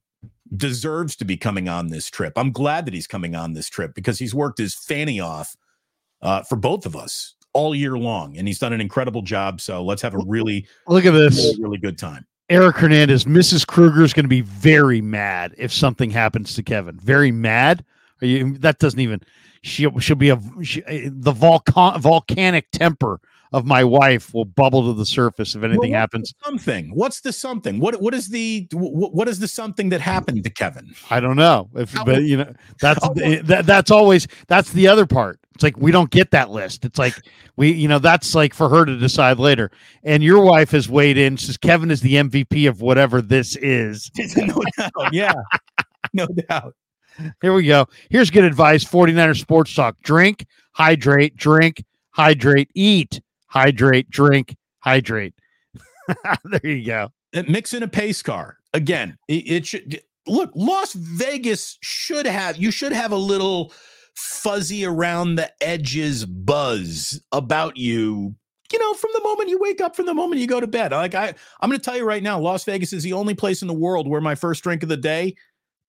deserves 0.54 1.16
to 1.16 1.24
be 1.24 1.38
coming 1.38 1.68
on 1.68 1.88
this 1.88 2.10
trip. 2.10 2.34
I'm 2.36 2.52
glad 2.52 2.84
that 2.86 2.94
he's 2.94 3.06
coming 3.06 3.34
on 3.34 3.54
this 3.54 3.68
trip 3.68 3.94
because 3.94 4.18
he's 4.18 4.34
worked 4.34 4.58
his 4.58 4.74
fanny 4.74 5.20
off 5.20 5.56
uh, 6.20 6.42
for 6.42 6.56
both 6.56 6.84
of 6.84 6.94
us 6.94 7.34
all 7.56 7.74
year 7.74 7.96
long, 7.96 8.36
and 8.36 8.46
he's 8.46 8.58
done 8.58 8.74
an 8.74 8.82
incredible 8.82 9.22
job. 9.22 9.62
So 9.62 9.82
let's 9.82 10.02
have 10.02 10.14
a 10.14 10.18
really 10.26 10.66
look 10.86 11.06
at 11.06 11.12
this, 11.12 11.36
really, 11.36 11.62
really 11.62 11.78
good 11.78 11.96
time. 11.96 12.26
Eric 12.50 12.76
Hernandez, 12.76 13.24
Mrs. 13.24 13.66
Krueger 13.66 14.04
is 14.04 14.12
going 14.12 14.24
to 14.24 14.28
be 14.28 14.42
very 14.42 15.00
mad 15.00 15.54
if 15.56 15.72
something 15.72 16.10
happens 16.10 16.54
to 16.54 16.62
Kevin. 16.62 16.98
Very 17.00 17.32
mad. 17.32 17.82
You, 18.20 18.58
that 18.58 18.78
doesn't 18.78 19.00
even. 19.00 19.22
She 19.62 19.88
she'll 20.00 20.16
be 20.16 20.28
a 20.28 20.40
she, 20.62 20.84
eh, 20.84 21.08
the 21.10 21.32
volcan 21.32 21.98
volcanic 22.00 22.70
temper 22.70 23.20
of 23.52 23.64
my 23.66 23.84
wife 23.84 24.32
will 24.34 24.44
bubble 24.44 24.86
to 24.86 24.92
the 24.98 25.06
surface 25.06 25.54
if 25.54 25.62
anything 25.62 25.92
Well, 25.92 26.00
happens. 26.00 26.34
Something. 26.44 26.90
What's 26.94 27.20
the 27.20 27.32
something? 27.32 27.78
What 27.80 28.00
what 28.00 28.14
is 28.14 28.28
the 28.28 28.66
what, 28.72 29.14
what 29.14 29.28
is 29.28 29.38
the 29.38 29.48
something 29.48 29.88
that 29.90 30.00
happened 30.00 30.44
to 30.44 30.50
Kevin? 30.50 30.94
I 31.10 31.20
don't 31.20 31.36
know 31.36 31.68
if, 31.74 31.92
How- 31.92 32.04
but 32.04 32.22
you 32.22 32.38
know, 32.38 32.52
that's 32.80 33.02
how- 33.02 33.14
that, 33.14 33.64
that's 33.66 33.90
always 33.90 34.26
that's 34.48 34.72
the 34.72 34.88
other 34.88 35.06
part. 35.06 35.38
It's 35.54 35.62
like 35.62 35.76
we 35.78 35.90
don't 35.90 36.10
get 36.10 36.32
that 36.32 36.50
list. 36.50 36.84
It's 36.84 36.98
like 36.98 37.14
we, 37.56 37.72
you 37.72 37.88
know, 37.88 37.98
that's 37.98 38.34
like 38.34 38.52
for 38.52 38.68
her 38.68 38.84
to 38.84 38.98
decide 38.98 39.38
later. 39.38 39.70
And 40.04 40.22
your 40.22 40.44
wife 40.44 40.70
has 40.72 40.86
weighed 40.88 41.16
in. 41.16 41.38
Says 41.38 41.56
Kevin 41.56 41.90
is 41.90 42.02
the 42.02 42.14
MVP 42.16 42.68
of 42.68 42.82
whatever 42.82 43.22
this 43.22 43.56
is. 43.56 44.10
no 44.36 44.62
doubt. 44.76 44.92
Yeah. 45.12 45.32
No 46.12 46.26
doubt. 46.26 46.74
Here 47.40 47.54
we 47.54 47.64
go. 47.64 47.86
Here's 48.10 48.30
good 48.30 48.44
advice 48.44 48.84
49er 48.84 49.38
Sports 49.40 49.74
Talk 49.74 49.96
drink, 50.02 50.44
hydrate, 50.72 51.34
drink, 51.36 51.82
hydrate, 52.10 52.68
eat, 52.74 53.22
hydrate, 53.46 54.10
drink, 54.10 54.56
hydrate. 54.80 55.34
there 56.44 56.60
you 56.70 56.86
go. 56.86 57.08
Uh, 57.34 57.42
Mix 57.48 57.74
in 57.74 57.82
a 57.82 57.88
pace 57.88 58.22
car. 58.22 58.58
Again, 58.74 59.16
it, 59.28 59.50
it 59.50 59.66
should 59.66 60.00
look, 60.26 60.50
Las 60.54 60.92
Vegas 60.92 61.78
should 61.82 62.26
have 62.26 62.56
you 62.56 62.70
should 62.70 62.92
have 62.92 63.12
a 63.12 63.16
little 63.16 63.72
fuzzy 64.14 64.84
around 64.84 65.34
the 65.34 65.50
edges 65.62 66.24
buzz 66.24 67.20
about 67.32 67.76
you. 67.76 68.34
You 68.72 68.78
know, 68.80 68.94
from 68.94 69.10
the 69.14 69.22
moment 69.22 69.48
you 69.48 69.60
wake 69.60 69.80
up, 69.80 69.94
from 69.94 70.06
the 70.06 70.14
moment 70.14 70.40
you 70.40 70.48
go 70.48 70.60
to 70.60 70.66
bed. 70.66 70.90
Like 70.90 71.14
I, 71.14 71.32
I'm 71.60 71.70
going 71.70 71.78
to 71.78 71.84
tell 71.84 71.96
you 71.96 72.04
right 72.04 72.22
now, 72.22 72.40
Las 72.40 72.64
Vegas 72.64 72.92
is 72.92 73.04
the 73.04 73.12
only 73.12 73.34
place 73.34 73.62
in 73.62 73.68
the 73.68 73.74
world 73.74 74.08
where 74.08 74.20
my 74.20 74.34
first 74.34 74.62
drink 74.64 74.82
of 74.82 74.88
the 74.88 74.96
day 74.96 75.36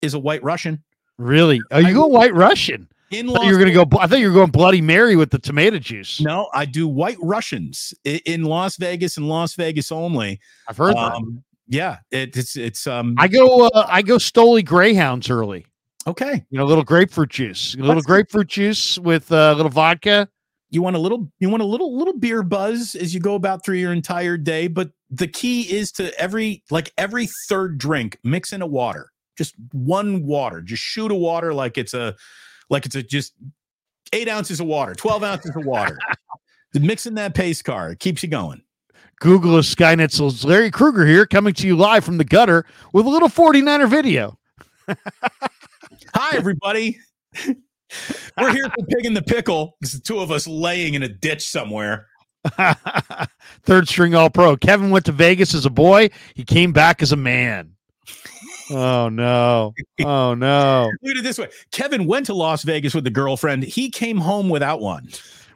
is 0.02 0.14
a 0.14 0.20
White 0.20 0.44
Russian. 0.44 0.84
Really? 1.18 1.60
Are 1.72 1.82
you 1.82 1.88
I- 1.88 1.94
go 1.94 2.06
White 2.06 2.36
Russian. 2.36 2.88
In 3.12 3.28
Las 3.28 3.46
you're 3.46 3.58
going 3.60 3.68
to 3.74 3.86
go. 3.86 3.98
I 4.00 4.08
thought 4.08 4.20
you 4.20 4.28
were 4.28 4.34
going 4.34 4.52
Bloody 4.52 4.82
Mary 4.82 5.16
with 5.16 5.30
the 5.32 5.40
tomato 5.40 5.80
juice. 5.80 6.20
No, 6.20 6.50
I 6.54 6.66
do 6.66 6.88
White 6.88 7.18
Russians 7.22 7.94
i- 8.06 8.22
in 8.26 8.44
Las 8.44 8.76
Vegas 8.78 9.16
and 9.18 9.30
Las 9.30 9.56
Vegas 9.56 9.92
only. 9.92 10.40
I've 10.68 10.78
heard 10.78 10.96
that. 10.96 11.14
Um, 11.14 11.44
yeah, 11.70 11.98
it, 12.12 12.36
it's 12.36 12.56
it's 12.58 12.86
um 12.88 13.16
I 13.18 13.28
go. 13.28 13.68
Uh, 13.68 13.86
I 13.90 14.02
go 14.02 14.16
Stoli 14.18 14.64
Greyhounds 14.66 15.30
early. 15.30 15.66
okay. 16.06 16.44
You 16.50 16.58
know, 16.58 16.66
a 16.66 16.68
little 16.68 16.84
grapefruit 16.84 17.30
juice, 17.30 17.76
a 17.76 17.78
little 17.80 18.02
grapefruit 18.02 18.48
juice 18.48 18.98
with 19.00 19.32
uh, 19.32 19.52
a 19.54 19.56
little 19.56 19.70
vodka. 19.72 20.28
You 20.70 20.82
want 20.82 20.98
a 20.98 21.00
little 21.00 21.32
you 21.40 21.50
want 21.50 21.64
a 21.64 21.66
little 21.66 21.98
little 21.98 22.18
beer 22.18 22.44
buzz 22.44 22.94
as 22.96 23.14
you 23.14 23.22
go 23.22 23.36
about 23.36 23.64
through 23.64 23.78
your 23.78 23.94
entire 23.94 24.36
day, 24.38 24.68
but 24.68 24.92
the 25.10 25.28
key 25.28 25.62
is 25.62 25.94
to 25.94 26.18
every 26.20 26.62
like 26.70 26.92
every 26.98 27.28
third 27.48 27.78
drink 27.78 28.18
mix 28.26 28.52
in 28.52 28.62
a 28.62 28.68
water. 28.68 29.12
Just 29.38 29.56
one 29.72 30.26
water. 30.26 30.62
Just 30.62 30.84
shoot 30.84 31.10
a 31.12 31.16
water 31.16 31.54
like 31.54 31.78
it's 31.78 31.94
a 31.94 32.16
like 32.70 32.86
it's 32.86 32.96
a 32.96 33.04
just 33.04 33.34
eight 34.14 34.28
ounces 34.28 34.60
of 34.60 34.68
water, 34.68 34.96
12 34.96 35.24
ounces 35.24 35.56
of 35.56 35.66
water. 35.66 35.98
Mixing 36.74 37.16
that 37.16 37.34
pace 37.34 37.62
car. 37.62 37.92
It 37.92 38.00
keeps 38.00 38.22
you 38.22 38.30
going. 38.30 38.62
Google 39.20 39.58
is 39.58 39.74
Skynetzel's 39.74 40.46
Larry 40.46 40.70
Krueger 40.70 41.08
here, 41.08 41.26
coming 41.26 41.54
to 41.56 41.66
you 41.66 41.76
live 41.76 42.06
from 42.06 42.18
the 42.18 42.24
gutter 42.24 42.66
with 42.94 43.08
a 43.08 43.10
little 43.10 43.30
49er 43.30 43.90
video. 43.90 44.38
Hi, 46.14 46.38
everybody. 46.38 47.00
We're 48.38 48.54
here 48.54 48.70
for 48.70 48.86
Pig 48.86 49.06
in 49.06 49.14
the 49.16 49.24
Pickle. 49.24 49.76
It's 49.82 49.94
the 49.94 50.02
two 50.02 50.20
of 50.20 50.30
us 50.30 50.46
laying 50.48 50.94
in 50.94 51.04
a 51.04 51.08
ditch 51.08 51.48
somewhere. 51.48 52.08
Third 53.64 53.88
string 53.88 54.14
all 54.14 54.30
pro. 54.30 54.56
Kevin 54.56 54.92
went 54.92 55.06
to 55.06 55.12
Vegas 55.12 55.54
as 55.56 55.66
a 55.66 55.70
boy. 55.70 56.10
He 56.36 56.44
came 56.44 56.72
back 56.72 57.02
as 57.02 57.12
a 57.12 57.18
man. 57.18 57.72
Oh 58.70 59.10
no. 59.10 59.74
Oh 60.04 60.34
no. 60.34 60.92
Look 61.02 61.12
at 61.12 61.18
it 61.18 61.24
this 61.24 61.38
way 61.38 61.48
Kevin 61.72 62.06
went 62.06 62.26
to 62.28 62.34
Las 62.34 62.64
Vegas 62.64 62.94
with 62.94 63.08
a 63.08 63.12
girlfriend. 63.12 63.64
He 63.64 63.90
came 63.90 64.18
home 64.18 64.50
without 64.50 64.82
one, 64.82 65.08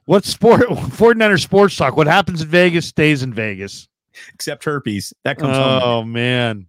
What 0.06 0.26
sport 0.26 0.62
49er 0.70 1.40
sports 1.42 1.76
talk? 1.76 1.98
What 1.98 2.08
happens 2.08 2.42
in 2.42 2.48
Vegas 2.48 2.88
stays 2.88 3.24
in 3.24 3.34
Vegas. 3.34 3.88
except 4.34 4.64
herpes. 4.64 5.14
That 5.24 5.38
comes 5.38 5.58
home. 5.58 5.82
Oh 5.84 6.04
man. 6.04 6.68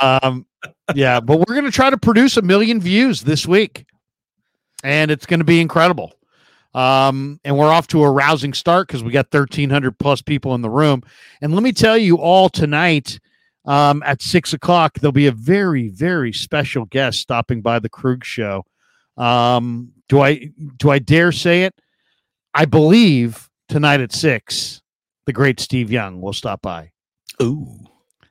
um 0.00 0.46
yeah, 0.94 1.20
but 1.20 1.38
we're 1.38 1.54
gonna 1.54 1.70
try 1.70 1.90
to 1.90 1.98
produce 1.98 2.36
a 2.36 2.42
million 2.42 2.80
views 2.80 3.22
this 3.22 3.46
week. 3.46 3.86
And 4.84 5.10
it's 5.10 5.26
gonna 5.26 5.44
be 5.44 5.60
incredible. 5.60 6.12
Um, 6.74 7.40
and 7.42 7.56
we're 7.56 7.72
off 7.72 7.86
to 7.88 8.02
a 8.02 8.10
rousing 8.10 8.52
start 8.52 8.86
because 8.86 9.02
we 9.02 9.10
got 9.10 9.32
1,300 9.32 9.98
plus 9.98 10.20
people 10.20 10.54
in 10.54 10.60
the 10.60 10.68
room. 10.68 11.02
And 11.40 11.54
let 11.54 11.62
me 11.62 11.72
tell 11.72 11.96
you 11.96 12.18
all 12.18 12.50
tonight 12.50 13.18
um, 13.66 14.02
at 14.04 14.22
six 14.22 14.52
o'clock, 14.52 14.94
there'll 14.94 15.12
be 15.12 15.26
a 15.26 15.32
very, 15.32 15.88
very 15.88 16.32
special 16.32 16.84
guest 16.86 17.20
stopping 17.20 17.62
by 17.62 17.78
the 17.78 17.90
Krueg 17.90 18.24
show. 18.24 18.64
Um, 19.16 19.92
do 20.08 20.20
I 20.20 20.50
do 20.76 20.90
I 20.90 20.98
dare 20.98 21.32
say 21.32 21.64
it? 21.64 21.74
I 22.54 22.64
believe 22.64 23.48
tonight 23.68 24.00
at 24.00 24.12
six, 24.12 24.80
the 25.26 25.32
great 25.32 25.58
Steve 25.58 25.90
Young 25.90 26.20
will 26.20 26.32
stop 26.32 26.62
by. 26.62 26.92
Ooh. 27.42 27.78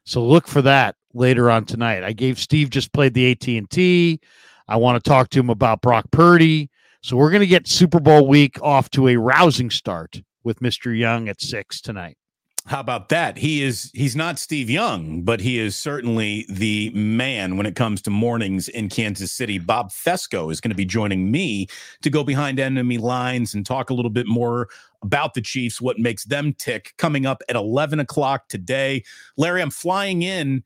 So 0.06 0.24
look 0.24 0.48
for 0.48 0.62
that 0.62 0.95
later 1.14 1.49
on 1.49 1.66
tonight. 1.66 2.03
I 2.03 2.14
gave 2.14 2.40
Steve 2.40 2.70
just 2.70 2.94
played 2.94 3.14
the 3.14 3.32
AT 3.32 3.48
and 3.48 3.70
T. 3.70 4.20
I 4.68 4.78
want 4.78 5.03
to 5.03 5.10
talk 5.10 5.30
to 5.30 5.40
him 5.40 5.49
about 5.49 5.82
Brock 5.82 6.06
Purdy. 6.12 6.70
So 7.02 7.16
we're 7.16 7.30
going 7.30 7.41
to 7.41 7.48
get 7.48 7.68
Super 7.68 7.99
Bowl 7.99 8.28
week 8.28 8.57
off 8.62 8.90
to 8.91 9.10
a 9.10 9.16
rousing 9.16 9.70
start 9.70 10.22
with 10.44 10.60
Mr. 10.60 10.98
Young 10.98 11.28
at 11.30 11.41
six 11.41 11.82
tonight. 11.82 12.18
How 12.67 12.79
about 12.79 13.09
that? 13.09 13.37
He 13.37 13.61
is 13.61 13.91
he's 13.93 14.15
not 14.15 14.39
Steve 14.39 14.71
Young, 14.71 15.21
but 15.21 15.39
he 15.39 15.59
is 15.59 15.75
certainly 15.75 16.47
the 16.49 16.89
man 16.95 17.57
when 17.57 17.67
it 17.67 17.75
comes 17.75 18.01
to 18.03 18.09
mornings 18.09 18.67
in 18.69 18.89
Kansas 18.89 19.31
City. 19.31 19.59
Bob 19.59 19.91
Fescoe 19.91 20.49
is 20.49 20.59
going 20.59 20.71
to 20.71 20.75
be 20.75 20.85
joining 20.85 21.29
me 21.29 21.67
to 22.01 22.09
go 22.09 22.23
behind 22.23 22.59
enemy 22.59 22.97
lines 22.97 23.53
and 23.53 23.67
talk 23.67 23.91
a 23.91 23.93
little 23.93 24.09
bit 24.09 24.25
more 24.25 24.67
about 25.03 25.35
the 25.35 25.41
Chiefs, 25.41 25.79
what 25.79 25.99
makes 25.99 26.23
them 26.23 26.53
tick, 26.53 26.95
coming 26.97 27.27
up 27.27 27.43
at 27.47 27.55
11 27.55 27.99
o'clock 27.99 28.47
today. 28.47 29.03
Larry, 29.37 29.61
I'm 29.61 29.69
flying 29.69 30.23
in 30.23 30.63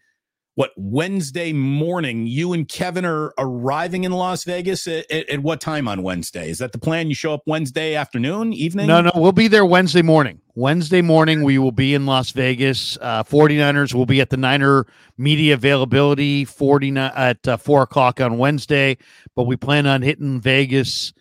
what 0.59 0.73
Wednesday 0.75 1.53
morning. 1.53 2.27
You 2.27 2.51
and 2.51 2.67
Kevin 2.67 3.05
are 3.05 3.33
arriving 3.37 4.03
in 4.03 4.11
Las 4.11 4.43
Vegas 4.43 4.87
at, 4.87 5.09
at, 5.09 5.29
at 5.29 5.39
what 5.39 5.61
time 5.61 5.87
on 5.87 6.03
Wednesday? 6.03 6.49
Is 6.49 6.57
that 6.57 6.73
the 6.73 6.77
plan? 6.77 7.07
You 7.07 7.15
show 7.15 7.33
up 7.33 7.43
Wednesday 7.45 7.95
afternoon, 7.95 8.51
evening? 8.51 8.87
No, 8.87 8.99
no, 8.99 9.09
we'll 9.15 9.31
be 9.31 9.47
there 9.47 9.65
Wednesday 9.65 10.01
morning. 10.01 10.41
Wednesday 10.55 11.01
morning, 11.01 11.43
we 11.43 11.59
will 11.59 11.71
be 11.71 11.93
in 11.93 12.05
Las 12.05 12.31
Vegas. 12.31 12.97
Uh, 12.99 13.23
49ers 13.23 13.93
will 13.93 14.05
be 14.05 14.19
at 14.19 14.31
the 14.31 14.35
Niner 14.35 14.85
media 15.17 15.53
availability 15.53 16.43
49 16.43 17.09
at 17.15 17.47
uh, 17.47 17.55
four 17.55 17.83
o'clock 17.83 18.19
on 18.19 18.37
Wednesday, 18.37 18.97
but 19.37 19.43
we 19.43 19.55
plan 19.55 19.87
on 19.87 20.01
hitting 20.01 20.41
Vegas 20.41 21.13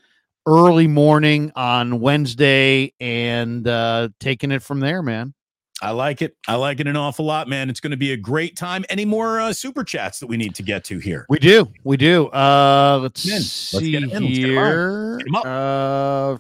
early 0.47 0.89
morning 0.89 1.52
on 1.55 2.01
Wednesday 2.01 2.93
and 2.98 3.69
uh, 3.69 4.09
taking 4.19 4.51
it 4.51 4.65
from 4.65 4.81
there, 4.81 5.01
man. 5.01 5.32
I 5.80 5.90
like 5.92 6.22
it. 6.22 6.36
I 6.48 6.56
like 6.56 6.80
it 6.80 6.86
an 6.88 6.96
awful 6.96 7.24
lot, 7.24 7.48
man. 7.48 7.70
It's 7.70 7.80
going 7.80 7.92
to 7.92 7.96
be 7.96 8.12
a 8.12 8.16
great 8.16 8.56
time. 8.56 8.84
Any 8.90 9.05
more 9.05 9.40
uh, 9.40 9.52
super 9.52 9.84
chats 9.84 10.18
that 10.18 10.26
we 10.26 10.36
need 10.36 10.55
to 10.56 10.62
get 10.62 10.82
to 10.84 10.98
here? 10.98 11.24
We 11.28 11.38
do. 11.38 11.68
We 11.84 11.96
do. 11.96 12.26
Uh 12.28 12.98
let's. 13.02 13.24
Let's 13.30 13.46
see 13.46 13.92
get 13.92 14.02
in. 14.02 14.09
Let's 14.10 14.38
get 14.38 14.50
'em 14.50 14.59
on. 14.59 14.64
here. 14.66 15.18
Get. 15.18 15.46
Uh 15.46 16.38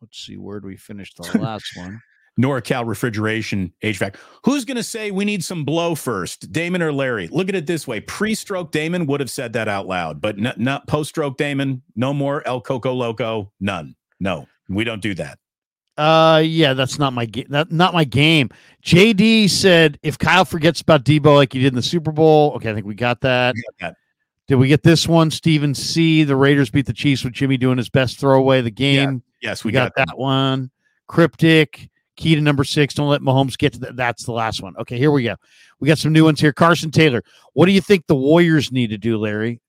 let's 0.00 0.18
see 0.18 0.36
where 0.36 0.60
do 0.60 0.66
we 0.68 0.76
finish 0.76 1.12
the 1.14 1.38
last 1.38 1.76
one? 1.76 2.00
NorCal 2.40 2.86
refrigeration 2.86 3.72
HVAC. 3.82 4.14
Who's 4.44 4.64
going 4.64 4.76
to 4.76 4.82
say 4.84 5.10
we 5.10 5.24
need 5.24 5.42
some 5.42 5.64
blow 5.64 5.96
first, 5.96 6.52
Damon 6.52 6.82
or 6.82 6.92
Larry? 6.92 7.26
Look 7.32 7.48
at 7.48 7.56
it 7.56 7.66
this 7.66 7.88
way: 7.88 7.98
pre-stroke 7.98 8.70
Damon 8.70 9.06
would 9.06 9.18
have 9.18 9.30
said 9.30 9.52
that 9.54 9.66
out 9.66 9.88
loud, 9.88 10.20
but 10.20 10.38
not, 10.38 10.56
not 10.60 10.86
post-stroke 10.86 11.36
Damon. 11.36 11.82
No 11.96 12.14
more 12.14 12.46
El 12.46 12.60
Coco 12.60 12.92
Loco. 12.94 13.50
None. 13.58 13.96
No, 14.20 14.46
we 14.68 14.84
don't 14.84 15.02
do 15.02 15.14
that. 15.14 15.40
Uh 15.98 16.40
yeah, 16.44 16.74
that's 16.74 16.98
not 16.98 17.12
my 17.12 17.26
game. 17.26 17.46
That 17.50 17.72
not 17.72 17.92
my 17.92 18.04
game. 18.04 18.50
JD 18.84 19.50
said 19.50 19.98
if 20.02 20.16
Kyle 20.16 20.44
forgets 20.44 20.80
about 20.80 21.04
Deebo 21.04 21.34
like 21.34 21.52
he 21.52 21.58
did 21.58 21.68
in 21.68 21.74
the 21.74 21.82
Super 21.82 22.12
Bowl. 22.12 22.52
Okay, 22.54 22.70
I 22.70 22.74
think 22.74 22.86
we 22.86 22.94
got 22.94 23.20
that. 23.22 23.54
We 23.54 23.62
got 23.62 23.74
that. 23.80 23.96
Did 24.46 24.54
we 24.54 24.68
get 24.68 24.82
this 24.82 25.06
one? 25.06 25.30
Steven 25.30 25.74
C. 25.74 26.24
The 26.24 26.36
Raiders 26.36 26.70
beat 26.70 26.86
the 26.86 26.92
Chiefs 26.94 27.22
with 27.22 27.34
Jimmy 27.34 27.58
doing 27.58 27.76
his 27.76 27.90
best 27.90 28.18
throwaway 28.18 28.60
of 28.60 28.64
the 28.64 28.70
game. 28.70 29.22
Yes, 29.42 29.62
We, 29.62 29.68
we, 29.68 29.72
got, 29.72 29.92
that 29.96 30.16
one. 30.16 30.70
Cryptic. 31.06 31.90
Key 32.16 32.34
to 32.34 32.40
number 32.40 32.64
six. 32.64 32.94
Don't 32.94 33.10
let 33.10 33.20
Mahomes 33.20 33.58
get 33.58 33.74
to 33.74 33.78
that. 33.80 33.96
That's 33.96 34.24
the 34.24 34.32
last 34.32 34.62
one. 34.62 34.74
Okay, 34.78 34.98
here 34.98 35.10
we 35.10 35.24
go. 35.24 35.36
We 35.80 35.86
got 35.86 35.98
some 35.98 36.12
new 36.12 36.24
ones 36.24 36.40
here. 36.40 36.52
Carson 36.52 36.90
Taylor. 36.90 37.22
What 37.52 37.66
do 37.66 37.72
you 37.72 37.80
think 37.80 38.06
the 38.06 38.16
Warriors 38.16 38.72
need 38.72 38.88
to 38.90 38.98
do, 38.98 39.18
Larry? 39.18 39.60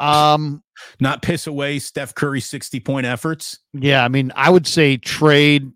Um, 0.00 0.62
Not 1.00 1.22
piss 1.22 1.46
away 1.46 1.78
Steph 1.78 2.14
Curry 2.14 2.40
sixty 2.40 2.80
point 2.80 3.06
efforts. 3.06 3.58
yeah, 3.72 4.04
I 4.04 4.08
mean, 4.08 4.32
I 4.34 4.50
would 4.50 4.66
say 4.66 4.96
trade 4.96 5.70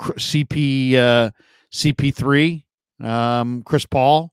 CP 0.00 0.94
uh 0.94 1.30
CP3, 1.72 2.62
um, 3.02 3.62
Chris 3.64 3.84
Paul, 3.84 4.32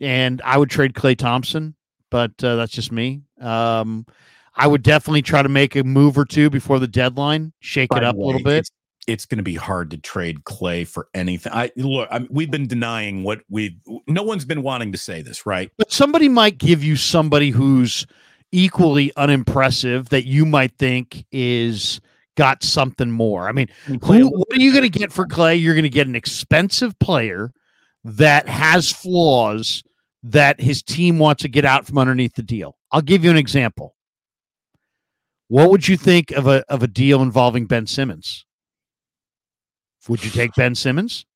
and 0.00 0.40
I 0.44 0.56
would 0.56 0.70
trade 0.70 0.94
Klay 0.94 1.16
Thompson, 1.16 1.74
but 2.10 2.32
uh, 2.42 2.56
that's 2.56 2.72
just 2.72 2.92
me. 2.92 3.22
Um, 3.40 4.06
I 4.54 4.66
would 4.66 4.82
definitely 4.82 5.22
try 5.22 5.42
to 5.42 5.48
make 5.48 5.74
a 5.74 5.82
move 5.82 6.16
or 6.16 6.24
two 6.24 6.48
before 6.48 6.78
the 6.78 6.88
deadline, 6.88 7.52
shake 7.60 7.90
By 7.90 7.98
it 7.98 8.00
the 8.00 8.08
up 8.08 8.16
a 8.16 8.20
little 8.20 8.42
bit. 8.42 8.58
It's, 8.58 8.70
it's 9.06 9.26
going 9.26 9.38
to 9.38 9.44
be 9.44 9.54
hard 9.54 9.90
to 9.90 9.98
trade 9.98 10.44
Klay 10.44 10.86
for 10.86 11.08
anything. 11.14 11.52
I 11.52 11.70
look. 11.76 12.08
I, 12.10 12.26
we've 12.30 12.50
been 12.50 12.66
denying 12.66 13.24
what 13.24 13.40
we. 13.48 13.78
No 14.06 14.22
one's 14.22 14.44
been 14.44 14.62
wanting 14.62 14.92
to 14.92 14.98
say 14.98 15.22
this, 15.22 15.46
right? 15.46 15.70
But 15.76 15.90
somebody 15.90 16.28
might 16.28 16.58
give 16.58 16.84
you 16.84 16.96
somebody 16.96 17.50
who's 17.50 18.06
equally 18.52 19.12
unimpressive 19.16 20.08
that 20.10 20.26
you 20.26 20.44
might 20.44 20.76
think 20.76 21.24
is 21.30 22.00
got 22.36 22.62
something 22.62 23.10
more. 23.10 23.48
I 23.48 23.52
mean, 23.52 23.68
who, 23.86 24.28
what 24.28 24.52
are 24.52 24.60
you 24.60 24.72
going 24.72 24.90
to 24.90 24.98
get 24.98 25.12
for 25.12 25.26
Klay? 25.26 25.60
You're 25.60 25.74
going 25.74 25.82
to 25.82 25.88
get 25.90 26.06
an 26.06 26.16
expensive 26.16 26.98
player 26.98 27.52
that 28.04 28.48
has 28.48 28.90
flaws 28.90 29.82
that 30.22 30.60
his 30.60 30.82
team 30.82 31.18
wants 31.18 31.42
to 31.42 31.48
get 31.48 31.64
out 31.64 31.86
from 31.86 31.98
underneath 31.98 32.34
the 32.34 32.42
deal. 32.42 32.76
I'll 32.92 33.02
give 33.02 33.24
you 33.24 33.30
an 33.30 33.36
example. 33.36 33.94
What 35.48 35.70
would 35.70 35.88
you 35.88 35.96
think 35.96 36.30
of 36.30 36.46
a 36.46 36.64
of 36.68 36.82
a 36.82 36.86
deal 36.86 37.22
involving 37.22 37.66
Ben 37.66 37.86
Simmons? 37.86 38.46
Would 40.08 40.24
you 40.24 40.30
take 40.30 40.54
Ben 40.54 40.74
Simmons? 40.74 41.26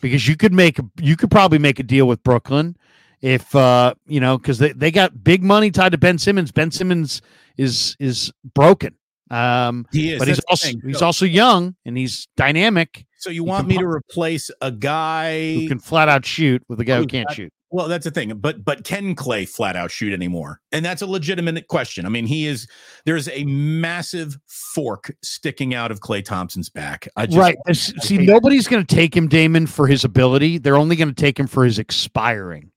Because 0.00 0.26
you 0.26 0.36
could 0.36 0.52
make 0.52 0.78
you 1.00 1.16
could 1.16 1.30
probably 1.30 1.58
make 1.58 1.78
a 1.78 1.82
deal 1.82 2.06
with 2.06 2.22
Brooklyn 2.22 2.76
if 3.22 3.54
uh 3.56 3.94
you 4.06 4.20
know 4.20 4.36
because 4.36 4.58
they, 4.58 4.72
they 4.72 4.90
got 4.90 5.24
big 5.24 5.42
money 5.42 5.70
tied 5.70 5.92
to 5.92 5.98
Ben 5.98 6.18
Simmons. 6.18 6.52
Ben 6.52 6.70
Simmons 6.70 7.22
is 7.56 7.96
is 7.98 8.30
broken. 8.54 8.94
Um, 9.30 9.86
he 9.90 10.12
is, 10.12 10.18
but 10.18 10.28
he's 10.28 10.40
also 10.40 10.68
he's 10.84 11.00
also 11.00 11.24
young 11.24 11.74
and 11.86 11.96
he's 11.96 12.28
dynamic. 12.36 13.06
So 13.18 13.30
you 13.30 13.44
want 13.44 13.68
me 13.68 13.78
to 13.78 13.86
replace 13.86 14.50
a 14.60 14.70
guy 14.70 15.54
who 15.54 15.68
can 15.68 15.78
flat 15.78 16.08
out 16.08 16.26
shoot 16.26 16.62
with 16.68 16.80
a 16.80 16.84
guy 16.84 16.98
who 16.98 17.06
can't 17.06 17.28
that, 17.28 17.36
shoot? 17.36 17.52
Well, 17.70 17.88
that's 17.88 18.04
the 18.04 18.10
thing. 18.10 18.36
But 18.36 18.62
but 18.62 18.84
can 18.84 19.14
Klay 19.16 19.48
flat 19.48 19.76
out 19.76 19.90
shoot 19.90 20.12
anymore? 20.12 20.60
And 20.72 20.84
that's 20.84 21.00
a 21.00 21.06
legitimate 21.06 21.68
question. 21.68 22.04
I 22.04 22.10
mean, 22.10 22.26
he 22.26 22.46
is 22.46 22.68
there's 23.06 23.28
a 23.28 23.44
massive 23.44 24.36
fork 24.48 25.14
sticking 25.22 25.72
out 25.72 25.90
of 25.90 26.00
Klay 26.00 26.22
Thompson's 26.22 26.68
back. 26.68 27.08
I 27.16 27.24
just, 27.24 27.38
right. 27.38 27.56
I, 27.66 27.72
See, 27.72 28.18
nobody's 28.18 28.68
going 28.68 28.84
to 28.84 28.94
take 28.94 29.16
him, 29.16 29.28
Damon, 29.28 29.66
for 29.66 29.86
his 29.86 30.04
ability. 30.04 30.58
They're 30.58 30.76
only 30.76 30.96
going 30.96 31.08
to 31.08 31.14
take 31.14 31.38
him 31.38 31.46
for 31.46 31.64
his 31.64 31.78
expiring. 31.78 32.70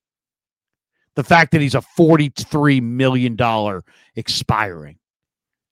The 1.16 1.24
fact 1.24 1.52
that 1.52 1.62
he's 1.62 1.76
a 1.76 1.84
$43 1.98 2.82
million 2.82 3.82
expiring. 4.16 4.98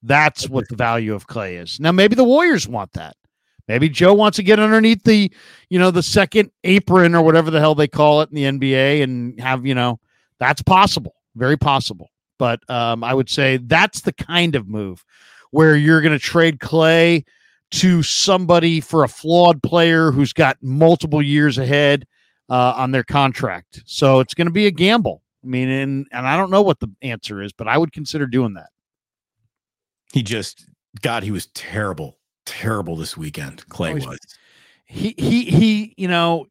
That's 0.02 0.49
what 0.49 0.68
the 0.70 0.76
value 0.76 1.14
of 1.14 1.28
Klay 1.28 1.61
is. 1.61 1.80
Now, 1.80 1.91
maybe 1.91 2.15
the 2.15 2.24
Warriors 2.24 2.68
want 2.68 2.94
that. 2.94 3.15
Maybe 3.68 3.88
Joe 3.88 4.14
wants 4.14 4.36
to 4.36 4.44
get 4.44 4.60
underneath 4.60 5.03
the, 5.03 5.32
you 5.70 5.80
know, 5.80 5.91
the 5.91 6.03
second 6.03 6.52
apron 6.65 7.15
or 7.15 7.24
whatever 7.24 7.49
the 7.49 7.60
hell 7.60 7.76
they 7.76 7.88
call 7.88 8.22
it 8.22 8.30
in 8.32 8.36
the 8.36 8.44
NBA 8.44 9.03
and 9.03 9.40
have, 9.40 9.65
you 9.65 9.74
know, 9.74 9.99
that's 10.40 10.61
possible. 10.61 11.15
Very 11.36 11.57
possible. 11.57 12.10
But 12.38 12.60
um, 12.70 13.03
I 13.03 13.14
would 13.14 13.30
say 13.30 13.57
that's 13.57 14.02
the 14.02 14.11
kind 14.11 14.56
of 14.56 14.68
move 14.68 15.06
where 15.52 15.76
you're 15.76 16.02
going 16.02 16.14
to 16.14 16.20
trade 16.20 16.60
Klay 16.60 17.24
to 17.72 18.03
somebody 18.03 18.82
for 18.82 19.03
a 19.03 19.07
flawed 19.07 19.64
player 19.64 20.11
who's 20.11 20.34
got 20.34 20.57
multiple 20.61 21.22
years 21.22 21.57
ahead 21.57 22.06
uh, 22.49 22.74
on 22.76 22.91
their 22.91 23.03
contract. 23.03 23.82
So 23.86 24.20
it's 24.20 24.34
going 24.34 24.48
to 24.48 24.53
be 24.53 24.68
a 24.68 24.72
gamble. 24.72 25.22
I 25.44 25.48
mean, 25.48 25.70
and, 25.70 26.07
and 26.11 26.28
I 26.28 26.38
don't 26.38 26.52
know 26.52 26.61
what 26.61 26.80
the 26.80 26.90
answer 27.02 27.41
is, 27.41 27.52
but 27.52 27.68
I 27.68 27.78
would 27.78 27.91
consider 27.91 28.26
doing 28.28 28.53
that. 28.53 28.70
He 30.14 30.24
just, 30.24 30.65
God, 31.02 31.24
he 31.24 31.32
was 31.32 31.48
terrible 31.48 32.18
terrible 32.45 32.95
this 32.95 33.15
weekend. 33.15 33.65
Klay 33.70 33.94
was. 34.06 34.20
He 34.86 35.15
he 35.18 35.45
he. 35.45 35.94
You 35.98 36.07
know, 36.07 36.48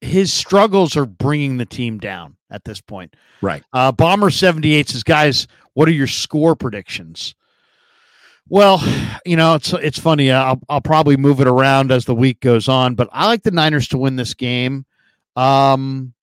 his 0.00 0.32
struggles 0.32 0.96
are 0.96 1.06
bringing 1.06 1.56
the 1.56 1.66
team 1.66 1.98
down 1.98 2.36
at 2.50 2.64
this 2.64 2.80
point. 2.80 3.14
Right. 3.42 3.62
Uh, 3.72 3.92
Bomber 3.92 4.30
seventy 4.30 4.74
eight 4.74 4.88
says, 4.88 5.02
guys, 5.02 5.46
what 5.74 5.88
are 5.88 5.92
your 5.92 6.06
score 6.06 6.56
predictions? 6.56 7.34
Well, 8.48 8.82
you 9.24 9.36
know, 9.36 9.54
it's 9.54 9.72
it's 9.74 9.98
funny. 9.98 10.30
I'll 10.30 10.60
I'll 10.68 10.80
probably 10.80 11.16
move 11.16 11.40
it 11.40 11.46
around 11.46 11.92
as 11.92 12.04
the 12.04 12.14
week 12.14 12.40
goes 12.40 12.68
on, 12.68 12.94
but 12.94 13.08
I 13.12 13.26
like 13.26 13.42
the 13.42 13.50
Niners 13.50 13.88
to 13.88 13.98
win 13.98 14.16
this 14.16 14.34
game. 14.34 14.86
Um, 15.36 16.14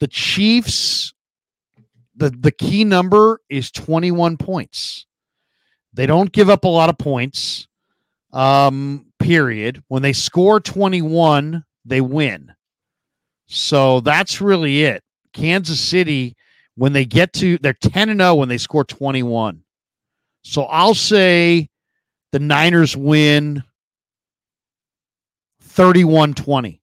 the 0.00 0.08
Chiefs, 0.08 1.12
the 2.20 2.30
the 2.30 2.52
key 2.52 2.84
number 2.84 3.40
is 3.48 3.72
twenty 3.72 4.12
one 4.12 4.36
points. 4.36 5.06
They 5.92 6.06
don't 6.06 6.30
give 6.30 6.48
up 6.48 6.62
a 6.62 6.68
lot 6.68 6.88
of 6.88 6.98
points 6.98 7.66
um, 8.32 9.06
period. 9.18 9.82
When 9.88 10.02
they 10.02 10.12
score 10.12 10.60
21, 10.60 11.64
they 11.84 12.00
win. 12.00 12.52
So 13.46 14.00
that's 14.00 14.40
really 14.40 14.84
it. 14.84 15.02
Kansas 15.32 15.80
City, 15.80 16.36
when 16.76 16.92
they 16.92 17.04
get 17.04 17.32
to, 17.34 17.58
they're 17.58 17.72
10 17.72 18.08
and 18.08 18.20
0 18.20 18.36
when 18.36 18.48
they 18.48 18.58
score 18.58 18.84
21. 18.84 19.62
So 20.42 20.64
I'll 20.64 20.94
say 20.94 21.68
the 22.32 22.38
Niners 22.38 22.96
win 22.96 23.62
31 25.60 26.34
20. 26.34 26.79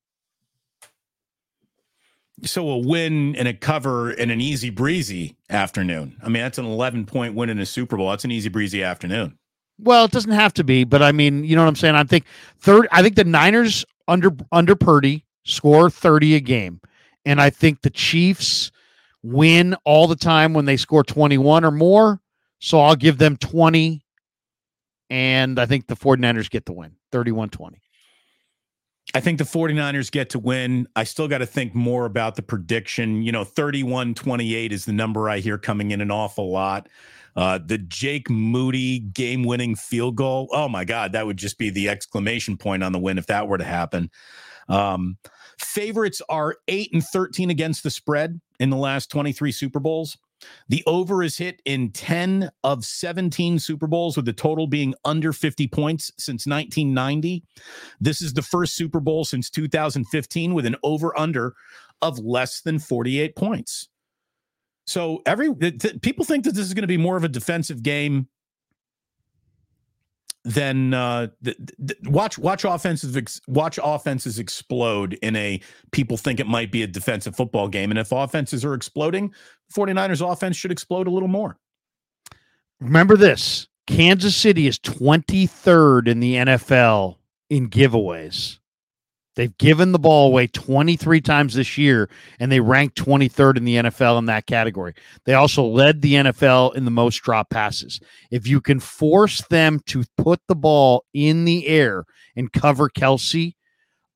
So 2.43 2.69
a 2.69 2.77
win 2.77 3.35
and 3.35 3.47
a 3.47 3.53
cover 3.53 4.11
in 4.11 4.29
an 4.29 4.39
easy 4.39 4.69
breezy 4.69 5.37
afternoon. 5.49 6.17
I 6.23 6.29
mean, 6.29 6.43
that's 6.43 6.59
an 6.59 6.65
11 6.65 7.05
point 7.05 7.33
win 7.33 7.49
in 7.49 7.59
a 7.59 7.65
Super 7.65 7.97
Bowl. 7.97 8.09
That's 8.11 8.25
an 8.25 8.31
easy 8.31 8.49
breezy 8.49 8.83
afternoon. 8.83 9.37
Well, 9.79 10.05
it 10.05 10.11
doesn't 10.11 10.31
have 10.31 10.53
to 10.55 10.63
be, 10.63 10.83
but 10.83 11.01
I 11.01 11.11
mean, 11.11 11.43
you 11.43 11.55
know 11.55 11.63
what 11.63 11.69
I'm 11.69 11.75
saying. 11.75 11.95
I 11.95 12.03
think 12.03 12.25
third. 12.59 12.87
I 12.91 13.01
think 13.01 13.15
the 13.15 13.23
Niners 13.23 13.85
under 14.07 14.31
under 14.51 14.75
Purdy 14.75 15.25
score 15.45 15.89
30 15.89 16.35
a 16.35 16.39
game, 16.39 16.81
and 17.25 17.39
I 17.39 17.49
think 17.49 17.81
the 17.81 17.89
Chiefs 17.89 18.71
win 19.23 19.75
all 19.83 20.07
the 20.07 20.15
time 20.15 20.53
when 20.53 20.65
they 20.65 20.77
score 20.77 21.03
21 21.03 21.63
or 21.63 21.71
more. 21.71 22.21
So 22.59 22.79
I'll 22.79 22.95
give 22.95 23.19
them 23.19 23.37
20, 23.37 24.01
and 25.11 25.59
I 25.59 25.67
think 25.67 25.87
the 25.87 25.95
49ers 25.95 26.49
get 26.49 26.65
the 26.65 26.73
win 26.73 26.95
31 27.11 27.49
20. 27.49 27.81
I 29.13 29.19
think 29.19 29.37
the 29.37 29.45
49ers 29.45 30.11
get 30.11 30.29
to 30.31 30.39
win. 30.39 30.87
I 30.95 31.03
still 31.03 31.27
got 31.27 31.37
to 31.39 31.45
think 31.45 31.73
more 31.73 32.05
about 32.05 32.35
the 32.35 32.41
prediction. 32.41 33.21
You 33.21 33.31
know, 33.31 33.43
31 33.43 34.13
28 34.13 34.71
is 34.71 34.85
the 34.85 34.93
number 34.93 35.29
I 35.29 35.39
hear 35.39 35.57
coming 35.57 35.91
in 35.91 36.01
an 36.01 36.11
awful 36.11 36.51
lot. 36.51 36.89
Uh, 37.35 37.59
the 37.63 37.77
Jake 37.77 38.29
Moody 38.29 38.99
game 38.99 39.43
winning 39.43 39.75
field 39.75 40.15
goal. 40.15 40.49
Oh 40.51 40.67
my 40.67 40.83
God, 40.83 41.11
that 41.11 41.25
would 41.25 41.37
just 41.37 41.57
be 41.57 41.69
the 41.69 41.87
exclamation 41.87 42.57
point 42.57 42.83
on 42.83 42.91
the 42.91 42.99
win 42.99 43.17
if 43.17 43.27
that 43.27 43.47
were 43.47 43.59
to 43.59 43.63
happen. 43.63 44.09
Um, 44.67 45.17
favorites 45.59 46.21
are 46.29 46.57
8 46.67 46.93
and 46.93 47.03
13 47.03 47.49
against 47.49 47.83
the 47.83 47.91
spread 47.91 48.41
in 48.59 48.71
the 48.71 48.77
last 48.77 49.11
23 49.11 49.51
Super 49.51 49.79
Bowls. 49.79 50.17
The 50.69 50.83
over 50.85 51.23
is 51.23 51.37
hit 51.37 51.61
in 51.65 51.91
10 51.91 52.49
of 52.63 52.85
17 52.85 53.59
Super 53.59 53.87
Bowls, 53.87 54.15
with 54.15 54.25
the 54.25 54.33
total 54.33 54.67
being 54.67 54.93
under 55.05 55.33
50 55.33 55.67
points 55.67 56.11
since 56.17 56.45
1990. 56.45 57.43
This 57.99 58.21
is 58.21 58.33
the 58.33 58.41
first 58.41 58.75
Super 58.75 58.99
Bowl 58.99 59.25
since 59.25 59.49
2015 59.49 60.53
with 60.53 60.65
an 60.65 60.75
over 60.83 61.17
under 61.17 61.55
of 62.01 62.19
less 62.19 62.61
than 62.61 62.79
48 62.79 63.35
points. 63.35 63.89
So 64.85 65.21
every 65.25 65.53
th- 65.53 66.01
people 66.01 66.23
think 66.23 66.45
that 66.45 66.53
this 66.53 66.65
is 66.65 66.73
going 66.73 66.83
to 66.83 66.87
be 66.87 66.97
more 66.97 67.17
of 67.17 67.23
a 67.23 67.29
defensive 67.29 67.83
game 67.83 68.27
than 70.43 70.93
uh, 70.93 71.27
th- 71.43 71.57
th- 71.85 71.99
watch 72.03 72.37
watch 72.37 72.63
offenses 72.63 73.17
ex- 73.17 73.41
watch 73.47 73.79
offenses 73.83 74.39
explode 74.39 75.13
in 75.21 75.35
a 75.35 75.59
people 75.91 76.17
think 76.17 76.39
it 76.39 76.47
might 76.47 76.71
be 76.71 76.83
a 76.83 76.87
defensive 76.87 77.35
football 77.35 77.67
game. 77.67 77.91
And 77.91 77.99
if 77.99 78.11
offenses 78.11 78.63
are 78.63 78.73
exploding 78.73 79.33
49ers 79.75 80.25
offense 80.31 80.55
should 80.55 80.71
explode 80.71 81.07
a 81.07 81.11
little 81.11 81.27
more. 81.27 81.57
Remember 82.79 83.17
this. 83.17 83.67
Kansas 83.87 84.35
City 84.35 84.67
is 84.67 84.79
23rd 84.79 86.07
in 86.07 86.19
the 86.19 86.35
NFL 86.35 87.17
in 87.49 87.69
giveaways 87.69 88.59
They've 89.37 89.55
given 89.59 89.91
the 89.91 89.99
ball 89.99 90.29
away 90.29 90.47
23 90.47 91.21
times 91.21 91.53
this 91.53 91.77
year, 91.77 92.09
and 92.39 92.51
they 92.51 92.59
ranked 92.59 92.97
23rd 92.97 93.57
in 93.57 93.65
the 93.65 93.75
NFL 93.75 94.17
in 94.17 94.25
that 94.25 94.47
category. 94.47 94.95
They 95.25 95.35
also 95.35 95.63
led 95.63 96.01
the 96.01 96.15
NFL 96.15 96.75
in 96.75 96.85
the 96.85 96.91
most 96.91 97.17
drop 97.17 97.51
passes. 97.51 97.99
If 98.31 98.47
you 98.47 98.59
can 98.59 98.79
force 98.79 99.43
them 99.43 99.79
to 99.85 100.03
put 100.17 100.41
the 100.47 100.55
ball 100.55 101.05
in 101.13 101.45
the 101.45 101.67
air 101.67 102.05
and 102.35 102.51
cover 102.51 102.89
Kelce, 102.89 103.53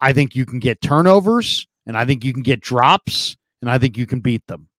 I 0.02 0.12
think 0.12 0.36
you 0.36 0.44
can 0.48 0.58
get 0.58 0.82
turnovers, 0.82 1.68
and 1.86 1.96
I 1.96 2.04
think 2.04 2.26
you 2.26 2.34
can 2.34 2.42
get 2.42 2.60
drops, 2.60 3.38
and 3.62 3.70
I 3.70 3.78
think 3.78 4.00
you 4.00 4.08
can 4.08 4.22
beat 4.22 4.48
them. 4.48 4.70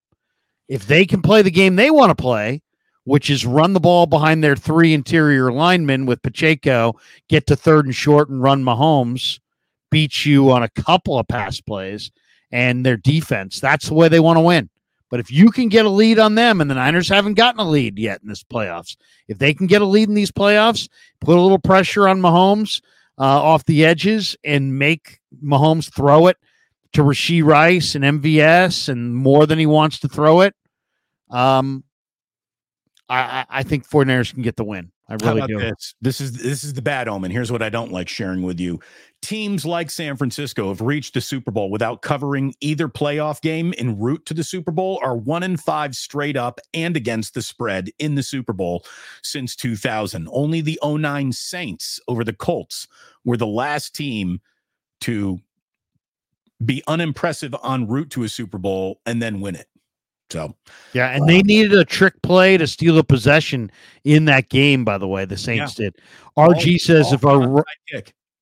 If 0.69 0.89
they 0.89 1.07
can 1.07 1.23
play 1.23 1.43
the 1.43 1.53
game 1.53 1.77
they 1.77 1.93
want 1.93 2.11
to 2.11 2.21
play, 2.21 2.63
which 3.05 3.31
is 3.31 3.47
run 3.47 3.75
the 3.75 3.81
ball 3.81 4.07
behind 4.07 4.43
their 4.43 4.57
three 4.57 4.93
interior 4.93 5.53
linemen 5.53 6.05
with 6.05 6.21
Pacheco, 6.21 6.97
get 7.29 7.47
to 7.47 7.55
third 7.55 7.85
and 7.85 7.95
short, 7.95 8.29
and 8.29 8.43
run 8.43 8.65
Mahomes 8.65 9.39
beat 9.93 10.25
you 10.25 10.51
on 10.51 10.65
a 10.65 10.71
couple 10.71 11.19
of 11.19 11.29
pass 11.29 11.61
plays 11.61 12.11
and 12.51 12.85
their 12.85 12.97
defense. 12.97 13.61
That's 13.61 13.89
the 13.89 13.95
way 13.95 14.09
they 14.09 14.19
want 14.19 14.39
to 14.39 14.43
win. 14.43 14.69
But 15.11 15.21
if 15.21 15.31
you 15.31 15.51
can 15.51 15.69
get 15.69 15.85
a 15.85 15.91
lead 15.91 16.19
on 16.19 16.35
them, 16.35 16.63
and 16.63 16.71
the 16.71 16.75
Niners 16.75 17.09
haven't 17.09 17.35
gotten 17.35 17.61
a 17.61 17.69
lead 17.69 17.99
yet 17.99 18.23
in 18.23 18.29
this 18.29 18.43
playoffs, 18.43 18.97
if 19.29 19.39
they 19.39 19.53
can 19.53 19.67
get 19.67 19.83
a 19.83 19.87
lead 19.87 20.09
in 20.09 20.15
these 20.15 20.33
playoffs, 20.33 20.89
put 21.21 21.37
a 21.37 21.41
little 21.41 21.59
pressure 21.59 22.09
on 22.09 22.23
Mahomes 22.23 22.81
uh, 23.19 23.43
off 23.43 23.67
the 23.67 23.85
edges 23.85 24.35
and 24.43 24.79
make 24.79 25.21
Mahomes 25.45 25.93
throw 25.93 26.29
it 26.29 26.39
to 26.95 27.03
Rashee 27.03 27.45
Rice 27.45 27.95
and 27.95 28.05
MVS 28.05 28.89
and 28.89 29.15
more 29.15 29.47
than 29.47 29.59
he 29.59 29.67
wants 29.67 30.01
to 30.01 30.09
throw 30.09 30.41
it, 30.41 30.55
um, 31.31 31.85
I, 33.11 33.45
I 33.51 33.63
think 33.63 33.87
49ers 33.87 34.33
can 34.33 34.43
get 34.43 34.57
the 34.57 34.65
win. 34.65 34.92
I 35.09 35.15
really 35.15 35.47
do. 35.47 35.59
This? 35.59 35.95
this 36.01 36.21
is 36.21 36.33
this 36.33 36.65
is 36.65 36.75
the 36.75 36.83
bad 36.83 37.09
omen. 37.09 37.31
Here's 37.31 37.51
what 37.51 37.63
I 37.63 37.69
don't 37.69 37.93
like 37.93 38.09
sharing 38.09 38.43
with 38.43 38.61
you. 38.61 38.81
Teams 39.21 39.67
like 39.67 39.91
San 39.91 40.17
Francisco 40.17 40.69
have 40.69 40.81
reached 40.81 41.15
the 41.15 41.21
Super 41.21 41.51
Bowl 41.51 41.71
without 41.71 42.03
covering 42.03 42.55
either 42.61 42.89
playoff 42.89 43.41
game 43.41 43.75
en 43.79 43.99
route 43.99 44.25
to 44.27 44.35
the 44.35 44.45
Super 44.45 44.71
Bowl 44.71 45.01
are 45.03 45.17
one 45.17 45.43
in 45.43 45.57
five 45.57 45.95
straight 45.95 46.37
up 46.37 46.61
and 46.73 46.97
against 46.97 47.35
the 47.35 47.43
spread 47.43 47.91
in 47.99 48.15
the 48.15 48.23
Super 48.23 48.53
Bowl 48.53 48.85
since 49.23 49.57
2000. 49.57 50.29
Only 50.33 50.61
the 50.61 50.79
09 50.83 51.33
Saints 51.33 52.01
over 52.09 52.25
the 52.25 52.33
Colts 52.33 52.87
were 53.25 53.37
the 53.37 53.47
last 53.47 53.95
team 53.95 54.41
to 55.03 55.39
be 56.65 56.83
unimpressive 56.87 57.55
en 57.65 57.89
route 57.89 58.11
to 58.11 58.23
a 58.23 58.29
Super 58.29 58.59
Bowl 58.59 59.01
and 59.05 59.21
then 59.21 59.41
win 59.41 59.57
it. 59.57 59.67
So, 60.33 60.55
yeah, 60.95 61.09
and 61.09 61.29
they 61.29 61.43
needed 61.43 61.75
a 61.75 61.85
trick 61.85 62.15
play 62.23 62.57
to 62.57 62.67
steal 62.67 62.97
a 62.97 63.05
possession 63.05 63.71
in 64.05 64.25
that 64.25 64.49
game. 64.49 64.83
By 64.83 64.97
the 64.97 65.07
way, 65.07 65.27
the 65.27 65.37
Saints 65.37 65.79
yeah. 65.79 65.91
did. 65.91 65.97
RG 66.39 66.73
all, 66.73 66.79
says 66.79 67.07
all 67.09 67.15
if 67.15 67.25
our 67.27 67.65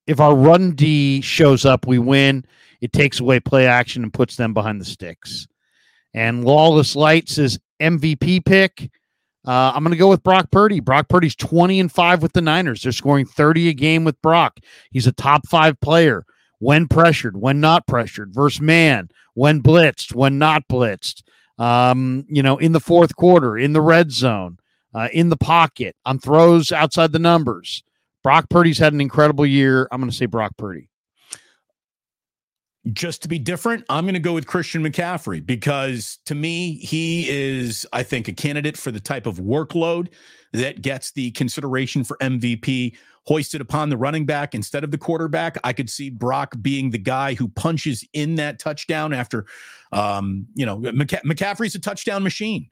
if 0.07 0.21
our 0.21 0.37
run 0.37 0.77
D 0.77 1.21
shows 1.21 1.65
up, 1.65 1.89
we 1.89 1.99
win. 1.99 2.45
It 2.81 2.93
takes 2.93 3.19
away 3.19 3.41
play 3.41 3.67
action 3.67 4.05
and 4.05 4.13
puts 4.13 4.37
them 4.37 4.55
behind 4.55 4.81
the 4.81 4.85
sticks. 4.85 5.49
And 6.15 6.45
Lawless 6.45 6.95
Light 6.95 7.29
says 7.29 7.59
MVP 7.83 8.45
pick. 8.45 8.89
Uh, 9.45 9.73
I'm 9.75 9.83
going 9.83 9.93
to 9.93 9.99
go 9.99 10.09
with 10.09 10.23
Brock 10.23 10.53
Purdy. 10.53 10.79
Brock 10.79 11.09
Purdy's 11.09 11.35
20 11.35 11.81
and 11.81 11.91
5 11.91 12.23
with 12.23 12.35
the 12.35 12.43
Niners. 12.43 12.83
They're 12.83 12.93
scoring 12.93 13.27
30 13.27 13.71
a 13.71 13.73
game 13.73 14.05
with 14.05 14.21
Brock. 14.23 14.59
He's 14.93 15.07
a 15.07 15.13
top 15.13 15.47
five 15.49 15.81
player 15.81 16.25
when 16.59 16.87
pressured, 16.87 17.37
when 17.37 17.59
not 17.59 17.87
pressured, 17.87 18.33
versus 18.33 18.61
man, 18.61 19.09
when 19.35 19.63
blitzed, 19.63 20.15
when 20.15 20.39
not 20.39 20.69
blitzed 20.69 21.23
um, 21.61 22.25
you 22.29 22.43
know, 22.43 22.57
in 22.57 22.73
the 22.73 22.81
fourth 22.81 23.15
quarter, 23.15 23.57
in 23.57 23.75
the 23.75 23.83
red 23.83 24.11
zone, 24.11 24.59
uh, 24.95 25.09
in 25.13 25.29
the 25.29 25.37
pocket, 25.37 25.95
on 26.07 26.19
throws 26.19 26.73
outside 26.73 27.13
the 27.13 27.19
numbers. 27.19 27.85
Brock 28.23 28.49
Purdy's 28.49 28.79
had 28.79 28.95
an 28.95 29.01
incredible 29.01 29.47
year. 29.47 29.87
I'm 29.93 30.01
going 30.01 30.11
to 30.11 30.17
say 30.17 30.27
Brock 30.27 30.57
Purdy. 30.57 30.89
Just 32.95 33.21
to 33.23 33.29
be 33.29 33.39
different, 33.39 33.85
I'm 33.91 34.05
going 34.05 34.15
to 34.15 34.21
go 34.21 34.33
with 34.33 34.47
Christian 34.47 34.83
McCaffrey 34.83 35.45
because 35.45 36.19
to 36.25 36.35
me, 36.35 36.77
he 36.79 37.29
is, 37.29 37.87
I 37.93 38.03
think, 38.03 38.27
a 38.27 38.33
candidate 38.33 38.79
for 38.79 38.91
the 38.91 39.01
type 39.01 39.27
of 39.27 39.37
workload 39.37 40.09
that 40.55 40.81
gets 40.81 41.13
the 41.13 41.31
consideration 41.33 42.05
for 42.05 42.17
MVP 42.23 42.97
hoisted 43.27 43.61
upon 43.61 43.91
the 43.91 43.99
running 43.99 44.25
back 44.25 44.55
instead 44.55 44.83
of 44.83 44.91
the 44.91 44.99
quarterback. 44.99 45.59
I 45.63 45.75
could 45.75 45.91
see 45.91 46.09
Brock 46.09 46.55
being 46.63 46.91
the 46.91 46.99
guy 46.99 47.35
who 47.35 47.49
punches 47.49 48.03
in 48.15 48.37
that 48.37 48.59
touchdown 48.59 49.13
after, 49.13 49.45
um, 49.93 50.47
you 50.55 50.67
know, 50.67 50.79
McC- 50.79 51.23
McCaffrey's 51.23 51.75
a 51.75 51.81
touchdown 51.81 52.23
machine. 52.23 52.69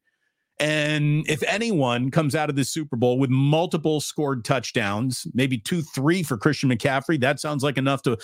And 0.60 1.28
if 1.28 1.42
anyone 1.44 2.10
comes 2.10 2.34
out 2.34 2.50
of 2.50 2.56
the 2.56 2.64
Super 2.64 2.96
Bowl 2.96 3.18
with 3.18 3.30
multiple 3.30 4.00
scored 4.00 4.44
touchdowns, 4.44 5.26
maybe 5.32 5.58
two, 5.58 5.82
three 5.82 6.22
for 6.22 6.36
Christian 6.36 6.70
McCaffrey, 6.70 7.20
that 7.20 7.38
sounds 7.38 7.62
like 7.62 7.78
enough 7.78 8.02
to 8.02 8.18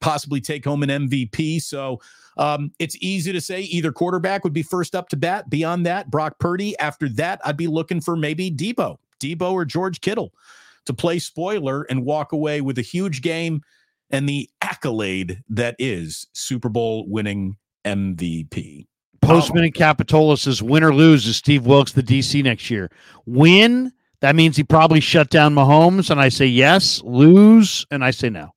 possibly 0.00 0.40
take 0.40 0.64
home 0.64 0.82
an 0.82 1.08
MVP. 1.08 1.62
So 1.62 2.00
um, 2.36 2.72
it's 2.78 2.96
easy 3.00 3.32
to 3.32 3.40
say 3.40 3.62
either 3.62 3.90
quarterback 3.90 4.44
would 4.44 4.52
be 4.52 4.62
first 4.62 4.94
up 4.94 5.08
to 5.08 5.16
bat. 5.16 5.48
Beyond 5.48 5.86
that, 5.86 6.10
Brock 6.10 6.38
Purdy. 6.38 6.78
After 6.78 7.08
that, 7.10 7.40
I'd 7.44 7.56
be 7.56 7.66
looking 7.66 8.00
for 8.00 8.16
maybe 8.16 8.50
Deebo, 8.50 8.98
Deebo 9.20 9.52
or 9.52 9.64
George 9.64 10.00
Kittle 10.00 10.32
to 10.84 10.94
play 10.94 11.18
spoiler 11.18 11.82
and 11.84 12.04
walk 12.04 12.32
away 12.32 12.60
with 12.60 12.78
a 12.78 12.82
huge 12.82 13.22
game 13.22 13.62
and 14.10 14.28
the 14.28 14.48
accolade 14.62 15.42
that 15.48 15.74
is 15.78 16.26
Super 16.32 16.68
Bowl 16.68 17.06
winning 17.08 17.56
MVP. 17.96 18.86
Postman 19.20 19.64
and 19.64 19.74
Capitola 19.74 20.36
says 20.36 20.62
win 20.62 20.84
or 20.84 20.94
lose 20.94 21.26
is 21.26 21.36
Steve 21.36 21.66
Wilks 21.66 21.92
the 21.92 22.02
DC 22.02 22.42
next 22.42 22.70
year. 22.70 22.90
Win, 23.26 23.92
that 24.20 24.36
means 24.36 24.56
he 24.56 24.64
probably 24.64 25.00
shut 25.00 25.30
down 25.30 25.54
Mahomes, 25.54 26.10
and 26.10 26.20
I 26.20 26.28
say 26.28 26.46
yes. 26.46 27.02
Lose, 27.02 27.86
and 27.90 28.04
I 28.04 28.10
say 28.10 28.30
no. 28.30 28.52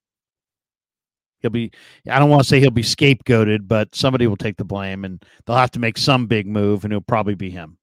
He'll 1.39 1.49
be 1.49 1.71
I 2.07 2.19
don't 2.19 2.29
want 2.29 2.43
to 2.43 2.47
say 2.47 2.59
he'll 2.59 2.71
be 2.71 2.83
scapegoated, 2.83 3.67
but 3.67 3.95
somebody 3.95 4.27
will 4.27 4.37
take 4.37 4.57
the 4.57 4.63
blame 4.63 5.03
and 5.03 5.23
they'll 5.45 5.55
have 5.55 5.71
to 5.71 5.79
make 5.79 5.97
some 5.97 6.27
big 6.27 6.47
move, 6.47 6.83
and 6.83 6.93
it'll 6.93 7.01
probably 7.01 7.35
be 7.35 7.49
him. 7.49 7.77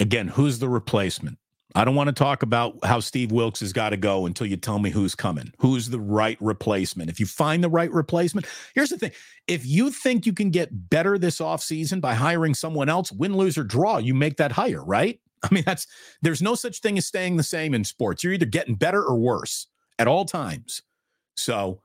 Again, 0.00 0.28
who's 0.28 0.58
the 0.58 0.68
replacement? 0.68 1.38
I 1.74 1.84
don't 1.84 1.94
want 1.94 2.08
to 2.08 2.12
talk 2.12 2.42
about 2.42 2.84
how 2.84 3.00
Steve 3.00 3.30
Wilks 3.30 3.60
has 3.60 3.72
got 3.72 3.90
to 3.90 3.96
go 3.96 4.26
until 4.26 4.46
you 4.46 4.56
tell 4.56 4.78
me 4.78 4.90
who's 4.90 5.14
coming, 5.14 5.52
who's 5.58 5.88
the 5.88 6.00
right 6.00 6.36
replacement. 6.40 7.10
If 7.10 7.20
you 7.20 7.26
find 7.26 7.62
the 7.62 7.68
right 7.68 7.90
replacement, 7.92 8.46
here's 8.74 8.90
the 8.90 8.98
thing 8.98 9.12
if 9.46 9.64
you 9.64 9.90
think 9.90 10.26
you 10.26 10.32
can 10.32 10.50
get 10.50 10.90
better 10.90 11.18
this 11.18 11.38
offseason 11.38 12.00
by 12.00 12.14
hiring 12.14 12.54
someone 12.54 12.88
else, 12.88 13.12
win, 13.12 13.36
lose, 13.36 13.56
or 13.56 13.64
draw, 13.64 13.98
you 13.98 14.14
make 14.14 14.36
that 14.38 14.52
hire, 14.52 14.84
right? 14.84 15.20
I 15.42 15.54
mean, 15.54 15.64
that's 15.64 15.86
there's 16.22 16.42
no 16.42 16.54
such 16.54 16.80
thing 16.80 16.98
as 16.98 17.06
staying 17.06 17.36
the 17.36 17.42
same 17.42 17.74
in 17.74 17.84
sports. 17.84 18.24
You're 18.24 18.32
either 18.32 18.46
getting 18.46 18.74
better 18.74 19.02
or 19.02 19.16
worse 19.16 19.68
at 19.98 20.08
all 20.08 20.24
times. 20.24 20.82
So, 21.36 21.80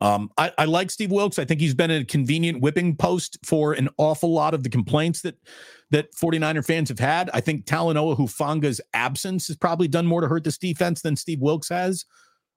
um, 0.00 0.30
I, 0.38 0.52
I, 0.56 0.64
like 0.64 0.90
Steve 0.90 1.10
Wilks. 1.10 1.38
I 1.38 1.44
think 1.44 1.60
he's 1.60 1.74
been 1.74 1.90
a 1.90 2.04
convenient 2.04 2.60
whipping 2.62 2.96
post 2.96 3.38
for 3.44 3.74
an 3.74 3.90
awful 3.98 4.32
lot 4.32 4.54
of 4.54 4.62
the 4.62 4.70
complaints 4.70 5.20
that 5.22 5.36
that 5.90 6.14
49er 6.14 6.64
fans 6.64 6.88
have 6.88 6.98
had. 6.98 7.28
I 7.34 7.40
think 7.40 7.66
Talanoa 7.66 8.16
Hufanga's 8.16 8.80
absence 8.94 9.48
has 9.48 9.56
probably 9.56 9.88
done 9.88 10.06
more 10.06 10.20
to 10.20 10.28
hurt 10.28 10.44
this 10.44 10.56
defense 10.56 11.02
than 11.02 11.16
Steve 11.16 11.40
Wilks 11.40 11.68
has. 11.68 12.06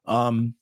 Um, 0.06 0.54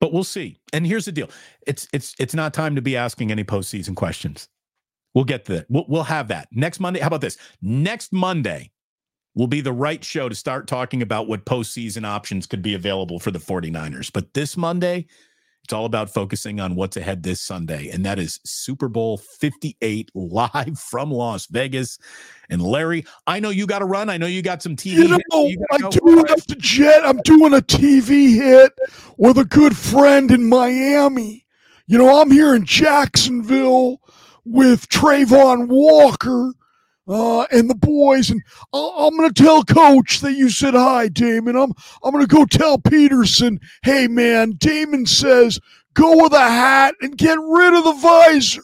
but 0.00 0.12
we'll 0.12 0.24
see. 0.24 0.60
And 0.72 0.86
here's 0.86 1.06
the 1.06 1.12
deal: 1.12 1.30
it's 1.66 1.88
it's 1.92 2.14
it's 2.18 2.34
not 2.34 2.52
time 2.52 2.76
to 2.76 2.82
be 2.82 2.96
asking 2.96 3.30
any 3.30 3.44
postseason 3.44 3.96
questions. 3.96 4.48
We'll 5.14 5.24
get 5.24 5.46
to 5.46 5.54
that. 5.54 5.66
We'll, 5.70 5.86
we'll 5.88 6.02
have 6.04 6.28
that 6.28 6.48
next 6.52 6.80
Monday. 6.80 7.00
How 7.00 7.06
about 7.06 7.22
this? 7.22 7.38
Next 7.62 8.12
Monday, 8.12 8.70
will 9.38 9.46
be 9.46 9.60
the 9.60 9.72
right 9.72 10.04
show 10.04 10.28
to 10.28 10.34
start 10.34 10.66
talking 10.66 11.00
about 11.00 11.28
what 11.28 11.44
postseason 11.44 12.04
options 12.04 12.44
could 12.44 12.60
be 12.60 12.74
available 12.74 13.20
for 13.20 13.30
the 13.30 13.38
49ers. 13.38 14.12
But 14.12 14.34
this 14.34 14.56
Monday, 14.56 15.06
it's 15.62 15.72
all 15.72 15.84
about 15.84 16.10
focusing 16.10 16.58
on 16.58 16.74
what's 16.74 16.96
ahead 16.96 17.22
this 17.22 17.40
Sunday, 17.40 17.88
and 17.88 18.04
that 18.04 18.18
is 18.18 18.40
Super 18.44 18.88
Bowl 18.88 19.16
58 19.16 20.10
live 20.12 20.76
from 20.76 21.12
Las 21.12 21.46
Vegas. 21.46 22.00
And 22.50 22.60
Larry, 22.60 23.06
I 23.28 23.38
know 23.38 23.50
you 23.50 23.68
got 23.68 23.78
to 23.78 23.84
run. 23.84 24.10
I 24.10 24.16
know 24.16 24.26
you 24.26 24.42
got 24.42 24.60
some 24.60 24.74
TV. 24.74 24.96
You 24.96 25.08
know, 25.08 25.46
you 25.46 25.64
I 25.70 25.88
do 25.88 26.24
have 26.26 26.44
to 26.46 26.56
jet. 26.56 27.06
I'm 27.06 27.18
doing 27.18 27.54
a 27.54 27.60
TV 27.60 28.34
hit 28.34 28.72
with 29.18 29.38
a 29.38 29.44
good 29.44 29.76
friend 29.76 30.32
in 30.32 30.48
Miami. 30.48 31.46
You 31.86 31.98
know, 31.98 32.20
I'm 32.20 32.32
here 32.32 32.56
in 32.56 32.64
Jacksonville 32.64 34.00
with 34.44 34.88
Travon 34.88 35.68
Walker 35.68 36.54
uh, 37.08 37.42
and 37.50 37.68
the 37.68 37.74
boys. 37.74 38.30
And 38.30 38.42
I'm 38.72 39.16
going 39.16 39.32
to 39.32 39.42
tell 39.42 39.64
Coach 39.64 40.20
that 40.20 40.34
you 40.34 40.50
said 40.50 40.74
hi, 40.74 41.08
Damon. 41.08 41.56
I'm 41.56 41.72
I'm 42.02 42.12
going 42.12 42.26
to 42.26 42.34
go 42.34 42.44
tell 42.44 42.78
Pederson, 42.78 43.58
hey 43.82 44.06
man, 44.08 44.52
Damon 44.52 45.06
says 45.06 45.58
go 45.94 46.22
with 46.22 46.32
a 46.32 46.38
hat 46.38 46.94
and 47.00 47.16
get 47.16 47.38
rid 47.40 47.74
of 47.74 47.84
the 47.84 47.92
visor. 47.94 48.62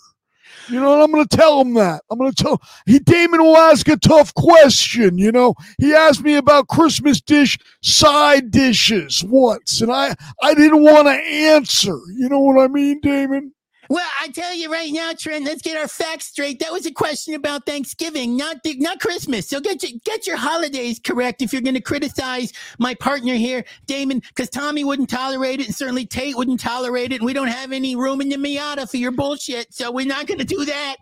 You 0.69 0.81
know, 0.81 1.03
I'm 1.03 1.11
going 1.11 1.27
to 1.27 1.37
tell 1.37 1.61
him 1.61 1.75
that. 1.75 2.03
I'm 2.11 2.19
going 2.19 2.33
to 2.33 2.43
tell 2.43 2.63
he 2.87 2.99
Damon 2.99 3.43
will 3.43 3.57
ask 3.57 3.87
a 3.89 3.97
tough 3.97 4.33
question. 4.35 5.19
You 5.19 5.31
know, 5.33 5.55
he 5.79 5.95
asked 5.95 6.23
me 6.23 6.37
about 6.37 6.69
Christmas 6.69 7.21
dish 7.21 7.59
side 7.83 8.51
dishes 8.51 9.23
once, 9.25 9.81
and 9.81 9.93
I 9.93 10.15
I 10.43 10.55
didn't 10.55 10.83
want 10.83 11.07
to 11.09 11.13
answer. 11.13 11.99
You 12.17 12.29
know 12.29 12.41
what 12.41 12.63
I 12.63 12.69
mean, 12.69 13.01
Damon? 13.01 13.54
Well, 13.89 14.09
I 14.21 14.29
tell 14.29 14.55
you 14.55 14.73
right 14.73 14.93
now, 14.93 15.13
Trent. 15.19 15.45
Let's 15.45 15.63
get 15.63 15.77
our 15.77 15.89
facts 15.89 16.27
straight. 16.27 16.61
That 16.61 16.73
was 16.73 16.87
a 16.87 16.93
question 16.93 17.35
about 17.35 17.67
Thanksgiving, 17.67 18.37
not 18.37 18.63
the, 18.65 18.77
not 18.79 19.01
Christmas. 19.01 19.49
So 19.49 19.61
get 19.61 19.83
your 19.83 19.93
get 20.05 20.27
your 20.27 20.37
holidays 20.37 21.01
correct 21.05 21.43
if 21.43 21.53
you're 21.53 21.63
going 21.63 21.75
to 21.75 21.81
criticize 21.83 22.53
my 22.79 22.95
partner 22.95 23.35
here, 23.35 23.65
Damon, 23.87 24.21
because 24.29 24.51
Tommy 24.51 24.85
wouldn't 24.85 25.11
tolerate 25.11 25.61
it, 25.61 25.67
and 25.67 25.77
certainly 25.77 26.07
Tate 26.07 26.37
wouldn't 26.37 26.61
tolerate 26.61 27.13
it, 27.13 27.17
and 27.17 27.27
we 27.27 27.33
don't 27.35 27.49
have 27.49 27.73
any 27.73 27.97
room 27.97 28.21
in 28.21 28.29
the 28.31 28.37
Miata 28.37 28.91
for 28.91 28.97
your 28.97 29.13
bullshit. 29.13 29.73
So 29.75 29.93
we're 29.93 30.07
not 30.07 30.27
going 30.27 30.41
to 30.41 30.45
do 30.45 30.65
that. 30.67 30.97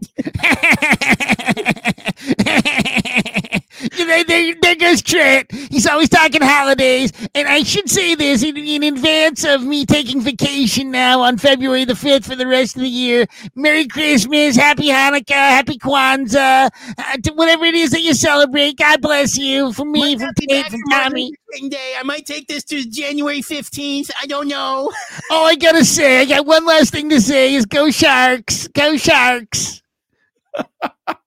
there, 3.91 4.25
there, 4.25 4.55
there, 4.61 4.77
goes 4.77 5.03
Trent. 5.03 5.51
He's 5.53 5.87
always 5.87 6.09
talking 6.09 6.43
holidays. 6.43 7.13
And 7.35 7.49
I 7.49 7.63
should 7.63 7.89
say 7.91 8.15
this 8.15 8.43
in, 8.43 8.57
in, 8.57 8.83
advance 8.83 9.45
of 9.45 9.63
me 9.63 9.87
taking 9.87 10.21
vacation 10.21 10.91
now 10.91 11.21
on 11.21 11.39
February 11.39 11.85
the 11.85 11.95
5th 11.95 12.25
for 12.25 12.37
the 12.37 12.47
rest 12.47 12.77
of 12.77 12.83
the 12.83 12.89
year. 12.89 13.27
Merry 13.55 13.87
Christmas, 13.87 14.57
Happy 14.57 14.89
Hanukkah, 14.89 15.31
Happy 15.31 15.79
Kwanzaa, 15.79 16.71
uh, 16.99 17.33
whatever 17.35 17.65
it 17.65 17.75
is 17.75 17.91
that 17.91 18.03
you 18.03 18.15
celebrate. 18.15 18.77
God 18.77 19.01
bless 19.01 19.37
you. 19.37 19.73
For 19.73 19.85
me, 19.85 20.19
from 20.19 20.33
Tate, 20.35 20.67
from 20.67 20.81
Tommy. 20.91 21.33
Day. 21.69 21.95
I 21.99 22.03
might 22.03 22.25
take 22.25 22.49
this 22.49 22.65
to 22.65 22.83
January 22.85 23.43
15th. 23.43 24.11
I 24.21 24.27
don't 24.27 24.49
know. 24.49 24.91
All 25.31 25.47
I 25.47 25.55
got 25.55 25.73
to 25.73 25.85
say, 25.85 26.21
I 26.21 26.25
got 26.25 26.47
one 26.47 26.65
last 26.65 26.93
thing 26.93 27.11
to 27.11 27.21
say 27.21 27.55
is 27.55 27.67
go 27.67 27.91
Sharks. 27.91 28.69
Go 28.69 28.97
Sharks. 28.97 29.83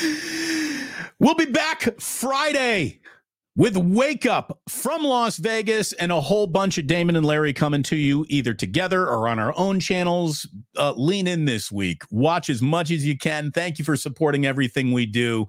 We'll 1.20 1.34
be 1.34 1.46
back 1.46 2.00
Friday 2.00 3.00
with 3.56 3.76
Wake 3.76 4.24
Up 4.24 4.60
from 4.68 5.02
Las 5.02 5.38
Vegas 5.38 5.92
and 5.94 6.12
a 6.12 6.20
whole 6.20 6.46
bunch 6.46 6.78
of 6.78 6.86
Damon 6.86 7.16
and 7.16 7.26
Larry 7.26 7.52
coming 7.52 7.82
to 7.84 7.96
you 7.96 8.24
either 8.28 8.54
together 8.54 9.08
or 9.08 9.26
on 9.26 9.40
our 9.40 9.52
own 9.58 9.80
channels. 9.80 10.48
Uh, 10.76 10.92
lean 10.92 11.26
in 11.26 11.44
this 11.44 11.72
week. 11.72 12.04
Watch 12.12 12.48
as 12.48 12.62
much 12.62 12.92
as 12.92 13.04
you 13.04 13.18
can. 13.18 13.50
Thank 13.50 13.80
you 13.80 13.84
for 13.84 13.96
supporting 13.96 14.46
everything 14.46 14.92
we 14.92 15.06
do. 15.06 15.48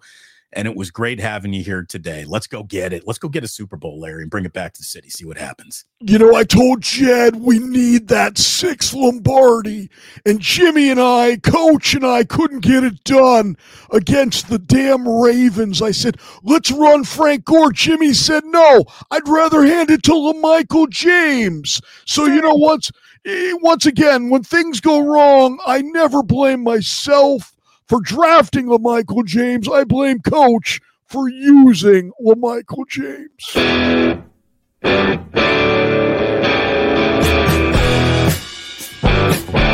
And 0.54 0.68
it 0.68 0.76
was 0.76 0.90
great 0.90 1.20
having 1.20 1.54
you 1.54 1.64
here 1.64 1.86
today. 1.88 2.26
Let's 2.26 2.48
go 2.48 2.64
get 2.64 2.92
it. 2.92 3.06
Let's 3.06 3.20
go 3.20 3.30
get 3.30 3.44
a 3.44 3.48
Super 3.48 3.78
Bowl, 3.78 4.00
Larry, 4.00 4.24
and 4.24 4.32
bring 4.32 4.46
it 4.46 4.54
back 4.54 4.74
to 4.74 4.82
the 4.82 4.86
city. 4.86 5.10
See 5.10 5.26
what 5.26 5.38
happens. 5.38 5.86
You 6.00 6.18
know, 6.18 6.34
I 6.34 6.44
told 6.44 6.82
Jed 6.82 7.36
we 7.36 7.60
need 7.60 8.08
that 8.08 8.38
six 8.38 8.94
Lombardi, 8.94 9.90
and 10.26 10.40
Jimmy 10.40 10.90
and 10.90 11.00
I, 11.00 11.38
Coach 11.38 11.94
and 11.94 12.04
I, 12.06 12.24
couldn't 12.24 12.62
get 12.62 12.84
it 12.84 13.04
done 13.04 13.58
against 13.92 14.50
the 14.50 14.58
damn 14.58 15.08
Ravens. 15.08 15.82
I 15.82 15.92
said, 15.92 16.18
let's 16.44 16.72
run 16.72 17.04
Frank 17.04 17.46
Gore. 17.46 17.72
Jimmy 17.72 18.14
said, 18.14 18.44
no, 18.46 18.86
I'd 19.12 19.28
rather 19.28 19.64
hand 19.64 19.92
it 19.92 20.02
to 20.04 20.12
LaMichael 20.12 20.90
James. 20.90 21.80
So, 22.06 22.26
you 22.26 22.42
know, 22.42 22.56
once, 22.56 22.90
eh, 23.26 23.54
once 23.62 23.86
again, 23.86 24.30
when 24.30 24.44
things 24.44 24.82
go 24.82 25.00
wrong, 25.00 25.60
I 25.66 25.84
never 25.84 26.24
blame 26.24 26.64
myself 26.64 27.54
for 27.90 28.00
drafting 28.02 28.68
LaMichael 28.68 29.26
James. 29.26 29.68
I 29.68 29.84
blame 29.84 30.20
Coach 30.20 30.80
for 31.08 31.28
using 31.28 32.12
LaMichael 32.24 32.88
James. 32.88 33.56